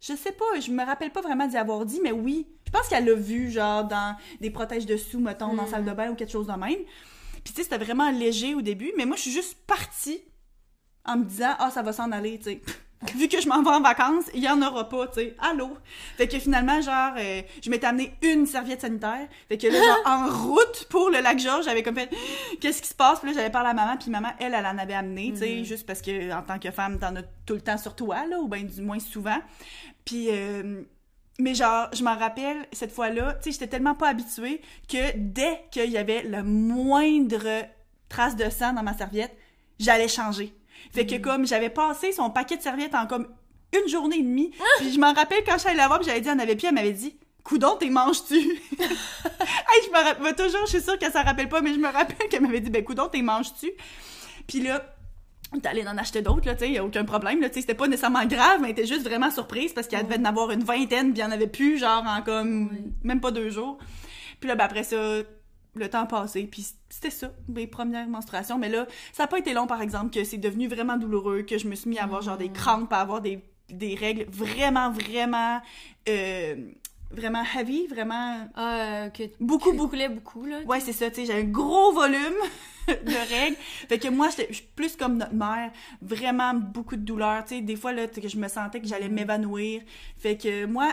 Je 0.00 0.14
sais 0.14 0.32
pas, 0.32 0.60
je 0.60 0.70
me 0.70 0.84
rappelle 0.84 1.10
pas 1.10 1.20
vraiment 1.20 1.46
d'y 1.46 1.56
avoir 1.56 1.84
dit, 1.84 2.00
mais 2.02 2.12
oui. 2.12 2.46
Je 2.66 2.70
pense 2.70 2.88
qu'elle 2.88 3.04
l'a 3.04 3.14
vu, 3.14 3.50
genre, 3.50 3.84
dans 3.84 4.16
des 4.40 4.50
protèges 4.50 4.86
dessous, 4.86 5.20
mettons, 5.20 5.54
dans 5.54 5.64
la 5.64 5.68
salle 5.68 5.84
de 5.84 5.92
bain 5.92 6.10
ou 6.10 6.14
quelque 6.14 6.30
chose 6.32 6.46
de 6.46 6.52
même. 6.52 6.78
Puis 7.44 7.52
tu 7.52 7.62
sais, 7.62 7.64
c'était 7.64 7.84
vraiment 7.84 8.10
léger 8.10 8.54
au 8.54 8.62
début, 8.62 8.92
mais 8.96 9.06
moi, 9.06 9.16
je 9.16 9.22
suis 9.22 9.32
juste 9.32 9.56
partie 9.66 10.22
en 11.04 11.18
me 11.18 11.24
disant, 11.24 11.54
ah, 11.58 11.70
ça 11.70 11.82
va 11.82 11.92
s'en 11.92 12.12
aller, 12.12 12.38
tu 12.38 12.44
sais. 12.44 12.60
Vu 13.16 13.26
que 13.26 13.40
je 13.40 13.48
m'en 13.48 13.62
vais 13.62 13.70
en 13.70 13.80
vacances, 13.80 14.26
il 14.32 14.44
y 14.44 14.48
en 14.48 14.62
aura 14.62 14.88
pas, 14.88 15.08
tu 15.08 15.14
sais. 15.14 15.36
Allô? 15.40 15.76
Fait 16.16 16.28
que 16.28 16.38
finalement, 16.38 16.80
genre, 16.80 17.14
euh, 17.18 17.42
je 17.60 17.68
m'étais 17.68 17.86
amené 17.86 18.14
une 18.22 18.46
serviette 18.46 18.82
sanitaire. 18.82 19.26
Fait 19.48 19.58
que 19.58 19.66
là, 19.66 19.78
genre, 19.78 20.02
en 20.06 20.28
route 20.28 20.86
pour 20.88 21.10
le 21.10 21.20
lac 21.20 21.38
Georges, 21.40 21.64
j'avais 21.64 21.82
comme 21.82 21.96
fait, 21.96 22.10
qu'est-ce 22.60 22.80
qui 22.80 22.88
se 22.88 22.94
passe? 22.94 23.18
Puis 23.18 23.30
là, 23.30 23.34
j'avais 23.34 23.50
parlé 23.50 23.70
à 23.70 23.74
maman, 23.74 23.96
puis 23.96 24.10
maman, 24.10 24.28
elle, 24.38 24.54
elle 24.54 24.66
en 24.66 24.78
avait 24.78 24.94
amené, 24.94 25.32
tu 25.32 25.38
sais, 25.38 25.64
juste 25.64 25.84
parce 25.84 26.00
que, 26.00 26.32
en 26.32 26.42
tant 26.42 26.60
que 26.60 26.70
femme, 26.70 27.00
t'en 27.00 27.16
as 27.16 27.22
tout 27.44 27.54
le 27.54 27.60
temps 27.60 27.78
sur 27.78 27.96
toi, 27.96 28.24
là, 28.26 28.38
ou 28.38 28.46
bien 28.46 28.62
du 28.62 28.80
moins 28.80 29.00
souvent. 29.00 29.38
Puis, 30.04 30.28
euh, 30.30 30.82
mais 31.38 31.54
genre, 31.54 31.88
je 31.92 32.02
m'en 32.04 32.16
rappelle, 32.16 32.66
cette 32.72 32.92
fois-là, 32.92 33.34
tu 33.34 33.44
sais, 33.44 33.52
j'étais 33.52 33.66
tellement 33.66 33.94
pas 33.94 34.08
habituée 34.08 34.60
que 34.88 35.16
dès 35.16 35.64
qu'il 35.70 35.90
y 35.90 35.96
avait 35.96 36.22
le 36.22 36.42
moindre 36.42 37.66
trace 38.08 38.36
de 38.36 38.48
sang 38.50 38.72
dans 38.74 38.82
ma 38.82 38.96
serviette, 38.96 39.36
j'allais 39.78 40.08
changer. 40.08 40.54
Fait 40.92 41.06
que 41.06 41.16
comme 41.16 41.46
j'avais 41.46 41.70
passé 41.70 42.12
son 42.12 42.30
paquet 42.30 42.56
de 42.56 42.62
serviettes 42.62 42.94
en 42.94 43.06
comme 43.06 43.28
une 43.72 43.88
journée 43.88 44.18
et 44.18 44.22
demie, 44.22 44.50
puis 44.78 44.92
je 44.92 45.00
m'en 45.00 45.14
rappelle 45.14 45.42
quand 45.46 45.56
j'allais 45.58 45.76
la 45.76 45.88
voir, 45.88 46.02
j'avais 46.02 46.20
dit, 46.20 46.28
elle 46.28 46.36
en 46.36 46.38
avait 46.40 46.56
plus, 46.56 46.68
elle 46.68 46.74
m'avait 46.74 46.92
dit, 46.92 47.16
Coudon, 47.42 47.76
t'es 47.76 47.90
manges-tu? 47.90 48.36
hey, 48.78 49.80
je 49.84 49.90
me 49.90 50.04
rappelle 50.04 50.34
toujours, 50.36 50.66
je 50.66 50.70
suis 50.70 50.80
sûre 50.80 50.98
qu'elle 50.98 51.12
s'en 51.12 51.24
rappelle 51.24 51.48
pas, 51.48 51.60
mais 51.60 51.72
je 51.72 51.78
me 51.78 51.88
rappelle 51.88 52.28
qu'elle 52.28 52.42
m'avait 52.42 52.60
dit, 52.60 52.70
ben, 52.70 52.84
Coudon, 52.84 53.08
t'es 53.08 53.22
manges-tu? 53.22 53.72
Puis 54.46 54.60
là, 54.60 54.84
t'es 55.60 55.68
allée 55.68 55.86
en 55.86 55.98
acheter 55.98 56.22
d'autres, 56.22 56.46
là, 56.46 56.54
tu 56.54 56.66
sais, 56.66 56.80
aucun 56.80 57.04
problème, 57.04 57.40
là, 57.40 57.48
tu 57.48 57.56
sais, 57.56 57.60
c'était 57.62 57.74
pas 57.74 57.88
nécessairement 57.88 58.24
grave, 58.26 58.60
mais 58.60 58.70
était 58.70 58.86
juste 58.86 59.02
vraiment 59.02 59.30
surprise 59.30 59.72
parce 59.72 59.86
qu'elle 59.86 60.04
devait 60.06 60.18
en 60.18 60.24
avoir 60.24 60.50
une 60.50 60.64
vingtaine, 60.64 61.12
puis 61.12 61.20
il 61.20 61.24
y 61.24 61.26
en 61.26 61.30
avait 61.30 61.46
plus, 61.46 61.78
genre, 61.78 62.04
en 62.06 62.22
comme, 62.22 62.70
même 63.02 63.20
pas 63.20 63.30
deux 63.30 63.50
jours. 63.50 63.78
Puis 64.40 64.48
là, 64.48 64.54
ben, 64.56 64.64
après 64.64 64.82
ça, 64.82 64.96
le 65.74 65.88
temps 65.88 66.06
passé, 66.06 66.48
puis 66.50 66.66
c'était 66.88 67.10
ça, 67.10 67.30
mes 67.48 67.66
premières 67.66 68.08
menstruations. 68.08 68.58
Mais 68.58 68.68
là, 68.68 68.86
ça 69.12 69.24
a 69.24 69.26
pas 69.26 69.38
été 69.38 69.54
long, 69.54 69.66
par 69.66 69.80
exemple, 69.82 70.10
que 70.10 70.24
c'est 70.24 70.36
devenu 70.38 70.68
vraiment 70.68 70.96
douloureux, 70.96 71.42
que 71.42 71.58
je 71.58 71.66
me 71.68 71.74
suis 71.74 71.88
mis 71.90 71.98
à 71.98 72.04
avoir, 72.04 72.22
genre, 72.22 72.36
des 72.36 72.50
crampes, 72.50 72.92
à 72.92 72.98
avoir 73.00 73.20
des, 73.20 73.40
des 73.70 73.94
règles 73.94 74.26
vraiment, 74.30 74.90
vraiment, 74.90 75.60
euh, 76.08 76.56
vraiment 77.10 77.42
heavy, 77.56 77.86
vraiment 77.86 78.48
Ah, 78.54 79.08
que 79.14 79.22
beaucoup, 79.40 79.72
beaucoup. 79.72 79.96
beaucoup, 79.96 80.44
là. 80.44 80.60
Ouais, 80.66 80.80
c'est 80.80 80.92
ça, 80.92 81.10
tu 81.10 81.20
sais, 81.20 81.26
j'ai 81.26 81.40
un 81.40 81.44
gros 81.44 81.92
volume 81.92 82.34
de 82.88 83.34
règles. 83.34 83.56
Fait 83.88 83.98
que 83.98 84.08
moi, 84.08 84.28
je 84.30 84.52
suis 84.52 84.64
plus 84.74 84.96
comme 84.96 85.16
notre 85.16 85.34
mère, 85.34 85.70
vraiment 86.00 86.54
beaucoup 86.54 86.96
de 86.96 87.02
douleur, 87.02 87.44
tu 87.44 87.56
sais, 87.56 87.60
des 87.60 87.76
fois 87.76 87.92
là 87.92 88.06
que 88.06 88.28
je 88.28 88.36
me 88.36 88.48
sentais 88.48 88.80
que 88.80 88.86
j'allais 88.86 89.08
m'évanouir. 89.08 89.82
Fait 90.18 90.36
que 90.36 90.66
moi 90.66 90.92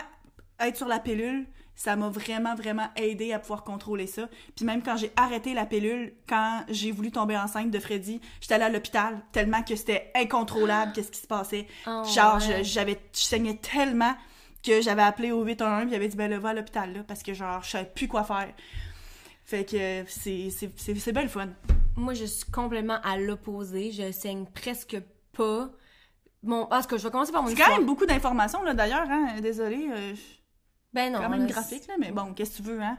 être 0.58 0.76
sur 0.76 0.86
la 0.88 0.98
pilule, 0.98 1.46
ça 1.74 1.96
m'a 1.96 2.10
vraiment 2.10 2.54
vraiment 2.54 2.88
aidé 2.94 3.32
à 3.32 3.38
pouvoir 3.38 3.64
contrôler 3.64 4.06
ça. 4.06 4.28
Puis 4.54 4.66
même 4.66 4.82
quand 4.82 4.96
j'ai 4.98 5.10
arrêté 5.16 5.54
la 5.54 5.64
pilule, 5.64 6.12
quand 6.28 6.62
j'ai 6.68 6.92
voulu 6.92 7.10
tomber 7.10 7.38
enceinte 7.38 7.70
de 7.70 7.78
Freddy, 7.78 8.20
j'étais 8.40 8.54
allée 8.54 8.64
à 8.64 8.68
l'hôpital 8.68 9.22
tellement 9.32 9.62
que 9.62 9.74
c'était 9.76 10.12
incontrôlable 10.14 10.92
qu'est-ce 10.94 11.10
qui 11.10 11.20
se 11.20 11.26
passait. 11.26 11.66
Oh, 11.86 12.02
Genre 12.04 12.36
ouais. 12.36 12.64
j'avais 12.64 13.00
je 13.14 13.20
saignais 13.20 13.56
tellement 13.56 14.14
que 14.62 14.82
j'avais 14.82 15.02
appelé 15.02 15.32
au 15.32 15.42
811 15.42 15.84
puis 15.84 15.92
il 15.92 15.94
avait 15.94 16.08
dit 16.08 16.16
ben 16.18 16.30
là 16.30 16.38
va 16.38 16.50
à 16.50 16.54
l'hôpital 16.54 16.92
là 16.92 17.00
parce 17.08 17.22
que 17.22 17.32
genre 17.32 17.62
je 17.62 17.70
savais 17.70 17.90
plus 17.94 18.08
quoi 18.08 18.24
faire. 18.24 18.52
Fait 19.46 19.64
que 19.64 20.04
c'est 20.06 20.50
c'est 20.50 20.70
c'est 20.76 20.94
c'est 20.98 21.12
bien 21.12 21.22
le 21.22 21.28
fun. 21.28 21.48
Moi, 22.00 22.14
je 22.14 22.24
suis 22.24 22.50
complètement 22.50 22.98
à 23.04 23.16
l'opposé. 23.16 23.92
Je 23.92 24.10
saigne 24.12 24.46
presque 24.46 24.98
pas. 25.32 25.70
Bon, 26.42 26.66
parce 26.66 26.86
que 26.86 26.96
je 26.96 27.04
vais 27.04 27.10
commencer 27.10 27.32
par 27.32 27.42
mon 27.42 27.48
C'est 27.48 27.54
quand 27.54 27.68
même 27.68 27.84
beaucoup 27.84 28.06
d'informations 28.06 28.62
là 28.62 28.72
d'ailleurs 28.72 29.06
hein, 29.10 29.40
désolé 29.42 29.90
euh, 29.92 30.14
Ben 30.94 31.12
non. 31.12 31.20
quand 31.20 31.28
même 31.28 31.42
là, 31.42 31.48
graphique 31.48 31.86
là 31.86 31.96
mais 32.00 32.12
bon, 32.12 32.32
qu'est-ce 32.32 32.52
que 32.52 32.56
tu 32.56 32.62
veux 32.62 32.80
hein? 32.80 32.96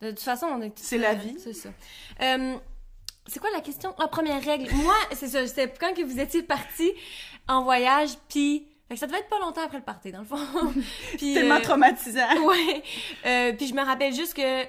De 0.00 0.10
toute 0.10 0.20
façon, 0.20 0.46
on 0.46 0.60
est. 0.62 0.78
C'est 0.78 0.98
la 0.98 1.14
vie. 1.14 1.36
C'est 1.38 1.54
ça. 1.54 1.70
Euh, 2.20 2.56
c'est 3.26 3.40
quoi 3.40 3.50
la 3.52 3.60
question? 3.60 3.94
La 3.98 4.08
première 4.08 4.42
règle. 4.42 4.72
Moi, 4.74 4.94
c'est 5.12 5.28
ça. 5.28 5.46
C'était 5.46 5.72
quand 5.72 5.94
que 5.94 6.02
vous 6.02 6.20
étiez 6.20 6.42
partis 6.42 6.92
en 7.48 7.62
voyage, 7.62 8.10
puis. 8.28 8.68
Fait 8.88 8.94
que 8.94 9.00
ça 9.00 9.08
devait 9.08 9.18
être 9.18 9.28
pas 9.28 9.40
longtemps 9.40 9.64
après 9.64 9.78
le 9.78 9.84
party, 9.84 10.12
dans 10.12 10.20
le 10.20 10.26
fond. 10.26 10.36
puis, 11.18 11.34
Tellement 11.34 11.56
euh, 11.56 11.60
traumatisant. 11.60 12.28
Ouais. 12.46 12.82
Euh, 13.26 13.52
puis 13.52 13.66
je 13.66 13.74
me 13.74 13.84
rappelle 13.84 14.14
juste 14.14 14.34
que 14.34 14.62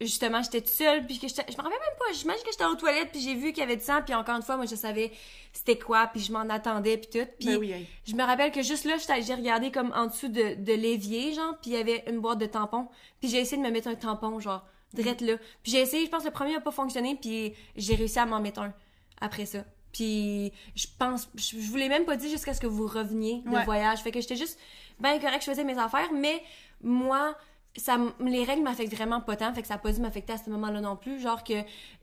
justement 0.00 0.42
j'étais 0.42 0.60
toute 0.60 0.70
seule 0.70 1.04
puis 1.06 1.18
que 1.18 1.26
j'étais- 1.26 1.44
je 1.50 1.56
me 1.56 1.62
rappelle 1.62 1.72
même 1.78 1.98
pas 1.98 2.12
j'imagine 2.14 2.42
que 2.44 2.50
j'étais 2.52 2.64
aux 2.64 2.76
toilettes 2.76 3.10
puis 3.10 3.20
j'ai 3.20 3.34
vu 3.34 3.48
qu'il 3.52 3.58
y 3.58 3.62
avait 3.62 3.76
du 3.76 3.82
sang 3.84 4.00
puis 4.04 4.14
encore 4.14 4.36
une 4.36 4.42
fois 4.42 4.56
moi 4.56 4.64
je 4.66 4.76
savais 4.76 5.10
c'était 5.52 5.76
quoi 5.78 6.06
puis 6.06 6.20
je 6.20 6.30
m'en 6.32 6.48
attendais 6.50 6.98
puis 6.98 7.08
tout 7.20 7.28
puis 7.38 7.48
Ben 7.48 7.56
oui, 7.56 7.72
hey. 7.72 7.86
je 8.06 8.14
me 8.14 8.22
rappelle 8.22 8.52
que 8.52 8.62
juste 8.62 8.84
là 8.84 8.96
j'étais- 8.98 9.22
j'ai 9.22 9.34
regardé 9.34 9.72
comme 9.72 9.92
en 9.96 10.06
dessous 10.06 10.28
de, 10.28 10.54
de 10.54 10.72
l'évier 10.72 11.32
genre 11.34 11.54
puis 11.60 11.72
il 11.72 11.74
y 11.74 11.76
avait 11.80 12.04
une 12.08 12.20
boîte 12.20 12.38
de 12.38 12.46
tampons 12.46 12.86
puis 13.20 13.28
j'ai 13.28 13.38
essayé 13.38 13.60
de 13.60 13.66
me 13.66 13.72
mettre 13.72 13.88
un 13.88 13.96
tampon 13.96 14.38
genre 14.38 14.64
direct 14.94 15.20
là 15.20 15.36
puis 15.62 15.72
j'ai 15.72 15.80
essayé 15.80 16.04
je 16.06 16.10
pense 16.10 16.22
que 16.22 16.28
le 16.28 16.32
premier 16.32 16.54
a 16.54 16.60
pas 16.60 16.70
fonctionné 16.70 17.16
puis 17.20 17.54
j'ai 17.76 17.96
réussi 17.96 18.18
à 18.20 18.26
m'en 18.26 18.40
mettre 18.40 18.60
un 18.60 18.72
après 19.20 19.46
ça 19.46 19.64
puis 19.92 20.52
je 20.76 20.86
pense 20.96 21.28
je, 21.34 21.58
je 21.58 21.70
vous 21.70 21.76
l'ai 21.76 21.88
même 21.88 22.04
pas 22.04 22.14
dit 22.16 22.30
jusqu'à 22.30 22.54
ce 22.54 22.60
que 22.60 22.66
vous 22.68 22.86
reveniez 22.86 23.42
de 23.44 23.50
Ouais. 23.50 23.64
voyage 23.64 23.98
fait 24.00 24.12
que 24.12 24.20
j'étais 24.20 24.36
juste 24.36 24.60
ben 25.00 25.18
correct 25.20 25.40
je 25.44 25.50
faisais 25.50 25.64
mes 25.64 25.76
affaires 25.78 26.12
mais 26.12 26.40
moi 26.82 27.36
ça 27.76 27.96
les 28.20 28.44
règles 28.44 28.62
m'affectent 28.62 28.94
vraiment 28.94 29.20
pas 29.20 29.36
tant 29.36 29.52
fait 29.54 29.62
que 29.62 29.68
ça 29.68 29.74
a 29.74 29.78
pas 29.78 29.92
dû 29.92 30.00
m'affecter 30.00 30.32
à 30.32 30.38
ce 30.38 30.50
moment-là 30.50 30.80
non 30.80 30.96
plus. 30.96 31.20
Genre 31.20 31.44
que 31.44 31.54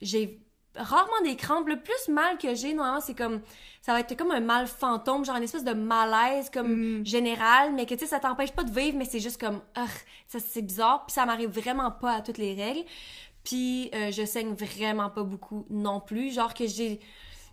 j'ai 0.02 0.40
rarement 0.76 1.22
des 1.24 1.36
crampes. 1.36 1.68
Le 1.68 1.80
plus 1.82 2.10
mal 2.10 2.38
que 2.38 2.54
j'ai 2.54 2.74
normalement 2.74 3.02
c'est 3.02 3.16
comme 3.16 3.42
ça 3.82 3.94
va 3.94 4.02
être 4.02 4.18
comme 4.18 4.32
un 4.32 4.42
mal 4.42 4.68
fantôme 4.68 5.24
genre 5.26 5.38
une 5.38 5.44
espèce 5.44 5.64
de 5.64 5.74
malaise 5.74 6.50
comme 6.50 7.00
Mm. 7.00 7.06
général 7.06 7.74
mais 7.74 7.86
que 7.86 7.94
tu 7.94 8.02
sais 8.02 8.08
ça 8.08 8.20
t'empêche 8.20 8.52
pas 8.52 8.64
de 8.64 8.72
vivre 8.72 8.98
mais 8.98 9.06
c'est 9.06 9.20
juste 9.20 9.40
comme 9.40 9.62
ça 10.28 10.40
c'est 10.40 10.62
bizarre. 10.62 11.06
Puis 11.06 11.14
ça 11.14 11.26
m'arrive 11.26 11.50
vraiment 11.50 11.92
pas 11.92 12.14
à 12.16 12.22
toutes 12.22 12.38
les 12.38 12.54
règles. 12.54 12.84
Puis 13.44 13.90
euh, 13.94 14.12
je 14.12 14.26
saigne 14.26 14.54
vraiment 14.54 15.10
pas 15.10 15.24
beaucoup 15.24 15.66
non 15.70 16.00
plus. 16.00 16.34
Genre 16.34 16.54
que 16.54 16.68
j'ai 16.68 17.00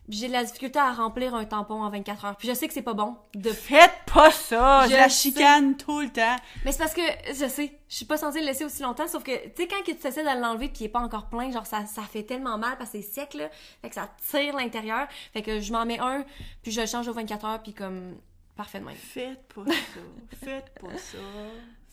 j'ai 0.09 0.27
de 0.29 0.33
la 0.33 0.45
difficulté 0.45 0.79
à 0.79 0.93
remplir 0.93 1.35
un 1.35 1.45
tampon 1.45 1.83
en 1.83 1.89
24 1.91 2.25
heures 2.25 2.37
puis 2.37 2.49
je 2.49 2.55
sais 2.55 2.67
que 2.69 2.75
c'est 2.75 2.83
pas 2.83 2.95
bon 2.95 3.17
de 3.35 3.51
Faites 3.53 3.93
pas 4.13 4.31
ça, 4.31 4.83
Je 4.87 4.91
je 4.91 4.97
la 4.97 5.09
sais. 5.09 5.31
chicane 5.31 5.77
tout 5.77 6.01
le 6.01 6.11
temps. 6.11 6.37
mais 6.65 6.73
c'est 6.73 6.79
parce 6.79 6.93
que, 6.95 7.01
je 7.29 7.49
sais, 7.49 7.79
je 7.89 7.95
suis 7.97 8.05
pas 8.05 8.17
censée 8.17 8.41
le 8.41 8.47
laisser 8.47 8.65
aussi 8.65 8.83
longtemps, 8.83 9.07
sauf 9.07 9.23
que, 9.23 9.31
tu 9.49 9.63
sais, 9.63 9.69
quand 9.69 9.83
tu 9.85 9.93
essaies 9.93 10.23
de 10.23 10.41
l'enlever 10.41 10.69
pis 10.69 10.81
il 10.81 10.87
est 10.87 10.89
pas 10.89 11.01
encore 11.01 11.27
plein, 11.27 11.51
genre, 11.51 11.67
ça, 11.67 11.87
ça 11.87 12.03
fait 12.03 12.25
tellement 12.25 12.59
mal 12.59 12.77
parce 12.79 12.91
que 12.91 13.01
c'est 13.01 13.21
sec, 13.21 13.35
là. 13.35 13.49
Fait 13.81 13.89
que 13.89 13.95
ça 13.95 14.09
tire 14.31 14.57
l'intérieur. 14.57 15.07
Fait 15.33 15.43
que 15.43 15.61
je 15.61 15.73
m'en 15.73 15.85
mets 15.87 15.99
un, 16.01 16.25
puis 16.63 16.73
je 16.73 16.81
le 16.81 16.87
change 16.87 17.07
aux 17.09 17.13
24 17.13 17.45
heures, 17.47 17.63
puis 17.63 17.73
comme, 17.73 18.17
parfait 18.57 18.81
de 18.81 18.85
même. 18.85 18.97
Faites 18.97 19.47
pas 19.55 19.65
ça. 19.67 20.37
Faites 20.45 20.73
pas 20.81 20.99
ça. 20.99 21.19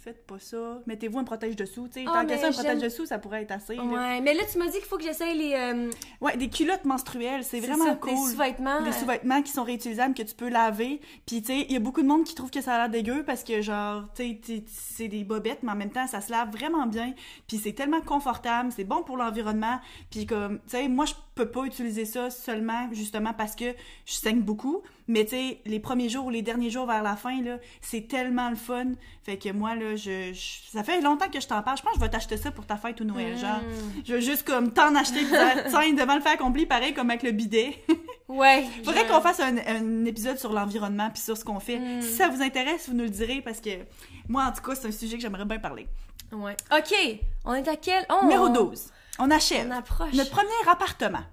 Faites 0.09 0.25
pas 0.25 0.39
ça. 0.39 0.81
Mettez-vous 0.87 1.19
un 1.19 1.23
protège 1.23 1.55
dessous, 1.55 1.87
tu 1.87 1.99
sais. 2.01 2.05
Ah, 2.07 2.21
Tant 2.23 2.27
que 2.27 2.35
ça, 2.39 2.47
un 2.47 2.51
protège 2.51 2.81
dessous, 2.81 3.05
ça 3.05 3.19
pourrait 3.19 3.43
être 3.43 3.51
assez. 3.51 3.75
là. 3.75 3.83
Ouais, 3.83 4.21
mais 4.21 4.33
là, 4.33 4.41
tu 4.51 4.57
m'as 4.57 4.65
dit 4.65 4.77
qu'il 4.77 4.85
faut 4.85 4.97
que 4.97 5.03
j'essaye 5.03 5.37
les, 5.37 5.53
euh, 5.53 5.91
Ouais, 6.19 6.35
des 6.35 6.49
culottes 6.49 6.83
menstruelles, 6.85 7.43
c'est 7.43 7.59
vraiment 7.59 7.85
ça, 7.85 7.95
cool. 7.95 8.09
des 8.09 8.15
sous-vêtements. 8.31 8.81
Des 8.81 8.91
sous-vêtements 8.91 9.43
qui 9.43 9.51
sont 9.51 9.63
réutilisables, 9.63 10.15
que 10.15 10.23
tu 10.23 10.33
peux 10.33 10.49
laver. 10.49 10.99
Puis, 11.27 11.41
tu 11.43 11.53
sais, 11.53 11.65
il 11.69 11.71
y 11.73 11.75
a 11.75 11.79
beaucoup 11.79 12.01
de 12.01 12.07
monde 12.07 12.23
qui 12.23 12.33
trouve 12.33 12.49
que 12.49 12.61
ça 12.61 12.73
a 12.73 12.77
l'air 12.79 12.89
dégueu 12.89 13.23
parce 13.23 13.43
que, 13.43 13.61
genre, 13.61 14.05
tu 14.15 14.39
sais, 14.43 14.63
c'est 14.67 15.07
des 15.09 15.23
bobettes, 15.23 15.59
mais 15.61 15.73
en 15.73 15.75
même 15.75 15.91
temps, 15.91 16.07
ça 16.07 16.21
se 16.21 16.31
lave 16.31 16.49
vraiment 16.51 16.87
bien. 16.87 17.13
Puis, 17.47 17.57
c'est 17.57 17.73
tellement 17.73 18.01
confortable, 18.01 18.71
c'est 18.75 18.83
bon 18.85 19.03
pour 19.03 19.15
l'environnement. 19.15 19.79
Puis, 20.09 20.25
comme, 20.25 20.57
tu 20.61 20.69
sais, 20.69 20.87
moi, 20.87 21.05
je 21.05 21.13
peux 21.43 21.49
pas 21.49 21.63
utiliser 21.65 22.05
ça 22.05 22.29
seulement, 22.29 22.87
justement, 22.91 23.33
parce 23.33 23.55
que 23.55 23.65
je 24.05 24.13
saigne 24.13 24.41
beaucoup. 24.41 24.81
Mais, 25.07 25.23
tu 25.25 25.31
sais, 25.31 25.59
les 25.65 25.79
premiers 25.79 26.07
jours 26.09 26.25
ou 26.25 26.29
les 26.29 26.41
derniers 26.43 26.69
jours 26.69 26.85
vers 26.85 27.01
la 27.01 27.15
fin, 27.15 27.41
là, 27.41 27.57
c'est 27.81 28.07
tellement 28.07 28.49
le 28.49 28.55
fun. 28.55 28.91
Fait 29.23 29.37
que 29.37 29.49
moi, 29.51 29.73
là, 29.75 29.95
je, 29.95 30.33
je- 30.33 30.71
ça 30.71 30.83
fait 30.83 31.01
longtemps 31.01 31.29
que 31.29 31.39
je 31.39 31.47
t'en 31.47 31.61
parle. 31.63 31.77
Je 31.77 31.81
pense 31.83 31.93
que 31.93 31.99
je 31.99 32.03
vais 32.05 32.09
t'acheter 32.11 32.37
ça 32.37 32.51
pour 32.51 32.65
ta 32.67 32.77
fête 32.77 33.01
ou 33.01 33.03
Noël, 33.05 33.33
Mm. 33.33 33.37
genre. 33.37 33.59
Je 34.05 34.13
veux 34.13 34.19
juste, 34.19 34.43
comme, 34.43 34.71
t'en 34.71 34.93
acheter, 34.95 35.23
dire, 35.25 35.29
tiens, 35.69 35.93
devant 35.93 36.15
le 36.15 36.21
fait 36.21 36.29
accompli, 36.29 36.65
pareil 36.67 36.93
comme 36.93 37.09
avec 37.09 37.23
le 37.23 37.31
bidet. 37.31 37.75
Ouais. 38.29 38.63
Faudrait 38.85 39.07
je- 39.07 39.11
qu'on 39.11 39.21
fasse 39.21 39.39
un, 39.39 39.57
un 39.57 40.05
épisode 40.05 40.37
sur 40.37 40.53
l'environnement 40.53 41.09
puis 41.11 41.19
sur 41.19 41.35
ce 41.35 41.43
qu'on 41.43 41.59
fait. 41.59 41.79
Mm. 41.79 42.01
Si 42.03 42.11
ça 42.13 42.27
vous 42.27 42.43
intéresse, 42.43 42.87
vous 42.87 42.93
nous 42.93 43.05
le 43.05 43.09
direz 43.09 43.41
parce 43.41 43.59
que 43.59 43.71
moi, 44.27 44.43
en 44.43 44.51
tout 44.51 44.61
cas, 44.61 44.75
c'est 44.75 44.87
un 44.87 44.91
sujet 44.91 45.15
que 45.15 45.23
j'aimerais 45.23 45.45
bien 45.45 45.57
parler. 45.57 45.87
Ouais. 46.31 46.55
Ok, 46.71 46.93
on 47.43 47.55
est 47.55 47.67
à 47.67 47.75
quel? 47.75 48.05
Oh, 48.11 48.19
Numéro 48.21 48.45
on- 48.45 48.53
12. 48.53 48.91
On 49.19 49.29
achève. 49.31 49.67
On 49.67 49.71
approche. 49.71 50.13
Notre 50.13 50.31
premier 50.31 50.49
appartement. 50.67 51.23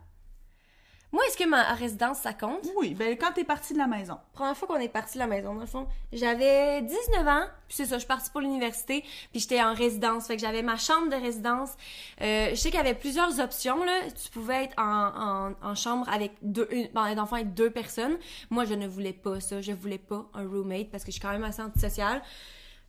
Moi, 1.12 1.22
est-ce 1.28 1.37
que 1.37 1.49
ma 1.49 1.62
résidence, 1.74 2.18
ça 2.18 2.34
compte? 2.34 2.66
Oui, 2.76 2.95
ben 2.95 3.16
quand 3.16 3.32
t'es 3.32 3.45
parti 3.45 3.72
de 3.72 3.78
la 3.78 3.87
maison. 3.87 4.18
première 4.32 4.57
fois 4.57 4.66
qu'on 4.66 4.76
est 4.80 4.89
parti 4.89 5.14
de 5.14 5.20
la 5.20 5.28
maison, 5.28 5.55
dans 5.55 5.61
le 5.61 5.66
fond, 5.66 5.87
j'avais 6.12 6.82
19 6.82 7.28
ans, 7.28 7.47
puis 7.68 7.76
c'est 7.76 7.87
ça, 7.87 7.95
je 7.95 8.01
suis 8.01 8.09
partie 8.09 8.28
pour 8.28 8.41
l'université, 8.41 9.03
puis 9.30 9.41
j'étais 9.41 9.62
en 9.62 9.72
résidence, 9.72 10.26
fait 10.26 10.34
que 10.34 10.42
j'avais 10.42 10.63
ma 10.63 10.76
chambre 10.76 11.08
de 11.08 11.14
résidence. 11.14 11.71
Euh, 12.21 12.50
je 12.50 12.54
sais 12.57 12.71
qu'il 12.71 12.79
y 12.79 12.83
avait 12.83 12.95
plusieurs 12.95 13.38
options, 13.38 13.84
là. 13.84 14.11
Tu 14.11 14.30
pouvais 14.30 14.64
être 14.64 14.75
en, 14.79 15.53
en, 15.63 15.71
en 15.71 15.75
chambre 15.76 16.07
avec 16.13 16.33
deux, 16.42 16.68
une, 16.72 16.88
ben, 16.88 17.04
avec 17.04 17.54
deux 17.54 17.71
personnes. 17.71 18.18
Moi, 18.50 18.64
je 18.64 18.75
ne 18.75 18.88
voulais 18.88 19.13
pas 19.13 19.41
ça, 19.41 19.61
je 19.61 19.72
voulais 19.72 19.99
pas 19.99 20.26
un 20.34 20.46
roommate, 20.46 20.91
parce 20.91 21.04
que 21.04 21.13
je 21.13 21.13
suis 21.13 21.22
quand 21.22 21.33
même 21.33 21.45
assez 21.45 21.63
antisociale. 21.63 22.21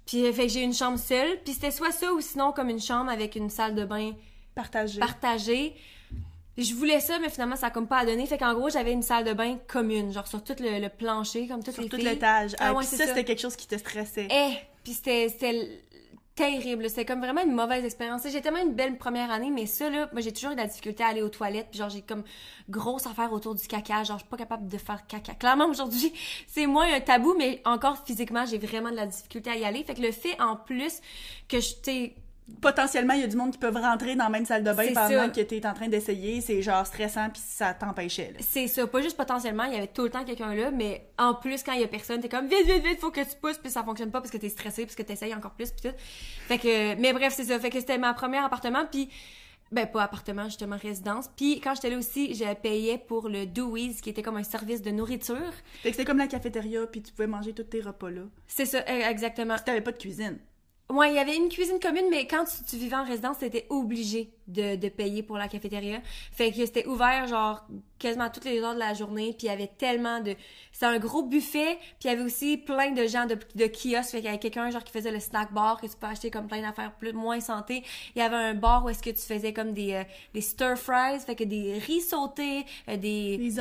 Puis, 0.08 0.26
euh, 0.26 0.34
fait 0.34 0.48
que 0.48 0.54
j'ai 0.54 0.64
une 0.64 0.74
chambre 0.74 0.98
seule, 0.98 1.40
puis 1.44 1.54
c'était 1.54 1.72
soit 1.72 1.92
ça 1.92 2.12
ou 2.12 2.20
sinon 2.20 2.52
comme 2.52 2.70
une 2.70 2.82
chambre 2.82 3.12
avec 3.12 3.36
une 3.36 3.52
salle 3.52 3.76
de 3.76 3.86
bain 3.86 4.14
Partagé. 4.58 5.00
partagée. 5.00 5.76
Je 6.58 6.74
voulais 6.74 7.00
ça, 7.00 7.20
mais 7.20 7.30
finalement, 7.30 7.56
ça 7.56 7.68
a 7.68 7.70
comme 7.70 7.88
pas 7.88 8.00
à 8.00 8.06
donner. 8.06 8.26
Fait 8.26 8.40
qu'en 8.40 8.54
gros, 8.56 8.70
j'avais 8.70 8.92
une 8.92 9.04
salle 9.04 9.24
de 9.24 9.34
bain 9.34 9.58
commune, 9.68 10.12
genre 10.12 10.28
sur 10.28 10.44
tout 10.44 10.56
le, 10.60 10.80
le 10.80 10.90
plancher, 10.90 11.48
comme 11.48 11.64
toutes 11.64 11.76
Sur 11.76 11.84
les 11.84 11.90
tout 11.90 11.98
l'étage. 11.98 12.56
Ah 12.60 12.70
Ah, 12.70 12.74
ouais, 12.74 12.84
ça, 12.84 12.98
ça. 12.98 13.06
c'était 13.06 13.24
quelque 13.24 13.42
chose 13.42 13.56
qui 13.56 13.68
te 13.68 13.78
stressait. 13.78 14.28
Eh, 14.32 14.56
puis 14.84 14.94
c'était 14.94 15.30
c'était 15.30 15.70
terrible, 16.34 16.88
c'était 16.90 17.06
comme 17.06 17.20
vraiment 17.20 17.44
une 17.44 17.54
mauvaise 17.54 17.84
expérience. 17.86 18.22
J'ai 18.32 18.42
tellement 18.42 18.62
une 18.62 18.74
belle 18.74 18.98
première 18.98 19.32
année, 19.32 19.50
mais 19.52 19.66
ça 19.66 19.90
là, 19.90 20.08
moi 20.14 20.22
j'ai 20.22 20.32
toujours 20.32 20.52
eu 20.52 20.56
de 20.56 20.60
la 20.62 20.68
difficulté 20.68 21.04
à 21.04 21.08
aller 21.08 21.22
aux 21.24 21.30
toilettes, 21.30 21.68
puis 21.72 21.80
genre 21.80 21.90
j'ai 21.90 22.02
comme 22.04 22.24
grosse 22.70 23.06
affaire 23.08 23.34
autour 23.34 23.54
du 23.56 23.68
caca, 23.68 24.04
genre 24.04 24.18
je 24.18 24.24
suis 24.24 24.30
pas 24.30 24.38
capable 24.38 24.68
de 24.68 24.78
faire 24.78 25.06
caca. 25.08 25.34
Clairement 25.34 25.68
aujourd'hui, 25.68 26.14
c'est 26.48 26.66
moins 26.68 26.92
un 26.94 27.02
tabou, 27.02 27.36
mais 27.38 27.62
encore 27.66 28.04
physiquement, 28.06 28.46
j'ai 28.46 28.58
vraiment 28.60 28.90
de 28.92 28.96
la 28.96 29.06
difficulté 29.08 29.50
à 29.52 29.56
y 29.58 29.66
aller. 29.66 29.84
Fait 29.84 29.94
que 29.96 30.02
le 30.02 30.12
fait 30.12 30.40
en 30.42 30.56
plus 30.56 31.02
que 31.48 31.60
je 31.60 31.74
t'ai 31.76 32.16
Potentiellement, 32.62 33.14
il 33.14 33.22
y 33.22 33.24
a 33.24 33.28
du 33.28 33.36
monde 33.36 33.52
qui 33.52 33.58
peuvent 33.58 33.76
rentrer 33.76 34.16
dans 34.16 34.24
la 34.24 34.30
même 34.30 34.46
salle 34.46 34.64
de 34.64 34.72
bain 34.72 34.88
pendant 34.94 35.10
ça. 35.10 35.30
que 35.30 35.42
t'es 35.42 35.66
en 35.66 35.74
train 35.74 35.90
d'essayer. 35.90 36.42
C'est 36.42 36.62
genre 36.62 36.86
stressant, 36.88 37.30
puis 37.30 37.42
ça 37.46 37.74
t'empêchait. 37.74 38.34
C'est 38.40 38.68
ça, 38.68 38.88
pas 38.88 39.02
juste 39.02 39.18
potentiellement, 39.18 39.66
il 39.66 39.74
y 39.74 39.78
avait 39.78 39.88
tout 39.88 40.04
le 40.04 40.10
temps 40.10 40.24
quelqu'un 40.24 40.56
là, 40.56 40.72
mais 40.72 41.10
en 41.18 41.34
plus, 41.34 41.62
quand 41.62 41.74
il 41.74 41.82
y 41.82 41.84
a 41.84 41.88
personne, 41.88 42.22
t'es 42.22 42.30
comme 42.30 42.48
vite, 42.48 42.66
vite, 42.66 42.86
vite, 42.86 43.00
faut 43.00 43.12
que 43.12 43.22
tu 43.22 43.36
pousses, 43.42 43.58
puis 43.58 43.70
ça 43.70 43.84
fonctionne 43.84 44.12
pas 44.12 44.22
parce 44.22 44.32
que 44.32 44.38
t'es 44.38 44.50
stressé, 44.50 44.86
parce 44.86 44.96
que 44.96 45.04
t'essayes 45.04 45.36
encore 45.36 45.52
plus, 45.52 45.72
puis 45.72 45.90
tout. 45.90 45.96
Fait 46.48 46.58
que, 46.58 46.96
mais 46.96 47.14
bref, 47.14 47.34
c'est 47.36 47.44
ça. 47.46 47.60
Fait 47.60 47.70
que 47.70 47.80
c'était 47.80 47.98
ma 47.98 48.14
première 48.14 48.46
appartement, 48.46 48.86
puis 48.90 49.10
ben 49.72 49.86
pas 49.86 50.04
appartement, 50.04 50.46
justement 50.46 50.78
résidence. 50.78 51.30
Puis 51.36 51.60
quand 51.60 51.76
j'étais 51.76 51.90
là 51.90 51.98
aussi, 51.98 52.34
je 52.34 52.54
payais 52.56 52.98
pour 52.98 53.30
le 53.30 53.46
Dewey's, 53.46 54.02
qui 54.02 54.10
était 54.10 54.22
comme 54.22 54.38
un 54.38 54.44
service 54.44 54.82
de 54.82 54.92
nourriture. 54.92 55.36
Fait 55.84 55.90
que 55.90 55.96
c'était 55.96 56.06
comme 56.06 56.18
la 56.18 56.28
cafétéria, 56.28 56.88
puis 56.88 57.02
tu 57.02 57.12
pouvais 57.12 57.28
manger 57.28 57.54
tous 57.54 57.64
tes 57.64 57.82
repas 57.82 58.10
là. 58.10 58.22
C'est 58.48 58.66
ça, 58.66 58.80
euh, 58.88 59.10
exactement. 59.10 59.56
Puis 59.56 59.64
t'avais 59.66 59.82
pas 59.82 59.92
de 59.92 59.98
cuisine. 59.98 60.38
Ouais, 60.90 61.12
il 61.12 61.16
y 61.16 61.20
avait 61.20 61.36
une 61.36 61.50
cuisine 61.50 61.82
commune, 61.82 62.06
mais 62.10 62.28
quand 62.28 62.46
tu, 62.46 62.78
vivais 62.78 62.96
en 62.96 63.04
résidence, 63.04 63.40
t'étais 63.40 63.66
obligé 63.70 64.32
de, 64.48 64.78
de 64.78 64.88
payer 64.88 65.22
pour 65.22 65.38
la 65.38 65.50
cafétéria. 65.50 66.00
Fait 66.32 66.50
que 66.50 66.66
c'était 66.66 66.88
ouvert, 66.88 67.28
genre, 67.28 67.68
quasiment 68.00 68.30
toutes 68.30 68.46
les 68.46 68.62
heures 68.62 68.74
de 68.74 68.80
la 68.80 68.94
journée, 68.94 69.36
puis 69.38 69.48
il 69.48 69.50
y 69.50 69.54
avait 69.54 69.68
tellement 69.68 70.22
de... 70.22 70.34
C'était 70.78 70.94
un 70.94 71.00
gros 71.00 71.24
buffet, 71.24 71.80
puis 72.00 72.02
il 72.04 72.08
y 72.08 72.10
avait 72.12 72.22
aussi 72.22 72.56
plein 72.56 72.92
de 72.92 73.08
gens 73.08 73.26
de, 73.26 73.34
de 73.34 73.66
kiosques, 73.66 74.12
fait 74.12 74.18
qu'il 74.18 74.26
y 74.26 74.28
avait 74.28 74.38
quelqu'un, 74.38 74.70
genre, 74.70 74.84
qui 74.84 74.94
faisait 74.94 75.10
le 75.10 75.20
snack 75.20 75.52
bar, 75.52 75.82
que 75.82 75.88
tu 75.88 75.96
peux 76.00 76.06
acheter 76.06 76.30
comme 76.30 76.46
plein 76.46 76.62
d'affaires 76.62 76.94
plus, 76.94 77.14
moins 77.14 77.40
santé. 77.40 77.84
Il 78.16 78.20
y 78.20 78.22
avait 78.22 78.36
un 78.36 78.54
bar 78.54 78.86
où 78.86 78.90
est-ce 78.90 79.02
que 79.02 79.10
tu 79.10 79.24
faisais 79.24 79.54
comme 79.54 79.74
des, 79.74 79.94
euh, 79.94 80.04
des 80.36 80.42
stir 80.42 80.78
fries, 80.78 81.20
fait 81.26 81.36
que 81.36 81.46
des 81.46 81.80
riz 81.80 82.02
sautés, 82.02 82.64
euh, 82.90 82.96
des 82.96 83.38
Des 83.40 83.58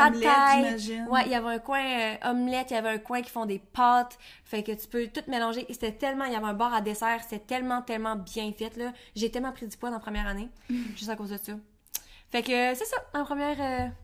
j'imagine. 0.62 1.08
Ouais, 1.08 1.22
il 1.24 1.32
y 1.32 1.34
avait 1.34 1.54
un 1.54 1.58
coin 1.58 1.80
euh, 1.82 2.30
omelette, 2.30 2.66
il 2.72 2.74
y 2.74 2.76
avait 2.76 2.90
un 2.90 2.98
coin 2.98 3.22
qui 3.22 3.30
font 3.30 3.46
des 3.46 3.60
pâtes, 3.60 4.18
fait 4.44 4.62
que 4.62 4.72
tu 4.72 4.86
peux 4.86 5.06
tout 5.06 5.22
mélanger. 5.26 5.64
Et 5.70 5.72
C'était 5.72 5.92
tellement, 5.92 6.26
il 6.26 6.34
y 6.34 6.36
avait 6.36 6.44
un 6.44 6.52
bar 6.52 6.74
à 6.74 6.82
dessert, 6.82 7.22
c'était 7.22 7.38
tellement, 7.42 7.80
tellement 7.80 8.16
bien 8.16 8.52
fait, 8.52 8.76
là. 8.76 8.92
J'ai 9.14 9.30
tellement 9.30 9.52
pris 9.52 9.66
du 9.66 9.76
poids 9.78 9.88
dans 9.88 9.96
la 9.96 10.02
première 10.02 10.26
année, 10.26 10.50
juste 10.94 11.08
à 11.08 11.16
cause 11.16 11.30
de 11.30 11.38
ça. 11.38 11.52
Fait 12.30 12.42
que 12.42 12.52
euh, 12.52 12.74
c'est 12.74 12.84
ça, 12.84 12.98
en 13.14 13.24
première 13.24 13.94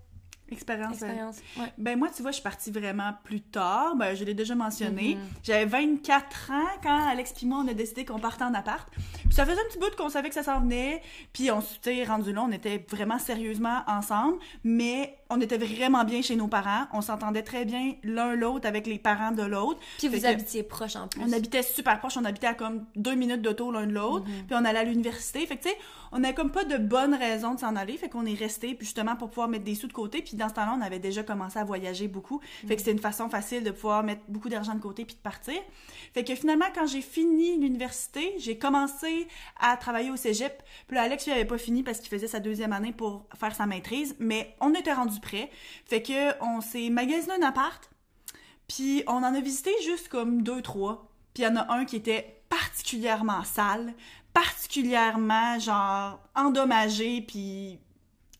Expérience. 0.52 1.02
euh. 1.02 1.60
Ouais. 1.60 1.72
Ben 1.78 1.98
moi, 1.98 2.08
tu 2.14 2.22
vois, 2.22 2.30
je 2.30 2.36
suis 2.36 2.42
partie 2.42 2.70
vraiment 2.70 3.12
plus 3.24 3.40
tard. 3.40 3.96
Ben, 3.96 4.14
je 4.14 4.24
l'ai 4.24 4.34
déjà 4.34 4.54
mentionné. 4.54 5.14
Mhm. 5.16 5.20
J'avais 5.42 5.64
24 5.64 6.50
ans 6.50 6.66
quand 6.82 7.08
Alex 7.08 7.34
et 7.42 7.46
moi, 7.46 7.62
on 7.64 7.68
a 7.68 7.74
décidé 7.74 8.04
qu'on 8.04 8.18
partait 8.18 8.44
en 8.44 8.54
appart. 8.54 8.88
Puis 9.24 9.32
ça 9.32 9.44
faisait 9.46 9.60
un 9.60 9.64
petit 9.70 9.78
bout 9.78 9.94
qu'on 9.96 10.08
savait 10.08 10.28
que 10.28 10.34
ça 10.34 10.42
s'en 10.42 10.60
venait. 10.60 11.02
Puis 11.32 11.50
on 11.50 11.60
s'était 11.60 12.04
rendu 12.04 12.32
là, 12.32 12.42
on 12.42 12.52
était 12.52 12.84
vraiment 12.88 13.18
sérieusement 13.18 13.82
ensemble. 13.86 14.38
Mais 14.64 15.18
on 15.32 15.40
était 15.40 15.56
vraiment 15.56 16.04
bien 16.04 16.20
chez 16.22 16.36
nos 16.36 16.48
parents. 16.48 16.86
On 16.92 17.00
s'entendait 17.00 17.42
très 17.42 17.64
bien 17.64 17.94
l'un 18.04 18.34
l'autre 18.34 18.68
avec 18.68 18.86
les 18.86 18.98
parents 18.98 19.32
de 19.32 19.42
l'autre. 19.42 19.80
Puis 19.98 20.08
Fait 20.08 20.18
vous 20.18 20.26
habitiez 20.26 20.62
proche 20.62 20.96
en 20.96 21.08
plus. 21.08 21.22
On 21.22 21.32
habitait 21.32 21.62
super 21.62 21.98
proche, 21.98 22.16
on 22.16 22.24
habitait 22.24 22.48
à 22.48 22.54
comme 22.54 22.84
deux 22.96 23.14
minutes 23.14 23.40
d'auto 23.40 23.70
l'un 23.72 23.86
de 23.86 23.92
l'autre, 23.92 24.24
puis 24.24 24.54
on 24.54 24.64
allait 24.64 24.80
à 24.80 24.84
l'université. 24.84 25.46
Fait 25.46 25.56
que 25.56 25.62
tu 25.62 25.70
sais, 25.70 25.76
on 26.12 26.18
n'avait 26.18 26.34
comme 26.34 26.50
pas 26.50 26.64
de 26.64 26.76
bonne 26.76 27.14
raison 27.14 27.54
de 27.54 27.60
s'en 27.60 27.74
aller, 27.76 27.96
fait 27.96 28.10
qu'on 28.10 28.26
est 28.26 28.34
resté 28.34 28.76
justement 28.80 29.16
pour 29.16 29.30
pouvoir 29.30 29.48
mettre 29.48 29.64
des 29.64 29.74
sous 29.74 29.88
de 29.88 29.92
côté. 29.92 30.20
Puis 30.22 30.36
dans 30.36 30.48
ce 30.48 30.54
temps-là, 30.54 30.76
on 30.78 30.82
avait 30.82 30.98
déjà 30.98 31.22
commencé 31.22 31.58
à 31.58 31.64
voyager 31.64 32.08
beaucoup, 32.08 32.40
fait 32.66 32.74
que 32.74 32.80
c'était 32.80 32.92
une 32.92 32.98
façon 32.98 33.30
facile 33.30 33.64
de 33.64 33.70
pouvoir 33.70 34.02
mettre 34.02 34.22
beaucoup 34.28 34.50
d'argent 34.50 34.74
de 34.74 34.80
côté 34.80 35.04
puis 35.04 35.14
de 35.14 35.20
partir. 35.20 35.54
Fait 36.12 36.24
que 36.24 36.34
finalement, 36.34 36.66
quand 36.74 36.86
j'ai 36.86 37.00
fini 37.00 37.58
l'université, 37.58 38.34
j'ai 38.38 38.58
commencé 38.58 39.26
à 39.58 39.76
travailler 39.78 40.10
au 40.10 40.16
cégep. 40.16 40.62
Puis 40.86 40.96
là, 40.96 41.04
Alex, 41.04 41.24
lui, 41.24 41.32
avait 41.32 41.46
pas 41.46 41.56
fini 41.56 41.82
parce 41.82 42.00
qu'il 42.00 42.10
faisait 42.10 42.26
sa 42.26 42.40
deuxième 42.40 42.74
année 42.74 42.92
pour 42.92 43.24
faire 43.34 43.54
sa 43.54 43.64
maîtrise, 43.64 44.14
mais 44.18 44.54
on 44.60 44.74
était 44.74 44.92
rendu 44.92 45.18
près. 45.22 45.50
Fait 45.86 46.02
que 46.02 46.42
on 46.42 46.60
s'est 46.60 46.90
magasiné 46.90 47.34
un 47.40 47.46
appart, 47.46 47.90
puis 48.68 49.02
on 49.06 49.22
en 49.22 49.34
a 49.34 49.40
visité 49.40 49.70
juste 49.84 50.08
comme 50.08 50.42
deux, 50.42 50.60
trois. 50.60 51.08
Puis 51.32 51.44
il 51.44 51.46
y 51.46 51.48
en 51.48 51.56
a 51.56 51.72
un 51.72 51.84
qui 51.86 51.96
était 51.96 52.42
particulièrement 52.50 53.44
sale, 53.44 53.94
particulièrement 54.34 55.58
genre 55.58 56.20
endommagé, 56.34 57.22
puis 57.22 57.78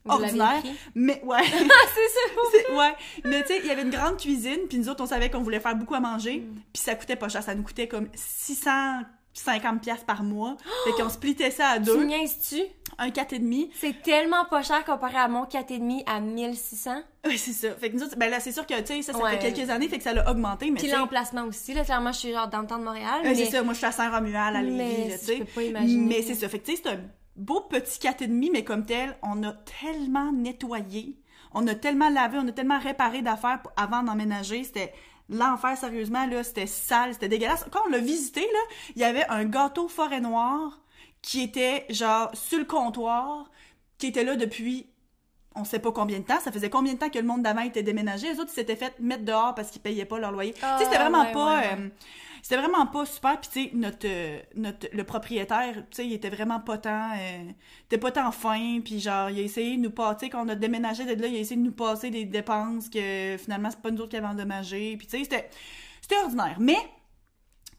ordinaire. 0.05 0.61
Mais 0.95 1.21
ouais. 1.23 1.41
Ah, 1.43 1.87
c'est 1.93 2.67
ça. 2.67 2.73
ouais. 2.77 2.93
Mais 3.25 3.41
tu 3.41 3.49
sais, 3.49 3.59
il 3.59 3.65
y 3.65 3.71
avait 3.71 3.81
une 3.81 3.89
grande 3.89 4.17
cuisine, 4.17 4.59
puis 4.69 4.77
nous 4.77 4.89
autres, 4.89 5.03
on 5.03 5.07
savait 5.07 5.29
qu'on 5.29 5.41
voulait 5.41 5.59
faire 5.59 5.75
beaucoup 5.75 5.95
à 5.95 5.99
manger, 5.99 6.39
mm. 6.39 6.61
puis 6.73 6.81
ça 6.81 6.95
coûtait 6.95 7.15
pas 7.15 7.29
cher. 7.29 7.43
Ça 7.43 7.55
nous 7.55 7.63
coûtait 7.63 7.87
comme 7.87 8.09
600 8.13 9.01
50$ 9.35 10.05
par 10.05 10.23
mois. 10.23 10.55
Fait 10.85 10.91
qu'on 10.91 11.09
splitait 11.09 11.51
ça 11.51 11.69
à 11.69 11.79
deux. 11.79 12.07
Tu 12.07 12.57
tu 12.57 12.61
Un 12.97 13.09
4,5. 13.09 13.69
C'est 13.73 14.01
tellement 14.01 14.45
pas 14.45 14.61
cher 14.61 14.83
comparé 14.85 15.17
à 15.17 15.27
mon 15.27 15.45
4,5 15.45 16.03
à 16.05 16.19
1600. 16.19 16.91
Oui, 17.25 17.37
c'est 17.37 17.53
ça. 17.53 17.73
Fait 17.75 17.89
que 17.89 17.95
nous 17.95 18.03
autres, 18.03 18.17
ben 18.17 18.29
là, 18.29 18.39
c'est 18.39 18.51
sûr 18.51 18.65
que, 18.65 18.79
tu 18.81 18.87
sais, 18.87 19.01
ça, 19.01 19.13
ça 19.13 19.29
fait 19.29 19.53
quelques 19.53 19.69
années, 19.69 19.87
fait 19.87 19.97
que 19.97 20.03
ça 20.03 20.13
l'a 20.13 20.29
augmenté, 20.29 20.69
mais 20.71 20.79
Puis 20.79 20.91
l'emplacement 20.91 21.43
aussi, 21.43 21.73
là, 21.73 21.83
clairement, 21.83 22.11
je 22.11 22.19
suis 22.19 22.31
genre 22.31 22.49
dans 22.49 22.61
le 22.61 22.67
temps 22.67 22.79
de 22.79 22.83
Montréal. 22.83 23.21
Euh. 23.25 23.33
C'est 23.33 23.45
ça, 23.45 23.63
moi, 23.63 23.73
je 23.73 23.77
suis 23.77 23.87
à 23.87 23.91
Saint-Romuald, 23.91 24.55
à 24.55 24.61
Lévis, 24.61 25.17
tu 25.19 25.25
sais. 25.25 25.73
Mais 25.87 26.21
c'est 26.21 26.35
ça. 26.35 26.49
Fait 26.49 26.59
que, 26.59 26.65
tu 26.65 26.75
sais, 26.75 26.81
c'est 26.83 26.89
un 26.91 26.99
beau 27.35 27.61
petit 27.61 27.99
4,5, 27.99 28.51
mais 28.51 28.63
comme 28.63 28.85
tel, 28.85 29.17
on 29.23 29.41
a 29.43 29.53
tellement 29.81 30.31
nettoyé, 30.31 31.17
on 31.53 31.67
a 31.67 31.75
tellement 31.75 32.09
lavé, 32.09 32.37
on 32.41 32.47
a 32.47 32.51
tellement 32.51 32.79
réparé 32.79 33.21
d'affaires 33.21 33.61
avant 33.77 34.03
d'emménager. 34.03 34.63
C'était 34.63 34.93
l'enfer, 35.29 35.77
sérieusement, 35.77 36.25
là. 36.25 36.43
C'était 36.43 36.67
sale, 36.67 37.13
c'était 37.13 37.29
dégueulasse. 37.29 37.65
Quand 37.71 37.81
on 37.87 37.89
l'a 37.89 37.99
visité, 37.99 38.41
là, 38.41 38.59
il 38.95 39.01
y 39.01 39.05
avait 39.05 39.25
un 39.29 39.45
gâteau 39.45 39.87
forêt 39.87 40.21
noire 40.21 40.79
qui 41.21 41.41
était, 41.41 41.85
genre, 41.89 42.29
sur 42.33 42.59
le 42.59 42.65
comptoir, 42.65 43.49
qui 43.97 44.07
était 44.07 44.23
là 44.23 44.35
depuis 44.35 44.87
on 45.55 45.63
sait 45.63 45.79
pas 45.79 45.91
combien 45.91 46.19
de 46.19 46.23
temps. 46.23 46.39
Ça 46.39 46.51
faisait 46.51 46.69
combien 46.69 46.93
de 46.93 46.97
temps 46.97 47.09
que 47.09 47.19
le 47.19 47.25
monde 47.25 47.43
d'avant 47.43 47.61
était 47.61 47.83
déménagé? 47.83 48.33
Les 48.33 48.39
autres, 48.39 48.49
ils 48.51 48.55
s'étaient 48.55 48.75
fait 48.75 48.99
mettre 48.99 49.23
dehors 49.23 49.53
parce 49.55 49.69
qu'ils 49.69 49.81
payaient 49.81 50.05
pas 50.05 50.19
leur 50.19 50.31
loyer. 50.31 50.53
Ah, 50.61 50.75
tu 50.77 50.83
sais, 50.83 50.89
c'était 50.89 51.01
vraiment 51.01 51.23
ouais, 51.23 51.31
pas... 51.31 51.57
ouais, 51.57 51.69
euh, 51.77 51.89
c'était 52.43 52.57
vraiment 52.57 52.85
pas 52.85 53.05
super. 53.05 53.39
Puis, 53.39 53.49
tu 53.49 53.63
sais, 53.63 53.71
notre, 53.73 54.05
euh, 54.05 54.39
notre, 54.55 54.87
le 54.91 55.03
propriétaire, 55.05 55.75
tu 55.75 55.83
sais, 55.91 56.05
il 56.05 56.11
était 56.11 56.29
vraiment 56.29 56.59
pas 56.59 56.77
tant... 56.77 57.11
Euh, 57.13 57.49
était 57.85 57.97
pas 57.97 58.11
tant 58.11 58.33
fin. 58.33 58.81
Puis, 58.83 58.99
genre, 58.99 59.29
il 59.29 59.39
a 59.39 59.43
essayé 59.43 59.77
de 59.77 59.81
nous 59.81 59.91
passer... 59.91 60.29
Quand 60.29 60.45
on 60.45 60.49
a 60.49 60.55
déménagé 60.55 61.05
de 61.05 61.21
là, 61.21 61.27
il 61.27 61.37
a 61.37 61.39
essayé 61.39 61.55
de 61.55 61.65
nous 61.65 61.71
passer 61.71 62.09
des 62.09 62.25
dépenses 62.25 62.89
que, 62.89 63.37
finalement, 63.37 63.69
c'est 63.71 63.81
pas 63.81 63.91
nous 63.91 64.01
autres 64.01 64.09
qui 64.09 64.17
avons 64.17 64.27
endommagé. 64.27 64.97
Puis, 64.97 65.07
tu 65.07 65.17
sais, 65.17 65.23
c'était... 65.23 65.49
C'était 66.01 66.17
ordinaire. 66.17 66.57
Mais... 66.59 66.77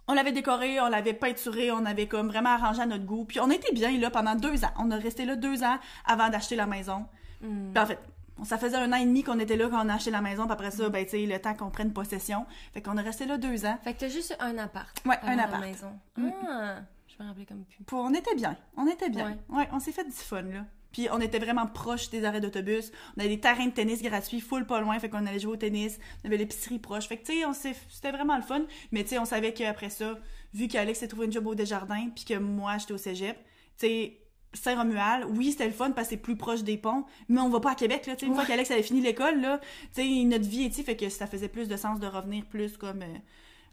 On 0.08 0.14
l'avait 0.14 0.32
décoré, 0.32 0.80
on 0.80 0.88
l'avait 0.88 1.14
peinturé, 1.14 1.70
on 1.70 1.84
avait 1.84 2.06
comme 2.06 2.28
vraiment 2.28 2.50
arrangé 2.50 2.80
à 2.80 2.86
notre 2.86 3.04
goût. 3.04 3.24
Puis 3.24 3.40
on 3.40 3.50
était 3.50 3.72
bien 3.72 3.98
là 3.98 4.10
pendant 4.10 4.34
deux 4.34 4.62
ans. 4.62 4.70
On 4.78 4.90
a 4.90 4.96
resté 4.96 5.24
là 5.24 5.34
deux 5.34 5.62
ans 5.62 5.78
avant 6.04 6.28
d'acheter 6.28 6.56
la 6.56 6.66
maison. 6.66 7.06
Hmm. 7.40 7.72
Puis 7.72 7.82
en 7.82 7.86
fait, 7.86 7.98
ça 8.42 8.58
faisait 8.58 8.76
un 8.76 8.92
an 8.92 8.96
et 8.96 9.04
demi 9.04 9.22
qu'on 9.22 9.38
était 9.38 9.56
là 9.56 9.68
quand 9.68 9.84
on 9.84 9.88
a 9.88 9.94
acheté 9.94 10.10
la 10.10 10.20
maison. 10.20 10.44
Puis 10.44 10.52
après 10.52 10.70
ça, 10.70 10.88
ben 10.88 11.04
tu 11.04 11.12
sais, 11.12 11.26
le 11.26 11.38
temps 11.38 11.54
qu'on 11.54 11.70
prenne 11.70 11.92
possession. 11.92 12.46
Fait 12.72 12.82
qu'on 12.82 12.96
est 12.96 13.02
resté 13.02 13.26
là 13.26 13.38
deux 13.38 13.64
ans. 13.64 13.78
Fait 13.84 13.94
que 13.94 14.00
t'as 14.00 14.08
juste 14.08 14.36
un 14.40 14.58
appart. 14.58 15.00
Ouais, 15.06 15.18
un 15.22 15.36
la 15.36 15.44
appart. 15.44 15.62
maison. 15.62 15.92
Mm. 16.16 16.30
Ah, 16.48 16.76
je 17.06 17.22
me 17.22 17.28
rappelais 17.28 17.46
comme 17.46 17.64
plus. 17.64 17.78
On 17.92 18.12
était 18.12 18.34
bien. 18.34 18.56
On 18.76 18.86
était 18.88 19.10
bien. 19.10 19.38
Ouais. 19.48 19.58
Ouais, 19.58 19.68
on 19.72 19.78
s'est 19.78 19.92
fait 19.92 20.04
du 20.04 20.10
fun 20.10 20.42
là. 20.42 20.64
Puis 20.92 21.08
on 21.10 21.20
était 21.20 21.40
vraiment 21.40 21.66
proche 21.66 22.08
des 22.10 22.24
arrêts 22.24 22.40
d'autobus. 22.40 22.92
On 23.16 23.20
avait 23.20 23.28
des 23.28 23.40
terrains 23.40 23.66
de 23.66 23.72
tennis 23.72 24.00
gratuits, 24.00 24.40
full 24.40 24.64
pas 24.64 24.80
loin, 24.80 24.96
fait 25.00 25.08
qu'on 25.08 25.26
allait 25.26 25.40
jouer 25.40 25.54
au 25.54 25.56
tennis. 25.56 25.98
On 26.22 26.28
avait 26.28 26.36
l'épicerie 26.36 26.78
proche. 26.78 27.08
Fait 27.08 27.16
que 27.16 27.26
tu 27.26 27.32
sais, 27.40 27.44
on 27.44 27.52
s'est 27.52 27.74
c'était 27.88 28.12
vraiment 28.12 28.36
le 28.36 28.42
fun, 28.42 28.62
mais 28.92 29.02
tu 29.02 29.10
sais, 29.10 29.18
on 29.18 29.24
savait 29.24 29.52
qu'après 29.52 29.90
ça, 29.90 30.16
vu 30.52 30.68
qu'Alex 30.68 31.00
s'est 31.00 31.08
trouvé 31.08 31.26
une 31.26 31.32
job 31.32 31.46
au 31.48 31.56
Desjardins, 31.56 32.10
puis 32.14 32.24
que 32.24 32.34
moi 32.38 32.78
j'étais 32.78 32.92
au 32.92 32.98
cégep, 32.98 33.36
tu 33.36 33.86
sais, 33.86 34.18
Saint-Romuald, 34.54 35.26
oui, 35.36 35.52
c'était 35.52 35.66
le 35.66 35.72
fun 35.72 35.90
parce 35.90 36.08
que 36.08 36.14
c'est 36.14 36.20
plus 36.20 36.36
proche 36.36 36.62
des 36.62 36.78
ponts, 36.78 37.04
mais 37.28 37.40
on 37.40 37.48
va 37.48 37.60
pas 37.60 37.72
à 37.72 37.74
Québec 37.74 38.06
là, 38.06 38.16
tu 38.16 38.24
sais, 38.24 38.26
une 38.26 38.34
fois 38.34 38.46
qu'Alex 38.46 38.70
avait 38.70 38.82
fini 38.82 39.00
l'école 39.00 39.40
là, 39.40 39.60
tu 39.94 40.02
sais, 40.02 40.24
notre 40.24 40.48
vie 40.48 40.64
est 40.64 40.82
fait 40.82 40.96
que 40.96 41.08
ça 41.08 41.26
faisait 41.26 41.48
plus 41.48 41.68
de 41.68 41.76
sens 41.76 42.00
de 42.00 42.06
revenir 42.06 42.44
plus 42.46 42.76
comme 42.76 43.02
euh, 43.02 43.18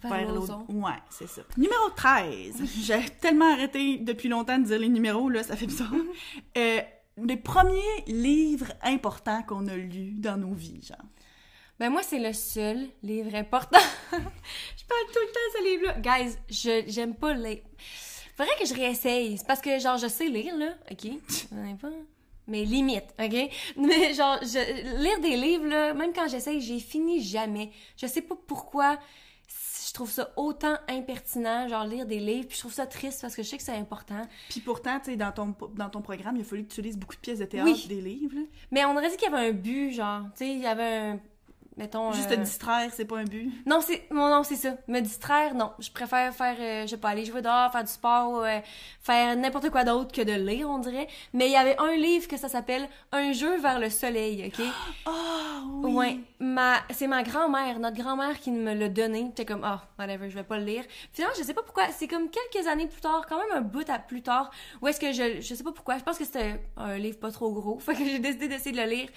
Vers 0.03 0.33
l'autre. 0.33 0.59
Ouais, 0.69 0.97
c'est 1.09 1.27
ça. 1.27 1.41
Numéro 1.57 1.89
13. 1.95 2.63
J'ai 2.83 3.09
tellement 3.21 3.53
arrêté 3.53 3.97
depuis 3.97 4.29
longtemps 4.29 4.57
de 4.57 4.63
dire 4.63 4.79
les 4.79 4.89
numéros, 4.89 5.29
là, 5.29 5.43
ça 5.43 5.55
fait 5.55 5.67
bizarre. 5.67 5.91
Euh, 6.57 6.81
les 7.23 7.37
premiers 7.37 8.03
livres 8.07 8.71
importants 8.81 9.43
qu'on 9.43 9.67
a 9.67 9.75
lus 9.75 10.13
dans 10.13 10.37
nos 10.37 10.53
vies, 10.53 10.81
genre. 10.81 11.05
Ben 11.79 11.89
moi, 11.89 12.03
c'est 12.03 12.19
le 12.19 12.33
seul 12.33 12.87
livre 13.03 13.35
important. 13.35 13.79
je 14.11 14.17
parle 14.17 15.07
tout 15.13 15.19
le 15.19 15.31
temps 15.31 15.47
de 15.47 15.57
ce 15.57 15.63
livre-là. 15.63 15.99
Guys, 15.99 16.37
je 16.49 16.83
j'aime 16.87 17.15
pas 17.15 17.33
lire. 17.33 17.61
Faudrait 18.41 18.59
que 18.59 18.67
je 18.67 18.73
réessaye. 18.73 19.37
C'est 19.37 19.47
parce 19.47 19.61
que, 19.61 19.77
genre, 19.79 19.97
je 19.97 20.07
sais 20.07 20.27
lire, 20.27 20.57
là. 20.57 20.73
OK? 20.89 21.07
Pas. 21.79 21.89
Mais 22.47 22.65
limite, 22.65 23.05
OK? 23.19 23.49
Mais 23.77 24.13
genre, 24.13 24.39
je, 24.41 24.97
lire 25.01 25.19
des 25.19 25.37
livres, 25.37 25.67
là, 25.67 25.93
même 25.93 26.11
quand 26.13 26.27
j'essaye, 26.27 26.59
j'ai 26.61 26.79
fini 26.79 27.21
jamais. 27.21 27.71
Je 27.97 28.07
sais 28.07 28.21
pas 28.21 28.35
pourquoi. 28.47 28.97
Je 29.47 29.87
je 29.91 29.93
trouve 29.93 30.09
ça 30.09 30.31
autant 30.37 30.77
impertinent, 30.87 31.67
genre 31.67 31.85
lire 31.85 32.05
des 32.05 32.19
livres, 32.19 32.47
puis 32.47 32.55
je 32.55 32.61
trouve 32.61 32.71
ça 32.71 32.85
triste 32.87 33.19
parce 33.21 33.35
que 33.35 33.43
je 33.43 33.49
sais 33.49 33.57
que 33.57 33.63
c'est 33.63 33.75
important. 33.75 34.21
Puis 34.49 34.61
pourtant, 34.61 34.97
tu 34.99 35.11
sais, 35.11 35.17
dans 35.17 35.33
ton, 35.33 35.53
dans 35.75 35.89
ton 35.89 36.01
programme, 36.01 36.37
il 36.37 36.43
a 36.43 36.45
fallu 36.45 36.65
que 36.65 36.73
tu 36.73 36.81
lises 36.81 36.97
beaucoup 36.97 37.15
de 37.15 37.19
pièces 37.19 37.39
de 37.39 37.45
théâtre, 37.45 37.69
Oui. 37.69 37.85
des 37.89 37.99
livres. 37.99 38.35
là. 38.35 38.41
Mais 38.71 38.85
on 38.85 38.95
aurait 38.95 39.09
dit 39.09 39.17
qu'il 39.17 39.29
y 39.29 39.35
avait 39.35 39.49
un 39.49 39.51
but, 39.51 39.91
genre, 39.91 40.21
tu 40.37 40.45
sais, 40.45 40.49
il 40.53 40.59
y 40.59 40.65
avait 40.65 40.83
un. 40.95 41.19
Mettons. 41.77 42.11
Juste 42.11 42.31
euh, 42.31 42.35
te 42.35 42.41
distraire, 42.41 42.91
c'est 42.93 43.05
pas 43.05 43.17
un 43.19 43.23
but. 43.23 43.49
Non, 43.65 43.79
c'est 43.79 44.03
non, 44.11 44.29
non, 44.29 44.43
c'est 44.43 44.57
ça. 44.57 44.75
Me 44.87 44.99
distraire, 44.99 45.55
non. 45.55 45.71
Je 45.79 45.89
préfère 45.89 46.33
faire, 46.33 46.57
euh, 46.59 46.81
je 46.83 46.87
sais 46.87 46.97
pas, 46.97 47.09
aller 47.09 47.23
jouer 47.23 47.41
dehors, 47.41 47.71
faire 47.71 47.83
du 47.83 47.91
sport, 47.91 48.43
euh, 48.43 48.59
faire 49.01 49.37
n'importe 49.37 49.69
quoi 49.69 49.85
d'autre 49.85 50.11
que 50.11 50.21
de 50.21 50.33
lire, 50.33 50.69
on 50.69 50.79
dirait. 50.79 51.07
Mais 51.33 51.47
il 51.47 51.53
y 51.53 51.55
avait 51.55 51.77
un 51.77 51.95
livre 51.95 52.27
que 52.27 52.35
ça 52.35 52.49
s'appelle 52.49 52.89
Un 53.13 53.31
jeu 53.31 53.57
vers 53.59 53.79
le 53.79 53.89
soleil, 53.89 54.45
ok? 54.47 54.65
Ah 55.05 55.63
oui! 55.83 55.93
Ouais, 55.93 56.19
ma, 56.39 56.77
c'est 56.89 57.07
ma 57.07 57.23
grand-mère, 57.23 57.79
notre 57.79 57.97
grand-mère 57.97 58.39
qui 58.39 58.51
me 58.51 58.73
l'a 58.73 58.89
donné. 58.89 59.25
J'étais 59.27 59.45
comme, 59.45 59.63
ah, 59.63 59.83
whatever, 59.97 60.29
je 60.29 60.35
vais 60.35 60.43
pas 60.43 60.57
le 60.57 60.65
lire. 60.65 60.83
Finalement, 61.13 61.35
je 61.37 61.43
sais 61.43 61.53
pas 61.53 61.63
pourquoi. 61.63 61.87
C'est 61.91 62.07
comme 62.07 62.29
quelques 62.29 62.67
années 62.67 62.87
plus 62.87 63.01
tard, 63.01 63.25
quand 63.27 63.37
même 63.37 63.57
un 63.57 63.61
bout 63.61 63.89
à 63.89 63.99
plus 63.99 64.21
tard, 64.21 64.51
où 64.81 64.87
est-ce 64.87 64.99
que 64.99 65.11
je, 65.13 65.41
je 65.41 65.55
sais 65.55 65.63
pas 65.63 65.71
pourquoi. 65.71 65.97
Je 65.97 66.03
pense 66.03 66.17
que 66.17 66.25
c'était 66.25 66.61
un 66.77 66.97
livre 66.97 67.19
pas 67.19 67.31
trop 67.31 67.51
gros. 67.51 67.79
Fait 67.79 67.93
que 67.93 68.03
j'ai 68.03 68.19
décidé 68.19 68.47
d'essayer 68.47 68.71
de 68.71 68.81
le 68.81 68.89
lire. 68.89 69.09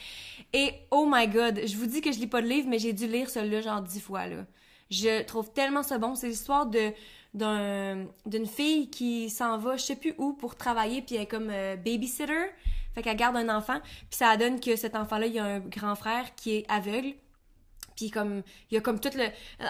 Et 0.53 0.73
oh 0.91 1.09
my 1.11 1.27
god, 1.27 1.61
je 1.67 1.77
vous 1.77 1.87
dis 1.87 2.01
que 2.01 2.13
je 2.13 2.19
lis 2.19 2.27
pas 2.27 2.41
livre, 2.45 2.69
mais 2.69 2.79
j'ai 2.79 2.93
dû 2.93 3.07
lire 3.07 3.31
celui-là 3.31 3.61
genre 3.61 3.83
dix 3.83 4.01
fois, 4.01 4.27
là. 4.27 4.45
Je 4.91 5.23
trouve 5.23 5.51
tellement 5.53 5.83
ça 5.83 5.99
bon. 5.99 6.15
C'est 6.15 6.29
l'histoire 6.29 6.67
de 6.67 6.93
d'un 7.35 8.07
d'une 8.27 8.47
fille 8.47 8.89
qui 8.91 9.29
s'en 9.29 9.59
va 9.59 9.77
je 9.77 9.83
sais 9.83 9.97
plus 9.97 10.15
où 10.19 10.35
pour 10.35 10.55
travailler 10.55 11.03
puis 11.03 11.17
elle 11.17 11.23
est 11.23 11.27
comme 11.27 11.51
euh, 11.51 11.75
babysitter 11.77 12.47
fait 12.95 13.03
qu'elle 13.03 13.17
garde 13.17 13.37
un 13.37 13.49
enfant 13.49 13.81
puis 13.83 14.17
ça 14.19 14.37
donne 14.37 14.61
que 14.61 14.77
cet 14.77 14.95
enfant 14.95 15.19
là 15.19 15.27
il 15.27 15.37
a 15.41 15.45
un 15.45 15.59
grand 15.59 15.97
frère 15.97 16.35
qui 16.37 16.59
est 16.59 16.65
aveugle 16.69 17.15
puis 17.97 18.11
comme 18.11 18.43
il 18.71 18.75
y 18.75 18.79
a 18.79 18.81
comme 18.81 19.01
tout 19.01 19.11
le 19.15 19.25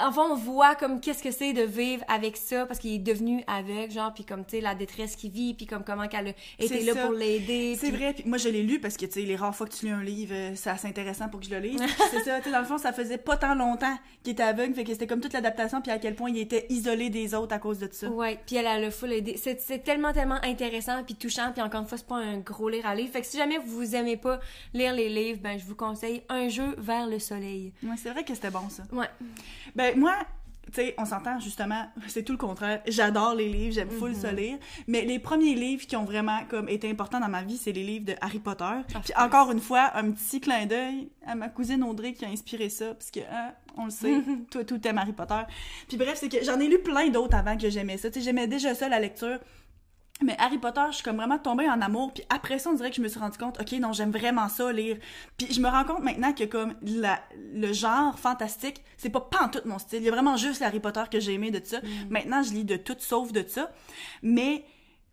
enfin 0.07 0.23
on 0.31 0.35
voit 0.35 0.75
comme 0.75 1.01
qu'est-ce 1.01 1.23
que 1.23 1.31
c'est 1.31 1.53
de 1.53 1.63
vivre 1.63 2.05
avec 2.09 2.37
ça 2.37 2.67
parce 2.67 2.79
qu'il 2.79 2.93
est 2.95 2.99
devenu 2.99 3.43
aveugle 3.47 3.93
genre 3.93 4.13
puis 4.15 4.25
comme 4.25 4.45
tu 4.45 4.57
sais 4.57 4.61
la 4.61 4.75
détresse 4.75 5.17
qu'il 5.17 5.31
vit 5.31 5.55
puis 5.55 5.67
comme 5.67 5.85
comment 5.85 6.09
qu'elle 6.09 6.29
a 6.29 6.33
été 6.59 6.83
là 6.83 6.95
ça. 6.95 7.03
pour 7.03 7.13
l'aider 7.13 7.77
C'est 7.79 7.91
vrai, 7.91 8.13
puis 8.15 8.25
moi 8.27 8.39
je 8.39 8.49
l'ai 8.49 8.63
lu 8.63 8.81
parce 8.81 8.97
que 8.97 9.07
tu 9.07 9.13
sais, 9.13 9.23
les 9.23 9.37
rares 9.37 9.55
fois 9.55 9.67
que 9.67 9.75
tu 9.75 9.87
lis 9.87 9.93
un 9.93 10.03
livre, 10.03 10.35
euh, 10.35 10.53
c'est 10.55 10.71
assez 10.71 10.89
intéressant 10.89 11.29
pour 11.29 11.41
que 11.41 11.47
je 11.47 11.51
le 11.51 11.59
lise. 11.59 11.81
C'est 12.11 12.25
ça, 12.25 12.39
tu 12.39 12.45
sais, 12.45 12.51
dans 12.51 12.61
le 12.61 12.65
fond, 12.65 12.79
ça 12.79 12.93
faisait 12.93 13.19
pas 13.19 13.37
tant 13.37 13.55
longtemps 13.55 13.97
qu'il 14.23 14.33
était 14.33 14.43
aveugle, 14.43 14.75
fait 14.75 14.85
que 14.85 14.93
c'était 14.93 15.07
comme 15.07 15.21
toute 15.21 15.33
l'adaptation, 15.33 15.81
puis 15.81 15.91
à 15.91 15.99
quel 15.99 16.15
point 16.15 16.31
il 16.31 16.39
était 16.39 16.67
isolé 16.69 17.11
des 17.11 17.35
autres 17.35 17.55
à 17.55 17.59
cause 17.59 17.79
de 17.79 17.89
ça. 17.91 18.09
Ouais, 18.09 18.39
puis 18.47 18.57
elle 18.57 18.67
a 18.67 18.79
le 18.79 18.91
full 18.91 19.13
aidé. 19.13 19.37
C'est, 19.37 19.61
c'est 19.61 19.79
tellement, 19.79 20.13
tellement 20.13 20.39
intéressant 20.43 21.03
puis 21.05 21.15
touchant. 21.15 21.53
Puis 21.53 21.63
encore 21.63 21.83
une 21.83 21.87
fois, 21.87 21.99
c'est 21.99 22.07
pas 22.07 22.17
un 22.17 22.39
gros 22.39 22.69
lire 22.69 22.87
à 22.87 22.95
lire. 22.95 23.09
Fait 23.11 23.21
que 23.21 23.27
si 23.27 23.37
jamais 23.37 23.59
vous 23.59 23.95
aimez 23.95 24.17
pas 24.17 24.41
lire 24.73 24.93
les 24.93 25.09
livres, 25.09 25.41
ben 25.43 25.59
je 25.59 25.65
vous 25.65 25.75
conseille 25.75 26.23
Un 26.29 26.49
jeu 26.49 26.75
vers 26.79 27.07
le 27.07 27.19
soleil. 27.19 27.73
Ouais, 27.83 27.97
vrai 28.15 28.25
que 28.25 28.35
c'était 28.35 28.51
bon 28.51 28.69
ça. 28.71 28.85
Ouais. 28.93 29.11
Ben 29.75 29.99
moi, 29.99 30.15
tu 30.67 30.73
sais, 30.73 30.95
on 30.99 31.05
s'entend 31.05 31.39
justement, 31.41 31.87
c'est 32.09 32.23
tout 32.23 32.33
le 32.33 32.39
contraire. 32.39 32.81
J'adore 32.87 33.35
les 33.35 33.49
livres, 33.49 33.75
j'aime 33.75 33.91
full 33.91 34.15
ça 34.15 34.33
lire, 34.33 34.59
mais 34.87 35.03
les 35.03 35.19
premiers 35.19 35.55
livres 35.55 35.87
qui 35.87 35.97
ont 35.97 36.05
vraiment 36.05 36.41
comme 36.49 36.69
été 36.69 36.89
importants 36.89 37.21
dans 37.21 37.29
ma 37.29 37.43
vie, 37.43 37.57
c'est 37.57 37.73
les 37.73 37.85
livres 37.85 38.07
de 38.07 38.15
Harry 38.21 38.39
Potter. 38.39 38.75
Puis 38.89 39.13
encore 39.17 39.51
une 39.53 39.61
fois, 39.61 39.91
un 39.95 40.11
petit 40.11 40.41
clin 40.41 40.67
d'œil 40.67 41.11
à 41.27 41.35
ma 41.35 41.49
cousine 41.49 41.83
Audrey 41.83 42.13
qui 42.13 42.25
a 42.25 42.29
inspiré 42.29 42.69
ça 42.69 42.95
parce 42.95 43.11
que 43.11 43.21
hein, 43.21 43.53
on 43.77 43.87
le 43.87 43.91
sait, 43.91 44.23
toi 44.51 44.65
tout 44.65 44.79
t'aimes 44.79 44.99
Harry 44.99 45.13
Potter. 45.13 45.43
Puis 45.89 45.97
bref, 45.97 46.17
c'est 46.17 46.29
que 46.29 46.43
j'en 46.45 46.59
ai 46.61 46.69
lu 46.69 46.79
plein 46.79 47.09
d'autres 47.09 47.37
avant 47.37 47.57
que 47.57 47.69
j'aimais 47.69 47.99
ça. 47.99 48.11
Tu 48.11 48.21
sais, 48.21 48.25
j'aimais 48.25 48.47
déjà 48.47 48.75
ça 48.75 48.89
la 48.89 49.01
lecture. 49.01 49.39
Mais 50.23 50.37
Harry 50.39 50.59
Potter, 50.59 50.81
je 50.91 50.97
suis 50.97 51.03
comme 51.03 51.17
vraiment 51.17 51.39
tombée 51.39 51.69
en 51.69 51.81
amour. 51.81 52.13
Puis 52.15 52.23
après 52.29 52.59
ça, 52.59 52.71
on 52.71 52.75
dirait 52.75 52.91
que 52.91 52.97
je 52.97 53.03
me 53.03 53.09
suis 53.09 53.19
rendu 53.19 53.37
compte, 53.37 53.61
ok, 53.61 53.73
non, 53.81 53.93
j'aime 53.93 54.13
vraiment 54.13 54.49
ça 54.49 54.73
lire. 54.73 54.97
Puis 55.37 55.53
je 55.53 55.61
me 55.61 55.69
rends 55.69 55.85
compte 55.85 56.05
maintenant 56.05 56.33
que 56.33 56.45
comme 56.45 56.75
la, 56.83 57.21
le 57.53 57.73
genre 57.73 58.19
fantastique, 58.19 58.83
c'est 58.97 59.11
pas 59.11 59.21
pantoute 59.21 59.65
mon 59.65 59.79
style. 59.79 60.01
Il 60.01 60.05
y 60.05 60.09
a 60.09 60.13
vraiment 60.13 60.37
juste 60.37 60.63
Harry 60.63 60.79
Potter 60.79 61.03
que 61.11 61.19
j'ai 61.19 61.33
aimé 61.35 61.51
de 61.51 61.61
ça. 61.65 61.79
Maintenant, 62.11 62.43
je 62.43 62.53
lis 62.53 62.65
de 62.65 62.77
tout 62.77 62.97
sauf 62.99 63.33
de 63.33 63.45
ça. 63.47 63.71
Mais 64.23 64.65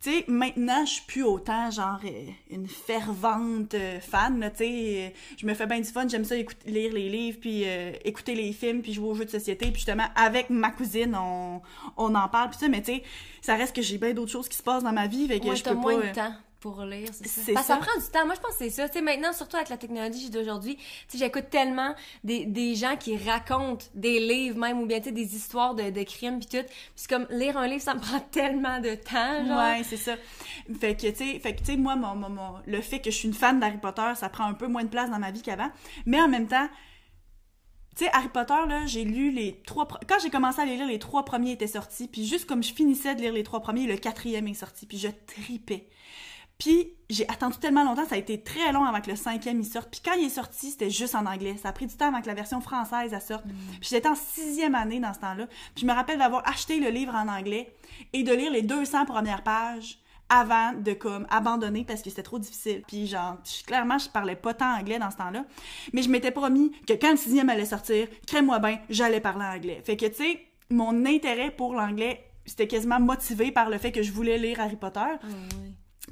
tu 0.01 0.09
sais, 0.09 0.25
maintenant, 0.27 0.83
je 0.85 0.93
suis 0.93 1.03
plus 1.05 1.23
autant, 1.23 1.69
genre, 1.69 1.99
euh, 2.03 2.25
une 2.49 2.67
fervente 2.67 3.73
euh, 3.75 3.99
fan, 3.99 4.49
tu 4.51 4.57
sais. 4.57 4.95
euh, 4.97 5.09
je 5.37 5.45
me 5.45 5.53
fais 5.53 5.67
bien 5.67 5.79
du 5.79 5.89
fun, 5.89 6.07
j'aime 6.07 6.25
ça 6.25 6.35
écouter, 6.35 6.71
lire 6.71 6.91
les 6.93 7.07
livres, 7.09 7.37
puis 7.39 7.63
euh, 7.65 7.91
écouter 8.03 8.33
les 8.33 8.51
films, 8.51 8.81
puis 8.81 8.93
jouer 8.93 9.09
aux 9.09 9.13
jeux 9.15 9.25
de 9.25 9.29
société. 9.29 9.65
Puis 9.67 9.75
justement, 9.75 10.07
avec 10.15 10.49
ma 10.49 10.71
cousine, 10.71 11.15
on, 11.15 11.61
on 11.97 12.15
en 12.15 12.27
parle, 12.29 12.49
puis 12.49 12.59
ça, 12.59 12.67
mais 12.67 12.81
tu 12.81 12.93
sais, 12.93 13.03
ça 13.41 13.55
reste 13.55 13.75
que 13.75 13.81
j'ai 13.81 13.97
bien 13.99 14.13
d'autres 14.13 14.31
choses 14.31 14.49
qui 14.49 14.57
se 14.57 14.63
passent 14.63 14.83
dans 14.83 14.91
ma 14.93 15.07
vie, 15.07 15.27
fait 15.27 15.39
que 15.39 15.47
Ouais, 15.47 15.55
je 15.55 15.63
peux 15.63 15.73
moins 15.75 15.99
pas... 15.99 16.07
de 16.07 16.13
temps 16.15 16.33
pour 16.61 16.83
lire, 16.83 17.09
c'est 17.11 17.27
ça. 17.27 17.41
Parce 17.53 17.67
que 17.67 17.73
ça 17.73 17.75
ça. 17.75 17.77
prend 17.77 17.99
du 17.99 18.07
temps. 18.07 18.25
Moi, 18.25 18.35
je 18.35 18.39
pense 18.39 18.51
que 18.51 18.59
c'est 18.59 18.69
ça. 18.69 18.87
Tu 18.87 18.99
sais, 18.99 19.01
maintenant, 19.01 19.33
surtout 19.33 19.57
avec 19.57 19.69
la 19.69 19.77
technologie 19.77 20.29
d'aujourd'hui, 20.29 20.77
tu 20.77 20.83
sais, 21.09 21.17
j'écoute 21.17 21.49
tellement 21.49 21.93
des, 22.23 22.45
des 22.45 22.75
gens 22.75 22.95
qui 22.97 23.17
racontent 23.17 23.85
des 23.95 24.19
livres 24.19 24.57
même, 24.59 24.79
ou 24.79 24.85
bien, 24.85 24.99
tu 24.99 25.05
sais, 25.05 25.11
des 25.11 25.35
histoires 25.35 25.75
de, 25.75 25.89
de 25.89 26.03
crimes 26.03 26.39
pis 26.39 26.47
tout. 26.47 26.63
Puis 26.63 26.75
c'est 26.95 27.09
comme, 27.09 27.27
lire 27.31 27.57
un 27.57 27.67
livre, 27.67 27.81
ça 27.81 27.95
me 27.95 27.99
prend 28.07 28.19
tellement 28.19 28.79
de 28.79 28.95
temps, 28.95 29.45
genre. 29.45 29.57
Ouais, 29.57 29.81
c'est 29.83 29.97
ça. 29.97 30.15
Fait 30.79 30.95
que, 30.95 31.07
tu 31.09 31.15
sais, 31.17 31.39
fait 31.39 31.55
que, 31.55 31.59
tu 31.59 31.65
sais, 31.65 31.77
moi, 31.77 31.95
mon, 31.97 32.15
mon- 32.15 32.29
mon- 32.29 32.59
le 32.65 32.79
fait 32.81 32.99
que 33.01 33.11
je 33.11 33.15
suis 33.17 33.27
une 33.27 33.33
fan 33.33 33.59
d'Harry 33.59 33.79
Potter, 33.79 34.13
ça 34.15 34.29
prend 34.29 34.45
un 34.45 34.53
peu 34.53 34.67
moins 34.67 34.83
de 34.83 34.89
place 34.89 35.09
dans 35.09 35.19
ma 35.19 35.31
vie 35.31 35.41
qu'avant. 35.41 35.69
Mais 36.05 36.21
en 36.21 36.27
même 36.27 36.47
temps, 36.47 36.67
tu 37.97 38.05
sais, 38.05 38.11
Harry 38.13 38.29
Potter, 38.29 38.53
là, 38.69 38.85
j'ai 38.85 39.03
lu 39.03 39.31
les 39.31 39.61
trois... 39.65 39.85
Quand 40.07 40.15
j'ai 40.23 40.29
commencé 40.29 40.61
à 40.61 40.65
les 40.65 40.77
lire, 40.77 40.87
les 40.87 40.99
trois 40.99 41.25
premiers 41.25 41.51
étaient 41.51 41.67
sortis. 41.67 42.07
Puis 42.07 42.25
juste 42.25 42.45
comme 42.47 42.63
je 42.63 42.73
finissais 42.73 43.15
de 43.15 43.21
lire 43.21 43.33
les 43.33 43.43
trois 43.43 43.59
premiers, 43.59 43.85
le 43.85 43.97
quatrième 43.97 44.47
est 44.47 44.53
sorti. 44.53 44.85
Puis 44.85 44.97
je 44.97 45.09
tripais. 45.27 45.89
Puis 46.63 46.93
j'ai 47.09 47.27
attendu 47.27 47.57
tellement 47.57 47.83
longtemps, 47.83 48.05
ça 48.07 48.13
a 48.13 48.17
été 48.19 48.39
très 48.39 48.71
long 48.71 48.85
avant 48.85 49.01
que 49.01 49.09
le 49.09 49.15
cinquième 49.15 49.59
il 49.59 49.65
sorte. 49.65 49.89
Puis 49.89 49.99
quand 50.05 50.13
il 50.13 50.25
est 50.25 50.29
sorti, 50.29 50.69
c'était 50.69 50.91
juste 50.91 51.15
en 51.15 51.25
anglais. 51.25 51.55
Ça 51.57 51.69
a 51.69 51.73
pris 51.73 51.87
du 51.87 51.95
temps 51.97 52.09
avant 52.09 52.21
que 52.21 52.27
la 52.27 52.35
version 52.35 52.61
française 52.61 53.11
elle 53.13 53.19
sorte. 53.21 53.43
Puis 53.79 53.89
j'étais 53.89 54.07
en 54.07 54.13
sixième 54.15 54.75
année 54.75 54.99
dans 54.99 55.11
ce 55.13 55.19
temps-là. 55.19 55.47
Puis 55.47 55.81
je 55.81 55.85
me 55.87 55.91
rappelle 55.93 56.19
d'avoir 56.19 56.47
acheté 56.47 56.79
le 56.79 56.89
livre 56.89 57.15
en 57.15 57.27
anglais 57.27 57.73
et 58.13 58.21
de 58.21 58.31
lire 58.31 58.51
les 58.51 58.61
200 58.61 59.05
premières 59.05 59.41
pages 59.43 59.97
avant 60.29 60.73
de 60.73 60.93
comme 60.93 61.25
abandonner 61.31 61.83
parce 61.83 62.03
que 62.03 62.09
c'était 62.11 62.21
trop 62.23 62.37
difficile. 62.37 62.83
Puis 62.87 63.07
genre, 63.07 63.37
je- 63.43 63.65
clairement, 63.65 63.97
je 63.97 64.07
parlais 64.07 64.35
pas 64.35 64.53
tant 64.53 64.77
anglais 64.77 64.99
dans 64.99 65.09
ce 65.09 65.17
temps-là. 65.17 65.43
Mais 65.93 66.03
je 66.03 66.09
m'étais 66.09 66.31
promis 66.31 66.71
que 66.87 66.93
quand 66.93 67.09
le 67.11 67.17
sixième 67.17 67.49
allait 67.49 67.65
sortir, 67.65 68.07
crée-moi 68.27 68.59
bien, 68.59 68.79
j'allais 68.87 69.19
parler 69.19 69.45
anglais. 69.45 69.81
Fait 69.83 69.97
que 69.97 70.05
tu 70.05 70.13
sais, 70.23 70.45
mon 70.69 71.05
intérêt 71.07 71.49
pour 71.49 71.73
l'anglais, 71.73 72.23
c'était 72.45 72.67
quasiment 72.67 72.99
motivé 72.99 73.51
par 73.51 73.69
le 73.71 73.77
fait 73.79 73.91
que 73.91 74.03
je 74.03 74.11
voulais 74.11 74.37
lire 74.37 74.59
Harry 74.61 74.77
Potter. 74.77 74.99
Ah. 74.99 75.27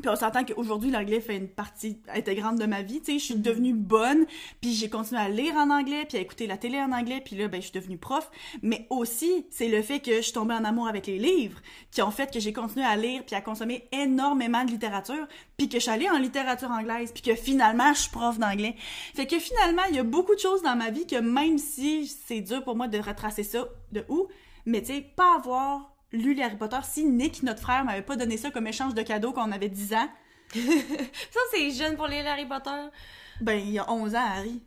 Puis 0.02 0.10
on 0.10 0.16
s'entend 0.16 0.44
qu'aujourd'hui, 0.44 0.92
l'anglais 0.92 1.20
fait 1.20 1.38
une 1.38 1.48
partie 1.48 2.00
intégrante 2.14 2.58
de 2.58 2.66
ma 2.66 2.82
vie. 2.82 3.00
Tu 3.00 3.14
sais, 3.14 3.20
je 3.20 3.24
suis 3.26 3.36
devenue 3.36 3.74
bonne, 3.74 4.26
puis 4.62 4.74
j'ai 4.74 4.90
continué 4.90 5.22
à 5.22 5.30
lire 5.30 5.56
en 5.56 5.70
anglais, 5.70 6.06
puis 6.08 6.18
à 6.18 6.22
écouter 6.22 6.48
la 6.48 6.58
télé 6.58 6.80
en 6.80 6.92
anglais, 6.92 7.22
puis 7.24 7.36
là, 7.36 7.48
ben, 7.48 7.62
je 7.62 7.68
suis 7.68 7.80
devenue 7.80 7.98
prof. 7.98 8.30
Mais 8.62 8.88
aussi, 8.90 9.46
c'est 9.50 9.68
le 9.68 9.82
fait 9.82 10.00
que 10.00 10.18
je 10.18 10.22
suis 10.22 10.34
tombée 10.34 10.54
en 10.54 10.64
amour 10.64 10.88
avec 10.88 11.08
les 11.08 11.20
livres 11.20 11.60
qui 11.92 12.02
ont 12.02 12.12
fait 12.12 12.32
que 12.32 12.40
j'ai 12.40 12.54
continué 12.54 12.86
à 12.86 12.96
lire, 12.96 13.24
puis 13.26 13.36
à 13.36 13.42
consommer 13.42 13.88
énormément 13.92 14.64
de 14.64 14.72
littérature, 14.72 15.28
puis 15.58 15.68
que 15.68 15.78
je 15.78 15.84
suis 15.84 15.92
allée 15.92 16.10
en 16.10 16.18
littérature 16.18 16.72
anglaise, 16.72 17.12
puis 17.12 17.22
que 17.22 17.36
finalement, 17.36 17.94
je 17.94 18.02
suis 18.02 18.12
prof 18.12 18.40
d'anglais. 18.40 18.76
Fait 19.16 19.28
que 19.28 19.40
finalement, 19.40 19.84
il 19.90 19.96
y 19.96 20.00
a 20.00 20.04
beaucoup 20.04 20.36
de 20.36 20.40
choses 20.40 20.62
dans 20.62 20.76
ma 20.76 20.90
vie 20.90 21.06
que 21.06 21.18
même 21.18 21.58
si 21.58 22.08
c'est 22.08 22.42
dur 22.42 22.64
pour 22.64 22.76
moi 22.76 22.88
de 22.88 22.98
retracer 23.00 23.44
ça 23.44 23.66
de 23.92 24.06
où, 24.08 24.28
mais 24.66 24.82
tu 24.82 24.94
sais, 24.94 25.02
pas 25.16 25.36
avoir 25.36 25.89
lu 26.12 26.34
les 26.34 26.44
Harry 26.44 26.58
Potter, 26.58 26.80
si 26.84 27.06
Nick, 27.06 27.44
notre 27.44 27.62
frère, 27.62 27.84
m'avait 27.86 28.02
pas 28.02 28.16
donné 28.16 28.38
ça 28.38 28.52
comme 28.52 28.68
échange 28.68 28.94
de 28.94 29.02
cadeaux 29.02 29.32
quand 29.32 29.48
on 29.48 29.52
avait 29.52 29.70
10 29.70 29.94
ans, 29.94 30.10
Ça, 30.54 31.40
c'est 31.52 31.70
jeune 31.72 31.96
pour 31.96 32.08
lire 32.08 32.26
Harry 32.28 32.48
Potter. 32.48 32.72
ben, 33.42 33.54
il 33.60 33.70
y 33.70 33.78
a 33.80 33.92
11 33.92 34.16
ans, 34.16 34.26
Harry. 34.26 34.62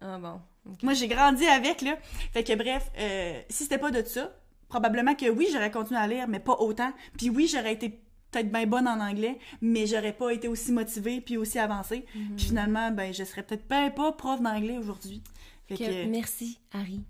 Ah 0.00 0.18
bon. 0.18 0.40
Moi, 0.82 0.94
j'ai 0.94 1.08
grandi 1.08 1.46
avec, 1.46 1.82
là. 1.82 1.98
Fait 2.32 2.42
que 2.42 2.54
bref, 2.54 2.90
euh, 2.98 3.40
si 3.50 3.64
c'était 3.64 3.78
pas 3.78 3.90
de 3.90 4.02
ça, 4.02 4.34
probablement 4.68 5.14
que 5.14 5.28
oui, 5.28 5.46
j'aurais 5.52 5.70
continué 5.70 6.00
à 6.00 6.06
lire, 6.06 6.26
mais 6.26 6.40
pas 6.40 6.54
autant. 6.58 6.90
Puis 7.18 7.28
oui, 7.28 7.48
j'aurais 7.52 7.74
été 7.74 7.90
peut-être 8.30 8.50
bien 8.50 8.66
bonne 8.66 8.88
en 8.88 8.98
anglais, 8.98 9.38
mais 9.60 9.86
j'aurais 9.86 10.14
pas 10.14 10.30
été 10.30 10.48
aussi 10.48 10.72
motivée 10.72 11.20
puis 11.20 11.36
aussi 11.36 11.58
avancée. 11.58 12.06
Mhm. 12.14 12.36
Puis 12.36 12.46
finalement, 12.46 12.90
ben, 12.90 13.12
je 13.12 13.22
serais 13.22 13.42
peut-être 13.42 13.66
pas 13.68 14.12
prof 14.12 14.40
d'anglais 14.40 14.78
aujourd'hui. 14.78 15.22
Fait 15.68 15.76
que, 15.76 16.06
Merci, 16.06 16.58
Harry. 16.72 17.02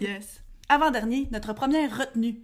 yes. 0.00 0.43
Avant-dernier, 0.68 1.28
notre 1.30 1.52
première 1.52 1.96
retenue. 1.96 2.40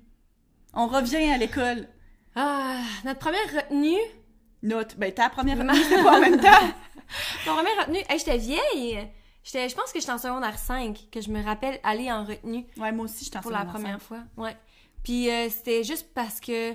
On 0.75 0.87
revient 0.87 1.31
à 1.31 1.39
l'école. 1.39 1.89
Ah, 2.35 2.81
notre 3.05 3.19
première 3.19 3.53
retenue? 3.55 3.99
Notre, 4.63 4.97
ben, 4.97 5.13
ta 5.13 5.31
première 5.31 5.59
retenue, 5.59 5.83
c'était 5.83 6.01
en 6.01 6.21
même 6.21 6.41
temps? 6.41 6.67
Mon 7.47 7.55
première 7.55 7.87
retenue. 7.87 8.03
Hey, 8.09 8.19
j'étais 8.19 8.39
vieille. 8.39 9.09
J'étais, 9.43 9.69
je 9.69 9.75
pense 9.75 9.93
que 9.93 10.01
j'étais 10.01 10.13
en 10.13 10.19
secondaire 10.19 10.59
5, 10.59 11.09
que 11.11 11.21
je 11.21 11.31
me 11.31 11.43
rappelle 11.43 11.81
aller 11.83 12.13
en 12.13 12.25
retenue 12.25 12.67
Ouais, 12.77 12.93
moi 12.93 13.07
aussi, 13.07 13.25
je 13.25 13.31
t'en 13.31 13.41
pour 13.41 13.51
la 13.51 13.65
première 13.65 14.01
fois. 14.01 14.19
Ouais. 14.37 14.57
Puis 15.03 15.31
euh, 15.31 15.49
c'était 15.49 15.83
juste 15.83 16.09
parce 16.15 16.41
que 16.41 16.75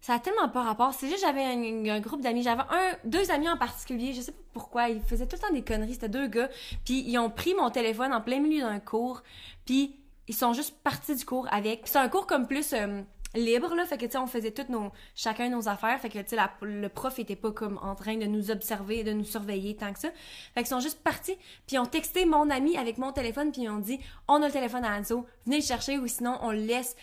ça 0.00 0.14
a 0.14 0.18
tellement 0.18 0.48
pas 0.48 0.62
rapport. 0.62 0.94
C'est 0.94 1.08
juste 1.08 1.20
j'avais 1.20 1.44
un, 1.44 1.94
un 1.94 2.00
groupe 2.00 2.22
d'amis, 2.22 2.42
j'avais 2.42 2.62
un 2.62 2.96
deux 3.04 3.30
amis 3.30 3.50
en 3.50 3.58
particulier, 3.58 4.14
je 4.14 4.22
sais 4.22 4.32
pas 4.32 4.38
pourquoi, 4.54 4.88
ils 4.88 5.02
faisaient 5.02 5.26
tout 5.26 5.36
le 5.36 5.46
temps 5.46 5.52
des 5.52 5.62
conneries, 5.62 5.92
c'était 5.92 6.08
deux 6.08 6.26
gars, 6.26 6.48
puis 6.86 7.04
ils 7.06 7.18
ont 7.18 7.28
pris 7.28 7.54
mon 7.54 7.70
téléphone 7.70 8.14
en 8.14 8.22
plein 8.22 8.40
milieu 8.40 8.62
d'un 8.62 8.80
cours, 8.80 9.22
puis 9.66 9.99
ils 10.30 10.34
sont 10.34 10.52
juste 10.52 10.76
partis 10.84 11.16
du 11.16 11.24
cours 11.24 11.48
avec. 11.50 11.82
C'est 11.86 11.98
un 11.98 12.08
cours 12.08 12.28
comme 12.28 12.46
plus 12.46 12.72
euh, 12.72 13.02
libre 13.34 13.74
là. 13.74 13.84
Fait 13.84 13.98
que 13.98 14.04
tu 14.04 14.12
sais 14.12 14.18
on 14.18 14.28
faisait 14.28 14.52
toutes 14.52 14.68
nos 14.68 14.92
chacun 15.16 15.48
nos 15.48 15.68
affaires. 15.68 15.98
Fait 15.98 16.08
que 16.08 16.20
tu 16.20 16.36
sais 16.36 16.42
le 16.62 16.88
prof 16.88 17.18
était 17.18 17.34
pas 17.34 17.50
comme 17.50 17.80
en 17.82 17.96
train 17.96 18.16
de 18.16 18.26
nous 18.26 18.52
observer 18.52 19.02
de 19.02 19.12
nous 19.12 19.24
surveiller 19.24 19.74
tant 19.74 19.92
que 19.92 19.98
ça. 19.98 20.10
Fait 20.54 20.60
qu'ils 20.60 20.68
sont 20.68 20.78
juste 20.78 21.02
partis. 21.02 21.36
Puis 21.66 21.80
ont 21.80 21.86
texté 21.86 22.26
mon 22.26 22.48
ami 22.48 22.76
avec 22.76 22.96
mon 22.98 23.10
téléphone 23.10 23.50
puis 23.50 23.62
ils 23.62 23.68
ont 23.68 23.80
dit 23.80 23.98
on 24.28 24.40
a 24.40 24.46
le 24.46 24.52
téléphone 24.52 24.84
à 24.84 24.96
Anzo 24.96 25.26
venez 25.46 25.56
le 25.56 25.64
chercher 25.64 25.98
ou 25.98 26.06
sinon 26.06 26.38
on 26.42 26.52
le 26.52 26.60
laisse 26.60 26.94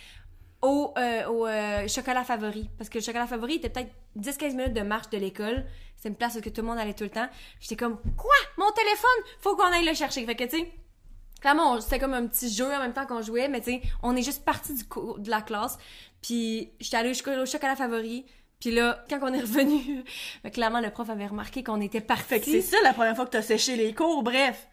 au, 0.61 0.93
euh, 0.97 1.27
au 1.27 1.47
euh, 1.47 1.85
chocolat 1.89 2.23
favori 2.23 2.69
parce 2.77 2.89
que 2.89 2.99
le 2.99 3.03
chocolat 3.03 3.27
favori 3.27 3.55
était 3.55 3.69
peut-être 3.69 3.91
10-15 4.17 4.55
minutes 4.55 4.73
de 4.73 4.83
marche 4.83 5.09
de 5.09 5.17
l'école. 5.17 5.65
C'est 5.97 6.07
une 6.07 6.15
place 6.15 6.37
où 6.37 6.39
tout 6.39 6.61
le 6.61 6.63
monde 6.63 6.77
allait 6.77 6.93
tout 6.93 7.03
le 7.03 7.09
temps. 7.09 7.27
J'étais 7.59 7.75
comme 7.75 7.97
quoi? 8.15 8.35
Mon 8.57 8.71
téléphone? 8.71 9.19
Faut 9.41 9.57
qu'on 9.57 9.65
aille 9.65 9.85
le 9.85 9.93
chercher 9.93 10.25
fait 10.25 10.35
que 10.35 10.45
tu 10.45 10.59
sais 10.59 10.71
Clairement, 11.41 11.79
c'était 11.81 11.99
comme 11.99 12.13
un 12.13 12.25
petit 12.25 12.49
jeu 12.51 12.65
en 12.65 12.79
même 12.79 12.93
temps 12.93 13.05
qu'on 13.05 13.21
jouait, 13.21 13.47
mais 13.47 13.61
tu 13.61 13.71
sais, 13.71 13.81
on 14.03 14.15
est 14.15 14.23
juste 14.23 14.43
parti 14.43 14.73
du 14.73 14.83
cours- 14.85 15.19
de 15.19 15.29
la 15.29 15.41
classe. 15.41 15.77
Puis 16.21 16.71
j'étais 16.79 16.97
allée 16.97 17.11
au, 17.11 17.13
choc- 17.13 17.39
au 17.41 17.45
chocolat 17.45 17.75
favori. 17.75 18.25
Puis 18.59 18.71
là, 18.71 19.03
quand 19.07 19.19
on 19.21 19.31
est 19.33 19.41
revenu, 19.41 20.03
ben, 20.43 20.51
clairement, 20.51 20.79
le 20.79 20.89
prof 20.89 21.07
avait 21.11 21.27
remarqué 21.27 21.63
qu'on 21.63 21.79
était 21.79 22.01
parti. 22.01 22.23
Fait 22.23 22.39
que 22.39 22.45
c'est 22.47 22.61
ça 22.61 22.77
la 22.83 22.93
première 22.93 23.15
fois 23.15 23.25
que 23.25 23.31
t'as 23.31 23.43
séché 23.43 23.75
les 23.75 23.93
cours, 23.93 24.23
bref. 24.23 24.67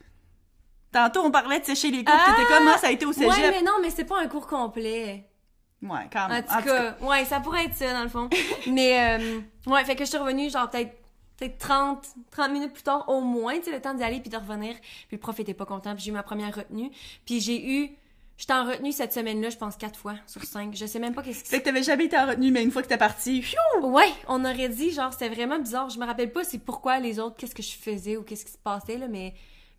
Tantôt, 0.90 1.20
on 1.24 1.30
parlait 1.30 1.60
de 1.60 1.64
sécher 1.66 1.90
les 1.90 2.02
cours, 2.04 2.14
Ah! 2.16 2.32
t'étais 2.34 2.48
comme, 2.48 2.68
ah, 2.72 2.78
ça 2.78 2.86
a 2.86 2.90
été 2.92 3.04
au 3.04 3.12
cégep. 3.12 3.30
Ouais, 3.30 3.50
mais 3.50 3.62
non, 3.62 3.72
mais 3.82 3.90
c'est 3.90 4.04
pas 4.04 4.20
un 4.20 4.26
cours 4.28 4.46
complet. 4.46 5.28
Ouais, 5.82 6.08
quand 6.10 6.26
En 6.26 6.28
même. 6.28 6.44
tout, 6.44 6.62
cas, 6.64 6.96
ouais, 7.02 7.24
ça 7.26 7.40
pourrait 7.40 7.64
être 7.66 7.74
ça, 7.74 7.92
dans 7.92 8.04
le 8.04 8.08
fond. 8.08 8.30
mais, 8.70 9.18
euh, 9.20 9.40
ouais, 9.66 9.84
fait 9.84 9.96
que 9.96 10.04
je 10.04 10.08
suis 10.08 10.18
revenue, 10.18 10.48
genre, 10.48 10.70
peut-être 10.70 10.96
peut-être 11.36 11.58
30, 11.58 12.06
30 12.30 12.52
minutes 12.52 12.72
plus 12.72 12.82
tard, 12.82 13.08
au 13.08 13.20
moins, 13.20 13.56
tu 13.58 13.64
sais, 13.64 13.72
le 13.72 13.80
temps 13.80 13.94
d'y 13.94 14.02
aller 14.02 14.20
puis 14.20 14.30
de 14.30 14.36
revenir. 14.36 14.74
Puis 15.08 15.16
le 15.16 15.18
prof 15.18 15.38
était 15.40 15.54
pas 15.54 15.66
content, 15.66 15.94
puis 15.94 16.04
j'ai 16.04 16.10
eu 16.10 16.14
ma 16.14 16.22
première 16.22 16.54
retenue. 16.54 16.90
Puis 17.24 17.40
j'ai 17.40 17.82
eu... 17.82 17.90
J'étais 18.36 18.52
en 18.52 18.64
retenue 18.64 18.90
cette 18.90 19.12
semaine-là, 19.12 19.50
je 19.50 19.56
pense, 19.56 19.76
quatre 19.76 19.96
fois 19.96 20.16
sur 20.26 20.42
cinq. 20.42 20.74
Je 20.74 20.86
sais 20.86 20.98
même 20.98 21.14
pas 21.14 21.22
qu'est-ce 21.22 21.44
qui 21.44 21.50
Fait 21.50 21.60
que 21.60 21.64
t'avais 21.66 21.84
jamais 21.84 22.06
été 22.06 22.18
en 22.18 22.26
retenue, 22.26 22.50
mais 22.50 22.64
une 22.64 22.72
fois 22.72 22.82
que 22.82 22.88
t'es 22.88 22.98
parti, 22.98 23.40
pfiou! 23.40 23.58
Ouais, 23.82 24.12
on 24.26 24.44
aurait 24.44 24.68
dit, 24.68 24.90
genre, 24.90 25.12
c'était 25.12 25.28
vraiment 25.28 25.60
bizarre. 25.60 25.88
Je 25.88 26.00
me 26.00 26.04
rappelle 26.04 26.32
pas 26.32 26.42
c'est 26.42 26.58
pourquoi 26.58 26.98
les 26.98 27.20
autres, 27.20 27.36
qu'est-ce 27.36 27.54
que 27.54 27.62
je 27.62 27.76
faisais 27.76 28.16
ou 28.16 28.24
qu'est-ce 28.24 28.44
qui 28.44 28.52
se 28.52 28.58
passait, 28.58 28.98
là, 28.98 29.06
mais... 29.06 29.34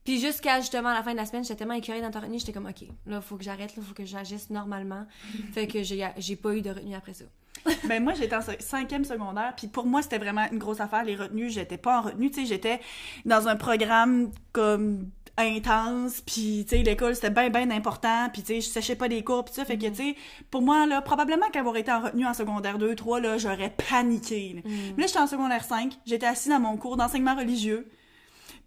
Puis 0.06 0.22
jusqu'à, 0.22 0.62
justement, 0.62 0.94
la 0.94 1.04
fin 1.04 1.12
de 1.12 1.18
la 1.18 1.26
semaine, 1.26 1.44
j'étais 1.44 1.56
tellement 1.56 1.74
écœurée 1.74 2.00
dans 2.00 2.12
ta 2.12 2.20
retenue, 2.20 2.40
j'étais 2.40 2.54
comme, 2.54 2.68
OK, 2.68 2.88
là, 3.08 3.20
faut 3.20 3.36
que 3.36 3.44
j'arrête, 3.44 3.76
là, 3.76 3.84
faut 3.86 3.96
que 3.96 4.06
j'agisse 4.06 4.50
normalement. 4.52 5.06
fait 5.54 5.68
que 5.68 5.84
j'ai 5.84 6.08
j'ai 6.18 6.36
pas 6.36 6.54
eu 6.56 6.62
de 6.62 6.70
retenue 6.70 6.96
après 6.96 7.16
ça. 7.16 7.26
Ben 7.88 8.04
moi 8.04 8.14
j'étais 8.14 8.36
en 8.36 8.42
cinquième 8.60 9.06
secondaire, 9.06 9.54
puis 9.56 9.68
pour 9.68 9.86
moi 9.86 10.02
c'était 10.02 10.18
vraiment 10.18 10.46
une 10.52 10.60
grosse 10.60 10.80
affaire 10.80 11.04
les 11.04 11.16
retenues. 11.16 11.50
J'étais 11.50 11.78
pas 11.78 12.00
en 12.00 12.02
retenue, 12.04 12.30
tu 12.30 12.42
sais, 12.42 12.46
j'étais 12.46 12.80
dans 13.26 13.48
un 13.48 13.56
programme 13.56 14.32
comme 14.52 15.10
intense, 15.38 16.22
puis 16.22 16.66
tu 16.68 16.78
sais 16.78 16.84
l'école 16.84 17.16
c'était 17.16 17.30
bien 17.30 17.50
bien 17.50 17.70
important, 17.72 18.30
puis 18.32 18.42
tu 18.42 18.48
sais 18.48 18.62
je 18.62 18.68
séchais 18.68 18.96
pas 18.96 19.10
des 19.10 19.24
cours, 19.24 19.44
puis 19.44 19.54
ça 19.54 19.66
fait 19.66 19.78
que 19.78 19.88
tu 19.88 19.96
sais 19.96 20.16
pour 20.50 20.62
moi 20.62 20.86
là 20.86 21.02
probablement 21.02 21.50
qu'avoir 21.52 21.76
été 21.76 21.92
en 21.92 22.02
retenue 22.02 22.26
en 22.26 22.34
secondaire 22.34 22.78
2 22.78 22.96
3 22.96 23.20
là, 23.20 23.38
j'aurais 23.38 23.76
paniqué. 23.90 24.54
Là, 24.56 24.62
Mais 24.96 25.02
là 25.02 25.08
j'étais 25.08 25.20
en 25.20 25.28
secondaire 25.28 25.64
5, 25.64 25.94
j'étais 26.06 26.26
assise 26.26 26.52
dans 26.52 26.60
mon 26.60 26.78
cours 26.78 26.98
d'enseignement 26.98 27.36
religieux. 27.36 27.88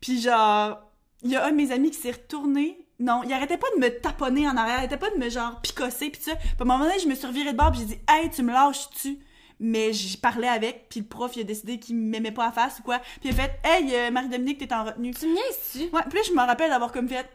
Puis 0.01 0.21
genre 0.21 0.79
il 1.23 1.31
y 1.31 1.37
a 1.37 1.45
un 1.47 1.51
de 1.51 1.57
mes 1.57 1.73
amis 1.73 1.91
qui 1.91 1.99
s'est 1.99 2.13
retourné. 2.13 2.88
Non, 3.01 3.23
il 3.25 3.33
arrêtait 3.33 3.59
pas 3.59 3.69
de 3.77 3.81
me 3.81 3.89
taponner 4.01 4.49
en 4.49 4.57
arrière, 4.57 4.77
il 4.77 4.79
arrêtait 4.79 4.97
pas 4.97 5.11
de 5.11 5.17
me 5.17 5.29
genre 5.31 5.61
picosser 5.61 6.11
pis 6.11 6.21
ça. 6.21 6.35
Puis 6.35 6.49
à 6.59 6.63
un 6.63 6.65
moment 6.65 6.85
donné, 6.85 6.99
je 6.99 7.07
me 7.07 7.15
suis 7.15 7.27
revirée 7.27 7.53
de 7.53 7.57
bord 7.57 7.71
pis 7.71 7.79
j'ai 7.79 7.85
dit 7.85 7.99
"Hey, 8.09 8.29
tu 8.31 8.43
me 8.43 8.53
lâches-tu? 8.53 9.19
Mais 9.61 9.93
j'y 9.93 10.17
parlais 10.17 10.49
avec, 10.49 10.89
puis 10.89 11.01
le 11.01 11.07
prof 11.07 11.35
il 11.37 11.41
a 11.41 11.45
décidé 11.45 11.79
qu'il 11.79 11.97
m'aimait 11.97 12.33
pas 12.33 12.47
à 12.49 12.53
face 12.53 12.79
ou 12.81 12.83
quoi. 12.83 12.99
Puis 13.21 13.29
il 13.29 13.31
a 13.31 13.35
fait 13.35 13.59
"Hey, 13.65 13.95
euh, 13.95 14.11
Marie-Dominique, 14.11 14.59
t'es 14.59 14.73
en 14.73 14.85
retenue." 14.85 15.13
Tu 15.15 15.27
me 15.27 15.35
niaises-tu? 15.35 15.95
Ouais, 15.95 16.03
puis 16.09 16.19
là, 16.19 16.25
je 16.27 16.33
me 16.33 16.45
rappelle 16.45 16.71
d'avoir 16.71 16.91
comme 16.93 17.09
fait 17.09 17.29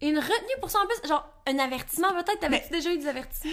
Une 0.00 0.18
retenue 0.18 0.60
pour 0.60 0.70
ça 0.70 0.78
en 0.80 0.86
plus, 0.86 1.08
genre, 1.08 1.28
un 1.46 1.58
avertissement 1.58 2.12
peut-être? 2.12 2.40
T'avais-tu 2.40 2.70
déjà 2.70 2.92
eu 2.92 2.98
des 2.98 3.06
avertissements? 3.08 3.52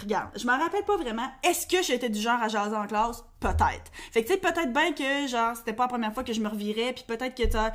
Regarde, 0.00 0.30
je 0.36 0.46
me 0.46 0.52
rappelle 0.52 0.84
pas 0.84 0.96
vraiment. 0.96 1.28
Est-ce 1.42 1.66
que 1.66 1.82
j'étais 1.82 2.08
du 2.08 2.20
genre 2.20 2.40
à 2.40 2.46
jaser 2.48 2.76
en 2.76 2.86
classe? 2.86 3.24
Peut-être. 3.40 3.90
Fait 4.12 4.22
que 4.22 4.28
tu 4.28 4.34
sais, 4.34 4.38
peut-être 4.38 4.72
bien 4.72 4.92
que 4.92 5.26
genre 5.26 5.56
c'était 5.56 5.72
pas 5.72 5.84
la 5.84 5.88
première 5.88 6.14
fois 6.14 6.22
que 6.22 6.32
je 6.32 6.40
me 6.40 6.48
revirais, 6.48 6.92
puis 6.92 7.04
peut-être 7.06 7.34
que 7.36 7.50
ça, 7.50 7.72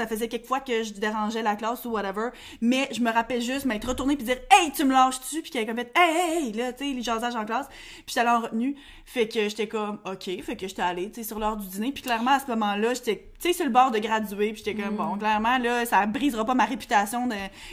ça 0.00 0.06
faisait 0.06 0.28
quelques 0.28 0.46
fois 0.46 0.60
que 0.60 0.82
je 0.82 0.94
dérangeais 0.94 1.42
la 1.42 1.56
classe 1.56 1.84
ou 1.84 1.90
whatever. 1.90 2.30
Mais 2.62 2.88
je 2.90 3.00
me 3.00 3.10
rappelle 3.10 3.42
juste 3.42 3.66
m'être 3.66 3.86
retournée 3.86 4.16
puis 4.16 4.24
dire 4.24 4.38
Hey, 4.50 4.72
tu 4.72 4.84
me 4.84 4.92
lâches-tu? 4.92 5.42
Puis 5.42 5.50
quelqu'un 5.50 5.74
fait 5.74 5.92
Hey, 5.94 6.16
hey, 6.16 6.46
hey, 6.46 6.52
là, 6.52 6.72
tu 6.72 6.86
sais, 6.86 6.92
les 6.94 7.02
jasages 7.02 7.36
en 7.36 7.44
classe. 7.44 7.66
Puis 7.68 8.04
j'étais 8.08 8.20
allée 8.20 8.30
en 8.30 8.40
retenue. 8.40 8.76
Fait 9.04 9.28
que 9.28 9.48
j'étais 9.48 9.68
comme 9.68 9.98
OK, 10.06 10.42
fait 10.42 10.56
que 10.56 10.66
j'étais 10.66 10.82
allée, 10.82 11.10
tu 11.10 11.20
sais, 11.20 11.28
sur 11.28 11.38
l'heure 11.38 11.58
du 11.58 11.68
dîner. 11.68 11.92
Puis 11.92 12.02
clairement, 12.02 12.32
à 12.32 12.40
ce 12.40 12.46
moment-là, 12.46 12.94
j'étais, 12.94 13.30
tu 13.38 13.48
sais, 13.48 13.52
sur 13.52 13.66
le 13.66 13.70
bord 13.70 13.90
de 13.90 13.98
graduer. 13.98 14.52
Puis 14.52 14.62
j'étais 14.64 14.80
comme 14.82 14.96
Bon, 14.96 15.18
clairement, 15.18 15.58
là, 15.58 15.84
ça 15.84 16.06
brisera 16.06 16.46
pas 16.46 16.54
ma 16.54 16.64
réputation 16.64 17.28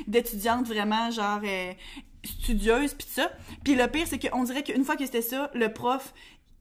d'étudiante 0.05 0.67
vraiment, 0.67 1.09
genre, 1.11 1.39
euh, 1.45 1.71
studieuse 2.25 2.93
puis 2.93 3.07
ça. 3.09 3.31
Puis 3.63 3.75
le 3.75 3.87
pire 3.87 4.05
c'est 4.05 4.19
qu'on 4.19 4.43
dirait 4.43 4.63
qu'une 4.63 4.83
fois 4.83 4.95
que 4.95 5.05
c'était 5.05 5.21
ça, 5.21 5.49
le 5.53 5.71
prof 5.71 6.13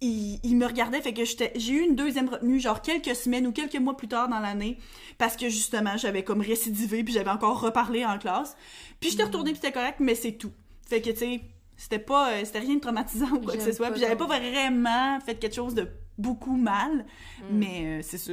il, 0.07 0.41
il 0.43 0.57
me 0.57 0.67
regardait 0.67 1.01
fait 1.01 1.13
que 1.13 1.25
j'étais 1.25 1.53
j'ai 1.57 1.75
eu 1.75 1.81
une 1.81 1.97
deuxième 1.97 2.29
retenue 2.29 2.61
genre 2.61 2.83
quelques 2.83 3.15
semaines 3.15 3.47
ou 3.47 3.53
quelques 3.53 3.77
mois 3.77 3.97
plus 3.97 4.09
tard 4.09 4.29
dans 4.29 4.39
l'année 4.39 4.79
parce 5.19 5.37
que 5.37 5.49
justement 5.49 5.97
j'avais 5.97 6.25
comme 6.25 6.41
récidivé 6.41 7.05
puis 7.05 7.13
j'avais 7.13 7.31
encore 7.31 7.61
reparlé 7.61 8.05
en 8.05 8.19
classe. 8.19 8.57
Puis 9.01 9.11
j'étais 9.11 9.25
retournée 9.25 9.53
puis 9.53 9.61
c'était 9.63 9.73
correct 9.73 9.97
mais 10.01 10.15
c'est 10.15 10.33
tout. 10.33 10.53
Fait 10.89 11.01
que 11.01 11.11
tu 11.11 11.17
sais 11.17 11.41
c'était 11.77 11.99
pas 11.99 12.31
euh, 12.31 12.41
c'était 12.45 12.61
rien 12.61 12.77
de 12.77 12.81
traumatisant 12.81 13.31
ou 13.33 13.41
quoi 13.41 13.57
que 13.57 13.63
ce 13.63 13.73
soit. 13.73 13.91
Puis 13.91 14.01
j'avais 14.01 14.17
pas 14.17 14.27
vraiment 14.27 15.19
fait 15.21 15.35
quelque 15.37 15.55
chose 15.55 15.75
de 15.75 15.89
beaucoup 16.19 16.57
mal 16.57 17.05
mais 17.51 17.83
euh, 17.85 18.01
c'est 18.03 18.19
ça. 18.19 18.33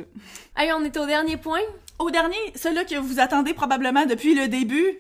Hey, 0.56 0.72
on 0.74 0.84
est 0.84 0.96
au 0.98 1.06
dernier 1.06 1.38
point? 1.38 1.60
Au 2.00 2.10
dernier, 2.10 2.38
celui 2.56 2.86
que 2.86 2.98
vous 2.98 3.20
attendez 3.20 3.54
probablement 3.54 4.06
depuis 4.06 4.34
le 4.34 4.48
début. 4.48 5.00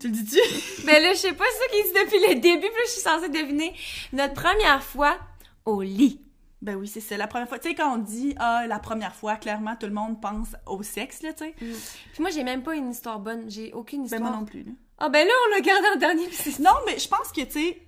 Tu 0.00 0.08
le 0.08 0.14
dis-tu? 0.14 0.38
Ben 0.86 1.02
là, 1.02 1.12
je 1.12 1.18
sais 1.18 1.32
pas 1.32 1.44
ça 1.44 1.76
qui 1.76 1.82
dit 1.82 1.92
depuis 1.92 2.34
le 2.34 2.40
début, 2.40 2.66
puis 2.66 2.82
je 2.86 2.90
suis 2.92 3.00
censée 3.02 3.28
deviner 3.28 3.74
notre 4.12 4.34
première 4.34 4.82
fois 4.82 5.18
au 5.64 5.82
lit. 5.82 6.20
Ben 6.62 6.74
oui, 6.76 6.88
c'est 6.88 7.00
ça. 7.00 7.16
La 7.16 7.26
première 7.26 7.48
fois, 7.48 7.58
tu 7.58 7.68
sais, 7.68 7.74
quand 7.74 7.94
on 7.94 7.98
dit 7.98 8.34
ah 8.38 8.66
la 8.66 8.78
première 8.78 9.14
fois, 9.14 9.36
clairement 9.36 9.76
tout 9.76 9.86
le 9.86 9.92
monde 9.92 10.20
pense 10.20 10.48
au 10.66 10.82
sexe 10.82 11.22
là, 11.22 11.32
tu 11.32 11.44
sais. 11.44 11.54
Puis 11.58 12.20
moi, 12.20 12.30
j'ai 12.30 12.44
même 12.44 12.62
pas 12.62 12.74
une 12.74 12.90
histoire 12.90 13.18
bonne. 13.18 13.50
J'ai 13.50 13.72
aucune 13.72 14.00
Ben 14.00 14.04
histoire. 14.06 14.22
moi 14.22 14.30
non 14.32 14.44
plus. 14.44 14.62
Là. 14.64 14.72
Ah 14.98 15.08
ben 15.08 15.26
là, 15.26 15.32
on 15.46 15.54
l'a 15.54 15.60
gardé 15.60 15.86
en 15.94 15.98
dernier, 15.98 16.26
puis 16.26 16.54
Non, 16.60 16.72
mais 16.86 16.98
je 16.98 17.08
pense 17.08 17.32
que 17.34 17.40
tu 17.42 17.52
sais, 17.52 17.82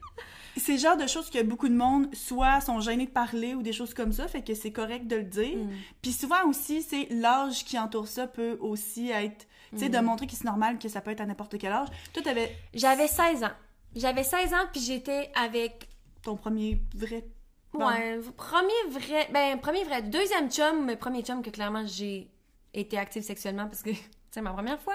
c'est 0.56 0.72
le 0.72 0.78
genre 0.78 0.96
de 0.96 1.06
choses 1.06 1.30
que 1.30 1.42
beaucoup 1.42 1.68
de 1.68 1.74
monde 1.74 2.14
soit 2.14 2.60
sont 2.60 2.80
gênés 2.80 3.06
de 3.06 3.10
parler 3.10 3.54
ou 3.54 3.62
des 3.62 3.72
choses 3.72 3.94
comme 3.94 4.12
ça, 4.12 4.28
fait 4.28 4.42
que 4.42 4.54
c'est 4.54 4.72
correct 4.72 5.06
de 5.06 5.16
le 5.16 5.24
dire. 5.24 5.56
Mm. 5.56 5.70
Puis 6.00 6.12
souvent 6.12 6.46
aussi, 6.46 6.82
c'est 6.82 7.08
l'âge 7.10 7.64
qui 7.64 7.78
entoure 7.78 8.08
ça 8.08 8.26
peut 8.26 8.56
aussi 8.60 9.10
être, 9.10 9.46
tu 9.72 9.78
sais, 9.78 9.88
de 9.88 9.98
Mm. 9.98 10.04
montrer 10.04 10.26
que 10.26 10.32
c'est 10.34 10.44
normal 10.44 10.78
que 10.78 10.88
ça 10.88 11.00
peut 11.00 11.10
être 11.10 11.20
à 11.20 11.26
n'importe 11.26 11.58
quel 11.58 11.72
âge. 11.72 11.88
Toi, 12.12 12.22
t'avais 12.22 12.56
J'avais 12.74 13.08
16 13.08 13.44
ans. 13.44 13.52
J'avais 13.94 14.24
16 14.24 14.54
ans, 14.54 14.66
puis 14.72 14.80
j'étais 14.80 15.30
avec... 15.34 15.88
ton 16.22 16.36
premier 16.36 16.78
vrai. 16.94 17.24
Bon. 17.72 17.86
Ouais, 17.86 18.18
premier 18.36 18.72
vrai... 18.90 19.28
Ben, 19.32 19.58
premier 19.58 19.84
vrai... 19.84 20.02
Deuxième 20.02 20.50
chum, 20.50 20.84
mais 20.84 20.96
premier 20.96 21.22
chum 21.22 21.42
que 21.42 21.50
clairement 21.50 21.84
j'ai 21.86 22.30
été 22.74 22.98
active 22.98 23.22
sexuellement 23.22 23.66
parce 23.66 23.82
que 23.82 23.90
c'est 24.30 24.42
ma 24.42 24.52
première 24.52 24.80
fois. 24.80 24.94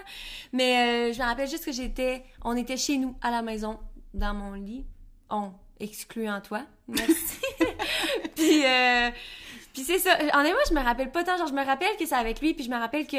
Mais 0.54 1.10
euh, 1.10 1.14
je 1.14 1.20
me 1.20 1.26
rappelle 1.26 1.49
juste 1.49 1.66
que 1.66 1.72
j'étais... 1.72 2.24
On 2.44 2.56
était 2.56 2.78
chez 2.78 2.98
nous, 2.98 3.16
à 3.22 3.32
la 3.32 3.41
maison, 3.41 3.80
dans 4.14 4.34
mon 4.34 4.54
lit. 4.54 4.86
On, 5.30 5.52
excluant 5.80 6.41
toi. 6.41 6.62
Merci. 6.88 7.40
puis... 8.36 8.66
Euh, 8.66 9.10
puis 9.78 9.86
c'est 9.86 9.99
ça. 9.99 10.18
Honnêtement, 10.34 10.60
je 10.68 10.74
me 10.74 10.82
rappelle 10.82 11.12
pas 11.12 11.24
tant. 11.24 11.38
Genre, 11.38 11.45
je 11.45 11.54
me 11.54 11.64
rappelle 11.64 11.95
que 11.99 12.06
c'est 12.08 12.16
avec 12.16 12.41
lui, 12.41 12.56
puis 12.56 12.66
je 12.66 12.70
me 12.72 12.78
rappelle 12.80 13.06
que 13.06 13.18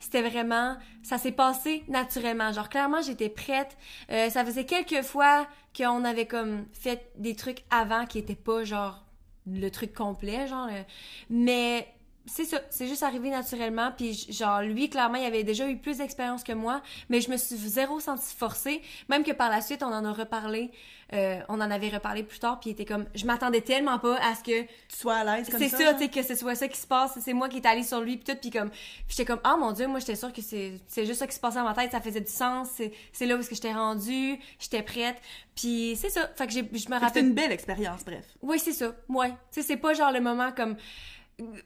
c'était 0.00 0.22
vraiment... 0.22 0.76
Ça 1.04 1.18
s'est 1.18 1.30
passé 1.30 1.84
naturellement. 1.86 2.52
Genre, 2.52 2.68
clairement, 2.68 3.00
j'étais 3.00 3.28
prête. 3.28 3.76
Euh, 4.10 4.28
ça 4.28 4.44
faisait 4.44 4.64
quelques 4.64 5.02
fois 5.02 5.46
qu'on 5.76 6.04
avait 6.04 6.26
comme 6.26 6.66
fait 6.72 7.12
des 7.14 7.36
trucs 7.36 7.62
avant 7.70 8.06
qui 8.06 8.18
étaient 8.18 8.34
pas, 8.34 8.64
genre, 8.64 9.04
le 9.46 9.68
truc 9.70 9.94
complet, 9.94 10.48
genre. 10.48 10.66
euh, 10.68 10.82
Mais 11.28 11.86
c'est 12.30 12.44
ça. 12.44 12.60
C'est 12.70 12.86
juste 12.86 13.02
arrivé 13.02 13.30
naturellement. 13.30 13.92
Puis, 13.96 14.26
genre, 14.30 14.62
lui, 14.62 14.88
clairement, 14.88 15.18
il 15.18 15.24
avait 15.26 15.44
déjà 15.44 15.68
eu 15.68 15.76
plus 15.76 15.98
d'expérience 15.98 16.44
que 16.44 16.52
moi. 16.52 16.80
Mais 17.08 17.20
je 17.20 17.30
me 17.30 17.36
suis 17.36 17.56
zéro 17.56 18.00
sentie 18.00 18.34
forcée. 18.36 18.80
Même 19.08 19.24
que 19.24 19.32
par 19.32 19.50
la 19.50 19.60
suite, 19.60 19.82
on 19.82 19.92
en 19.92 20.04
a 20.04 20.12
reparlé. 20.12 20.70
euh, 21.12 21.40
on 21.48 21.54
en 21.60 21.70
avait 21.72 21.88
reparlé 21.88 22.22
plus 22.22 22.38
tard. 22.38 22.60
Puis, 22.60 22.70
il 22.70 22.72
était 22.74 22.84
comme... 22.84 23.04
Je 23.16 23.26
m'attendais 23.26 23.60
tellement 23.62 23.98
pas 23.98 24.16
à 24.22 24.34
ce 24.36 24.44
que 24.44 24.62
Tu 24.62 24.96
sois 24.96 25.16
à 25.16 25.24
l'aise 25.24 25.50
comme 25.50 25.58
c'est 25.58 25.68
ça. 25.68 25.78
ça, 25.78 25.84
genre? 25.86 25.94
tu 25.96 26.04
sais, 26.04 26.08
que 26.08 26.22
ce 26.22 26.34
soit 26.36 26.54
ça 26.54 26.68
qui 26.68 26.78
se 26.78 26.86
passe. 26.86 27.18
C'est 27.20 27.32
moi 27.32 27.48
qui 27.48 27.56
est 27.56 27.66
allée 27.66 27.82
sur 27.82 28.00
lui, 28.00 28.16
puis 28.16 28.32
tout, 28.32 28.38
puis 28.40 28.50
comme... 28.50 28.70
J'étais 29.08 29.24
comme, 29.24 29.40
ah 29.42 29.56
mon 29.58 29.72
Dieu, 29.72 29.88
moi, 29.88 29.98
j'étais 29.98 30.14
sûre 30.14 30.32
que 30.32 30.40
c'est 30.40 30.74
c'est 30.86 31.06
juste 31.06 31.18
ça 31.18 31.26
qui 31.26 31.34
se 31.34 31.40
passait 31.40 31.58
dans 31.58 31.64
ma 31.64 31.74
tête, 31.74 31.90
ça 31.90 32.00
faisait 32.00 32.20
du 32.20 32.30
sens, 32.30 32.68
c'est 32.76 32.92
c'est 33.12 33.26
là 33.26 33.34
où 33.34 33.40
est-ce 33.40 33.48
que 33.48 33.56
j'étais 33.56 33.72
rendue, 33.72 34.38
j'étais 34.60 34.82
prête. 34.82 35.16
Puis 35.56 35.96
c'est 36.00 36.10
ça, 36.10 36.28
fait 36.36 36.46
que 36.46 36.52
j'ai- 36.52 36.70
je 36.72 36.88
me 36.88 36.94
rappelle... 36.94 37.08
C'était 37.08 37.20
une 37.22 37.34
belle 37.34 37.50
expérience, 37.52 38.04
bref. 38.04 38.24
Oui, 38.40 38.60
c'est 38.60 38.72
ça, 38.72 38.92
ouais. 39.08 39.30
Tu 39.30 39.34
sais, 39.50 39.62
c'est 39.62 39.76
pas 39.76 39.94
genre 39.94 40.12
le 40.12 40.20
moment 40.20 40.52
comme 40.52 40.76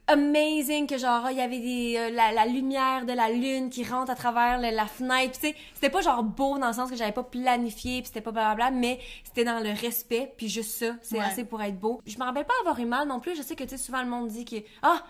amazing 0.06 0.86
que 0.86 0.98
genre, 0.98 1.28
il 1.30 1.36
y 1.36 1.40
avait 1.40 1.58
des, 1.60 1.94
euh, 1.98 2.10
la, 2.10 2.32
la 2.32 2.46
lumière 2.46 3.04
de 3.06 3.12
la 3.12 3.30
lune 3.30 3.70
qui 3.70 3.84
rentre 3.84 4.10
à 4.10 4.14
travers 4.14 4.58
le- 4.60 4.74
la 4.74 4.86
fenêtre, 4.86 5.38
tu 5.40 5.48
sais. 5.48 5.54
C'était 5.74 5.90
pas 5.90 6.00
genre 6.00 6.22
beau 6.22 6.58
dans 6.58 6.68
le 6.68 6.72
sens 6.72 6.90
que 6.90 6.96
j'avais 6.96 7.12
pas 7.12 7.22
planifié, 7.24 7.98
puis 8.00 8.08
c'était 8.08 8.20
pas 8.20 8.32
blablabla, 8.32 8.70
mais 8.70 9.00
c'était 9.24 9.44
dans 9.44 9.60
le 9.60 9.70
respect, 9.70 10.32
puis 10.36 10.48
juste 10.48 10.70
ça, 10.72 10.96
c'est 11.02 11.18
Ouais. 11.18 11.24
assez 11.24 11.44
pour 11.44 11.62
être 11.62 11.78
beau. 11.78 12.00
Je 12.06 12.18
me 12.18 12.24
rappelle 12.24 12.44
pas 12.46 12.54
avoir 12.60 12.78
eu 12.78 12.86
mal 12.86 13.08
non 13.08 13.20
plus, 13.20 13.36
je 13.36 13.42
sais 13.42 13.56
que, 13.56 13.64
tu 13.64 13.70
sais, 13.70 13.76
souvent 13.78 14.02
le 14.02 14.08
monde 14.08 14.28
dit 14.28 14.44
que, 14.44 14.56
ah, 14.82 15.02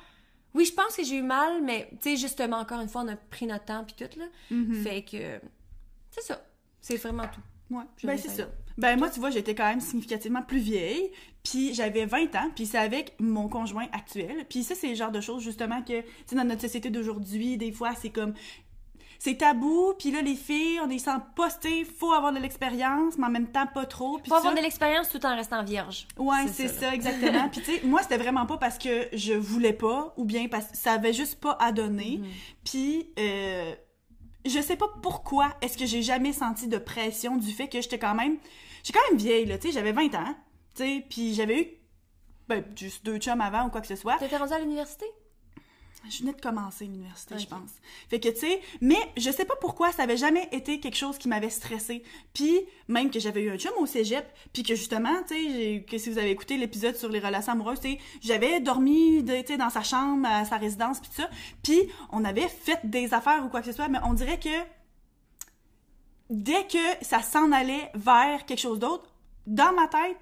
oui, 0.54 0.64
je 0.64 0.72
pense 0.72 0.96
que 0.96 1.02
j'ai 1.04 1.16
eu 1.16 1.22
mal, 1.22 1.62
mais, 1.62 1.88
tu 2.00 2.10
sais, 2.10 2.16
justement, 2.16 2.58
encore 2.58 2.80
une 2.80 2.88
fois, 2.88 3.02
on 3.02 3.08
a 3.08 3.16
pris 3.16 3.46
notre 3.46 3.64
temps, 3.64 3.84
puis 3.84 3.94
tout, 3.96 4.18
là. 4.18 4.26
Mm-hmm. 4.52 4.82
Fait 4.82 5.02
que, 5.02 5.40
c'est 6.10 6.22
ça. 6.22 6.40
C'est 6.80 6.96
vraiment 6.96 7.24
tout. 7.26 7.40
Ouais, 7.74 7.84
ben 8.04 8.16
c'est 8.18 8.28
ça. 8.28 8.44
Ben 8.76 8.98
moi, 8.98 9.08
tu 9.08 9.20
vois, 9.20 9.30
j'étais 9.30 9.54
quand 9.54 9.68
même 9.68 9.80
significativement 9.80 10.42
plus 10.42 10.58
vieille, 10.58 11.10
puis 11.42 11.74
j'avais 11.74 12.06
20 12.06 12.34
ans, 12.34 12.50
puis 12.54 12.66
c'est 12.66 12.78
avec 12.78 13.14
mon 13.20 13.48
conjoint 13.48 13.86
actuel. 13.92 14.44
Puis 14.48 14.64
ça, 14.64 14.74
c'est 14.74 14.88
le 14.88 14.94
genre 14.94 15.12
de 15.12 15.20
choses, 15.20 15.42
justement, 15.42 15.82
que, 15.82 16.00
tu 16.00 16.06
sais, 16.26 16.36
dans 16.36 16.44
notre 16.44 16.62
société 16.62 16.90
d'aujourd'hui, 16.90 17.56
des 17.56 17.72
fois, 17.72 17.92
c'est 18.00 18.10
comme... 18.10 18.34
C'est 19.20 19.36
tabou, 19.38 19.94
puis 19.98 20.10
là, 20.10 20.20
les 20.20 20.34
filles, 20.34 20.80
on 20.84 20.90
est 20.90 20.98
sans 20.98 21.18
poster, 21.34 21.84
faut 21.84 22.12
avoir 22.12 22.32
de 22.32 22.38
l'expérience, 22.40 23.16
mais 23.16 23.26
en 23.26 23.30
même 23.30 23.46
temps, 23.46 23.66
pas 23.66 23.86
trop. 23.86 24.18
Puis 24.18 24.28
Faut 24.28 24.34
avoir 24.34 24.54
de 24.54 24.60
l'expérience 24.60 25.08
tout 25.08 25.24
en 25.24 25.34
restant 25.34 25.64
vierge. 25.64 26.06
Ouais, 26.18 26.46
C'est 26.52 26.68
ça, 26.68 26.80
ça, 26.80 26.94
exactement. 26.94 27.48
Puis 27.52 27.62
tu 27.62 27.72
sais, 27.72 27.80
moi, 27.84 28.02
c'était 28.02 28.18
vraiment 28.18 28.44
pas 28.44 28.58
parce 28.58 28.76
que 28.76 29.08
je 29.14 29.32
voulais 29.32 29.72
pas, 29.72 30.12
ou 30.18 30.24
bien 30.24 30.48
parce 30.48 30.66
que 30.66 30.76
ça 30.76 30.92
avait 30.92 31.14
juste 31.14 31.40
pas 31.40 31.56
à 31.58 31.72
donner. 31.72 32.18
Mhm. 32.18 32.28
Puis, 32.64 33.08
euh, 33.18 33.74
je 34.44 34.60
sais 34.60 34.76
pas 34.76 34.88
pourquoi 35.02 35.54
est-ce 35.62 35.78
que 35.78 35.86
j'ai 35.86 36.02
jamais 36.02 36.32
senti 36.32 36.68
de 36.68 36.78
pression 36.78 37.36
du 37.36 37.50
fait 37.52 37.68
que 37.68 37.80
j'étais 37.80 37.98
quand 37.98 38.14
même... 38.14 38.38
J'étais 38.82 38.98
quand 38.98 39.10
même 39.10 39.18
vieille, 39.18 39.46
là, 39.46 39.56
tu 39.56 39.68
sais, 39.68 39.72
j'avais 39.72 39.92
20 39.92 40.14
ans, 40.14 40.34
tu 40.74 40.82
sais, 40.82 41.06
puis 41.08 41.34
j'avais 41.34 41.60
eu, 41.62 41.66
ben, 42.48 42.62
juste 42.76 43.04
deux 43.04 43.18
chums 43.18 43.40
avant 43.40 43.66
ou 43.66 43.70
quoi 43.70 43.80
que 43.80 43.86
ce 43.86 43.96
soit. 43.96 44.18
T'étais 44.18 44.36
rendue 44.36 44.52
à 44.52 44.58
l'université? 44.58 45.06
Je 46.08 46.20
venais 46.20 46.32
de 46.32 46.40
commencer 46.40 46.84
l'université, 46.84 47.38
je 47.38 47.46
pense. 47.46 47.70
Fait 48.08 48.20
que, 48.20 48.28
tu 48.28 48.40
sais, 48.40 48.60
mais 48.80 48.98
je 49.16 49.30
sais 49.30 49.44
pas 49.44 49.56
pourquoi 49.60 49.90
ça 49.92 50.02
avait 50.02 50.16
jamais 50.16 50.48
été 50.52 50.78
quelque 50.80 50.96
chose 50.96 51.16
qui 51.18 51.28
m'avait 51.28 51.50
stressée. 51.50 52.02
Puis, 52.34 52.60
même 52.88 53.10
que 53.10 53.18
j'avais 53.18 53.42
eu 53.42 53.50
un 53.50 53.56
chum 53.56 53.72
au 53.78 53.86
cégep, 53.86 54.26
puis 54.52 54.62
que 54.62 54.74
justement, 54.74 55.22
tu 55.26 55.34
sais, 55.34 55.84
que 55.88 55.96
si 55.98 56.10
vous 56.10 56.18
avez 56.18 56.30
écouté 56.30 56.56
l'épisode 56.56 56.96
sur 56.96 57.08
les 57.08 57.20
relations 57.20 57.52
amoureuses, 57.52 57.80
tu 57.80 57.92
sais, 57.92 57.98
j'avais 58.20 58.60
dormi, 58.60 59.24
tu 59.24 59.32
sais, 59.46 59.56
dans 59.56 59.70
sa 59.70 59.82
chambre, 59.82 60.26
à 60.28 60.44
sa 60.44 60.56
résidence, 60.56 61.00
puis 61.00 61.08
tout 61.10 61.22
ça. 61.22 61.30
Puis, 61.62 61.80
on 62.10 62.24
avait 62.24 62.48
fait 62.48 62.80
des 62.84 63.14
affaires 63.14 63.44
ou 63.44 63.48
quoi 63.48 63.60
que 63.60 63.66
ce 63.66 63.72
soit, 63.72 63.88
mais 63.88 63.98
on 64.04 64.14
dirait 64.14 64.38
que 64.38 64.48
dès 66.30 66.66
que 66.66 67.04
ça 67.04 67.22
s'en 67.22 67.52
allait 67.52 67.90
vers 67.94 68.44
quelque 68.44 68.60
chose 68.60 68.78
d'autre, 68.78 69.14
dans 69.46 69.72
ma 69.72 69.88
tête, 69.88 70.18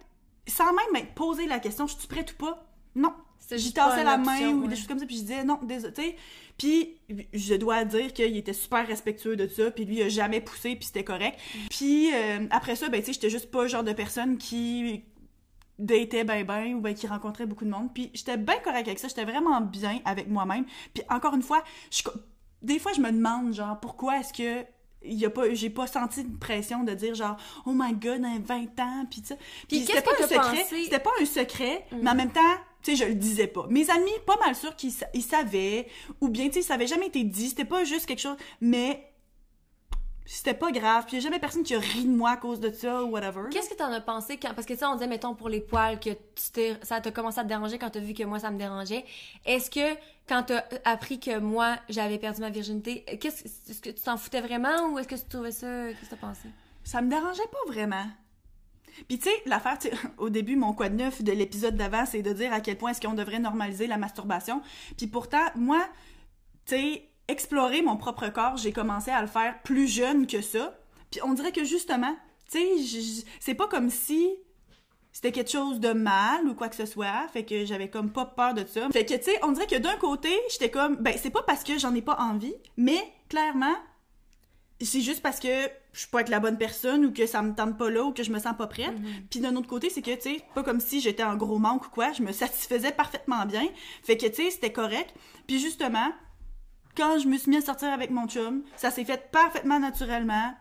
sans 0.46 0.72
même 0.72 0.92
m'être 0.92 1.14
posé 1.14 1.46
la 1.46 1.58
question, 1.58 1.86
je 1.86 1.96
suis 1.96 2.08
prête 2.08 2.32
ou 2.32 2.36
pas? 2.36 2.66
Non. 2.94 3.14
J'y 3.56 3.72
pas 3.72 3.90
tassais 3.90 4.04
la 4.04 4.18
main 4.18 4.32
option, 4.32 4.52
ou 4.52 4.62
ouais. 4.62 4.68
des 4.68 4.76
choses 4.76 4.86
comme 4.86 4.98
ça, 4.98 5.06
puis 5.06 5.16
je 5.16 5.22
disais 5.22 5.44
non, 5.44 5.58
désolé, 5.62 5.92
tu 5.92 6.02
sais. 6.02 6.16
Puis 6.58 6.96
je 7.32 7.54
dois 7.54 7.84
dire 7.84 8.12
qu'il 8.12 8.36
était 8.36 8.52
super 8.52 8.86
respectueux 8.86 9.36
de 9.36 9.48
ça, 9.48 9.70
puis 9.70 9.84
lui 9.84 9.96
il 9.96 10.02
a 10.02 10.08
jamais 10.08 10.40
poussé, 10.40 10.76
puis 10.76 10.86
c'était 10.86 11.04
correct. 11.04 11.38
Puis 11.70 12.12
euh, 12.14 12.46
après 12.50 12.76
ça, 12.76 12.88
ben 12.88 13.00
tu 13.00 13.06
sais, 13.06 13.12
j'étais 13.14 13.30
juste 13.30 13.50
pas 13.50 13.62
le 13.62 13.68
genre 13.68 13.84
de 13.84 13.92
personne 13.92 14.38
qui 14.38 15.04
datait 15.78 16.24
ben 16.24 16.44
ben 16.44 16.74
ou 16.74 16.80
ben 16.80 16.94
qui 16.94 17.06
rencontrait 17.06 17.46
beaucoup 17.46 17.64
de 17.64 17.70
monde. 17.70 17.88
Puis 17.92 18.10
j'étais 18.14 18.36
bien 18.36 18.58
correct 18.62 18.86
avec 18.86 18.98
ça, 18.98 19.08
j'étais 19.08 19.24
vraiment 19.24 19.60
bien 19.60 20.00
avec 20.04 20.28
moi-même. 20.28 20.64
Puis 20.94 21.02
encore 21.08 21.34
une 21.34 21.42
fois, 21.42 21.62
je, 21.90 22.02
des 22.62 22.78
fois 22.78 22.92
je 22.92 23.00
me 23.00 23.10
demande 23.10 23.52
genre 23.52 23.78
pourquoi 23.80 24.20
est-ce 24.20 24.32
que 24.32 24.66
y 25.04 25.24
a 25.24 25.30
pas 25.30 25.52
j'ai 25.52 25.70
pas 25.70 25.86
senti 25.86 26.24
de 26.24 26.36
pression 26.36 26.84
de 26.84 26.92
dire 26.94 27.14
genre 27.14 27.36
oh 27.66 27.72
my 27.74 27.92
god 27.92 28.20
dans 28.20 28.40
20 28.40 28.80
ans 28.80 29.06
puis 29.10 29.22
ça 29.24 29.34
Puis 29.68 29.80
c'était 29.80 30.00
pas 30.00 30.14
que 30.14 30.22
un 30.22 30.28
secret? 30.28 30.62
Mm. 30.62 30.84
c'était 30.84 30.98
pas 31.00 31.10
un 31.20 31.24
secret 31.24 31.86
mais 31.90 32.10
en 32.10 32.14
même 32.14 32.30
temps 32.30 32.40
tu 32.82 32.96
sais 32.96 33.04
je 33.04 33.08
le 33.08 33.14
disais 33.14 33.46
pas 33.46 33.66
mes 33.68 33.88
amis 33.90 34.10
pas 34.26 34.36
mal 34.44 34.54
sûrs 34.54 34.74
qu'ils 34.76 34.92
sa- 34.92 35.06
ils 35.14 35.22
savaient 35.22 35.86
ou 36.20 36.28
bien 36.28 36.46
tu 36.48 36.54
sais 36.54 36.62
ça 36.62 36.74
avait 36.74 36.86
jamais 36.86 37.06
été 37.06 37.24
dit 37.24 37.48
c'était 37.50 37.64
pas 37.64 37.84
juste 37.84 38.06
quelque 38.06 38.20
chose 38.20 38.36
mais 38.60 39.08
c'était 40.24 40.54
pas 40.54 40.70
grave 40.70 41.04
puis 41.06 41.16
y 41.16 41.18
a 41.18 41.22
jamais 41.22 41.40
personne 41.40 41.64
qui 41.64 41.74
a 41.74 41.80
ri 41.80 42.04
de 42.04 42.10
moi 42.16 42.30
à 42.30 42.36
cause 42.36 42.60
de 42.60 42.70
ça 42.70 43.02
ou 43.02 43.08
whatever 43.10 43.48
Qu'est-ce 43.50 43.68
que 43.68 43.74
t'en 43.74 43.92
as 43.92 44.00
pensé 44.00 44.36
quand. 44.38 44.54
Parce 44.54 44.66
que 44.66 44.76
sais, 44.76 44.84
on 44.86 44.94
disait, 44.94 45.08
mettons, 45.08 45.34
pour 45.34 45.48
les 45.48 45.60
poils, 45.60 45.98
que 45.98 46.10
tu 46.10 46.76
ça 46.82 47.00
t'a 47.00 47.10
commencé 47.10 47.40
à 47.40 47.42
te 47.42 47.48
déranger 47.48 47.76
quand 47.76 47.90
t'as 47.90 47.98
vu 48.00 48.14
que 48.14 48.22
moi, 48.22 48.38
ça 48.38 48.50
me 48.52 48.56
dérangeait. 48.56 49.04
Est-ce 49.44 49.68
que 49.68 49.98
quand 50.28 50.44
t'as 50.44 50.62
appris 50.84 51.18
que 51.18 51.38
moi, 51.38 51.76
j'avais 51.88 52.18
perdu 52.18 52.40
ma 52.40 52.50
virginité, 52.50 53.04
qu'est-ce 53.20 53.44
est-ce 53.44 53.80
que 53.82 53.90
tu 53.90 54.00
t'en 54.00 54.16
foutais 54.16 54.40
vraiment 54.40 54.90
ou 54.92 54.98
est-ce 55.00 55.08
que 55.08 55.16
tu 55.16 55.24
trouvais 55.28 55.50
ça. 55.50 55.88
Qu'est-ce 55.88 56.10
que 56.10 56.14
t'as 56.14 56.26
pensé? 56.28 56.48
ça 56.84 57.02
me 57.02 57.10
dérangeait 57.10 57.42
pas 57.50 57.72
vraiment. 57.72 58.06
Puis 59.08 59.18
tu 59.18 59.28
sais, 59.28 59.42
l'affaire, 59.46 59.78
au 60.18 60.30
début, 60.30 60.56
mon 60.56 60.72
quoi 60.72 60.88
de 60.88 60.96
neuf 60.96 61.22
de 61.22 61.32
l'épisode 61.32 61.76
d'avant, 61.76 62.06
c'est 62.06 62.22
de 62.22 62.32
dire 62.32 62.52
à 62.52 62.60
quel 62.60 62.76
point 62.76 62.90
est-ce 62.90 63.00
qu'on 63.00 63.14
devrait 63.14 63.38
normaliser 63.38 63.86
la 63.86 63.98
masturbation. 63.98 64.62
Puis 64.96 65.06
pourtant, 65.06 65.44
moi, 65.56 65.86
tu 66.66 66.76
sais, 66.76 67.08
explorer 67.28 67.82
mon 67.82 67.96
propre 67.96 68.28
corps, 68.28 68.56
j'ai 68.56 68.72
commencé 68.72 69.10
à 69.10 69.20
le 69.20 69.26
faire 69.26 69.62
plus 69.62 69.88
jeune 69.88 70.26
que 70.26 70.40
ça. 70.40 70.78
Puis 71.10 71.20
on 71.22 71.34
dirait 71.34 71.52
que 71.52 71.64
justement, 71.64 72.14
tu 72.50 72.58
sais, 72.58 73.24
c'est 73.40 73.54
pas 73.54 73.68
comme 73.68 73.90
si 73.90 74.30
c'était 75.12 75.32
quelque 75.32 75.50
chose 75.50 75.78
de 75.78 75.92
mal 75.92 76.48
ou 76.48 76.54
quoi 76.54 76.68
que 76.68 76.76
ce 76.76 76.86
soit, 76.86 77.28
fait 77.32 77.44
que 77.44 77.66
j'avais 77.66 77.90
comme 77.90 78.10
pas 78.10 78.24
peur 78.24 78.54
de 78.54 78.64
ça. 78.64 78.88
Fait 78.90 79.04
que 79.04 79.14
tu 79.14 79.24
sais, 79.24 79.38
on 79.42 79.52
dirait 79.52 79.66
que 79.66 79.78
d'un 79.78 79.96
côté, 79.96 80.30
j'étais 80.50 80.70
comme 80.70 80.96
ben 80.96 81.14
c'est 81.18 81.30
pas 81.30 81.42
parce 81.42 81.64
que 81.64 81.78
j'en 81.78 81.94
ai 81.94 82.02
pas 82.02 82.16
envie, 82.18 82.54
mais 82.76 83.00
clairement 83.28 83.76
c'est 84.84 85.00
juste 85.00 85.22
parce 85.22 85.38
que 85.40 85.48
je 85.92 85.98
suis 86.00 86.08
pas 86.08 86.18
avec 86.18 86.28
la 86.30 86.40
bonne 86.40 86.56
personne 86.58 87.04
ou 87.06 87.12
que 87.12 87.26
ça 87.26 87.42
me 87.42 87.54
tente 87.54 87.76
pas 87.78 87.90
là 87.90 88.02
ou 88.04 88.12
que 88.12 88.22
je 88.22 88.30
me 88.32 88.38
sens 88.38 88.56
pas 88.56 88.66
prête. 88.66 88.94
Puis 89.30 89.40
d'un 89.40 89.54
autre 89.56 89.68
côté, 89.68 89.90
c'est 89.90 90.02
que 90.02 90.14
tu 90.14 90.22
sais, 90.36 90.42
pas 90.54 90.62
comme 90.62 90.80
si 90.80 91.00
j'étais 91.00 91.22
en 91.24 91.36
gros 91.36 91.58
manque 91.58 91.86
ou 91.86 91.90
quoi, 91.90 92.12
je 92.12 92.22
me 92.22 92.32
satisfaisais 92.32 92.92
parfaitement 92.92 93.44
bien. 93.46 93.66
Fait 94.02 94.16
que 94.16 94.26
tu 94.26 94.34
sais, 94.44 94.50
c'était 94.50 94.72
correct. 94.72 95.14
Puis 95.46 95.58
justement, 95.58 96.10
quand 96.96 97.18
je 97.18 97.28
me 97.28 97.36
suis 97.38 97.50
mis 97.50 97.56
à 97.58 97.60
sortir 97.60 97.88
avec 97.90 98.10
mon 98.10 98.26
chum, 98.26 98.62
ça 98.76 98.90
s'est 98.90 99.04
fait 99.04 99.30
parfaitement 99.30 99.78
naturellement. 99.78 100.54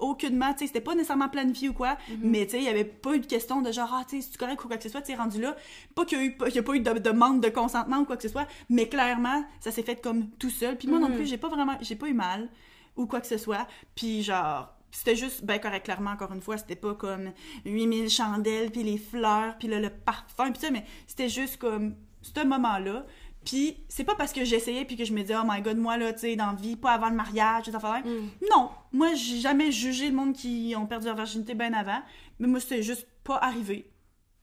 Aucunement, 0.00 0.52
tu 0.52 0.58
sais, 0.60 0.66
c'était 0.66 0.80
pas 0.80 0.94
nécessairement 0.96 1.28
planifié 1.28 1.68
ou 1.68 1.72
quoi, 1.72 1.96
mais 2.20 2.44
tu 2.46 2.52
sais, 2.52 2.58
il 2.58 2.64
y 2.64 2.68
avait 2.68 2.84
pas 2.84 3.14
eu 3.14 3.20
de 3.20 3.26
question 3.26 3.62
de 3.62 3.70
genre, 3.70 3.88
ah, 3.94 4.04
tu 4.06 4.20
sais, 4.20 4.28
c'est 4.28 4.36
correct 4.36 4.62
ou 4.64 4.66
quoi 4.68 4.76
que 4.76 4.82
ce 4.82 4.88
soit, 4.88 5.00
tu 5.02 5.14
rendu 5.14 5.40
là. 5.40 5.54
Pas 5.94 6.04
qu'il 6.04 6.18
y 6.18 6.20
a 6.20 6.24
eu, 6.24 6.36
il 6.48 6.54
y 6.54 6.58
a 6.58 6.62
pas 6.64 6.74
eu 6.74 6.80
de 6.80 6.92
demande 6.98 7.40
de 7.40 7.48
consentement 7.48 7.98
ou 7.98 8.04
quoi 8.04 8.16
que 8.16 8.22
ce 8.24 8.28
soit, 8.28 8.46
mais 8.68 8.88
clairement, 8.88 9.44
ça 9.60 9.70
s'est 9.70 9.84
fait 9.84 9.96
comme 10.02 10.28
tout 10.32 10.50
seul. 10.50 10.76
Puis 10.76 10.88
moi 10.88 10.98
non 10.98 11.08
Mhm. 11.10 11.14
plus, 11.14 11.26
j'ai 11.26 11.38
pas 11.38 11.48
vraiment, 11.48 11.74
j'ai 11.80 11.94
pas 11.94 12.08
eu 12.08 12.12
mal 12.12 12.48
ou 12.96 13.06
quoi 13.06 13.20
que 13.20 13.26
ce 13.26 13.38
soit. 13.38 13.66
Puis 13.94 14.22
genre, 14.22 14.72
c'était 14.90 15.16
juste 15.16 15.44
ben 15.44 15.58
correct 15.58 15.84
clairement 15.84 16.10
encore 16.10 16.32
une 16.32 16.40
fois, 16.40 16.56
c'était 16.56 16.76
pas 16.76 16.94
comme 16.94 17.32
8000 17.64 18.10
chandelles 18.10 18.70
puis 18.70 18.82
les 18.82 18.98
fleurs 18.98 19.56
puis 19.58 19.68
là, 19.68 19.80
le 19.80 19.90
parfum 19.90 20.52
puis 20.52 20.60
ça 20.60 20.70
mais 20.70 20.84
c'était 21.06 21.28
juste 21.28 21.56
comme 21.58 21.94
ce 22.22 22.44
moment-là. 22.46 23.04
Puis 23.44 23.76
c'est 23.88 24.04
pas 24.04 24.14
parce 24.14 24.32
que 24.32 24.44
j'essayais 24.44 24.84
puis 24.86 24.96
que 24.96 25.04
je 25.04 25.12
me 25.12 25.20
disais 25.20 25.36
oh 25.36 25.46
my 25.46 25.60
god 25.60 25.76
moi 25.76 25.98
là 25.98 26.12
tu 26.12 26.20
sais 26.20 26.36
dans 26.36 26.46
la 26.46 26.54
vie 26.54 26.76
pas 26.76 26.92
avant 26.92 27.10
le 27.10 27.16
mariage 27.16 27.66
des 27.66 27.74
affaires. 27.74 28.02
Mm. 28.04 28.28
Non, 28.50 28.70
moi 28.92 29.14
j'ai 29.14 29.40
jamais 29.40 29.70
jugé 29.70 30.08
le 30.08 30.14
monde 30.14 30.32
qui 30.32 30.74
ont 30.76 30.86
perdu 30.86 31.06
leur 31.06 31.16
virginité 31.16 31.54
bien 31.54 31.72
avant, 31.72 32.00
mais 32.38 32.46
moi 32.46 32.60
c'était 32.60 32.82
juste 32.82 33.06
pas 33.22 33.36
arrivé. 33.36 33.90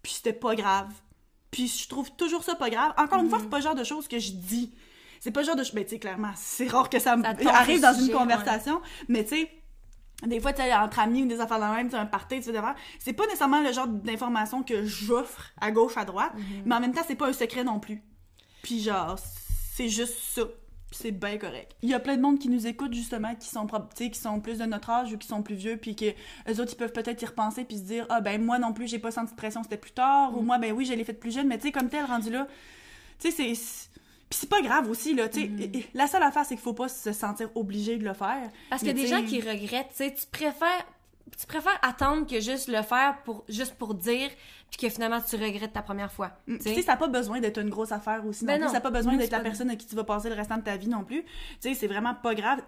Puis 0.03 0.13
c'était 0.13 0.33
pas 0.33 0.55
grave. 0.55 0.91
Puis 1.51 1.67
je 1.67 1.87
trouve 1.87 2.09
toujours 2.11 2.43
ça 2.43 2.55
pas 2.55 2.69
grave. 2.69 2.93
Encore 2.97 3.21
une 3.21 3.29
fois, 3.29 3.39
c'est 3.39 3.49
pas 3.49 3.57
le 3.57 3.63
genre 3.63 3.75
de 3.75 3.83
choses 3.83 4.07
que 4.07 4.17
je 4.17 4.31
dis. 4.31 4.73
C'est 5.21 5.29
pas 5.29 5.41
le 5.41 5.45
genre 5.45 5.55
de... 5.55 5.63
Ben, 5.73 5.83
tu 5.83 5.91
sais, 5.91 5.99
clairement, 5.99 6.31
c'est 6.35 6.67
rare 6.67 6.89
que 6.89 6.97
ça, 6.97 7.13
arrive 7.13 7.79
dans 7.79 7.93
sujet, 7.93 8.11
une 8.11 8.17
conversation, 8.17 8.81
mais 9.07 9.23
tu 9.23 9.35
sais, 9.35 9.51
des 10.25 10.39
fois, 10.39 10.51
tu 10.51 10.63
entre 10.63 10.99
amis 10.99 11.21
ou 11.21 11.27
des 11.27 11.39
affaires 11.39 11.59
de 11.59 11.75
même, 11.75 11.89
tu 11.89 11.95
un 11.95 12.07
party, 12.07 12.41
tu 12.41 12.51
sais, 12.51 12.59
c'est 12.97 13.13
pas 13.13 13.25
nécessairement 13.27 13.61
le 13.61 13.71
genre 13.71 13.87
d'information 13.87 14.63
que 14.63 14.83
j'offre 14.83 15.51
à 15.61 15.69
gauche, 15.69 15.95
à 15.95 16.05
droite, 16.05 16.33
mais 16.65 16.73
en 16.73 16.79
même 16.79 16.91
temps, 16.91 17.03
c'est 17.07 17.15
pas 17.15 17.27
un 17.27 17.33
secret 17.33 17.63
non 17.63 17.79
plus. 17.79 18.01
Puis 18.63 18.81
genre, 18.81 19.15
c'est 19.75 19.89
juste 19.89 20.17
ça. 20.17 20.41
Puis 20.89 20.99
c'est 21.03 21.11
bien 21.11 21.37
correct. 21.37 21.75
Il 21.83 21.89
y 21.89 21.93
a 21.93 21.99
plein 21.99 22.17
de 22.17 22.21
monde 22.21 22.39
qui 22.39 22.49
nous 22.49 22.65
écoute 22.65 22.93
justement, 22.93 23.33
qui 23.35 23.47
sont, 23.47 23.67
qui 23.95 24.19
sont 24.19 24.41
plus 24.41 24.57
de 24.57 24.65
notre 24.65 24.89
âge 24.89 25.13
ou 25.13 25.17
qui 25.19 25.27
sont 25.27 25.43
plus 25.43 25.55
vieux, 25.55 25.77
puis 25.77 25.95
que 25.95 26.05
eux 26.49 26.59
autres, 26.59 26.73
ils 26.73 26.77
peuvent 26.77 26.91
peut-être 26.91 27.21
y 27.21 27.25
repenser 27.25 27.63
puis 27.63 27.77
se 27.77 27.83
dire 27.83 28.07
Ah 28.09 28.21
ben 28.21 28.43
moi 28.43 28.57
non 28.57 28.73
plus, 28.73 28.87
j'ai 28.87 28.99
pas 28.99 29.11
senti 29.11 29.31
de 29.31 29.37
pression, 29.37 29.61
c'était 29.61 29.77
plus 29.77 29.91
tard, 29.91 30.35
ou 30.35 30.41
moi, 30.41 30.57
ben 30.57 30.71
oui, 30.73 30.85
je 30.85 30.93
l'ai 30.93 31.03
fait 31.03 31.13
plus 31.13 31.33
jeune, 31.33 31.47
mais 31.47 31.57
tu 31.57 31.67
sais, 31.67 31.71
comme 31.71 31.89
tel, 31.89 32.05
rendu 32.05 32.31
là, 32.31 32.47
tu 33.19 33.31
sais, 33.31 33.53
c'est. 33.53 33.90
Puis 34.31 34.39
c'est 34.39 34.49
pas 34.49 34.61
grave 34.61 34.89
aussi, 34.89 35.13
là, 35.13 35.27
tu 35.27 35.41
sais. 35.41 35.51
La 35.93 36.07
seule 36.07 36.23
affaire, 36.23 36.45
c'est 36.45 36.55
qu'il 36.55 36.63
faut 36.63 36.71
pas 36.71 36.87
se 36.87 37.11
sentir 37.11 37.49
obligé 37.53 37.97
de 37.97 38.05
le 38.05 38.13
faire. 38.13 38.49
Parce 38.69 38.81
qu'il 38.81 38.87
y 38.87 38.91
a 38.91 38.93
Mais 38.93 39.01
des 39.01 39.07
gens 39.07 39.25
qui 39.25 39.41
regrettent, 39.41 39.89
tu 39.89 40.05
sais, 40.05 40.13
tu 40.13 40.25
préfères 40.25 40.85
tu 41.37 41.45
préfères 41.45 41.77
attendre 41.81 42.27
que 42.27 42.39
juste 42.39 42.67
le 42.67 42.81
faire 42.81 43.21
pour 43.23 43.43
juste 43.47 43.75
pour 43.75 43.93
dire 43.93 44.29
puis 44.71 44.79
que 44.87 44.89
finalement 44.89 45.19
tu 45.21 45.35
regrettes 45.35 45.73
ta 45.73 45.81
première 45.81 46.11
fois. 46.11 46.31
Mm. 46.47 46.57
tu 46.57 46.63
Tu 46.69 46.75
sais, 46.75 46.81
ça 46.81 46.93
n'a 46.93 46.97
pas 46.97 47.07
besoin 47.09 47.39
d'être 47.41 47.59
une 47.59 47.69
grosse 47.69 47.91
affaire 47.91 48.25
aussi. 48.25 48.45
Ben 48.45 48.53
non 48.53 48.61
plus. 48.61 48.67
Ça 48.69 48.73
n'a 48.75 48.81
pas 48.81 48.89
besoin 48.89 49.17
d'être 49.17 49.31
la 49.31 49.39
pas- 49.39 49.43
personne 49.43 49.69
à 49.69 49.75
qui 49.75 49.85
tu 49.85 49.95
vas 49.95 50.05
passer 50.05 50.29
le 50.29 50.35
restant 50.35 50.57
de 50.57 50.63
ta 50.63 50.77
vie 50.77 50.87
non 50.87 51.03
plus. 51.03 51.23
Tu 51.23 51.29
sais, 51.59 51.73
c'est 51.73 51.87
vraiment 51.87 52.15
pas 52.15 52.33
grave. 52.33 52.61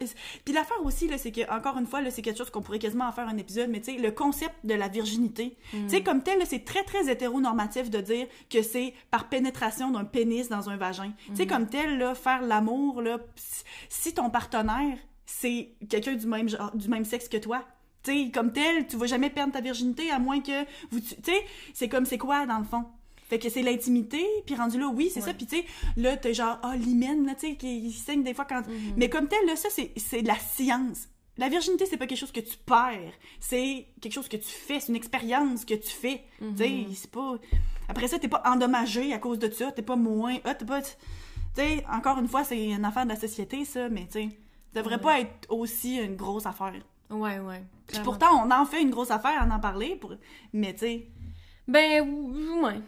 Puis 0.43 0.53
l'affaire 0.53 0.83
aussi, 0.83 1.07
là, 1.07 1.17
c'est 1.17 1.31
que, 1.31 1.49
encore 1.49 1.77
une 1.77 1.87
fois, 1.87 2.01
là, 2.01 2.11
c'est 2.11 2.21
quelque 2.21 2.37
chose 2.37 2.49
qu'on 2.49 2.61
pourrait 2.61 2.79
quasiment 2.79 3.07
en 3.07 3.11
faire 3.13 3.27
un 3.29 3.37
épisode, 3.37 3.69
mais 3.69 3.79
tu 3.79 3.93
sais, 3.95 3.97
le 3.99 4.11
concept 4.11 4.53
de 4.65 4.73
la 4.73 4.89
virginité. 4.89 5.57
Tu 5.71 5.77
Mm. 5.77 5.89
sais, 5.89 6.03
comme 6.03 6.21
tel, 6.23 6.39
là, 6.39 6.45
c'est 6.45 6.65
très, 6.65 6.83
très 6.83 7.09
hétéronormatif 7.09 7.89
de 7.89 8.01
dire 8.01 8.27
que 8.49 8.61
c'est 8.61 8.93
par 9.09 9.29
pénétration 9.29 9.89
d'un 9.91 10.03
pénis 10.03 10.49
dans 10.49 10.69
un 10.69 10.75
vagin. 10.75 11.13
Tu 11.27 11.31
Mm. 11.31 11.35
sais, 11.37 11.47
comme 11.47 11.67
tel, 11.67 11.97
là, 11.97 12.15
faire 12.15 12.41
l'amour, 12.41 13.01
là, 13.01 13.17
si 13.89 14.13
ton 14.13 14.29
partenaire, 14.29 14.97
c'est 15.25 15.69
quelqu'un 15.89 16.15
du 16.15 16.27
même 16.27 16.49
genre, 16.49 16.75
du 16.75 16.89
même 16.89 17.05
sexe 17.05 17.29
que 17.29 17.37
toi, 17.37 17.63
tu 18.03 18.11
sais, 18.25 18.31
comme 18.31 18.51
tel, 18.51 18.85
tu 18.87 18.97
vas 18.97 19.05
jamais 19.05 19.29
perdre 19.29 19.53
ta 19.53 19.61
virginité 19.61 20.11
à 20.11 20.19
moins 20.19 20.39
que 20.41 20.63
vous, 20.91 20.99
tu 20.99 21.15
sais, 21.23 21.45
c'est 21.73 21.87
comme 21.89 22.05
c'est 22.05 22.17
quoi 22.17 22.45
dans 22.45 22.59
le 22.59 22.65
fond? 22.65 22.85
Fait 23.29 23.39
que 23.39 23.49
c'est 23.49 23.61
l'intimité, 23.63 24.23
puis 24.45 24.55
rendu 24.55 24.77
là, 24.79 24.87
oui, 24.89 25.09
c'est 25.11 25.21
Ouais. 25.21 25.27
ça. 25.27 25.33
Puis 25.33 25.45
tu 25.47 25.57
sais, 25.57 25.65
là, 25.97 26.17
t'es 26.17 26.33
genre, 26.33 26.59
ah, 26.61 26.75
l'hymen, 26.75 27.25
là, 27.25 27.33
tu 27.35 27.47
sais, 27.51 27.55
qui 27.55 27.81
qui 27.87 27.91
saigne 27.93 28.21
des 28.23 28.33
fois 28.33 28.45
quand... 28.45 28.67
Mhm. 28.67 28.93
Mais 28.97 29.09
comme 29.09 29.27
tel, 29.27 29.45
là, 29.47 29.55
ça, 29.55 29.69
c'est 29.71 29.91
c'est 29.95 30.21
de 30.21 30.27
la 30.27 30.37
science. 30.37 31.07
La 31.37 31.49
virginité, 31.49 31.85
c'est 31.87 31.97
pas 31.97 32.05
quelque 32.05 32.19
chose 32.19 32.31
que 32.31 32.41
tu 32.41 32.55
perds. 32.63 33.13
C'est 33.39 33.87
quelque 34.01 34.13
chose 34.13 34.27
que 34.27 34.37
tu 34.37 34.49
fais. 34.49 34.79
C'est 34.79 34.89
une 34.89 34.95
expérience 34.95 35.65
que 35.65 35.73
tu 35.73 35.89
fais. 35.89 36.21
Mhm. 36.41 36.55
Tu 36.55 36.63
sais, 36.63 36.85
c'est 36.93 37.09
pas... 37.11 37.35
Après 37.87 38.07
ça, 38.07 38.19
t'es 38.19 38.27
pas 38.27 38.43
endommagé 38.45 39.13
à 39.13 39.17
cause 39.17 39.39
de 39.39 39.49
ça. 39.49 39.71
T'es 39.71 39.81
pas 39.81 39.95
moins... 39.95 40.37
Ah, 40.43 40.53
t'es 40.53 40.65
pas... 40.65 40.81
Tu 40.83 40.89
sais, 41.55 41.83
encore 41.91 42.19
une 42.19 42.27
fois, 42.27 42.43
c'est 42.43 42.63
une 42.69 42.85
affaire 42.85 43.05
de 43.05 43.09
la 43.09 43.15
société, 43.19 43.65
ça, 43.65 43.89
mais 43.89 44.05
tu 44.05 44.11
sais, 44.11 44.29
ça 44.75 44.81
devrait 44.81 44.95
Ouais. 44.97 45.01
pas 45.01 45.19
être 45.21 45.49
aussi 45.49 45.95
une 45.97 46.15
grosse 46.15 46.45
affaire. 46.45 46.73
Ouais, 47.13 47.39
ouais. 47.39 47.63
Puis 47.87 47.99
pourtant, 48.03 48.43
on 48.45 48.51
en 48.51 48.65
fait 48.65 48.81
une 48.81 48.89
grosse 48.89 49.11
affaire 49.11 49.41
à 49.41 49.45
en 49.55 49.59
parler, 49.59 49.95
pour... 49.95 50.13
mais 50.53 50.73
tu 50.73 50.79
sais, 50.79 51.07
Ben, 51.67 52.01
ouais. 52.63 52.79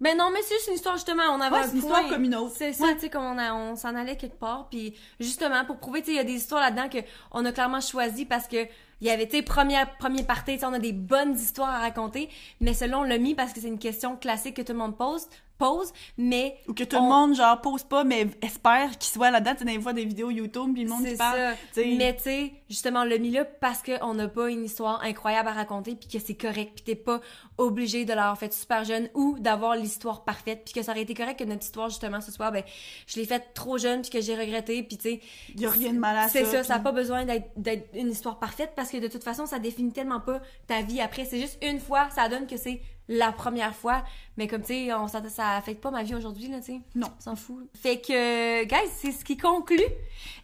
Ben 0.00 0.18
non, 0.18 0.30
mais 0.32 0.40
c'est 0.42 0.54
juste 0.54 0.66
une 0.68 0.74
histoire, 0.74 0.96
justement, 0.96 1.22
on 1.32 1.40
avait 1.40 1.54
ouais, 1.56 1.62
un 1.62 1.68
c'est 1.68 1.74
une 1.76 1.80
point. 1.82 1.90
histoire 2.00 2.08
comme 2.12 2.24
une 2.24 2.34
autre. 2.34 2.54
C'est 2.56 2.72
ça, 2.72 2.86
Ouais. 2.86 2.94
tu 2.94 3.00
sais, 3.02 3.10
comme 3.10 3.22
on, 3.22 3.38
a- 3.38 3.54
on 3.54 3.76
s'en 3.76 3.94
allait 3.94 4.16
quelque 4.16 4.38
part, 4.38 4.68
puis 4.68 4.94
justement, 5.20 5.64
pour 5.64 5.76
prouver, 5.76 6.00
tu 6.00 6.06
sais, 6.06 6.12
il 6.12 6.16
y 6.16 6.20
a 6.20 6.24
des 6.24 6.32
histoires 6.34 6.60
là-dedans 6.60 6.88
que 6.88 6.98
on 7.30 7.44
a 7.44 7.52
clairement 7.52 7.80
choisi 7.80 8.24
parce 8.24 8.48
que 8.48 8.66
il 9.00 9.06
y 9.06 9.10
avait, 9.10 9.26
tu 9.28 9.36
sais, 9.36 9.42
première, 9.42 9.96
premier 9.98 10.24
partie, 10.24 10.54
tu 10.54 10.58
sais, 10.60 10.66
on 10.66 10.72
a 10.72 10.78
des 10.80 10.92
bonnes 10.92 11.34
histoires 11.34 11.70
à 11.70 11.78
raconter, 11.78 12.28
mais 12.60 12.74
selon 12.74 13.00
on 13.00 13.02
l'a 13.04 13.18
mis 13.18 13.34
parce 13.36 13.52
que 13.52 13.60
c'est 13.60 13.68
une 13.68 13.78
question 13.78 14.16
classique 14.16 14.56
que 14.56 14.62
tout 14.62 14.72
le 14.72 14.78
monde 14.78 14.96
pose, 14.96 15.28
pose, 15.62 15.92
mais 16.18 16.56
Ou 16.68 16.74
que 16.74 16.84
tout 16.84 16.96
on- 16.96 17.02
le 17.04 17.08
monde, 17.08 17.34
genre, 17.36 17.60
pose 17.60 17.84
pas, 17.84 18.02
mais 18.04 18.26
espère 18.42 18.90
qu'il 18.98 19.12
soit 19.12 19.30
là-dedans. 19.30 19.52
Tu 19.52 19.58
sais, 19.58 19.64
des 19.76 19.80
fois, 19.80 19.92
des 19.92 20.04
vidéos 20.04 20.30
YouTube, 20.30 20.72
puis 20.74 20.84
le 20.84 20.90
monde 20.90 21.04
qui 21.06 21.16
parle. 21.16 21.54
Mais 21.76 22.16
tu 22.16 22.22
sais, 22.24 22.52
justement, 22.68 23.04
l'a 23.04 23.18
mis 23.18 23.30
là 23.30 23.44
parce 23.44 23.82
qu'on 23.82 24.14
n'a 24.14 24.28
pas 24.28 24.50
une 24.50 24.64
histoire 24.64 25.02
incroyable 25.04 25.48
à 25.48 25.52
raconter, 25.52 25.94
puis 25.94 26.08
que 26.08 26.18
c'est 26.24 26.34
correct, 26.34 26.72
puis 26.74 26.84
t'es 26.84 26.94
pas 26.94 27.20
obligé 27.58 28.04
de 28.04 28.12
l'avoir 28.12 28.36
fait 28.38 28.52
super 28.52 28.84
jeune 28.84 29.08
ou 29.14 29.38
d'avoir 29.38 29.76
l'histoire 29.76 30.24
parfaite, 30.24 30.62
puis 30.64 30.74
que 30.74 30.82
ça 30.82 30.92
aurait 30.92 31.02
été 31.02 31.14
correct 31.14 31.38
que 31.38 31.44
notre 31.44 31.62
histoire, 31.62 31.88
justement, 31.90 32.20
ce 32.20 32.32
soir, 32.32 32.50
ben, 32.50 32.62
je 33.06 33.20
l'ai 33.20 33.26
faite 33.26 33.50
trop 33.54 33.78
jeune, 33.78 34.02
puis 34.02 34.10
que 34.10 34.20
j'ai 34.20 34.34
regretté, 34.34 34.82
puis 34.82 34.96
tu 34.96 35.10
sais, 35.10 35.20
Il 35.54 35.60
y 35.60 35.66
a 35.66 35.70
rien 35.70 35.92
de 35.92 35.98
mal 35.98 36.16
à 36.16 36.22
ça. 36.22 36.30
c'est 36.30 36.44
ça, 36.44 36.64
ça 36.64 36.74
n'a 36.74 36.80
pas 36.80 36.92
besoin 36.92 37.24
d'être 37.24 37.50
d'être 37.56 37.88
une 37.94 38.10
histoire 38.10 38.38
parfaite 38.38 38.72
parce 38.74 38.90
que 38.90 38.96
de 38.96 39.06
toute 39.08 39.22
façon, 39.22 39.46
ça 39.46 39.58
définit 39.58 39.92
tellement 39.92 40.20
pas 40.20 40.40
ta 40.66 40.80
vie 40.82 41.00
après. 41.00 41.24
C'est 41.24 41.38
juste 41.40 41.58
une 41.62 41.78
fois, 41.78 42.08
ça 42.10 42.28
donne 42.28 42.46
que 42.46 42.56
c'est 42.56 42.80
la 43.08 43.32
première 43.32 43.74
fois. 43.74 44.04
Mais 44.36 44.46
comme 44.46 44.62
tu 44.62 44.68
sais, 44.68 44.92
on- 44.94 45.08
ça, 45.08 45.22
ça 45.28 45.56
affecte 45.56 45.80
pas 45.82 45.90
ma 45.90 46.02
vie 46.02 46.14
aujourd'hui, 46.14 46.48
là, 46.48 46.58
tu 46.60 46.66
sais. 46.66 46.80
Non. 46.94 47.08
On 47.18 47.20
s'en 47.20 47.36
fout. 47.36 47.68
Fait 47.80 48.00
que, 48.00 48.64
guys, 48.64 48.90
c'est 48.96 49.12
ce 49.12 49.24
qui 49.24 49.36
conclut 49.36 49.80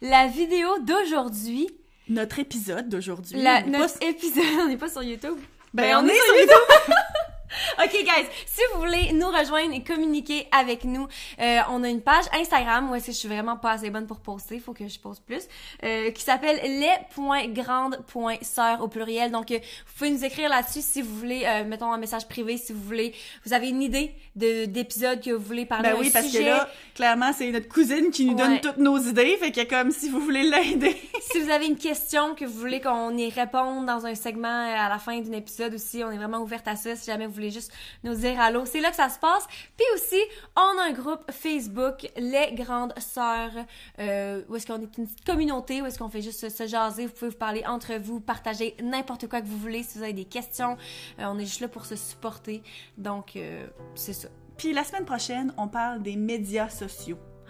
la 0.01 0.27
vidéo 0.27 0.67
d'aujourd'hui. 0.79 1.69
Notre 2.07 2.39
épisode 2.39 2.89
d'aujourd'hui. 2.89 3.41
Pas- 3.43 3.61
notre 3.63 4.01
épisode, 4.03 4.43
on 4.61 4.67
n'est 4.67 4.77
pas 4.77 4.89
sur 4.89 5.03
YouTube. 5.03 5.37
Ben, 5.73 5.97
on 5.97 6.07
est 6.07 6.15
sur 6.15 6.35
YouTube. 6.35 6.95
Ok, 7.83 7.91
guys, 7.91 8.27
si 8.45 8.61
vous 8.73 8.79
voulez 8.79 9.11
nous 9.13 9.27
rejoindre 9.27 9.73
et 9.73 9.83
communiquer 9.83 10.47
avec 10.51 10.83
nous, 10.83 11.07
euh, 11.39 11.59
on 11.69 11.83
a 11.83 11.89
une 11.89 12.01
page 12.01 12.25
Instagram 12.33 12.89
où 12.91 12.95
est-ce 12.95 13.07
que 13.07 13.11
je 13.11 13.17
suis 13.17 13.27
vraiment 13.27 13.57
pas 13.57 13.71
assez 13.71 13.89
bonne 13.89 14.05
pour 14.07 14.19
poster, 14.19 14.59
faut 14.59 14.73
que 14.73 14.87
je 14.87 14.99
poste 14.99 15.23
plus, 15.25 15.43
euh, 15.83 16.11
qui 16.11 16.23
s'appelle 16.23 16.59
les.grandes.sœurs 16.63 18.81
au 18.81 18.87
pluriel. 18.87 19.31
Donc, 19.31 19.51
euh, 19.51 19.57
vous 19.57 19.93
pouvez 19.97 20.11
nous 20.11 20.23
écrire 20.23 20.49
là-dessus 20.49 20.81
si 20.81 21.01
vous 21.01 21.15
voulez, 21.15 21.43
euh, 21.45 21.63
mettons 21.65 21.91
un 21.91 21.97
message 21.97 22.27
privé, 22.27 22.57
si 22.57 22.73
vous 22.73 22.83
voulez, 22.83 23.13
vous 23.45 23.53
avez 23.53 23.69
une 23.69 23.81
idée 23.81 24.13
de 24.35 24.65
d'épisode 24.65 25.21
que 25.21 25.31
vous 25.31 25.43
voulez 25.43 25.65
parler 25.65 25.89
Ben 25.89 25.97
oui, 25.99 26.09
parce 26.11 26.25
sujet. 26.25 26.39
que 26.39 26.45
là, 26.45 26.69
clairement, 26.95 27.31
c'est 27.33 27.49
notre 27.51 27.67
cousine 27.67 28.11
qui 28.11 28.25
nous 28.25 28.35
donne 28.35 28.59
toutes 28.61 28.77
nos 28.77 28.97
idées. 28.97 29.37
Fait 29.37 29.51
que 29.51 29.63
comme 29.63 29.91
si 29.91 30.09
vous 30.09 30.19
voulez 30.19 30.43
l'aider. 30.43 30.95
Si 31.31 31.39
vous 31.39 31.51
avez 31.51 31.67
une 31.67 31.77
question 31.77 32.33
que 32.33 32.43
vous 32.45 32.57
voulez 32.57 32.81
qu'on 32.81 33.15
y 33.15 33.29
réponde 33.29 33.85
dans 33.85 34.07
un 34.07 34.15
segment 34.15 34.47
à 34.47 34.89
la 34.89 34.97
fin 34.97 35.19
d'un 35.19 35.33
épisode 35.33 35.75
aussi, 35.75 36.03
on 36.03 36.09
est 36.09 36.17
vraiment 36.17 36.39
ouverte 36.39 36.67
à 36.67 36.75
ça. 36.75 36.95
Si 36.95 37.05
jamais 37.05 37.27
vous 37.27 37.33
voulez 37.39 37.51
juste 37.51 37.71
nous 38.03 38.15
dire 38.15 38.39
allô, 38.39 38.65
c'est 38.65 38.81
là 38.81 38.89
que 38.89 38.95
ça 38.95 39.09
se 39.09 39.19
passe. 39.19 39.47
Puis 39.77 39.85
aussi, 39.95 40.21
on 40.55 40.79
a 40.79 40.83
un 40.89 40.91
groupe 40.91 41.31
Facebook, 41.31 42.09
Les 42.17 42.53
Grandes 42.53 42.93
Sœurs, 42.99 43.65
euh, 43.99 44.43
où 44.49 44.55
est-ce 44.55 44.67
qu'on 44.67 44.81
est 44.81 44.97
une 44.97 45.07
communauté, 45.25 45.81
où 45.81 45.85
est-ce 45.85 45.97
qu'on 45.97 46.09
fait 46.09 46.21
juste 46.21 46.49
se 46.49 46.67
jaser, 46.67 47.05
vous 47.05 47.13
pouvez 47.13 47.31
vous 47.31 47.37
parler 47.37 47.63
entre 47.65 47.95
vous, 47.95 48.19
partager 48.19 48.75
n'importe 48.81 49.27
quoi 49.27 49.41
que 49.41 49.47
vous 49.47 49.57
voulez, 49.57 49.83
si 49.83 49.97
vous 49.97 50.03
avez 50.03 50.13
des 50.13 50.25
questions, 50.25 50.77
euh, 51.19 51.25
on 51.25 51.39
est 51.39 51.45
juste 51.45 51.61
là 51.61 51.67
pour 51.67 51.85
se 51.85 51.95
supporter. 51.95 52.61
Donc, 52.97 53.35
euh, 53.35 53.67
c'est 53.95 54.13
ça. 54.13 54.27
Puis 54.57 54.73
la 54.73 54.83
semaine 54.83 55.05
prochaine, 55.05 55.53
on 55.57 55.67
parle 55.67 56.01
des 56.01 56.15
médias 56.15 56.69
sociaux. 56.69 57.19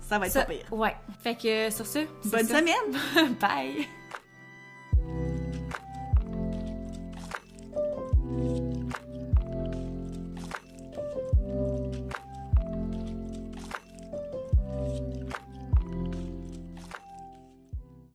Ça 0.00 0.20
va 0.20 0.26
être 0.26 0.34
ça, 0.34 0.44
pas 0.44 0.52
pire. 0.52 0.72
Ouais. 0.72 0.94
Fait 1.20 1.34
que 1.34 1.68
sur 1.74 1.84
ce, 1.84 2.06
bonne 2.28 2.46
semaine. 2.46 3.34
Bye. 3.40 3.88